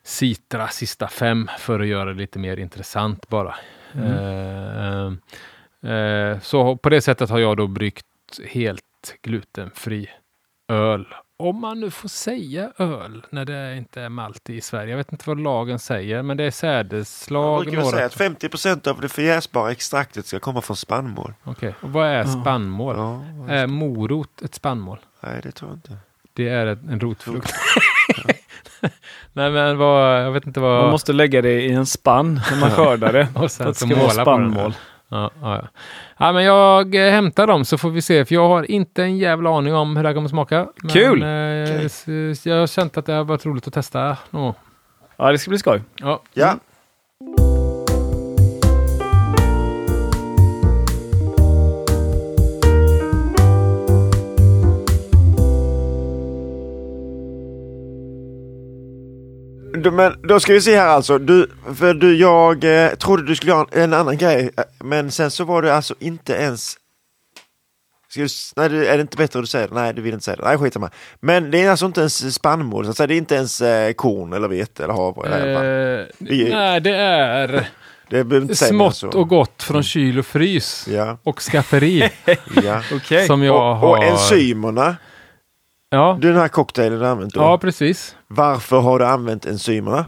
Citra 0.03 0.67
sista 0.67 1.07
fem 1.07 1.49
för 1.57 1.79
att 1.79 1.87
göra 1.87 2.05
det 2.13 2.19
lite 2.19 2.39
mer 2.39 2.57
intressant 2.57 3.29
bara. 3.29 3.55
Eh, 3.93 5.05
eh, 5.91 6.39
så 6.39 6.77
på 6.77 6.89
det 6.89 7.01
sättet 7.01 7.29
har 7.29 7.39
jag 7.39 7.57
då 7.57 7.67
bryggt 7.67 8.05
helt 8.47 9.15
glutenfri 9.21 10.09
öl. 10.67 11.05
Om 11.41 11.61
man 11.61 11.79
nu 11.79 11.91
får 11.91 12.09
säga 12.09 12.71
öl 12.77 13.25
när 13.29 13.45
det 13.45 13.77
inte 13.77 14.01
är 14.01 14.09
malt 14.09 14.49
i 14.49 14.61
Sverige. 14.61 14.89
Jag 14.89 14.97
vet 14.97 15.11
inte 15.11 15.23
vad 15.29 15.39
lagen 15.39 15.79
säger, 15.79 16.21
men 16.21 16.37
det 16.37 16.43
är 16.43 16.45
Jag 16.45 16.53
sädesslag. 16.53 17.61
brukar 17.65 17.83
säga 17.83 18.05
att 18.05 18.13
50 18.13 18.49
procent 18.49 18.87
av 18.87 19.01
det 19.01 19.09
förjäsbara 19.09 19.71
extraktet 19.71 20.25
ska 20.25 20.39
komma 20.39 20.61
från 20.61 20.77
spannmål. 20.77 21.33
Okej, 21.43 21.75
och 21.81 21.89
vad 21.89 22.07
är 22.07 22.17
Ja. 22.17 22.41
spannmål? 22.41 22.95
Ja, 22.97 23.21
Är 23.53 23.67
morot 23.67 24.41
ett 24.41 24.55
spannmål? 24.55 24.97
nej, 25.21 25.39
det 25.43 25.51
tror 25.51 25.71
jag 25.71 25.77
inte. 25.77 25.97
Det 26.33 26.49
är 26.49 26.65
en 26.67 26.99
rotfrukt. 26.99 27.53
Nej 29.33 29.51
men 29.51 29.77
vad, 29.77 30.23
jag 30.25 30.31
vet 30.31 30.47
inte 30.47 30.59
vad... 30.59 30.81
man 30.81 30.91
måste 30.91 31.13
lägga 31.13 31.41
det 31.41 31.61
i 31.61 31.71
en 31.71 31.85
spann 31.85 32.41
när 32.51 32.59
man 32.59 32.71
skördar 32.71 33.13
det. 33.13 33.27
och 33.35 33.51
sen 33.51 33.73
så 33.73 33.87
måla 33.87 34.25
på 34.25 34.31
den. 34.37 34.73
Ja, 35.11 35.31
ja, 35.41 35.67
ja. 36.17 36.31
men 36.33 36.43
jag 36.43 36.95
hämtar 36.95 37.47
dem 37.47 37.65
så 37.65 37.77
får 37.77 37.89
vi 37.89 38.01
se. 38.01 38.25
För 38.25 38.35
jag 38.35 38.47
har 38.47 38.71
inte 38.71 39.03
en 39.03 39.17
jävla 39.17 39.49
aning 39.57 39.75
om 39.75 39.95
hur 39.95 40.03
det 40.03 40.09
här 40.09 40.13
kommer 40.15 40.29
smaka. 40.29 40.67
Men, 40.83 40.91
Kul! 40.91 41.21
eh, 41.23 41.85
s- 41.85 42.45
Jag 42.45 42.59
har 42.59 42.67
känt 42.67 42.97
att 42.97 43.05
det 43.05 43.13
har 43.13 43.23
varit 43.23 43.45
roligt 43.45 43.67
att 43.67 43.73
testa. 43.73 44.17
någon. 44.29 44.53
Ja, 45.17 45.31
det 45.31 45.37
ska 45.37 45.49
bli 45.49 45.57
skoj. 45.59 45.81
Ja. 45.95 46.21
Ja, 46.33 46.55
Du, 59.83 59.91
men 59.91 60.15
då 60.23 60.39
ska 60.39 60.53
vi 60.53 60.61
se 60.61 60.75
här 60.77 60.87
alltså. 60.87 61.17
Du, 61.17 61.51
för 61.75 61.93
du, 61.93 62.15
jag 62.17 62.63
eh, 62.85 62.89
trodde 62.95 63.23
du 63.25 63.35
skulle 63.35 63.51
göra 63.51 63.67
en, 63.71 63.81
en 63.81 63.93
annan 63.93 64.17
grej. 64.17 64.49
eh, 64.57 64.63
Men 64.79 65.11
sen 65.11 65.31
så 65.31 65.43
var 65.43 65.61
det 65.61 65.75
alltså 65.75 65.95
inte 65.99 66.33
ens... 66.33 66.77
Ska 68.09 68.21
du, 68.21 68.27
nej, 68.55 68.69
det- 68.69 68.87
är 68.87 68.95
det 68.97 69.01
inte 69.01 69.17
bättre 69.17 69.39
att 69.39 69.43
du 69.43 69.47
säger 69.47 69.67
det? 69.67 69.73
Nej, 69.73 69.93
du 69.93 70.01
vill 70.01 70.13
inte 70.13 70.25
säga 70.25 70.35
det. 70.37 70.43
Nej, 70.43 70.57
skit 70.57 70.77
med. 70.77 70.89
Men 71.19 71.51
det 71.51 71.61
är 71.63 71.69
alltså 71.71 71.85
inte 71.85 71.99
ens 71.99 72.33
spannmål. 72.35 72.85
Så 72.85 72.91
att 72.91 72.97
säga. 72.97 73.07
Det 73.07 73.13
är 73.13 73.17
inte 73.17 73.35
ens 73.35 73.61
eh, 73.61 73.93
korn 73.93 74.33
eller 74.33 74.47
vete 74.47 74.83
eller 74.83 74.93
havre. 74.93 75.29
Eh, 75.37 76.07
Det 76.19 76.47
är- 76.47 76.55
nej, 76.55 76.81
det 76.81 76.95
är 76.95 77.67
det 78.09 78.55
smått 78.55 78.95
så. 78.95 79.07
och 79.07 79.27
gott 79.29 79.63
från 79.63 79.83
kyl 79.83 80.19
och 80.19 80.25
frys. 80.25 80.87
Ja, 80.89 81.17
Och 81.23 81.39
skafferi 81.41 82.09
ja. 82.63 82.81
Okej. 82.93 83.27
som 83.27 83.43
jag 83.43 83.55
och, 83.55 83.77
har. 83.77 83.97
och 83.97 84.03
enzymerna 84.03 84.95
Ja, 85.93 86.17
Den 86.21 86.35
här 86.35 86.47
cocktailen 86.47 86.99
du 86.99 87.07
använt 87.07 87.33
då. 87.33 87.41
ja 87.41 87.57
precis. 87.57 88.15
Varför 88.27 88.79
har 88.81 88.99
du 88.99 89.05
använt 89.05 89.45
enzymerna? 89.45 90.05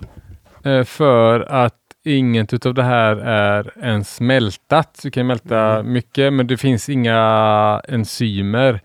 Eh, 0.66 0.84
för 0.84 1.40
att 1.40 1.76
inget 2.06 2.54
utav 2.54 2.74
det 2.74 2.84
här 2.84 3.16
är 3.16 3.74
ens 3.84 4.16
smältat. 4.16 5.00
Du 5.04 5.12
kan 5.12 5.28
mälta 5.28 5.60
Mm. 5.60 5.94
mycket, 5.94 6.34
men 6.34 6.48
det 6.48 6.58
finns 6.58 6.90
inga 6.90 7.82
enzymer 7.88 8.82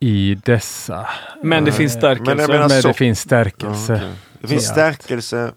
i 0.00 0.34
dessa. 0.44 1.06
Men 1.42 1.64
det 1.64 1.72
finns 1.72 1.92
stärkelse. 1.92 2.34
Men 2.48 2.60
Men 2.60 2.68
det 2.68 2.92
finns 2.94 3.20
stärkelse 3.20 3.92
Ja, 3.92 3.98
okej. 3.98 4.08
Det 4.40 4.46
finns 4.48 4.66
Ja. 4.66 4.72
stärkelse. 4.72 5.52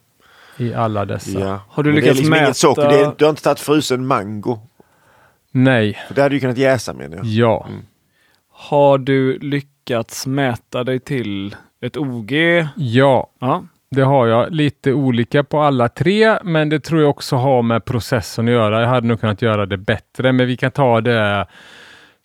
i 0.57 0.73
alla 0.73 1.05
dessa. 1.05 1.39
Ja. 1.39 1.59
Har 1.69 1.83
du 1.83 1.89
Men 1.93 1.95
det 1.95 2.01
är 2.01 2.03
lyckats 2.03 2.17
liksom 2.19 2.33
mäta- 2.33 2.43
inget 2.45 2.57
socker. 2.57 2.87
Det 2.89 2.99
är, 2.99 3.11
du 3.17 3.25
har 3.25 3.29
inte 3.29 3.41
tagit 3.43 3.59
frusen 3.59 4.07
mango. 4.07 4.59
Nej, 5.51 5.99
För 6.07 6.15
det 6.15 6.21
hade 6.21 6.35
ju 6.35 6.41
kunnat 6.41 6.57
jäsa 6.57 6.93
med 6.93 7.11
det. 7.11 7.19
ja. 7.23 7.65
Mm. 7.69 7.81
Har 8.51 8.97
du 8.97 9.39
lyckats 9.39 9.72
mäta 10.25 10.83
dig 10.83 10.99
till 10.99 11.55
ett 11.81 11.97
OG? 11.97 12.31
Ja, 12.75 13.29
Ja. 13.39 13.63
det 13.91 14.01
har 14.01 14.27
jag. 14.27 14.51
Lite 14.51 14.93
olika 14.93 15.43
på 15.43 15.61
alla 15.61 15.89
tre, 15.89 16.37
men 16.43 16.69
det 16.69 16.79
tror 16.79 17.01
jag 17.01 17.09
också 17.09 17.35
har 17.35 17.61
med 17.61 17.85
processen 17.85 18.47
att 18.47 18.51
göra. 18.53 18.81
Jag 18.81 18.87
hade 18.87 19.07
nog 19.07 19.19
kunnat 19.19 19.41
göra 19.41 19.65
det 19.65 19.77
bättre, 19.77 20.31
men 20.31 20.47
vi 20.47 20.57
kan 20.57 20.71
ta 20.71 21.01
det 21.01 21.45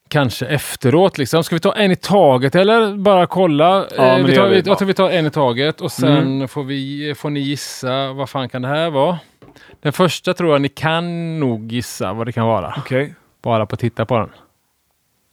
kanske 0.09 0.47
efteråt. 0.47 1.18
Liksom. 1.18 1.44
Ska 1.44 1.56
vi 1.56 1.60
ta 1.60 1.72
en 1.74 1.90
i 1.90 1.97
taget 1.97 2.55
eller 2.55 2.97
bara 2.97 3.26
kolla? 3.26 3.86
Ja, 3.97 4.18
Eh, 4.18 4.24
vi 4.24 4.35
tar, 4.35 4.48
vi. 4.48 4.62
Jag 4.66 4.78
tror 4.78 4.86
vi 4.89 4.94
tar 4.94 5.10
en 5.10 5.26
i 5.26 5.30
taget 5.30 5.80
och 5.80 5.93
sen 5.93 6.16
Mm. 6.18 6.48
får, 6.48 6.64
vi, 6.64 7.14
får 7.16 7.30
ni 7.30 7.40
gissa 7.40 8.12
vad 8.12 8.28
fan 8.30 8.48
kan 8.48 8.62
det 8.62 8.68
här 8.68 8.90
vara? 8.90 9.18
Den 9.82 9.93
första 9.93 10.35
tror 10.35 10.52
jag 10.52 10.62
ni 10.62 10.68
kan 10.68 11.39
nog 11.40 11.72
gissa 11.72 12.12
vad 12.12 12.26
det 12.26 12.32
kan 12.32 12.47
vara. 12.47 12.74
Okej. 12.78 13.14
Bara 13.43 13.66
på 13.66 13.74
att 13.74 13.80
titta 13.80 14.05
på 14.06 14.18
den. 14.18 14.28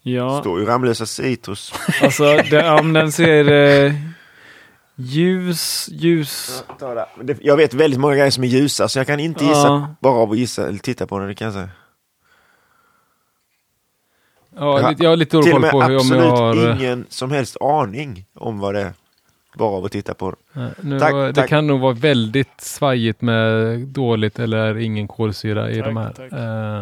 Ja, 0.07 0.40
står 0.41 0.60
ju 0.60 0.65
Ramlösa 0.65 1.06
citrus. 1.06 1.73
alltså 2.02 2.23
det, 2.49 2.69
om 2.72 2.94
den 2.94 3.11
ser 3.11 3.52
eh, 3.52 3.94
ljus, 4.95 5.90
ljus. 5.91 6.64
Ta 6.80 6.94
det. 7.23 7.38
Jag 7.41 7.57
vet 7.57 7.73
väldigt 7.73 7.99
många 7.99 8.15
grejer 8.15 8.32
som 8.32 8.44
är 8.44 8.48
ljusa 8.48 8.88
så 8.88 8.99
jag 8.99 9.07
kan 9.07 9.19
inte 9.19 9.45
gissa 9.45 9.68
Ja. 9.68 9.95
bara 9.99 10.14
av 10.14 10.32
att 10.32 10.38
gissa 10.38 10.68
eller 10.68 10.80
titta 10.80 11.07
på 11.07 11.19
den. 11.19 11.27
Det 11.27 11.36
kan 11.36 11.45
jag 11.45 11.53
säga. 11.53 11.69
Ja, 14.57 14.77
Jag 14.77 14.84
har 14.84 14.90
lite- 14.90 15.03
jag 15.03 15.10
har 15.10 15.18
lite 15.18 15.41
koll 15.41 15.60
med 15.61 15.72
på 15.72 15.82
hur 15.82 15.90
om 15.91 15.95
absolut 15.95 16.23
jag 16.23 16.32
har... 16.38 16.76
ingen 16.82 17.06
som 17.10 17.32
helst 17.32 17.57
aning 17.61 18.26
om 18.34 18.60
vad 18.60 18.73
det 18.73 18.82
är. 18.82 18.94
Bara 19.57 19.69
av 19.77 19.86
att 19.86 19.91
titta 19.91 20.14
på 20.14 20.30
den. 20.30 20.40
Nej, 20.64 20.72
Nu, 20.82 20.99
Tack, 20.99 21.14
det 21.14 21.34
tack. 21.34 21.49
kan 21.49 21.68
nog 21.68 21.80
vara 21.80 21.94
väldigt 21.94 22.61
svajigt 22.61 23.22
med 23.22 23.80
dåligt 23.88 24.40
eller 24.40 24.77
ingen 24.77 25.07
kolsyra 25.07 25.72
i 25.72 25.76
Tack, 25.76 25.86
de 25.86 25.98
här. 25.98 26.14
tack. 26.14 26.32
Eh, 26.32 26.82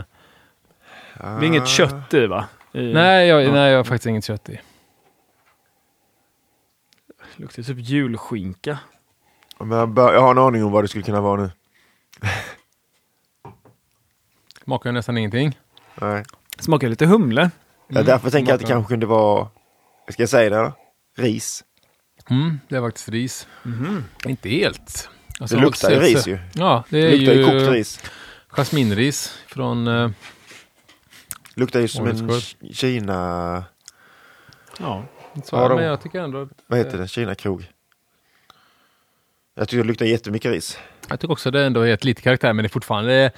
Det 1.40 1.46
är 1.46 1.48
inget 1.48 1.68
kött 1.68 2.14
i 2.14 2.26
va? 2.28 2.46
I, 2.74 2.94
nej, 2.94 3.28
jag, 3.28 3.44
Ja. 3.44 3.52
nej, 3.52 3.72
jag 3.72 3.80
har 3.80 3.84
faktiskt 3.84 4.06
inget 4.06 4.26
kött 4.26 4.50
i. 4.50 4.60
Luktar 7.36 7.64
typ 7.64 7.78
julskinka. 7.80 8.78
Men 9.60 9.78
jag, 9.78 9.90
bör, 9.90 10.14
jag 10.14 10.22
har 10.22 10.32
en 10.32 10.38
aning 10.38 10.64
om 10.64 10.72
vad 10.72 10.84
det 10.84 10.88
skulle 10.88 11.04
kunna 11.04 11.22
vara 11.22 11.42
nu. 11.42 11.52
Smakar 14.64 14.90
ju 14.90 14.94
nästan 14.94 15.18
ingenting. 15.18 15.60
Nej. 16.02 16.24
Smakar 16.60 16.90
lite 16.90 17.06
humle. 17.06 17.52
Ja, 17.88 18.04
därför 18.04 18.30
tänker 18.30 18.52
jag 18.52 18.56
att 18.56 18.62
det 18.62 18.68
kanske 18.68 18.90
kunde 18.94 19.06
vara, 19.06 19.48
ska 20.10 20.22
jag 20.22 20.30
säga 20.30 20.50
det 20.50 20.56
då? 20.56 20.74
Ris. 21.18 21.64
Mm, 22.30 22.60
det 22.70 22.76
är 22.76 22.82
faktiskt 22.82 23.10
ris. 23.10 23.48
Inte 24.26 24.50
helt. 24.50 25.10
Alltså, 25.40 25.56
det 25.56 25.62
luktar 25.62 25.92
ju 25.92 26.00
ris 26.00 26.28
ju. 26.28 26.40
Ja, 26.54 26.84
det 26.90 27.02
Det 27.02 27.08
är 27.08 27.18
luktar 27.18 27.34
ju 27.34 27.40
ju 27.40 27.46
kokt 27.66 27.74
ris. 27.74 28.00
jasminris 28.48 29.40
från... 29.48 29.88
eh, 29.88 30.10
Luktar 31.56 31.80
ju 31.80 31.88
som 31.88 32.08
en 32.08 32.32
Kina, 32.74 33.64
Ja. 34.80 35.06
så, 35.44 35.56
Ja, 35.56 35.68
de- 35.68 35.76
men 35.76 35.86
jag 35.86 36.02
tycker 36.02 36.20
ändå... 36.22 36.50
vad 36.68 36.80
heter 36.80 36.98
det, 36.98 37.08
Kina 37.08 37.36
krog. 37.36 37.70
Jag 39.56 39.70
tycker 39.70 39.84
det 39.84 39.88
luktar 39.88 40.06
jättemycket 40.06 40.52
ris. 40.52 40.78
Jag 41.10 41.20
tycker 41.20 41.32
också 41.32 41.52
det 41.52 41.66
ändå 41.66 41.82
är 41.82 41.94
ett 41.94 42.04
lite 42.04 42.22
karaktär, 42.22 42.54
men 42.54 42.64
det 42.64 42.68
är 42.68 42.70
fortfarande 42.70 43.32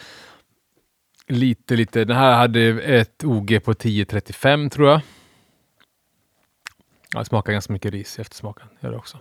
lite, 1.28 1.76
lite. 1.76 2.06
Den 2.06 2.18
här 2.18 2.38
hade 2.38 2.62
ett 2.82 3.24
OG 3.24 3.60
på 3.64 3.72
1035 3.72 4.70
tror 4.70 4.90
jag. 4.90 5.02
Ja, 7.14 7.20
det 7.20 7.26
smakar 7.26 7.54
ganska 7.54 7.74
mycket 7.74 7.92
ris 7.92 8.18
i 8.18 8.22
eftersmaken. 8.22 8.68
Gör 8.80 8.92
det 8.92 8.98
också. 8.98 9.18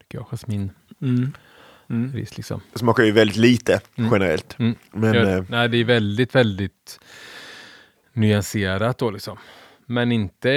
Tycker 0.00 0.18
jag. 0.18 0.26
Jasminris 0.30 0.70
Mm. 1.02 1.32
Mm. 1.90 2.12
liksom. 2.14 2.60
Det 2.72 2.78
smakar 2.78 3.02
ju 3.02 3.12
väldigt 3.12 3.36
lite 3.36 3.80
Mm. 3.96 4.12
generellt. 4.12 4.58
Mm. 4.58 4.74
Men 4.92 5.14
Gör, 5.14 5.36
eh, 5.38 5.44
nej, 5.48 5.68
det 5.68 5.76
är 5.76 5.84
väldigt, 5.84 6.34
väldigt 6.34 7.00
nyanserat 8.20 8.98
då 8.98 9.10
liksom. 9.10 9.36
Men 9.86 10.12
inte, 10.12 10.48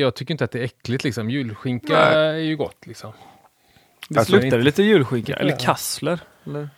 jag 0.00 0.14
tycker 0.14 0.34
inte 0.34 0.44
att 0.44 0.50
det 0.50 0.58
är 0.60 0.64
äckligt 0.64 1.04
liksom. 1.04 1.30
Julskinka 1.30 1.92
Nej. 1.92 2.16
är 2.16 2.34
ju 2.34 2.56
gott 2.56 2.86
liksom. 2.86 3.12
Det 4.08 4.18
Alltså, 4.18 4.32
luktar 4.32 4.46
inte- 4.46 4.58
lite 4.58 4.82
julskinka. 4.82 5.32
Ja. 5.32 5.38
Eller 5.38 5.56
kassler. 5.58 6.20
Eller? 6.46 6.68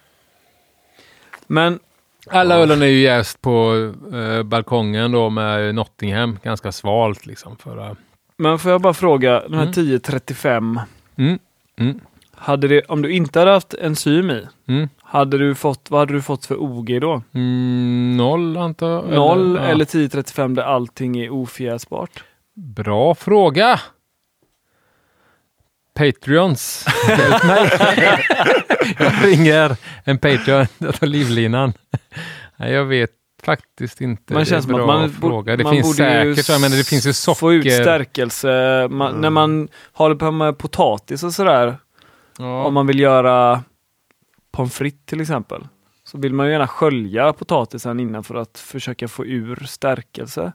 Men 1.47 1.79
Alla 2.27 2.55
Ja. 2.57 2.63
ölen 2.63 2.83
är 2.83 2.87
ju 2.87 3.01
jäst 3.01 3.41
på 3.41 3.75
eh, 4.15 4.43
balkongen 4.43 5.13
då 5.13 5.31
med 5.31 5.75
Nottingham. 5.75 6.39
Ganska 6.43 6.73
svalt 6.73 7.27
liksom. 7.27 7.57
För, 7.57 7.97
Men 8.37 8.59
får 8.59 8.71
jag 8.71 8.81
bara 8.81 8.95
fråga, 8.95 9.33
den 9.41 9.55
här 9.55 9.61
Mm. 9.63 9.71
1035. 9.71 10.81
mm, 11.17 11.39
mm, 11.77 12.01
Hade 12.43 12.69
det, 12.69 12.83
om 12.89 13.03
du 13.03 13.13
inte 13.13 13.39
hade 13.39 13.51
haft 13.51 13.75
enzym 13.75 14.31
i, 14.31 14.47
mm. 14.69 14.89
hade 15.03 15.39
du 15.39 15.55
fått, 15.55 15.91
vad 15.91 16.01
hade 16.01 16.13
du 16.13 16.23
fått 16.23 16.47
för 16.47 16.63
OG 16.63 17.01
då? 17.01 17.23
Mm, 17.35 18.17
noll 18.17 18.57
antar 18.57 18.91
jag. 18.91 19.09
Noll 19.09 19.57
ja. 19.61 19.67
eller 19.67 19.83
1035 19.85 20.55
där 20.55 20.63
allting 20.63 21.19
är 21.19 21.33
ofjäsbart? 21.33 22.25
Bra 22.55 23.15
fråga! 23.15 23.81
Patreons. 25.95 26.87
Nej. 27.45 27.71
jag 28.99 29.13
ringer 29.25 29.77
en 30.05 30.19
Patreon. 30.19 30.67
Jag 30.79 30.95
tar 30.95 31.07
livlinan. 31.07 31.73
Nej, 32.57 32.73
jag 32.73 32.85
vet 32.85 33.11
faktiskt 33.43 34.01
inte. 34.01 34.33
Man 34.33 34.41
Det 34.41 34.47
känns 34.47 34.65
som 34.65 34.75
att 34.75 34.87
man, 34.87 35.11
fråga. 35.11 35.57
Det 35.57 35.65
man 35.65 35.73
finns 35.73 35.99
borde 35.99 36.25
ju 36.25 36.35
säkert, 36.35 36.49
jag 36.49 36.61
menar, 36.61 36.77
det 36.77 36.85
finns 36.89 37.07
ju 37.07 37.13
socker. 37.13 37.39
få 37.39 37.53
ut 37.53 37.73
stärkelse. 37.73 38.49
Man, 38.91 39.09
Mm. 39.09 39.21
När 39.21 39.31
man 39.31 39.69
håller 39.93 40.15
på 40.15 40.31
med 40.31 40.59
potatis 40.59 41.23
och 41.23 41.33
sådär, 41.33 41.79
Ja. 42.41 42.65
om 42.65 42.75
man 42.75 42.87
vill 42.87 43.01
göra 43.01 43.63
pommes 44.53 44.75
frites 44.75 45.01
till 45.07 45.21
exempel, 45.21 45.67
så 46.05 46.19
vill 46.19 46.35
man 46.35 46.47
ju 46.47 46.53
gärna 46.53 46.69
skölja 46.69 47.33
potatisen 47.33 48.01
innan 48.01 48.25
för 48.25 48.35
att 48.35 48.59
försöka 48.59 49.09
få 49.09 49.27
ur 49.27 49.65
stärkelse. 49.69 50.53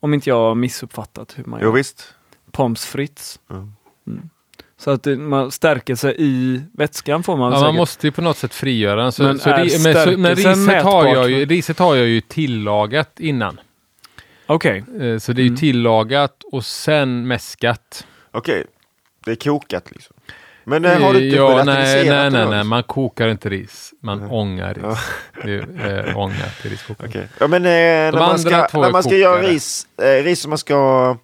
Om 0.00 0.14
inte 0.14 0.30
jag 0.30 0.36
har 0.36 0.54
missuppfattat 0.54 1.38
hur 1.38 1.44
man 1.44 1.60
jo 1.62 1.66
gör 1.68 1.72
visst. 1.74 2.14
pommes 2.52 2.86
frites. 2.86 3.40
Mm. 3.50 3.72
Så 4.78 4.90
att 4.90 5.06
man 5.18 5.50
stärkelse 5.50 6.12
i 6.12 6.62
vätskan 6.72 7.22
får 7.22 7.36
man 7.36 7.52
Ja, 7.52 7.58
man 7.58 7.60
säkert. 7.68 7.76
måste 7.76 8.06
ju 8.06 8.12
på 8.12 8.22
något 8.22 8.36
sätt 8.36 8.54
frigöra 8.54 9.02
den. 9.02 9.12
Så, 9.12 9.22
Men 9.22 9.38
så 9.38 9.50
är 9.50 9.64
ri- 9.64 9.82
men, 9.84 10.04
så, 10.14 10.18
men 10.20 10.34
riset, 10.34 10.82
har 10.84 11.06
jag 11.06 11.30
ju, 11.30 11.44
riset 11.46 11.78
har 11.78 11.94
jag 11.94 12.06
ju 12.06 12.20
tillagat 12.20 13.20
innan. 13.20 13.60
Okej, 14.46 14.84
Eh, 15.00 15.18
Så 15.18 15.32
det 15.32 15.40
är 15.40 15.44
ju 15.44 15.48
Mm. 15.48 15.56
tillagat 15.58 16.42
och 16.52 16.64
sen 16.64 17.26
mäskat. 17.26 18.06
Okej, 18.30 18.64
det 19.24 19.30
är 19.30 19.34
kokat 19.36 19.90
liksom. 19.90 20.15
Men 20.68 20.84
eh, 20.84 21.00
har 21.00 21.12
du 21.12 21.24
inte 21.24 21.36
ja, 21.36 21.48
nej, 21.48 21.56
gelatiniserat 21.56 22.06
nej, 22.06 22.24
det 22.24 22.30
nej, 22.30 22.44
då? 22.44 22.50
nej, 22.50 22.64
man 22.64 22.82
kokar 22.82 23.28
inte 23.28 23.48
ris. 23.48 23.92
Man 24.02 24.18
Nej. 24.18 24.28
ångar 24.30 24.74
ris. 24.74 24.82
Ja. 24.84 24.96
Det 25.44 25.52
är 25.54 26.08
eh, 26.08 26.18
ånga 26.18 26.34
till 26.62 26.70
riskokaren. 26.70 27.10
Okej. 27.10 27.28
Ja 27.40 27.46
men 27.46 27.64
eh, 27.64 27.70
när, 27.70 28.12
man 28.12 28.38
ska, 28.38 28.50
när 28.50 28.84
är 28.86 28.92
man 28.92 29.02
ska 29.02 29.14
göra 29.16 29.42
ris, 29.42 29.86
eh, 30.02 30.24
ris 30.24 30.40
som 30.40 30.48
man 30.50 30.58
ska 30.58 31.16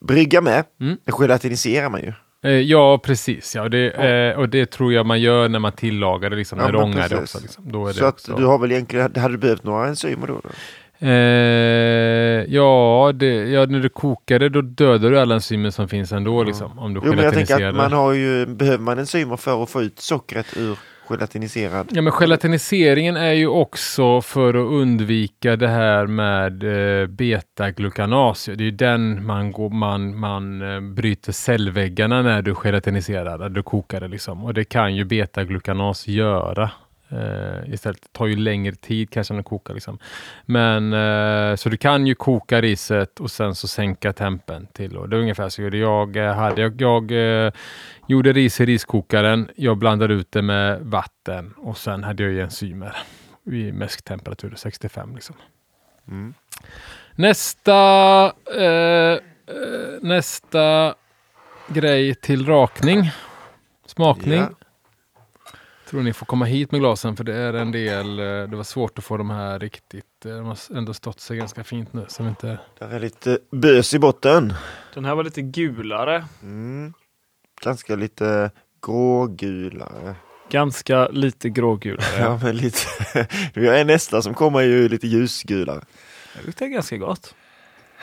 brygga 0.00 0.40
med, 0.40 0.64
Mm. 0.80 0.96
det 1.04 1.12
gelatiniserar 1.18 1.88
man 1.90 2.00
ju. 2.00 2.12
Eh, 2.44 2.50
ja, 2.50 2.98
precis. 2.98 3.54
Ja, 3.54 3.68
det, 3.68 3.90
eh, 3.90 4.38
och 4.38 4.48
det 4.48 4.70
tror 4.70 4.92
jag 4.92 5.06
man 5.06 5.20
gör 5.20 5.48
när 5.48 5.58
man 5.58 5.72
tillagar 5.72 6.30
det, 6.30 6.36
liksom, 6.36 6.58
Ja, 6.58 6.64
när 6.64 6.72
men 6.72 6.80
ångar 6.82 7.08
det 7.08 7.16
också. 7.16 7.38
Liksom. 7.42 7.72
Då 7.72 7.86
är 7.86 7.92
Så 7.92 8.00
det 8.00 8.08
att 8.08 8.14
också. 8.14 8.36
du 8.36 8.44
har 8.44 8.58
väl 8.58 8.72
egentligen, 8.72 9.12
hade 9.16 9.34
du 9.34 9.38
behövt 9.38 9.64
några 9.64 9.86
enzymer 9.88 10.26
då? 10.26 10.40
då? 10.42 10.48
Eh, 10.98 11.10
ja, 12.54 13.12
det, 13.14 13.26
ja, 13.26 13.66
när 13.66 13.80
du 13.80 13.88
kokar 13.88 14.38
det 14.38 14.48
då 14.48 14.60
dödar 14.60 15.10
du 15.10 15.20
alla 15.20 15.34
enzymer 15.34 15.70
som 15.70 15.88
finns 15.88 16.12
ändå. 16.12 16.40
Ja. 16.40 16.44
Liksom, 16.44 16.78
om 16.78 16.94
du 16.94 17.00
Jo 17.04 17.14
men 17.14 17.24
jag 17.24 17.34
tänker 17.34 17.68
att 17.68 17.74
man 17.74 17.92
har 17.92 18.12
ju, 18.12 18.46
behöver 18.46 18.84
man 18.84 18.98
enzymer 18.98 19.36
för 19.36 19.62
att 19.62 19.70
få 19.70 19.82
ut 19.82 19.98
sockret 19.98 20.56
ur 20.56 20.78
gelatiniserad? 21.08 21.88
Ja, 21.90 22.02
men 22.02 22.12
gelatiniseringen 22.12 23.16
är 23.16 23.32
ju 23.32 23.46
också 23.46 24.20
för 24.20 24.48
att 24.48 24.72
undvika 24.72 25.56
det 25.56 25.68
här 25.68 26.06
med 26.06 26.62
eh, 27.02 27.06
beta-glukanas. 27.06 28.44
Det 28.46 28.52
är 28.52 28.64
ju 28.64 28.70
den 28.70 29.26
man, 29.26 29.52
går, 29.52 29.70
man, 29.70 30.18
man 30.18 30.74
eh, 30.74 30.80
bryter 30.80 31.32
cellväggarna 31.32 32.22
när 32.22 32.42
du 32.42 32.54
gelatiniserar, 32.64 33.38
när 33.38 33.48
du 33.48 33.62
kokar 33.62 34.00
det. 34.00 34.08
Liksom. 34.08 34.44
Och 34.44 34.54
det 34.54 34.64
kan 34.64 34.96
ju 34.96 35.04
beta-glukanas 35.04 36.08
göra. 36.08 36.70
Eh, 37.14 37.72
istället 37.74 38.02
det 38.02 38.12
tar 38.12 38.26
ju 38.26 38.36
längre 38.36 38.74
tid 38.74 39.10
kanske 39.10 39.34
än 39.34 39.40
att 39.40 39.46
koka. 39.46 39.72
Liksom. 39.72 39.98
Men 40.44 40.92
eh, 40.92 41.56
så 41.56 41.68
du 41.68 41.76
kan 41.76 42.06
ju 42.06 42.14
koka 42.14 42.60
riset 42.60 43.20
och 43.20 43.30
sen 43.30 43.54
så 43.54 43.68
sänka 43.68 44.12
tempen 44.12 44.66
till. 44.72 44.96
Och 44.96 45.08
det 45.08 45.16
är 45.16 45.20
ungefär 45.20 45.48
så 45.48 45.62
jag 45.62 45.64
gjorde. 45.64 45.78
Jag, 45.78 46.16
eh, 46.16 46.34
hade, 46.34 46.62
jag, 46.62 46.80
jag 46.80 47.12
eh, 47.46 47.52
gjorde 48.06 48.32
ris 48.32 48.60
i 48.60 48.66
riskokaren. 48.66 49.48
Jag 49.56 49.78
blandade 49.78 50.14
ut 50.14 50.32
det 50.32 50.42
med 50.42 50.80
vatten 50.80 51.54
och 51.56 51.78
sen 51.78 52.04
hade 52.04 52.22
jag 52.22 52.32
ju 52.32 52.40
enzymer 52.40 52.96
i 53.46 53.72
mäsktemperatur 53.72 54.54
65. 54.56 55.14
Liksom. 55.14 55.36
Mm. 56.08 56.34
Nästa, 57.16 58.32
nästa 60.00 60.94
grej 61.68 62.14
till 62.14 62.46
rakning. 62.46 63.10
Smakning. 63.86 64.40
Ja. 64.40 64.63
Tror 65.94 66.02
ni 66.02 66.12
får 66.12 66.26
komma 66.26 66.44
hit 66.44 66.72
med 66.72 66.80
glasen 66.80 67.16
för 67.16 67.24
det 67.24 67.34
är 67.34 67.52
en 67.52 67.72
del, 67.72 68.18
eh, 68.18 68.24
det 68.24 68.56
var 68.56 68.64
svårt 68.64 68.98
att 68.98 69.04
få 69.04 69.16
de 69.16 69.30
här 69.30 69.58
riktigt, 69.58 70.26
eh, 70.26 70.30
de 70.36 70.46
har 70.46 70.58
ändå 70.76 70.94
stått 70.94 71.20
sig 71.20 71.36
ganska 71.36 71.64
fint 71.64 71.92
nu. 71.92 72.04
Så 72.08 72.28
inte, 72.28 72.58
Där 72.78 72.90
är 72.90 73.00
lite 73.00 73.38
bös 73.50 73.94
i 73.94 73.98
botten. 73.98 74.54
Den 74.94 75.04
här 75.04 75.14
var 75.14 75.24
lite 75.24 75.42
gulare. 75.42 76.24
Mm. 76.42 76.94
Ganska 77.62 77.96
lite 77.96 78.50
grågulare. 78.86 80.14
Ganska 80.50 81.08
lite 81.08 81.48
grågulare. 81.48 82.18
Ja, 82.18 82.40
men 82.42 82.56
lite. 82.56 83.84
Nästa 83.84 84.22
som 84.22 84.34
kommer 84.34 84.60
ju 84.60 84.88
lite 84.88 85.06
ljusgulare. 85.06 85.84
Det 86.36 86.46
luktar 86.46 86.66
ganska 86.66 86.96
gott. 86.96 87.34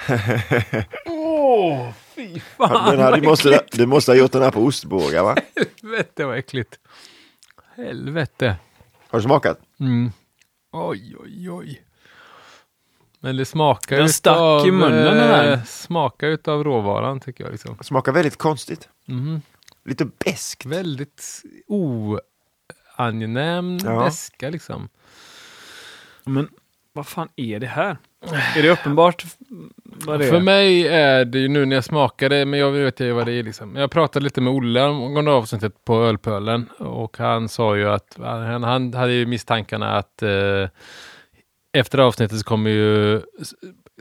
Åh, 1.05 1.89
fy 2.15 2.39
fan 2.39 2.95
Den 2.95 2.99
här, 2.99 3.17
du, 3.17 3.27
måste, 3.27 3.61
du 3.71 3.85
måste 3.85 4.11
ha 4.11 4.17
gjort 4.17 4.31
den 4.31 4.41
här 4.41 4.51
på 4.51 4.61
ostbågar 4.61 5.23
va? 5.23 5.35
Helvete 5.81 6.25
vad 6.25 6.37
äckligt. 6.37 6.79
Helvete. 7.75 8.55
Har 9.07 9.19
du 9.19 9.23
smakat? 9.23 9.59
Mm. 9.79 10.11
Oj, 10.71 11.15
oj, 11.19 11.49
oj. 11.51 11.81
Men 13.19 13.35
det 13.35 13.45
smakar 13.45 13.97
Den 13.97 14.09
stack 14.09 14.35
utav, 14.35 14.67
i 14.67 14.71
munnen, 14.71 15.03
den 15.05 15.17
här. 15.17 15.51
eh, 15.51 15.63
Smakar 15.63 16.27
utav 16.27 16.63
råvaran 16.63 17.19
tycker 17.19 17.43
jag. 17.43 17.51
Liksom. 17.51 17.77
Smakar 17.81 18.11
väldigt 18.11 18.37
konstigt. 18.37 18.89
Mhm. 19.05 19.41
Lite 19.85 20.05
beskt. 20.05 20.65
Väldigt 20.65 21.41
oangenäm 22.97 23.77
Ja. 23.83 23.99
väska 24.03 24.49
liksom. 24.49 24.89
Men 26.23 26.49
vad 26.93 27.07
fan 27.07 27.27
är 27.35 27.59
det 27.59 27.67
här? 27.67 27.97
Är 28.57 28.61
det 28.61 28.69
uppenbart 28.69 29.25
vad 29.79 30.19
det 30.19 30.25
är? 30.25 30.31
För 30.31 30.39
mig 30.39 30.87
är 30.87 31.25
det 31.25 31.39
ju 31.39 31.47
nu 31.47 31.65
när 31.65 31.75
jag 31.75 31.83
smakar 31.83 32.29
det, 32.29 32.45
men 32.45 32.59
jag 32.59 32.71
vet 32.71 32.99
ju 32.99 33.11
vad 33.11 33.25
det 33.25 33.33
är 33.33 33.43
liksom. 33.43 33.75
Jag 33.75 33.91
pratade 33.91 34.23
lite 34.23 34.41
med 34.41 34.53
Olle 34.53 34.83
angående 34.83 35.31
avsnittet 35.31 35.85
på 35.85 36.03
Ölpölen 36.03 36.69
och 36.77 37.17
han 37.17 37.49
sa 37.49 37.75
ju 37.75 37.89
att 37.89 38.17
han, 38.19 38.63
han 38.63 38.93
hade 38.93 39.13
ju 39.13 39.25
misstankarna 39.25 39.97
att 39.97 40.23
eh, 40.23 40.69
efter 41.73 41.97
avsnittet 41.97 42.39
så 42.39 42.43
kommer 42.45 42.69
ju 42.69 43.21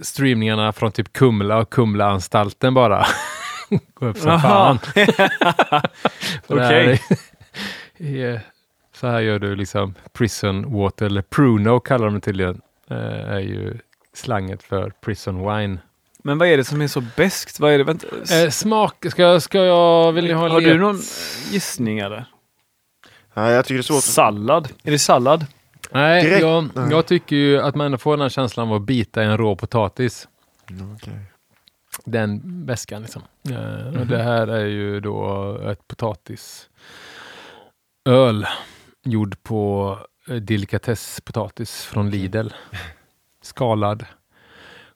streamningarna 0.02 0.72
från 0.72 0.92
typ 0.92 1.12
Kumla 1.12 1.58
och 1.58 1.70
Kumlaanstalten 1.70 2.74
bara 2.74 3.06
gå 3.94 4.06
upp 4.06 4.16
som 4.16 4.40
fan. 4.40 4.78
Okej. 6.46 7.02
Så 8.94 9.06
här 9.06 9.20
gör 9.20 9.38
du 9.38 9.56
liksom 9.56 9.94
prison 10.12 10.72
water, 10.72 11.06
eller 11.06 11.22
pruno 11.22 11.80
kallar 11.80 12.04
de 12.04 12.14
det 12.14 12.20
tydligen. 12.20 12.60
Eh, 12.90 13.30
är 13.30 13.38
ju 13.40 13.78
slanget 14.14 14.62
för 14.62 14.90
prison 15.00 15.38
wine. 15.56 15.78
Men 16.22 16.38
vad 16.38 16.48
är 16.48 16.56
det 16.56 16.64
som 16.64 16.82
är 16.82 16.88
så 16.88 17.02
beskt? 17.16 17.60
Vad 17.60 17.72
är 17.72 17.78
det? 17.78 17.84
Vänta. 17.84 18.06
Eh, 18.44 18.50
smak, 18.50 19.06
ska, 19.10 19.40
ska 19.40 19.64
jag, 19.64 20.12
vill 20.12 20.24
ni 20.24 20.32
ha 20.32 20.48
Har 20.48 20.60
du 20.60 20.66
led- 20.66 20.78
någon 20.80 21.00
gissning 21.50 21.98
eller? 21.98 22.24
Ja, 23.34 23.50
jag 23.50 23.64
tycker 23.64 23.74
det 23.74 23.80
är 23.80 23.82
svårt. 23.82 24.02
Sallad? 24.04 24.68
Är 24.84 24.90
det 24.90 24.98
sallad? 24.98 25.46
Nej, 25.90 26.24
Direkt- 26.24 26.40
jag, 26.40 26.68
Nej. 26.74 26.90
jag 26.90 27.06
tycker 27.06 27.36
ju 27.36 27.60
att 27.60 27.74
man 27.74 27.86
ändå 27.86 27.98
får 27.98 28.12
den 28.12 28.20
här 28.20 28.28
känslan 28.28 28.68
av 28.68 28.74
att 28.74 28.82
bita 28.82 29.22
i 29.22 29.26
en 29.26 29.38
rå 29.38 29.56
potatis. 29.56 30.28
Mm, 30.70 30.94
okej. 30.94 31.12
Den 32.04 32.40
väskan 32.66 33.02
liksom. 33.02 33.22
Eh, 33.50 33.56
Mhm. 33.58 34.00
och 34.00 34.06
det 34.06 34.22
här 34.22 34.46
är 34.46 34.66
ju 34.66 35.00
då 35.00 35.56
ett 35.70 35.88
potatisöl 35.88 36.68
gjord 39.04 39.42
på 39.42 39.98
delikatesspotatis 40.38 41.84
från 41.84 42.10
Lidl. 42.10 42.48
Skalad. 43.42 44.04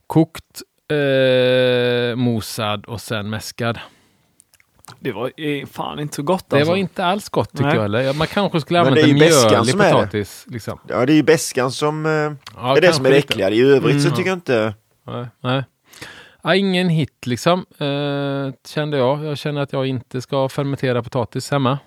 Kokt, 0.07 0.63
eh, 0.91 2.17
mosad 2.17 2.85
och 2.87 3.01
sen 3.01 3.31
mäskad. 3.31 3.79
Det 5.01 5.13
var 5.13 5.33
eh, 5.41 5.67
fan 5.67 6.01
inte 6.01 6.15
så 6.17 6.23
gott 6.23 6.51
Det 6.51 6.57
alltså. 6.57 6.71
var 6.71 6.77
inte 6.77 7.05
alls 7.05 7.29
gott 7.29 7.51
tycker 7.51 7.65
Nej. 7.65 7.75
jag 7.75 7.83
heller. 7.83 8.15
Man 8.15 8.27
kanske 8.27 8.61
skulle 8.61 8.79
Men 8.79 8.87
använda 8.89 9.07
det 9.07 9.13
är 9.13 9.15
ju 9.15 9.19
beskan 9.21 9.51
mjölig 9.51 9.71
som 9.71 9.81
är 9.81 9.85
det. 9.85 9.93
potatis. 9.93 10.47
Liksom. 10.49 10.79
Ja, 10.89 11.07
det 11.07 11.13
är 11.13 11.17
ju 11.17 11.23
beskan 11.23 11.73
som 11.73 12.07
eh, 12.07 12.13
Ja, 12.57 12.77
är 12.77 12.81
det 12.81 12.93
som 12.93 13.07
är 13.07 13.11
det 13.11 13.17
lite. 13.17 13.29
äckliga. 13.33 13.51
I 13.51 13.61
övrigt 13.61 14.03
så 14.03 14.09
Mm. 14.09 14.17
tycker 14.17 14.31
jag 14.31 14.37
inte... 14.37 14.75
Nej, 15.07 15.27
nej. 15.41 15.65
Ja, 16.43 16.55
ingen 16.55 16.89
hit 16.89 17.27
liksom, 17.27 17.67
eh, 17.79 18.55
kände 18.67 18.97
jag. 18.97 19.25
Jag 19.25 19.39
känner 19.39 19.61
att 19.61 19.73
jag 19.73 19.87
inte 19.87 20.21
ska 20.21 20.49
fermentera 20.49 21.03
potatis 21.03 21.51
hemma. 21.51 21.79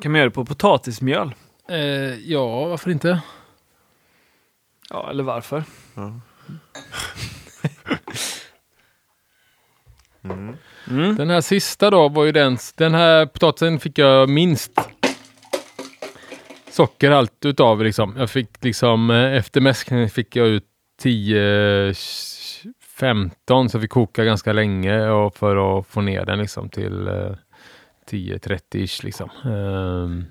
Kan 0.00 0.12
man 0.12 0.18
göra 0.18 0.28
det 0.28 0.34
på 0.34 0.44
potatismjöl? 0.44 1.34
Eh, 1.68 2.14
ja, 2.30 2.64
varför 2.68 2.90
inte? 2.90 3.20
Ja, 4.90 5.10
eller 5.10 5.24
varför? 5.24 5.64
Mm. 10.24 10.56
Mm. 10.90 11.16
Den 11.16 11.30
här 11.30 11.40
sista 11.40 11.90
då 11.90 12.08
var 12.08 12.24
ju 12.24 12.32
den, 12.32 12.58
den 12.76 12.94
här 12.94 13.26
potatisen 13.26 13.80
fick 13.80 13.98
jag 13.98 14.28
minst 14.28 14.72
socker 16.70 17.10
allt 17.10 17.44
utav 17.44 17.82
liksom. 17.82 18.14
Jag 18.18 18.30
fick 18.30 18.64
liksom, 18.64 19.10
eh, 19.10 19.34
efter 19.34 19.60
mäskningen 19.60 20.10
fick 20.10 20.36
jag 20.36 20.46
ut 20.48 20.64
10, 20.98 21.94
15 22.98 23.68
så 23.68 23.78
vi 23.78 23.88
koka 23.88 24.24
ganska 24.24 24.52
länge 24.52 25.08
och 25.08 25.36
för 25.36 25.78
att 25.78 25.86
få 25.86 26.00
ner 26.00 26.24
den 26.24 26.38
liksom 26.38 26.68
till 26.68 27.08
eh, 27.08 27.36
10-30 28.10 28.60
ish 28.76 29.04
liksom. 29.04 29.30
Ehm, 29.44 30.24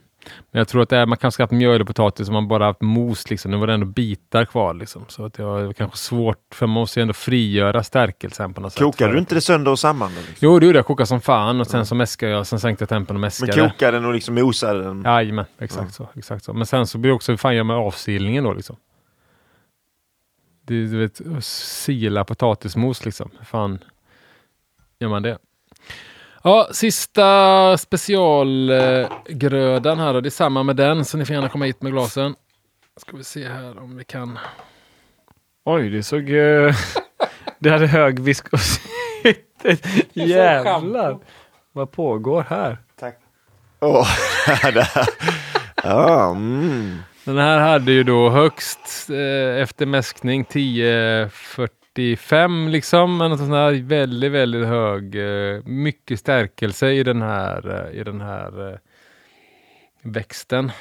men 0.52 0.60
jag 0.60 0.68
tror 0.68 0.82
att 0.82 0.90
det 0.90 0.98
är, 0.98 1.06
man 1.06 1.18
kanske 1.18 1.41
ha 1.41 1.45
haft 1.45 1.52
mjöl 1.52 1.82
och 1.82 1.88
potatis 1.88 2.28
om 2.28 2.34
man 2.34 2.48
bara 2.48 2.66
haft 2.66 2.82
mos 2.82 3.30
liksom. 3.30 3.52
Nu 3.52 3.58
var 3.58 3.68
det 3.68 3.74
ändå 3.74 3.86
bitar 3.86 4.45
kvar 4.45 4.74
liksom. 4.74 5.06
Så 5.08 5.26
att 5.26 5.34
det 5.34 5.44
var 5.44 5.74
kanske 5.74 5.98
svårt, 5.98 6.38
för 6.54 6.68
man 6.68 6.74
måste 6.74 7.00
ju 7.00 7.02
ändå 7.02 7.14
frigöra 7.14 7.84
stärkelsen 7.84 8.54
på 8.54 8.62
något 8.62 8.74
sätt. 8.74 8.82
Kokade 8.84 9.14
du 9.14 9.20
inte 9.20 9.36
det 9.36 9.41
sönder 9.41 9.72
och 9.72 9.80
samman? 9.80 10.12
Liksom? 10.16 10.36
Jo, 10.40 10.60
det 10.60 10.66
gjorde 10.66 10.78
jag. 10.80 10.86
Kokade 10.86 11.08
som 11.08 11.22
fan 11.22 11.60
och 11.62 11.68
sen 11.68 11.86
så 11.86 11.95
mäskade 11.95 12.32
jag. 12.32 12.48
Sen 12.48 12.60
sänkte 12.60 12.82
jag 12.82 12.90
tempen 12.90 13.16
och 13.16 13.20
Men 13.20 13.28
mäskade. 13.28 13.70
kokade 13.70 13.98
den 13.98 14.06
och 14.06 14.14
liksom 14.14 14.36
mosade 14.36 14.84
den? 14.84 15.02
Jajamän, 15.06 15.45
exakt 15.60 15.94
så. 15.94 16.10
Exakt 16.16 16.44
så. 16.45 16.54
Men 16.54 16.66
sen 16.66 16.88
så 16.88 16.98
blir 16.98 17.10
det 17.12 17.16
också, 17.16 17.32
hur 17.32 17.38
fan 17.38 17.56
gör 17.56 17.64
man 17.64 17.78
med 17.78 17.86
avsilningen 17.86 18.44
då 18.44 18.54
liksom? 18.54 18.76
Det, 20.66 20.74
du 20.88 20.98
vet, 20.98 21.44
sila 21.45 22.24
potatismos 22.24 23.06
liksom. 23.06 23.30
Hur 23.38 23.45
fan 23.45 23.80
gör 25.00 25.10
man 25.10 25.24
det? 25.24 25.38
Ja, 26.45 26.68
sista 26.72 27.78
specialgrödan 27.78 29.99
här 29.99 30.14
då. 30.14 30.22
Det 30.22 30.28
är 30.28 30.32
samma 30.32 30.64
med 30.64 30.76
den, 30.76 31.06
så 31.06 31.18
ni 31.18 31.26
får 31.26 31.34
gärna 31.36 31.49
komma 31.49 31.65
hit 31.65 31.82
med 31.82 31.91
glasen. 31.91 32.36
Ska 32.98 33.18
vi 33.18 33.24
se 33.24 33.48
här 33.48 33.80
om 33.80 33.98
vi 33.98 34.03
kan. 34.03 34.40
Det 35.65 35.90
det 35.90 36.03
såg... 36.03 36.30
eh, 36.30 36.76
det 37.60 37.70
hade 37.70 37.88
hög 37.88 38.20
viskositet. 38.20 39.38
Jävlar! 40.14 41.18
Vad 41.72 41.91
pågår 41.91 42.45
här? 42.49 42.78
Tack. 42.99 43.18
Ja, 45.84 46.32
mm. 46.32 46.98
Den 47.24 47.38
här 47.38 47.60
hade 47.60 47.91
ju 47.91 48.03
då 48.03 48.30
högst 48.30 49.10
eh, 49.10 49.61
efter 49.61 49.86
mäskning 49.86 50.45
1045 51.95 52.68
liksom. 52.68 53.18
Men 53.18 53.30
något 53.32 53.40
sånt 53.40 53.52
här 53.52 53.84
väldigt, 53.84 54.32
väldigt 54.32 54.65
hög, 54.68 55.15
eh, 55.15 55.61
mycket 55.65 56.20
stärkelse 56.20 56.91
i 56.91 57.03
den 57.03 57.22
här, 57.22 57.88
eh, 57.91 57.99
i 57.99 58.03
den 58.03 58.22
här 58.22 58.72
eh, 58.72 58.78
växten. 60.02 60.72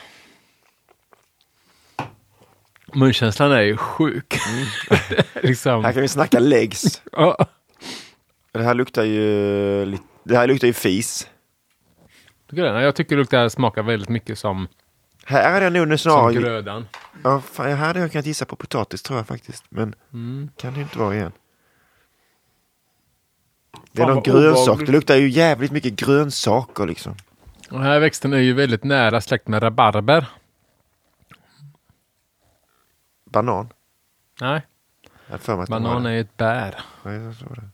Munkänslan 2.94 3.52
är 3.52 3.60
ju 3.62 3.76
sjuk. 3.76 4.34
Är 5.34 5.42
liksom, 5.46 5.84
Här 5.84 5.92
kan 5.92 6.02
vi 6.02 6.08
snacka 6.08 6.38
legs. 6.38 7.02
ja, 7.12 7.46
Det 8.52 8.62
här 8.62 8.74
luktar 8.74 9.04
ju, 9.04 9.84
lite- 9.86 10.02
det 10.24 10.36
här 10.36 10.46
luktar 10.46 10.66
ju 10.66 10.72
fis. 10.72 11.28
jag 12.50 12.94
tycker 12.96 13.16
det 13.16 13.20
luktar, 13.20 13.48
smakar 13.48 13.82
väldigt 13.82 14.08
mycket 14.08 14.38
som, 14.38 14.68
Här 15.26 15.52
hade 15.52 15.64
jag 15.64 15.72
nog 15.88 16.00
som 16.00 16.10
snarare... 16.12 16.32
grödan. 16.34 16.86
Ja, 17.24 17.40
fan, 17.40 17.66
här 17.66 17.74
hade 17.86 18.00
jag 18.00 18.12
kunnat 18.12 18.26
gissa 18.26 18.44
på 18.44 18.56
potatis 18.56 19.02
tror 19.02 19.18
jag 19.18 19.26
faktiskt. 19.26 19.64
Men 19.68 19.94
Mm. 20.12 20.48
kan 20.56 20.74
det 20.74 20.80
inte 20.80 20.98
vara 20.98 21.14
igen. 21.14 21.32
Det 23.92 24.02
är 24.02 24.06
Fan, 24.06 24.14
någon 24.14 24.22
grönsak. 24.22 24.80
Det 24.86 24.92
luktar 24.92 25.16
ju 25.16 25.28
jävligt 25.28 25.72
mycket 25.72 25.92
grönsaker 25.92 26.86
liksom. 26.86 27.12
Och 27.70 27.78
den 27.78 27.82
här 27.82 28.00
växten 28.00 28.32
är 28.32 28.38
ju 28.38 28.52
väldigt 28.52 28.84
nära 28.84 29.20
släkt 29.20 29.48
med 29.48 29.62
rabarber. 29.62 30.26
Banan. 33.30 33.68
Nej, 34.40 34.66
banan 35.68 36.06
är 36.06 36.20
ett 36.20 36.36
bär. 36.36 36.70
det. 36.70 37.10
Ja, 37.10 37.12
jag 37.12 37.38
tror 37.38 37.54
det. 37.54 37.68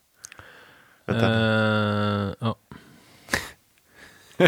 Vänta, 1.12 1.26
Eh, 1.26 2.34
ja. 2.40 2.56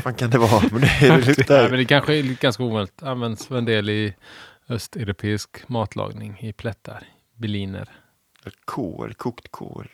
Fan 0.02 0.14
kan 0.14 0.30
det 0.30 0.38
vara? 0.38 0.62
Men 0.72 0.80
det, 0.80 0.90
det 1.00 1.08
Nej, 1.08 1.22
luktar... 1.22 1.68
men 1.70 1.78
det 1.78 1.84
kanske 1.84 2.14
är 2.16 2.22
ganska 2.22 2.62
ovanligt. 2.62 3.02
Används 3.02 3.50
en 3.50 3.64
del 3.64 3.90
i 3.90 4.14
östeuropeisk 4.68 5.68
matlagning 5.68 6.38
i 6.40 6.52
plättar, 6.52 7.02
beliner. 7.36 7.88
Kål, 8.64 9.14
kokt 9.14 9.50
kål. 9.50 9.88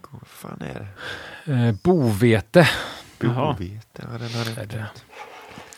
Kål, 0.00 0.20
Vad 0.20 0.28
fan 0.28 0.60
är 0.60 0.88
det? 1.44 1.52
Eh, 1.52 1.74
bovete. 1.82 2.68
Bovete. 3.18 4.02
Ja, 4.12 4.18
den 4.18 4.30
hade 4.30 4.60
Är 4.62 4.66
det. 4.66 4.86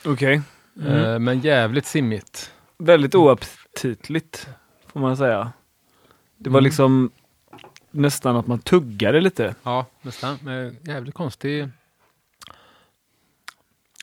Okej. 0.04 0.42
Mm. 0.80 1.04
Eh, 1.04 1.18
men 1.18 1.40
jävligt 1.40 1.86
simmigt. 1.86 2.50
Väldigt 2.78 3.14
oaptitligt, 3.14 4.48
får 4.92 5.00
man 5.00 5.16
säga. 5.16 5.52
Det 6.38 6.50
var 6.50 6.58
Mm. 6.58 6.64
liksom 6.64 7.10
nästan 7.90 8.36
att 8.36 8.46
man 8.46 8.58
tuggar 8.58 9.12
det 9.12 9.20
lite. 9.20 9.54
Ja, 9.62 9.86
nästan. 10.02 10.38
Men 10.42 10.76
jävligt 10.82 11.14
konstig. 11.14 11.68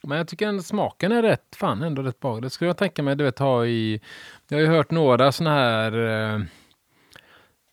Men 0.03 0.17
jag 0.17 0.27
tycker 0.27 0.47
ändå 0.47 0.63
smaken 0.63 1.11
är 1.11 1.21
rätt, 1.21 1.55
fan 1.55 1.83
ändå 1.83 2.01
rätt 2.01 2.19
bra. 2.19 2.39
Det 2.39 2.49
skulle 2.49 2.69
jag 2.69 2.77
tänka 2.77 3.03
mig, 3.03 3.15
du 3.15 3.23
vet, 3.23 3.39
ha 3.39 3.65
i... 3.65 4.01
Jag 4.47 4.57
har 4.57 4.61
ju 4.61 4.67
hört 4.67 4.91
några 4.91 5.31
sådana 5.31 5.55
här 5.55 5.93
eh, 6.33 6.41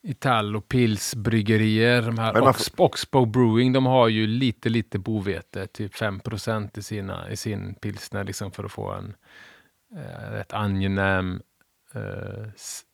Italo 0.02 0.60
Pils 0.60 1.14
bryggerier. 1.14 2.02
De 2.02 2.18
här 2.18 2.32
man 2.32 2.48
Ox, 2.48 2.72
Oxbow 2.76 3.26
Brewing, 3.26 3.72
de 3.72 3.86
har 3.86 4.08
ju 4.08 4.26
lite, 4.26 4.68
lite 4.68 4.98
bovete, 4.98 5.66
typ 5.66 5.94
5 5.94 6.20
i, 6.74 6.82
sina, 6.82 7.30
i 7.30 7.36
sin 7.36 7.74
pilsner, 7.74 8.24
liksom 8.24 8.52
för 8.52 8.64
att 8.64 8.72
få 8.72 8.92
en 8.92 9.14
eh, 9.96 10.32
rätt 10.32 10.52
angenäm 10.52 11.42
eh, 11.94 12.46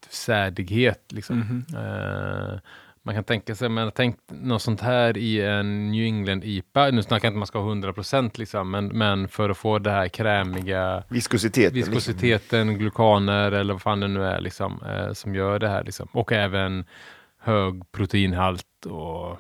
sädighet. 0.09 1.13
Liksom. 1.13 1.39
Mhm. 1.39 1.65
Eh, 1.77 2.59
man 3.07 3.15
kan 3.15 3.25
tänka 3.25 3.55
sig, 3.55 3.69
men 3.69 3.91
tänk 3.95 4.17
något 4.29 4.63
sånt 4.63 4.81
här 4.81 5.17
i 5.17 5.41
en 5.41 5.91
New 5.91 6.05
England 6.05 6.45
IPA. 6.45 6.91
Nu 6.91 7.03
snackar 7.03 7.27
jag 7.27 7.31
inte 7.31 7.37
om 7.37 7.39
man 7.39 7.47
ska 7.47 7.59
ha 7.59 7.75
100% 7.75 8.31
liksom, 8.39 8.71
men, 8.71 8.87
men 8.87 9.29
för 9.29 9.51
att 9.51 9.57
få 9.57 9.79
det 9.79 9.91
här 9.91 10.09
krämiga 10.09 11.03
Viskositeten. 11.09 11.75
liksom. 11.75 11.95
viskositeten, 11.95 12.79
glukaner 12.79 13.53
eller 13.53 13.75
vad 13.75 13.83
fan 13.83 14.01
det 14.01 14.09
nu 14.09 14.25
är 14.25 14.41
liksom, 14.41 14.83
eh, 14.83 15.13
som 15.13 15.35
gör 15.35 15.59
det 15.59 15.69
här. 15.69 15.85
Liksom. 15.85 16.09
Och 16.13 16.33
även 16.33 16.85
hög 17.39 17.93
proteinhalt 17.93 18.87
och 18.87 19.39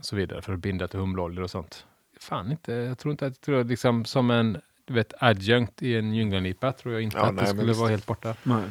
så 0.00 0.16
vidare 0.16 0.42
för 0.42 0.52
att 0.52 0.58
binda 0.58 0.88
till 0.88 0.98
humleoljor 1.00 1.42
och 1.42 1.50
sånt. 1.50 1.86
Fan 2.20 2.50
inte, 2.50 2.72
jag 2.72 2.98
tror 2.98 3.12
inte 3.12 3.26
att 3.26 3.32
jag 3.32 3.40
tror 3.40 3.64
liksom 3.64 4.04
som 4.04 4.30
en 4.30 4.60
du 4.84 4.94
vet, 4.94 5.12
adjunct 5.18 5.82
i 5.82 5.96
en 5.96 6.10
New 6.10 6.20
England 6.20 6.46
IPA 6.46 6.72
tror 6.72 6.94
jag 6.94 7.02
inte 7.02 7.16
Ja, 7.16 7.24
att 7.24 7.34
nej, 7.34 7.44
det 7.44 7.50
skulle 7.50 7.72
vara 7.72 7.88
helt 7.88 8.06
borta. 8.06 8.34
Nej. 8.42 8.62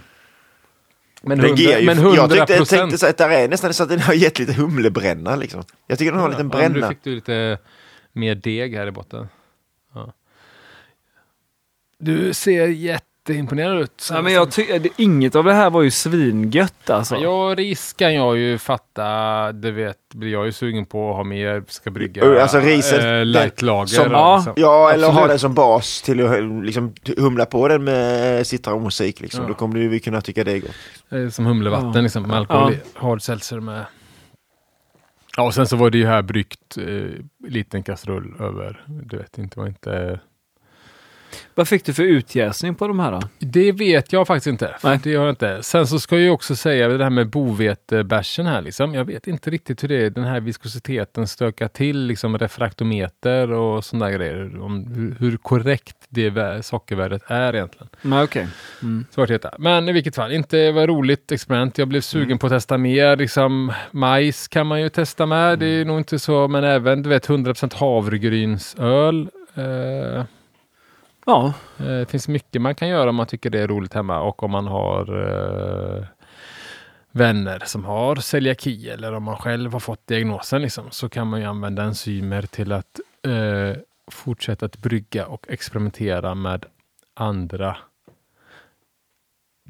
Men 1.21 1.37
Den 1.37 1.55
ger 1.55 1.79
ju, 1.79 1.85
men 1.85 1.97
jag 1.97 2.05
100 2.05 2.27
tyckte, 2.27 2.37
jag 2.37 2.47
procent. 2.59 2.79
tänkte 2.81 2.97
så 2.97 3.05
att 3.07 3.17
det 3.17 3.23
är 3.23 3.47
nästan 3.47 3.73
så 3.73 3.83
att 3.83 3.89
den 3.89 3.99
har 3.99 4.13
gett 4.13 4.39
lite 4.39 4.53
humlebränna 4.53 5.35
liksom. 5.35 5.63
Jag 5.87 5.97
tycker 5.99 6.11
den 6.11 6.19
har 6.21 6.27
en 6.27 6.31
liten 6.31 6.49
Ja, 6.53 6.57
bränna. 6.57 6.87
Nu 6.87 6.93
fick 6.93 7.03
du 7.03 7.15
lite 7.15 7.57
mer 8.13 8.35
deg 8.35 8.75
här 8.75 8.87
i 8.87 8.91
botten. 8.91 9.27
Ja. 9.93 10.13
Du 11.97 12.33
ser 12.33 12.67
jätteimponerad 13.33 13.79
ut. 13.81 14.09
Ja, 14.11 14.21
men 14.21 14.33
jag 14.33 14.51
ty- 14.51 14.79
det- 14.79 14.89
inget 14.97 15.35
av 15.35 15.43
det 15.43 15.53
här 15.53 15.69
var 15.69 15.81
ju 15.81 15.91
svingött 15.91 16.89
alltså. 16.89 17.15
Ja, 17.17 17.55
ris 17.57 17.93
kan 17.93 18.13
jag 18.15 18.37
ju 18.37 18.57
fatta. 18.57 19.51
Det 19.51 19.71
vet, 19.71 19.97
blir 20.13 20.31
jag 20.31 20.45
ju 20.45 20.51
sugen 20.51 20.85
på 20.85 21.09
att 21.09 21.15
ha 21.15 21.23
mer, 21.23 21.63
ska 21.67 21.91
brygga 21.91 22.41
alltså 22.41 22.59
riset, 22.59 22.99
eh, 22.99 23.05
den- 23.05 23.31
lightlager. 23.31 23.85
som- 23.87 24.11
Ja. 24.11 24.35
liksom. 24.37 24.53
Ja, 24.57 24.91
eller 24.91 25.07
ha 25.07 25.13
Absolut. 25.13 25.29
den 25.29 25.39
som 25.39 25.53
bas 25.53 26.01
till 26.01 26.25
att 26.25 26.65
liksom, 26.65 26.93
humla 27.17 27.45
på 27.45 27.67
den 27.67 27.83
med 27.83 28.47
citronmusik. 28.47 29.21
Liksom. 29.21 29.41
Ja. 29.41 29.47
Då 29.47 29.53
kommer 29.53 29.79
du 29.79 29.99
kunna 29.99 30.21
tycka 30.21 30.43
det 30.43 30.51
är 30.51 30.59
gott. 30.59 30.75
Eh, 31.11 31.29
Som 31.29 31.45
humlevatten 31.45 31.91
Ja. 31.95 32.01
liksom, 32.01 32.23
med 32.23 32.37
alkohol 32.37 32.73
Ja. 32.73 33.01
Hard 33.01 33.21
seltzer 33.21 33.59
med. 33.59 33.85
Ja, 35.37 35.43
och 35.45 35.53
sen 35.53 35.67
så 35.67 35.75
var 35.75 35.89
det 35.89 35.97
ju 35.97 36.05
här 36.05 36.21
bryggt 36.21 36.77
eh, 36.77 37.49
liten 37.49 37.83
kastrull 37.83 38.33
över. 38.39 38.83
Du 38.87 39.17
vet, 39.17 39.37
inte 39.37 39.59
var 39.59 39.67
inte... 39.67 40.19
Vad 41.55 41.67
fick 41.67 41.85
du 41.85 41.93
för 41.93 42.03
utjäsning 42.03 42.75
på 42.75 42.87
de 42.87 42.99
här 42.99 43.11
då? 43.11 43.21
Det 43.39 43.71
vet 43.71 44.13
jag 44.13 44.27
faktiskt 44.27 44.47
inte. 44.47 44.75
Nej. 44.83 44.99
Det 45.03 45.15
har 45.15 45.25
jag 45.25 45.31
inte. 45.31 45.63
Sen 45.63 45.87
så 45.87 45.99
ska 45.99 46.19
jag 46.19 46.33
också 46.33 46.55
säga 46.55 46.87
det 46.87 47.03
här 47.03 47.09
med 47.09 47.29
bovetebärsen 47.29 48.45
här 48.45 48.61
liksom. 48.61 48.93
Jag 48.93 49.05
vet 49.05 49.27
inte 49.27 49.49
riktigt 49.49 49.83
hur 49.83 49.87
det 49.87 50.05
är, 50.05 50.09
den 50.09 50.23
här 50.23 50.39
viskositeten 50.39 51.27
stökar 51.27 51.67
till 51.67 51.99
liksom 52.05 52.37
refraktometer 52.37 53.51
och 53.51 53.85
sådana 53.85 54.11
grejer. 54.11 54.61
Om 54.61 54.85
hur, 54.95 55.15
hur 55.19 55.37
korrekt 55.37 55.95
det 56.09 56.29
vä- 56.29 56.61
sockervärdet 56.61 57.21
är 57.27 57.55
egentligen. 57.55 57.87
Nej, 58.01 58.23
okej. 58.23 58.47
Mm. 58.81 59.05
Svårt 59.11 59.23
att 59.23 59.29
veta. 59.29 59.51
Men 59.59 59.89
i 59.89 59.91
vilket 59.91 60.15
fall, 60.15 60.31
inte 60.31 60.71
var 60.71 60.87
roligt 60.87 61.31
experiment. 61.31 61.77
Jag 61.77 61.87
blev 61.87 62.01
sugen 62.01 62.37
på 62.37 62.47
att 62.47 62.53
testa 62.53 62.77
mer. 62.77 63.15
Liksom, 63.15 63.73
majs 63.91 64.47
kan 64.47 64.67
man 64.67 64.81
ju 64.81 64.89
testa 64.89 65.25
med. 65.25 65.59
Det 65.59 65.65
är 65.67 65.85
nog 65.85 65.97
inte 65.97 66.19
så, 66.19 66.47
men 66.47 66.63
även 66.63 67.03
du 67.03 67.09
vet 67.09 67.27
100% 67.27 67.75
havregrynsöl. 67.75 69.29
Eh, 69.55 70.23
Ja, 71.29 71.53
Eh, 71.79 71.85
Det 71.85 72.05
finns 72.09 72.27
mycket 72.27 72.61
man 72.61 72.75
kan 72.75 72.87
göra 72.87 73.09
om 73.09 73.15
man 73.15 73.27
tycker 73.27 73.49
det 73.49 73.59
är 73.59 73.67
roligt 73.67 73.93
hemma 73.93 74.19
och 74.21 74.43
om 74.43 74.51
man 74.51 74.67
har 74.67 75.01
eh, 75.99 76.05
vänner 77.11 77.63
som 77.65 77.85
har 77.85 78.15
celiaki 78.15 78.89
eller 78.89 79.13
om 79.13 79.23
man 79.23 79.37
själv 79.37 79.73
har 79.73 79.79
fått 79.79 80.07
diagnosen 80.07 80.61
liksom, 80.61 80.85
så 80.91 81.09
kan 81.09 81.27
man 81.27 81.39
ju 81.39 81.45
använda 81.45 81.83
enzymer 81.83 82.41
till 82.41 82.71
att 82.71 82.99
eh, 83.27 83.77
fortsätta 84.11 84.65
att 84.65 84.77
brygga 84.77 85.25
och 85.27 85.45
experimentera 85.49 86.35
med 86.35 86.65
andra 87.13 87.77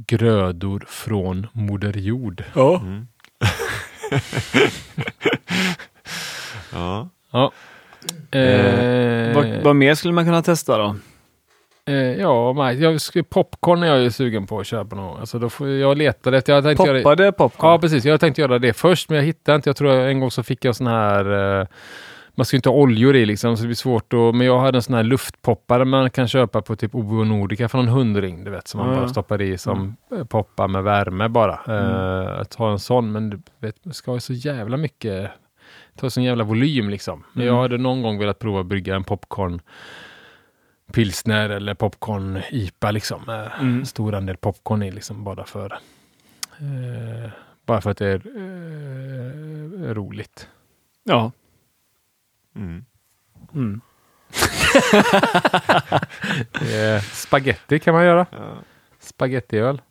grödor 0.07 0.85
från 0.87 1.47
Moder 1.53 1.97
Jord. 1.97 2.43
ja. 2.55 2.81
Ja. 6.73 7.09
Ja. 7.31 7.51
Eh, 8.39 9.35
Vad, 9.35 9.63
vad 9.63 9.75
mer 9.75 9.95
skulle 9.95 10.13
man 10.13 10.25
kunna 10.25 10.41
testa 10.41 10.77
då? 10.77 10.95
Eh, 11.89 12.21
ja, 12.21 12.73
jag 12.73 12.99
popcorn 13.29 13.83
är 13.83 13.87
jag 13.87 13.99
ju 13.99 14.11
sugen 14.11 14.47
på 14.47 14.59
att 14.59 14.67
köpa 14.67 14.95
någon. 14.95 15.19
Alltså 15.19 15.39
då 15.39 15.49
får 15.49 15.69
jag 15.69 15.97
letade 15.97 16.37
efter, 16.37 16.53
jag 16.53 16.63
tänkte 16.63 16.83
göra. 16.87 16.97
Poppade 16.99 17.31
popcorn? 17.31 17.69
Ja, 17.71 17.79
precis. 17.79 18.05
Jag 18.05 18.19
tänkte 18.19 18.41
göra 18.41 18.59
det 18.59 18.73
först, 18.73 19.09
men 19.09 19.17
jag 19.17 19.25
hittade 19.25 19.55
inte. 19.55 19.69
Jag 19.69 19.77
tror 19.77 19.93
jag, 19.93 20.09
en 20.11 20.19
gång 20.19 20.31
så 20.31 20.43
fick 20.43 20.65
jag 20.65 20.75
sån 20.75 20.87
här... 20.87 21.59
Eh, 21.61 21.67
man 22.35 22.45
ska 22.45 22.55
ju 22.55 22.57
inte 22.57 22.69
ha 22.69 22.75
oljor 22.75 23.15
i 23.15 23.25
liksom, 23.25 23.57
så 23.57 23.61
det 23.63 23.67
blir 23.67 23.75
svårt 23.75 24.13
att... 24.13 24.35
Men 24.35 24.47
jag 24.47 24.59
hade 24.59 24.77
en 24.77 24.81
sån 24.81 24.95
här 24.95 25.03
luftpoppare 25.03 25.85
man 25.85 26.09
kan 26.09 26.27
köpa 26.27 26.61
på 26.61 26.75
typ 26.75 26.95
OBO 26.95 27.23
Nordica 27.23 27.69
för 27.69 27.77
någon 27.77 27.87
hundring, 27.87 28.43
du 28.43 28.51
vet, 28.51 28.67
som 28.67 28.79
man 28.79 28.89
Ja, 28.89 28.95
bara 28.99 29.07
stoppar 29.09 29.41
i 29.41 29.57
som 29.57 29.95
eh, 30.17 30.23
poppar 30.23 30.67
med 30.67 30.83
värme 30.83 31.27
bara. 31.27 31.59
Eh, 31.67 32.39
att 32.41 32.53
ha 32.55 32.71
en 32.71 32.79
sån, 32.79 33.11
men 33.11 33.29
du 33.29 33.41
vet, 33.59 33.75
det 33.83 33.93
ska 33.93 34.13
ju 34.13 34.19
så 34.19 34.33
jävla 34.33 34.77
mycket... 34.77 35.31
Det 35.93 36.01
tar 36.01 36.09
sån 36.09 36.23
jävla 36.23 36.43
volym 36.43 36.89
liksom. 36.89 37.23
Men 37.33 37.45
jag 37.45 37.53
Mm. 37.53 37.61
hade 37.61 37.77
någon 37.77 38.01
gång 38.01 38.19
velat 38.19 38.39
prova 38.39 38.59
att 38.59 38.65
brygga 38.65 38.95
en 38.95 39.03
popcorn 39.03 39.61
pilsner 40.91 41.49
eller 41.49 41.73
popcorn 41.73 42.41
IPA 42.51 42.91
liksom. 42.91 43.21
Med 43.27 43.51
Mm. 43.59 43.85
stor 43.85 44.15
andel 44.15 44.37
popcorn 44.37 44.83
i 44.83 44.91
liksom 44.91 45.23
bara 45.23 45.45
för 45.45 45.73
eh, 46.59 47.29
bara 47.65 47.81
för 47.81 47.91
att 47.91 47.97
det 47.97 48.07
är 48.07 48.21
eh, 48.27 49.93
roligt. 49.93 50.47
Ja. 51.03 51.31
Mm. 52.55 52.85
Mm. 53.53 53.81
Eh, 56.53 57.01
spaghetti 57.01 57.79
kan 57.79 57.93
man 57.93 58.05
göra. 58.05 58.25
Ja. 58.31 58.53
Spagettiöl. 58.99 59.81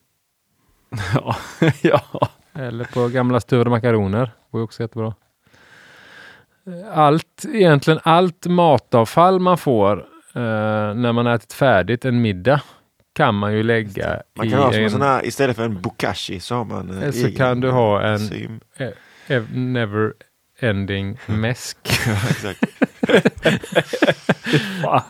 ja. 1.15 1.37
ja. 1.83 2.01
Eller 2.53 2.85
på 2.85 3.09
gamla 3.09 3.41
stuvade 3.41 3.71
makaroner. 3.71 4.31
Går 4.51 4.63
också 4.63 4.83
jättebra. 4.83 5.15
Eh, 6.67 6.99
Allt, 6.99 7.45
egentligen 7.53 8.01
allt 8.03 8.47
matavfall 8.47 9.41
man 9.41 9.59
får 9.59 9.99
eh, 9.99 10.05
när 10.41 11.13
man 11.13 11.27
har 11.27 11.35
ätit 11.35 11.53
färdigt 11.53 12.05
en 12.05 12.21
middag 12.23 12.61
kan 13.15 13.35
man 13.35 13.53
ju 13.55 13.63
lägga 13.63 14.23
Man 14.37 14.47
i 14.47 14.51
kan 14.51 14.59
ha 14.59 14.67
som 14.73 14.79
en 14.79 14.85
en, 14.85 14.91
sån 14.91 15.03
här, 15.03 15.27
istället 15.27 15.57
för 15.57 15.65
en 15.65 15.81
bokashi 15.81 16.41
så 16.41 16.55
har 16.55 16.65
man 16.65 17.03
eh, 17.03 17.11
Så 17.11 17.19
egen 17.27 17.37
kan 17.37 17.61
du 17.61 17.71
ha 17.71 18.03
en- 18.03 18.61
ev- 19.29 19.55
never 19.57 20.13
ending 20.61 21.19
mäsk. 21.27 21.77
Ja, 22.07 22.17
exakt. 22.31 22.65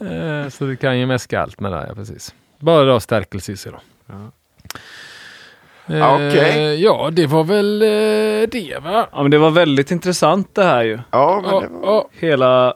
Eh, 0.00 0.48
Så 0.48 0.64
du 0.64 0.76
kan 0.76 0.98
ju 0.98 1.06
mäska 1.06 1.40
allt 1.42 1.60
med 1.60 1.72
det, 1.72 1.84
ja 1.88 1.94
precis. 1.94 2.34
Bara 2.58 2.84
då 2.84 3.00
stärkelse 3.00 3.52
i 3.52 3.56
sig 3.56 3.72
då. 3.72 3.78
Ja. 4.06 4.30
Eh, 5.94 6.14
okej. 6.14 6.82
Ja, 6.82 7.08
det 7.12 7.26
var 7.26 7.44
väl 7.44 7.82
eh, 7.82 8.48
det 8.48 8.78
va? 8.82 9.08
ja, 9.12 9.22
men 9.22 9.30
det 9.30 9.38
var 9.38 9.50
väldigt 9.50 9.90
intressant 9.90 10.54
det 10.54 10.64
här 10.64 10.82
ju. 10.84 10.98
Ja, 11.10 11.40
men 11.44 11.50
Ja, 11.54 11.60
det 11.60 11.68
var... 11.68 11.80
ja, 11.92 12.08
Hela, 12.12 12.74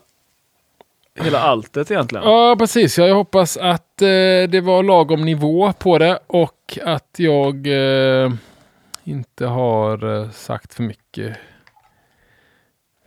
hela 1.20 1.38
alltet 1.40 1.90
egentligen. 1.90 2.24
ja, 2.24 2.56
precis. 2.58 2.98
Jag 2.98 3.14
hoppas 3.14 3.56
att 3.56 4.02
eh, 4.02 4.06
det 4.48 4.62
var 4.64 4.82
lagom 4.82 5.24
nivå 5.24 5.72
på 5.72 5.98
det 5.98 6.18
och 6.26 6.78
att 6.84 7.14
jag 7.16 7.66
eh, 7.66 8.32
inte 9.04 9.46
har 9.46 10.20
eh, 10.22 10.30
sagt 10.30 10.74
för 10.74 10.82
mycket 10.82 11.36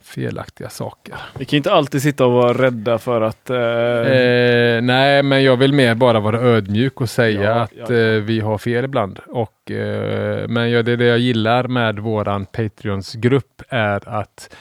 felaktiga 0.03 0.69
saker. 0.69 1.15
Vi 1.37 1.45
kan 1.45 1.57
inte 1.57 1.71
alltid 1.71 2.01
sitta 2.01 2.25
och 2.25 2.31
vara 2.31 2.53
rädda 2.53 2.97
för 2.97 3.21
att... 3.21 3.49
Eh, 3.49 3.55
Eh, 3.55 4.81
nej, 4.81 5.23
men 5.23 5.43
jag 5.43 5.57
vill 5.57 5.73
mer 5.73 5.95
bara 5.95 6.19
vara 6.19 6.39
ödmjuk 6.39 7.01
och 7.01 7.09
säga 7.09 7.41
Ja, 7.43 7.51
att 7.61 7.71
ja. 7.89 7.95
Eh, 7.95 8.21
vi 8.21 8.39
har 8.39 8.57
fel 8.57 8.85
ibland. 8.85 9.19
Och, 9.27 9.71
eh, 9.71 10.47
men 10.47 10.71
ja, 10.71 10.83
det 10.83 10.95
det 10.95 11.05
jag 11.05 11.19
gillar 11.19 11.67
med 11.67 11.99
våran 11.99 12.45
Patreons-grupp 12.45 13.61
är 13.69 14.09
att 14.09 14.55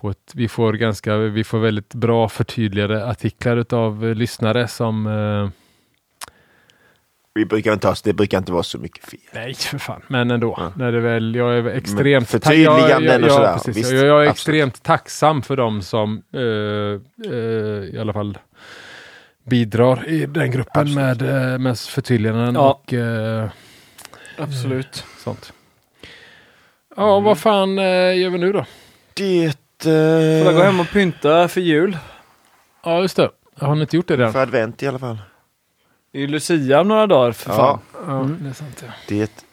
på 0.00 0.10
ett, 0.10 0.32
vi, 0.34 0.48
får 0.48 0.72
ganska, 0.72 1.16
vi 1.16 1.44
får 1.44 1.58
väldigt 1.58 1.94
bra 1.94 2.28
förtydligade 2.28 3.06
artiklar 3.06 3.56
utav 3.56 4.06
eh, 4.06 4.14
lyssnare 4.14 4.68
som 4.68 5.06
eh, 5.06 5.48
Vi 7.34 7.44
brukar 7.44 7.72
inte 7.72 7.86
ha, 7.88 7.94
det 8.04 8.12
brukar 8.12 8.38
inte 8.38 8.52
vara 8.52 8.62
så 8.62 8.78
mycket 8.78 9.04
fel. 9.04 9.20
Nej, 9.32 9.54
för 9.54 9.78
fan. 9.78 10.02
Men 10.08 10.30
ändå. 10.30 10.54
Ja. 10.56 10.72
När 10.76 10.92
det 10.92 11.00
väl, 11.00 11.34
jag 11.34 11.58
är 11.58 11.66
extremt... 11.66 12.32
Men 12.32 12.40
förtydliganden 12.40 13.24
och 13.24 13.30
sådär, 13.30 13.52
Precis. 13.52 13.76
visst, 13.76 13.92
jag, 13.92 14.06
jag 14.06 14.24
är 14.24 14.28
absolut. 14.28 14.30
extremt 14.30 14.82
tacksam 14.82 15.42
för 15.42 15.56
dem 15.56 15.82
som 15.82 16.22
eh, 16.32 17.30
eh, 17.32 17.94
i 17.94 17.98
alla 18.00 18.12
fall 18.12 18.38
bidrar 19.44 20.08
i 20.08 20.26
den 20.26 20.50
gruppen 20.50 20.94
med, 20.94 21.22
eh, 21.22 21.58
med 21.58 21.78
förtydliganden 21.78 22.54
Ja. 22.54 22.70
och 22.70 22.92
eh, 22.92 23.48
absolut. 24.36 25.04
sånt. 25.24 25.52
Ja, 26.96 27.20
vad 27.20 27.38
fan 27.38 27.78
eh, 27.78 28.18
gör 28.18 28.30
vi 28.30 28.38
nu 28.38 28.52
då? 28.52 28.64
Det... 29.14 29.58
Får 29.82 29.92
jag 29.92 30.54
gå 30.54 30.60
Eh, 30.60 30.64
hem 30.66 30.80
och 30.80 30.90
pynta 30.90 31.48
för 31.48 31.60
jul? 31.60 31.98
Ja, 32.84 33.00
just 33.00 33.16
det. 33.16 33.30
Har 33.60 33.74
ni 33.74 33.80
inte 33.80 33.96
gjort 33.96 34.08
det 34.08 34.16
redan? 34.16 34.32
för 34.32 34.42
advent 34.42 34.82
i 34.82 34.86
alla 34.88 34.98
fall. 34.98 35.18
Det 36.12 36.18
är 36.18 36.22
ju 36.22 36.26
Lucia 36.28 36.80
om 36.80 36.88
några 36.88 37.06
dagar 37.06 37.32
för 37.32 37.50
Ja. 37.50 37.56
fan. 37.56 37.80
Ja, 38.06 38.44
det 38.44 38.48
är 38.48 38.52
sant. 38.52 38.84
Ja. 38.86 38.92
Det... 39.08 39.44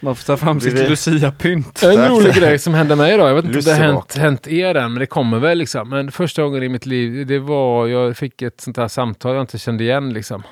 Man 0.00 0.16
får 0.16 0.24
ta 0.24 0.36
fram 0.36 0.60
sitt 0.60 0.76
det- 0.76 0.88
Lucia-pynt. 0.88 1.82
En 1.82 2.08
rolig 2.08 2.34
grej 2.34 2.58
som 2.58 2.74
hände 2.74 2.96
mig 2.96 3.14
idag. 3.14 3.28
Jag 3.30 3.34
vet 3.34 3.44
inte 3.44 3.58
om 3.58 3.64
det 3.64 3.72
har 3.72 3.80
hänt, 3.80 4.14
hänt 4.16 4.48
er 4.48 4.74
än, 4.74 4.92
men 4.92 5.00
det 5.00 5.06
kommer 5.06 5.38
väl 5.38 5.58
liksom. 5.58 5.88
Men 5.88 6.12
första 6.12 6.42
gången 6.42 6.62
i 6.62 6.68
mitt 6.68 6.86
liv, 6.86 7.26
det 7.26 7.38
var, 7.38 7.86
jag 7.86 8.16
fick 8.16 8.42
ett 8.42 8.60
sånt 8.60 8.76
här 8.76 8.88
samtal 8.88 9.34
jag 9.34 9.40
inte 9.42 9.58
kände 9.58 9.84
igen 9.84 10.12
liksom. 10.12 10.42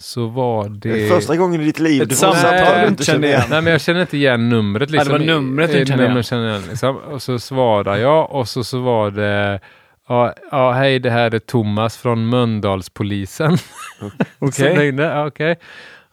Så 0.00 0.26
var 0.26 0.68
det... 0.68 1.08
Första 1.08 1.36
gången 1.36 1.60
i 1.60 1.64
ditt 1.64 1.78
liv 1.78 2.02
Ett 2.02 2.08
du 2.08 2.14
får 2.14 2.32
samtal 2.34 2.80
du 2.80 2.88
inte 2.88 3.04
kände 3.04 3.26
igen. 3.28 3.42
Nej 3.50 3.62
men 3.62 3.72
jag 3.72 3.80
känner 3.80 4.00
inte 4.00 4.16
igen 4.16 4.48
numret 4.48 4.90
liksom. 4.90 5.12
det 5.12 5.18
var 5.18 5.26
numret 5.26 5.70
du 5.70 5.76
Eh, 5.76 5.80
inte 5.80 5.90
kände 5.90 6.04
igen. 6.04 6.22
jag 6.30 6.48
igen 6.48 6.62
liksom. 6.68 6.96
Och 6.96 7.22
så 7.22 7.38
svarade 7.38 8.00
jag 8.00 8.32
och 8.32 8.48
så, 8.48 8.64
så 8.64 8.80
var 8.80 9.10
det 9.10 9.60
Ja, 10.08 10.34
ja, 10.50 10.72
hej 10.72 10.98
det 10.98 11.10
här 11.10 11.34
är 11.34 11.38
Thomas 11.38 11.96
från 11.96 12.28
Mölndalspolisen. 12.28 13.56
Okej. 14.38 14.76
Ringde. 14.76 15.02
Ja, 15.02 15.26
Okej. 15.26 15.58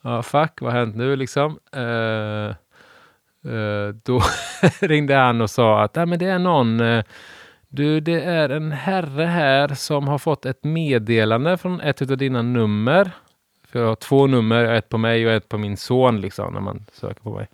Ja, 0.02 0.22
fuck, 0.24 0.62
vad 0.62 0.74
har 0.74 0.80
hänt 0.80 0.96
nu 0.96 1.16
liksom? 1.16 1.60
Eh, 1.76 2.56
eh, 3.54 3.96
då 4.04 4.22
ringde 4.82 5.16
han 5.16 5.42
och 5.42 5.50
sa 5.50 5.84
att 5.84 5.96
Nej, 5.96 6.06
men 6.06 6.20
det 6.20 6.26
är 6.26 6.40
någon 6.40 6.80
eh, 6.80 7.04
du, 7.70 8.00
det 8.00 8.22
är 8.24 8.50
en 8.50 8.72
herre 8.72 9.26
här 9.26 9.68
som 9.68 10.08
har 10.08 10.18
fått 10.18 10.46
ett 10.46 10.64
meddelande 10.64 11.58
från 11.58 11.82
ett 11.82 12.02
av 12.02 12.18
dina 12.18 12.42
nummer. 12.42 13.12
Jag 13.80 13.88
har 13.88 13.96
två 13.96 14.28
nummer, 14.28 14.64
ett 14.64 14.90
på 14.90 14.98
mig 14.98 15.26
och 15.28 15.32
ett 15.32 15.50
på 15.50 15.58
min 15.58 15.78
son 15.78 16.22
liksom, 16.22 16.54
när 16.54 16.62
man 16.62 16.86
söker 16.94 17.22
på 17.22 17.30
mig. 17.30 17.48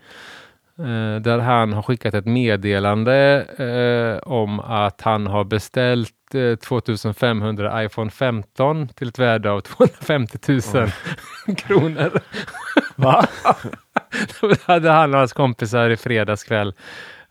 Eh, 0.79 1.21
där 1.21 1.39
han 1.39 1.73
har 1.73 1.81
skickat 1.81 2.13
ett 2.13 2.25
meddelande 2.25 3.45
eh, 3.57 4.27
om 4.27 4.59
att 4.59 5.01
han 5.01 5.27
har 5.27 5.43
beställt 5.43 6.35
eh, 6.35 6.55
2500 6.55 7.83
iPhone 7.83 8.11
15 8.11 8.87
till 8.87 9.07
ett 9.07 9.19
värde 9.19 9.51
av 9.51 9.61
250 9.61 10.37
000 10.47 10.61
kronor. 11.57 12.21
Va? 12.95 13.27
Då 14.41 14.53
hade 14.65 14.89
han 14.91 15.13
och 15.13 15.19
hans 15.19 15.33
kompisar 15.33 15.89
i 15.89 15.97
fredags 15.97 16.43
kväll 16.43 16.73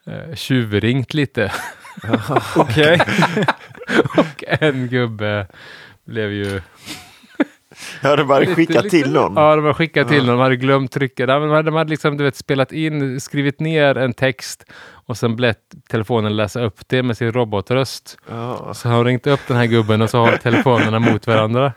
eh, 0.06 0.34
tjuvringt 0.34 1.14
lite. 1.14 1.52
Okej. 2.56 3.00
Och 4.18 4.44
en 4.46 4.88
gubbe 4.88 5.46
blev 6.04 6.32
ju... 6.32 6.60
Ja, 8.02 8.16
de 8.16 8.28
bara 8.28 8.38
lite- 8.38 8.54
skickat 8.54 8.88
till 8.88 9.12
någon. 9.12 9.34
Ja, 9.36 9.56
de 9.56 9.62
hade 9.64 9.74
skickat 9.74 10.08
till 10.08 10.26
någon. 10.26 10.36
De 10.36 10.42
hade 10.42 10.56
glömt 10.56 10.92
trycka. 10.92 11.26
De 11.26 11.50
hade, 11.50 11.62
de 11.62 11.74
hade 11.74 11.90
liksom, 11.90 12.16
du 12.16 12.24
vet, 12.24 12.36
spelat 12.36 12.72
in, 12.72 13.20
skrivit 13.20 13.60
ner 13.60 13.98
en 13.98 14.12
text 14.12 14.64
och 15.06 15.16
sen 15.16 15.36
blivit 15.36 15.58
telefonen 15.90 16.36
läsa 16.36 16.62
upp 16.64 16.80
det 16.86 17.02
med 17.02 17.16
sin 17.16 17.32
robotröst. 17.32 18.18
Ja. 18.28 18.74
Så 18.74 18.88
har 18.88 18.96
de 18.96 19.04
ringt 19.04 19.26
upp 19.26 19.40
den 19.46 19.56
här 19.56 19.66
gubben 19.66 20.02
och 20.02 20.10
så 20.10 20.18
har 20.18 20.36
telefonerna 20.36 20.98
mot 20.98 21.26
varandra. 21.26 21.72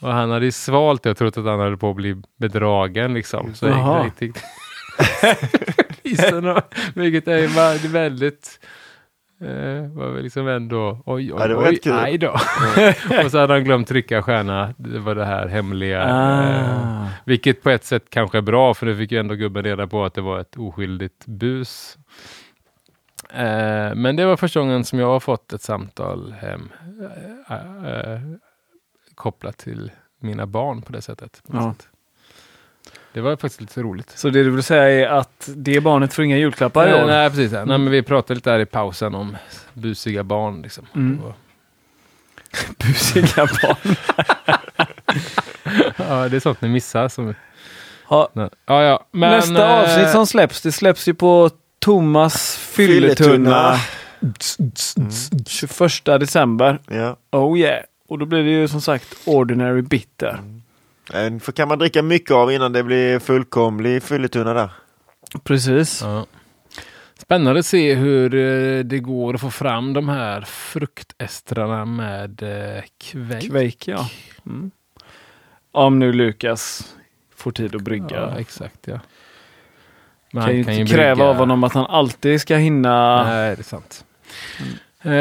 Och 0.00 0.12
han 0.12 0.30
hade 0.30 0.44
ju 0.44 0.52
svalt 0.52 1.02
det 1.02 1.10
och 1.10 1.16
trott 1.16 1.36
att 1.38 1.44
han 1.44 1.60
hade 1.60 1.76
på 1.76 1.90
att 1.90 1.96
bli 1.96 2.16
bedragen 2.38 3.14
liksom. 3.14 3.54
Så 3.54 3.66
Jaha. 3.66 4.10
gick, 4.20 4.36
och, 6.56 6.62
vilket 6.94 7.28
är 7.28 7.88
väldigt 7.88 8.60
Eh, 9.40 9.86
var 9.88 10.10
väl 10.10 10.22
liksom 10.22 10.48
ändå, 10.48 11.02
oj, 11.06 11.32
oj, 11.32 11.50
Ja, 11.50 11.68
oj, 11.68 11.80
aj 11.92 12.18
då. 12.18 12.30
och 13.24 13.30
så 13.30 13.38
hade 13.38 13.52
han 13.52 13.64
glömt 13.64 13.88
trycka 13.88 14.22
stjärna. 14.22 14.74
Det 14.76 14.98
var 14.98 15.14
det 15.14 15.24
här 15.24 15.46
hemliga. 15.48 16.02
Eh, 16.02 16.88
Ah. 17.04 17.08
vilket 17.24 17.62
på 17.62 17.70
ett 17.70 17.84
sätt 17.84 18.04
kanske 18.10 18.38
är 18.38 18.42
bra, 18.42 18.74
för 18.74 18.86
det 18.86 18.96
fick 18.96 19.12
ju 19.12 19.18
ändå 19.20 19.34
gubben 19.34 19.64
reda 19.64 19.86
på 19.86 20.04
att 20.04 20.14
det 20.14 20.20
var 20.20 20.40
ett 20.40 20.56
oskyldigt 20.56 21.26
bus. 21.26 21.98
Eh, 23.30 23.94
men 23.94 24.16
det 24.16 24.26
var 24.26 24.36
första 24.36 24.60
gången 24.60 24.84
som 24.84 24.98
jag 24.98 25.06
har 25.06 25.20
fått 25.20 25.52
ett 25.52 25.62
samtal 25.62 26.32
hem 26.32 26.68
eh, 27.48 28.12
eh, 28.12 28.20
kopplat 29.14 29.56
till 29.58 29.90
mina 30.20 30.46
barn 30.46 30.82
på 30.82 30.92
det 30.92 31.02
sättet. 31.02 31.42
På 31.50 31.56
Ja. 31.56 31.74
sätt. 31.74 31.88
Det 33.12 33.20
var 33.20 33.36
faktiskt 33.36 33.60
lite 33.60 33.82
roligt. 33.82 34.12
Så 34.14 34.30
det 34.30 34.42
du 34.44 34.50
vill 34.50 34.62
säga 34.62 35.08
är 35.08 35.18
att 35.18 35.48
det 35.56 35.80
barnet 35.80 36.14
får 36.14 36.24
inga 36.24 36.36
julklappar 36.36 36.88
i 36.88 36.94
år? 37.02 37.06
nej, 37.06 37.30
precis. 37.30 37.52
Nej, 37.52 37.66
men 37.66 37.90
vi 37.90 38.02
pratade 38.02 38.34
lite 38.34 38.50
där 38.50 38.58
i 38.58 38.66
pausen 38.66 39.14
om 39.14 39.36
busiga 39.74 40.22
barn. 40.22 40.62
Liksom. 40.62 40.86
Mm. 40.94 41.20
Var- 41.22 41.34
Busiga 42.86 43.46
barn. 43.62 43.96
ja, 45.96 46.28
det 46.28 46.36
är 46.36 46.40
sånt 46.40 46.60
ni 46.60 46.68
missar. 46.68 47.08
Som... 47.08 47.34
Ja. 48.10 48.28
Ja, 48.34 48.50
ja. 48.66 49.04
Men, 49.10 49.30
Nästa 49.30 49.64
eh, 49.68 49.80
avsnitt 49.80 50.10
som 50.10 50.26
släpps, 50.26 50.60
det 50.62 50.72
släpps 50.72 51.08
ju 51.08 51.14
på 51.14 51.50
Thomas 51.78 52.56
fylletunna 52.56 53.78
Fylletunna. 54.30 55.18
21 55.46 56.04
december. 56.04 56.78
Ja. 56.86 57.16
Oh 57.30 57.58
yeah. 57.58 57.82
Och 58.08 58.18
då 58.18 58.26
blir 58.26 58.42
det 58.44 58.50
ju 58.50 58.68
som 58.68 58.80
sagt 58.80 59.14
Ordinary 59.24 59.82
Bitter. 59.82 60.28
En 60.38 60.62
för 61.40 61.52
kan 61.52 61.68
man 61.68 61.78
dricka 61.78 62.02
mycket 62.02 62.30
av 62.30 62.52
innan 62.52 62.72
det 62.72 62.82
blir 62.82 63.18
fullkomlig 63.18 64.02
fylletunna 64.02 64.54
där. 64.54 64.70
Precis. 65.44 66.02
Ja. 66.02 66.26
Spännande 67.18 67.60
att 67.60 67.66
se 67.66 67.94
hur 67.94 68.34
eh, 68.34 68.84
det 68.84 68.98
går 68.98 69.34
att 69.34 69.40
få 69.40 69.50
fram 69.50 69.92
de 69.92 70.08
här 70.08 70.40
fruktestrarna 70.40 71.84
med 71.84 72.42
eh, 72.42 72.82
kveik. 72.98 73.50
Kveik 73.50 73.88
ja. 73.88 74.08
Mm. 74.46 74.70
Om 75.72 75.98
nu 75.98 76.12
Lukas 76.12 76.94
får 77.36 77.50
tid 77.52 77.74
att 77.74 77.82
brygga. 77.82 78.16
Ja, 78.16 78.38
exakt 78.38 78.78
ja. 78.86 79.00
Men 80.32 80.42
kan 80.44 80.52
ju 80.54 80.58
inte 80.60 80.94
kräva 80.94 81.14
brygga- 81.14 81.28
av 81.28 81.36
honom 81.36 81.64
att 81.64 81.72
han 81.74 81.86
alltid 81.86 82.40
ska 82.40 82.56
hinna. 82.56 83.24
Nej, 83.24 83.56
det 83.56 83.60
är 83.60 83.64
sant. 83.64 84.04
Eh, 85.04 85.12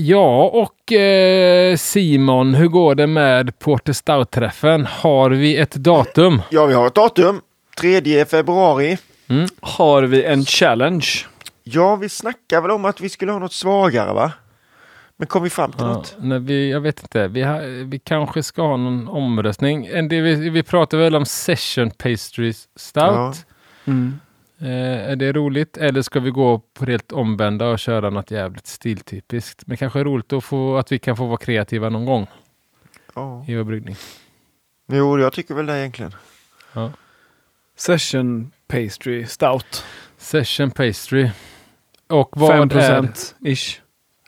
ja, 0.00 0.44
och 0.52 0.92
eh, 0.92 1.76
Simon, 1.76 2.54
hur 2.54 2.68
går 2.68 2.94
det 2.94 3.06
med 3.06 3.58
Porter 3.58 3.92
Stout-träffen? 3.92 4.86
Har 4.86 5.30
vi 5.30 5.56
ett 5.56 5.70
datum? 5.74 6.42
Ja, 6.50 6.66
vi 6.66 6.74
har 6.74 6.86
ett 6.86 6.94
datum. 6.94 7.40
3 7.80 8.24
februari. 8.24 8.98
Har 9.60 10.02
vi 10.02 10.24
en 10.24 10.44
challenge? 10.44 11.06
Ja, 11.64 11.96
vi 11.96 12.08
snackar 12.08 12.60
väl 12.60 12.70
om 12.70 12.84
att 12.84 13.00
vi 13.00 13.08
skulle 13.08 13.32
ha 13.32 13.38
något 13.38 13.52
svagare 13.52 14.12
va? 14.12 14.32
Men 15.16 15.26
kom 15.26 15.42
vi 15.42 15.50
fram 15.50 15.72
till 15.72 15.80
Ja, 15.80 15.92
något? 15.92 16.16
nej, 16.18 16.38
vi, 16.38 16.70
jag 16.70 16.80
vet 16.80 17.00
inte. 17.02 17.28
Vi, 17.28 17.42
har, 17.42 17.84
vi 17.84 17.98
kanske 17.98 18.42
ska 18.42 18.62
ha 18.62 18.76
någon 18.76 19.08
omröstning. 19.08 19.86
En 19.86 20.08
del, 20.08 20.22
vi, 20.22 20.50
vi 20.50 20.62
pratar 20.62 20.98
väl 20.98 21.16
om 21.16 21.26
Session 21.26 21.90
Pastry 21.90 22.52
Stout. 22.52 23.04
Ja. 23.04 23.32
Mm. 23.84 24.20
Eh, 24.60 25.10
är 25.10 25.16
det 25.16 25.32
roligt? 25.32 25.76
Eller 25.76 26.02
ska 26.02 26.20
vi 26.20 26.30
gå 26.30 26.58
på 26.58 26.84
helt 26.86 27.12
omvända 27.12 27.68
och 27.68 27.78
köra 27.78 28.10
något 28.10 28.30
jävligt 28.30 28.66
stiltypiskt? 28.66 29.62
Men 29.66 29.76
kanske 29.76 30.00
är 30.00 30.04
roligt 30.04 30.32
att, 30.32 30.44
få, 30.44 30.76
att 30.76 30.92
vi 30.92 30.98
kan 30.98 31.16
få 31.16 31.26
vara 31.26 31.36
kreativa 31.36 31.88
någon 31.88 32.04
gång 32.06 32.26
Ja. 33.14 33.44
i 33.48 33.54
vår 33.56 33.64
bryggning. 33.64 33.96
Jo, 34.92 35.18
jag 35.18 35.32
tycker 35.32 35.54
väl 35.54 35.66
det 35.66 35.78
egentligen. 35.78 36.14
Ja. 36.72 36.90
Session 37.76 38.50
Pastry 38.68 39.26
Stout. 39.26 39.84
Session 40.16 40.70
Pastry. 40.70 41.30
Och 42.08 42.28
vad 42.36 42.50
5 42.50 42.62
är 42.62 42.66
procent 42.66 43.34
ish. 43.40 43.80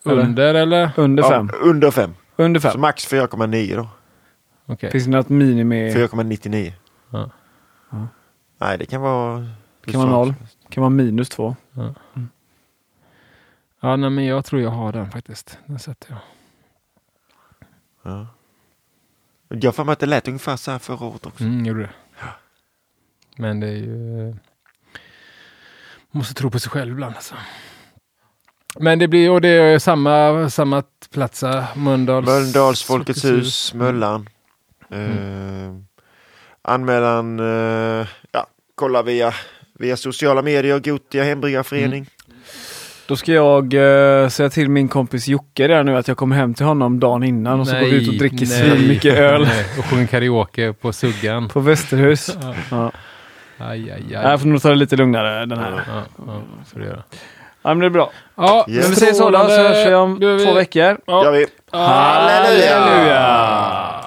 Eller? 0.07 0.23
under 0.23 0.55
eller? 0.55 0.91
Under 0.97 1.23
Ja, 1.23 1.31
5. 1.31 1.51
under 1.63 1.91
5. 1.91 2.15
Under 2.37 2.61
Så 2.61 2.71
5. 2.71 2.81
max 2.81 3.13
4,9 3.13 3.77
då. 3.77 3.89
Okej. 4.67 4.91
Finns 4.91 5.05
det 5.05 5.11
något 5.11 5.29
minimi? 5.29 5.91
4,99. 5.95 6.73
Ja. 7.11 7.31
Ja. 7.91 8.09
Nej, 8.59 8.79
det 8.79 8.87
kan 8.87 9.01
vara... 9.01 9.47
Det 9.85 9.93
kan 9.93 10.01
vara 10.01 10.11
noll. 10.11 10.35
kan 10.69 10.81
vara 10.81 10.91
minus 10.91 11.29
2. 11.29 11.57
Ja, 13.81 13.97
nej, 13.97 14.11
men 14.11 14.25
jag 14.25 14.45
tror 14.45 14.63
jag 14.63 14.71
har 14.71 14.93
den 14.93 15.11
faktiskt. 15.11 15.59
Den 15.67 15.79
sätter 15.79 16.11
jag. 16.11 16.19
Ja. 18.03 18.27
Jag 19.49 19.75
för 19.75 19.85
mig 19.85 19.93
att 19.93 19.99
det 19.99 20.07
lät 20.07 20.29
ungefär 20.29 20.57
så 20.57 20.71
här 20.71 20.79
förra 20.79 21.07
året 21.07 21.27
också. 21.27 21.45
Mm, 21.45 21.67
gjorde 21.67 21.81
det. 21.83 21.91
Men 23.37 23.61
det 23.61 23.67
är 23.69 23.73
ju... 23.77 24.29
eh, 24.29 24.35
Måste 26.11 26.35
tro 26.35 26.51
på 26.51 26.59
sig 26.59 26.71
själv 26.71 26.93
ibland 26.93 27.15
alltså. 27.15 27.35
Men 28.79 28.99
det 28.99 29.09
blir, 29.09 29.31
och 29.31 29.41
det 29.41 29.49
är 29.49 29.79
samma, 29.79 30.51
samma 30.51 30.83
plats, 31.11 31.43
äh, 31.43 31.77
Mölndals... 31.77 32.27
Mölndals 32.27 32.83
Folkets 32.83 33.25
hus, 33.25 33.75
Mm. 33.75 33.87
Möllan. 33.87 34.29
Eh, 34.91 35.75
anmälan, 36.63 37.41
eh, 37.41 38.07
ja, 38.33 38.47
kolla 38.75 39.03
via, 39.03 39.35
via 39.81 39.97
sociala 39.97 40.43
medier, 40.43 40.79
Gotia 40.79 41.25
hembryggarförening. 41.25 42.07
Då 43.07 43.17
ska 43.17 43.33
jag 43.33 43.75
eh, 43.75 44.29
säga 44.29 44.51
till 44.51 44.69
min 44.71 44.89
kompis 44.89 45.29
Jocke 45.29 45.67
där 45.67 45.85
nu 45.85 45.97
att 45.97 46.09
jag 46.09 46.17
kommer 46.17 46.37
hem 46.37 46.55
till 46.55 46.67
honom 46.67 47.01
dagen 47.01 47.23
innan 47.23 47.61
och 47.61 47.67
så 47.69 47.75
går 47.75 47.87
vi 47.87 48.03
ut 48.03 48.09
och 48.09 48.15
dricker 48.15 48.47
svin 48.47 48.89
mycket 48.89 49.15
öl 49.19 49.43
Nej, 49.43 49.65
och 49.79 49.85
sjunger 49.85 50.07
karaoke 50.07 50.73
på 50.73 50.93
Suggan. 50.93 51.49
på 51.49 51.61
Västerhus. 51.61 52.37
Ja. 52.43 52.55
Ja. 52.71 52.93
Aj, 53.59 53.91
aj, 53.91 54.03
aj. 54.17 54.23
Jag 54.23 54.41
får 54.41 54.49
nog 54.49 54.63
ta 54.63 54.69
det 54.69 54.75
lite 54.75 54.97
lugnare 54.97 55.47
den 55.47 55.59
här. 55.59 55.73
Ja, 55.89 56.03
ja, 56.27 56.43
så 56.73 56.79
det 56.79 56.85
gör. 56.85 57.03
Ja, 57.63 57.69
men 57.69 57.79
det 57.79 57.87
är 57.87 57.91
bra. 57.91 58.11
Ja, 58.35 58.67
Yes. 58.69 58.81
Men 58.83 58.91
vi 58.91 58.97
ses 58.97 59.19
så 59.19 59.31
då, 59.31 59.39
så 59.39 59.63
hörs 59.63 59.87
vi 59.87 59.95
om 59.95 60.21
Du, 60.21 60.37
vi- 60.37 60.45
två 60.45 60.53
veckor. 60.55 60.99
Ja. 61.07 61.25
Halleluja! 61.73 62.81
Halleluja! 62.81 64.00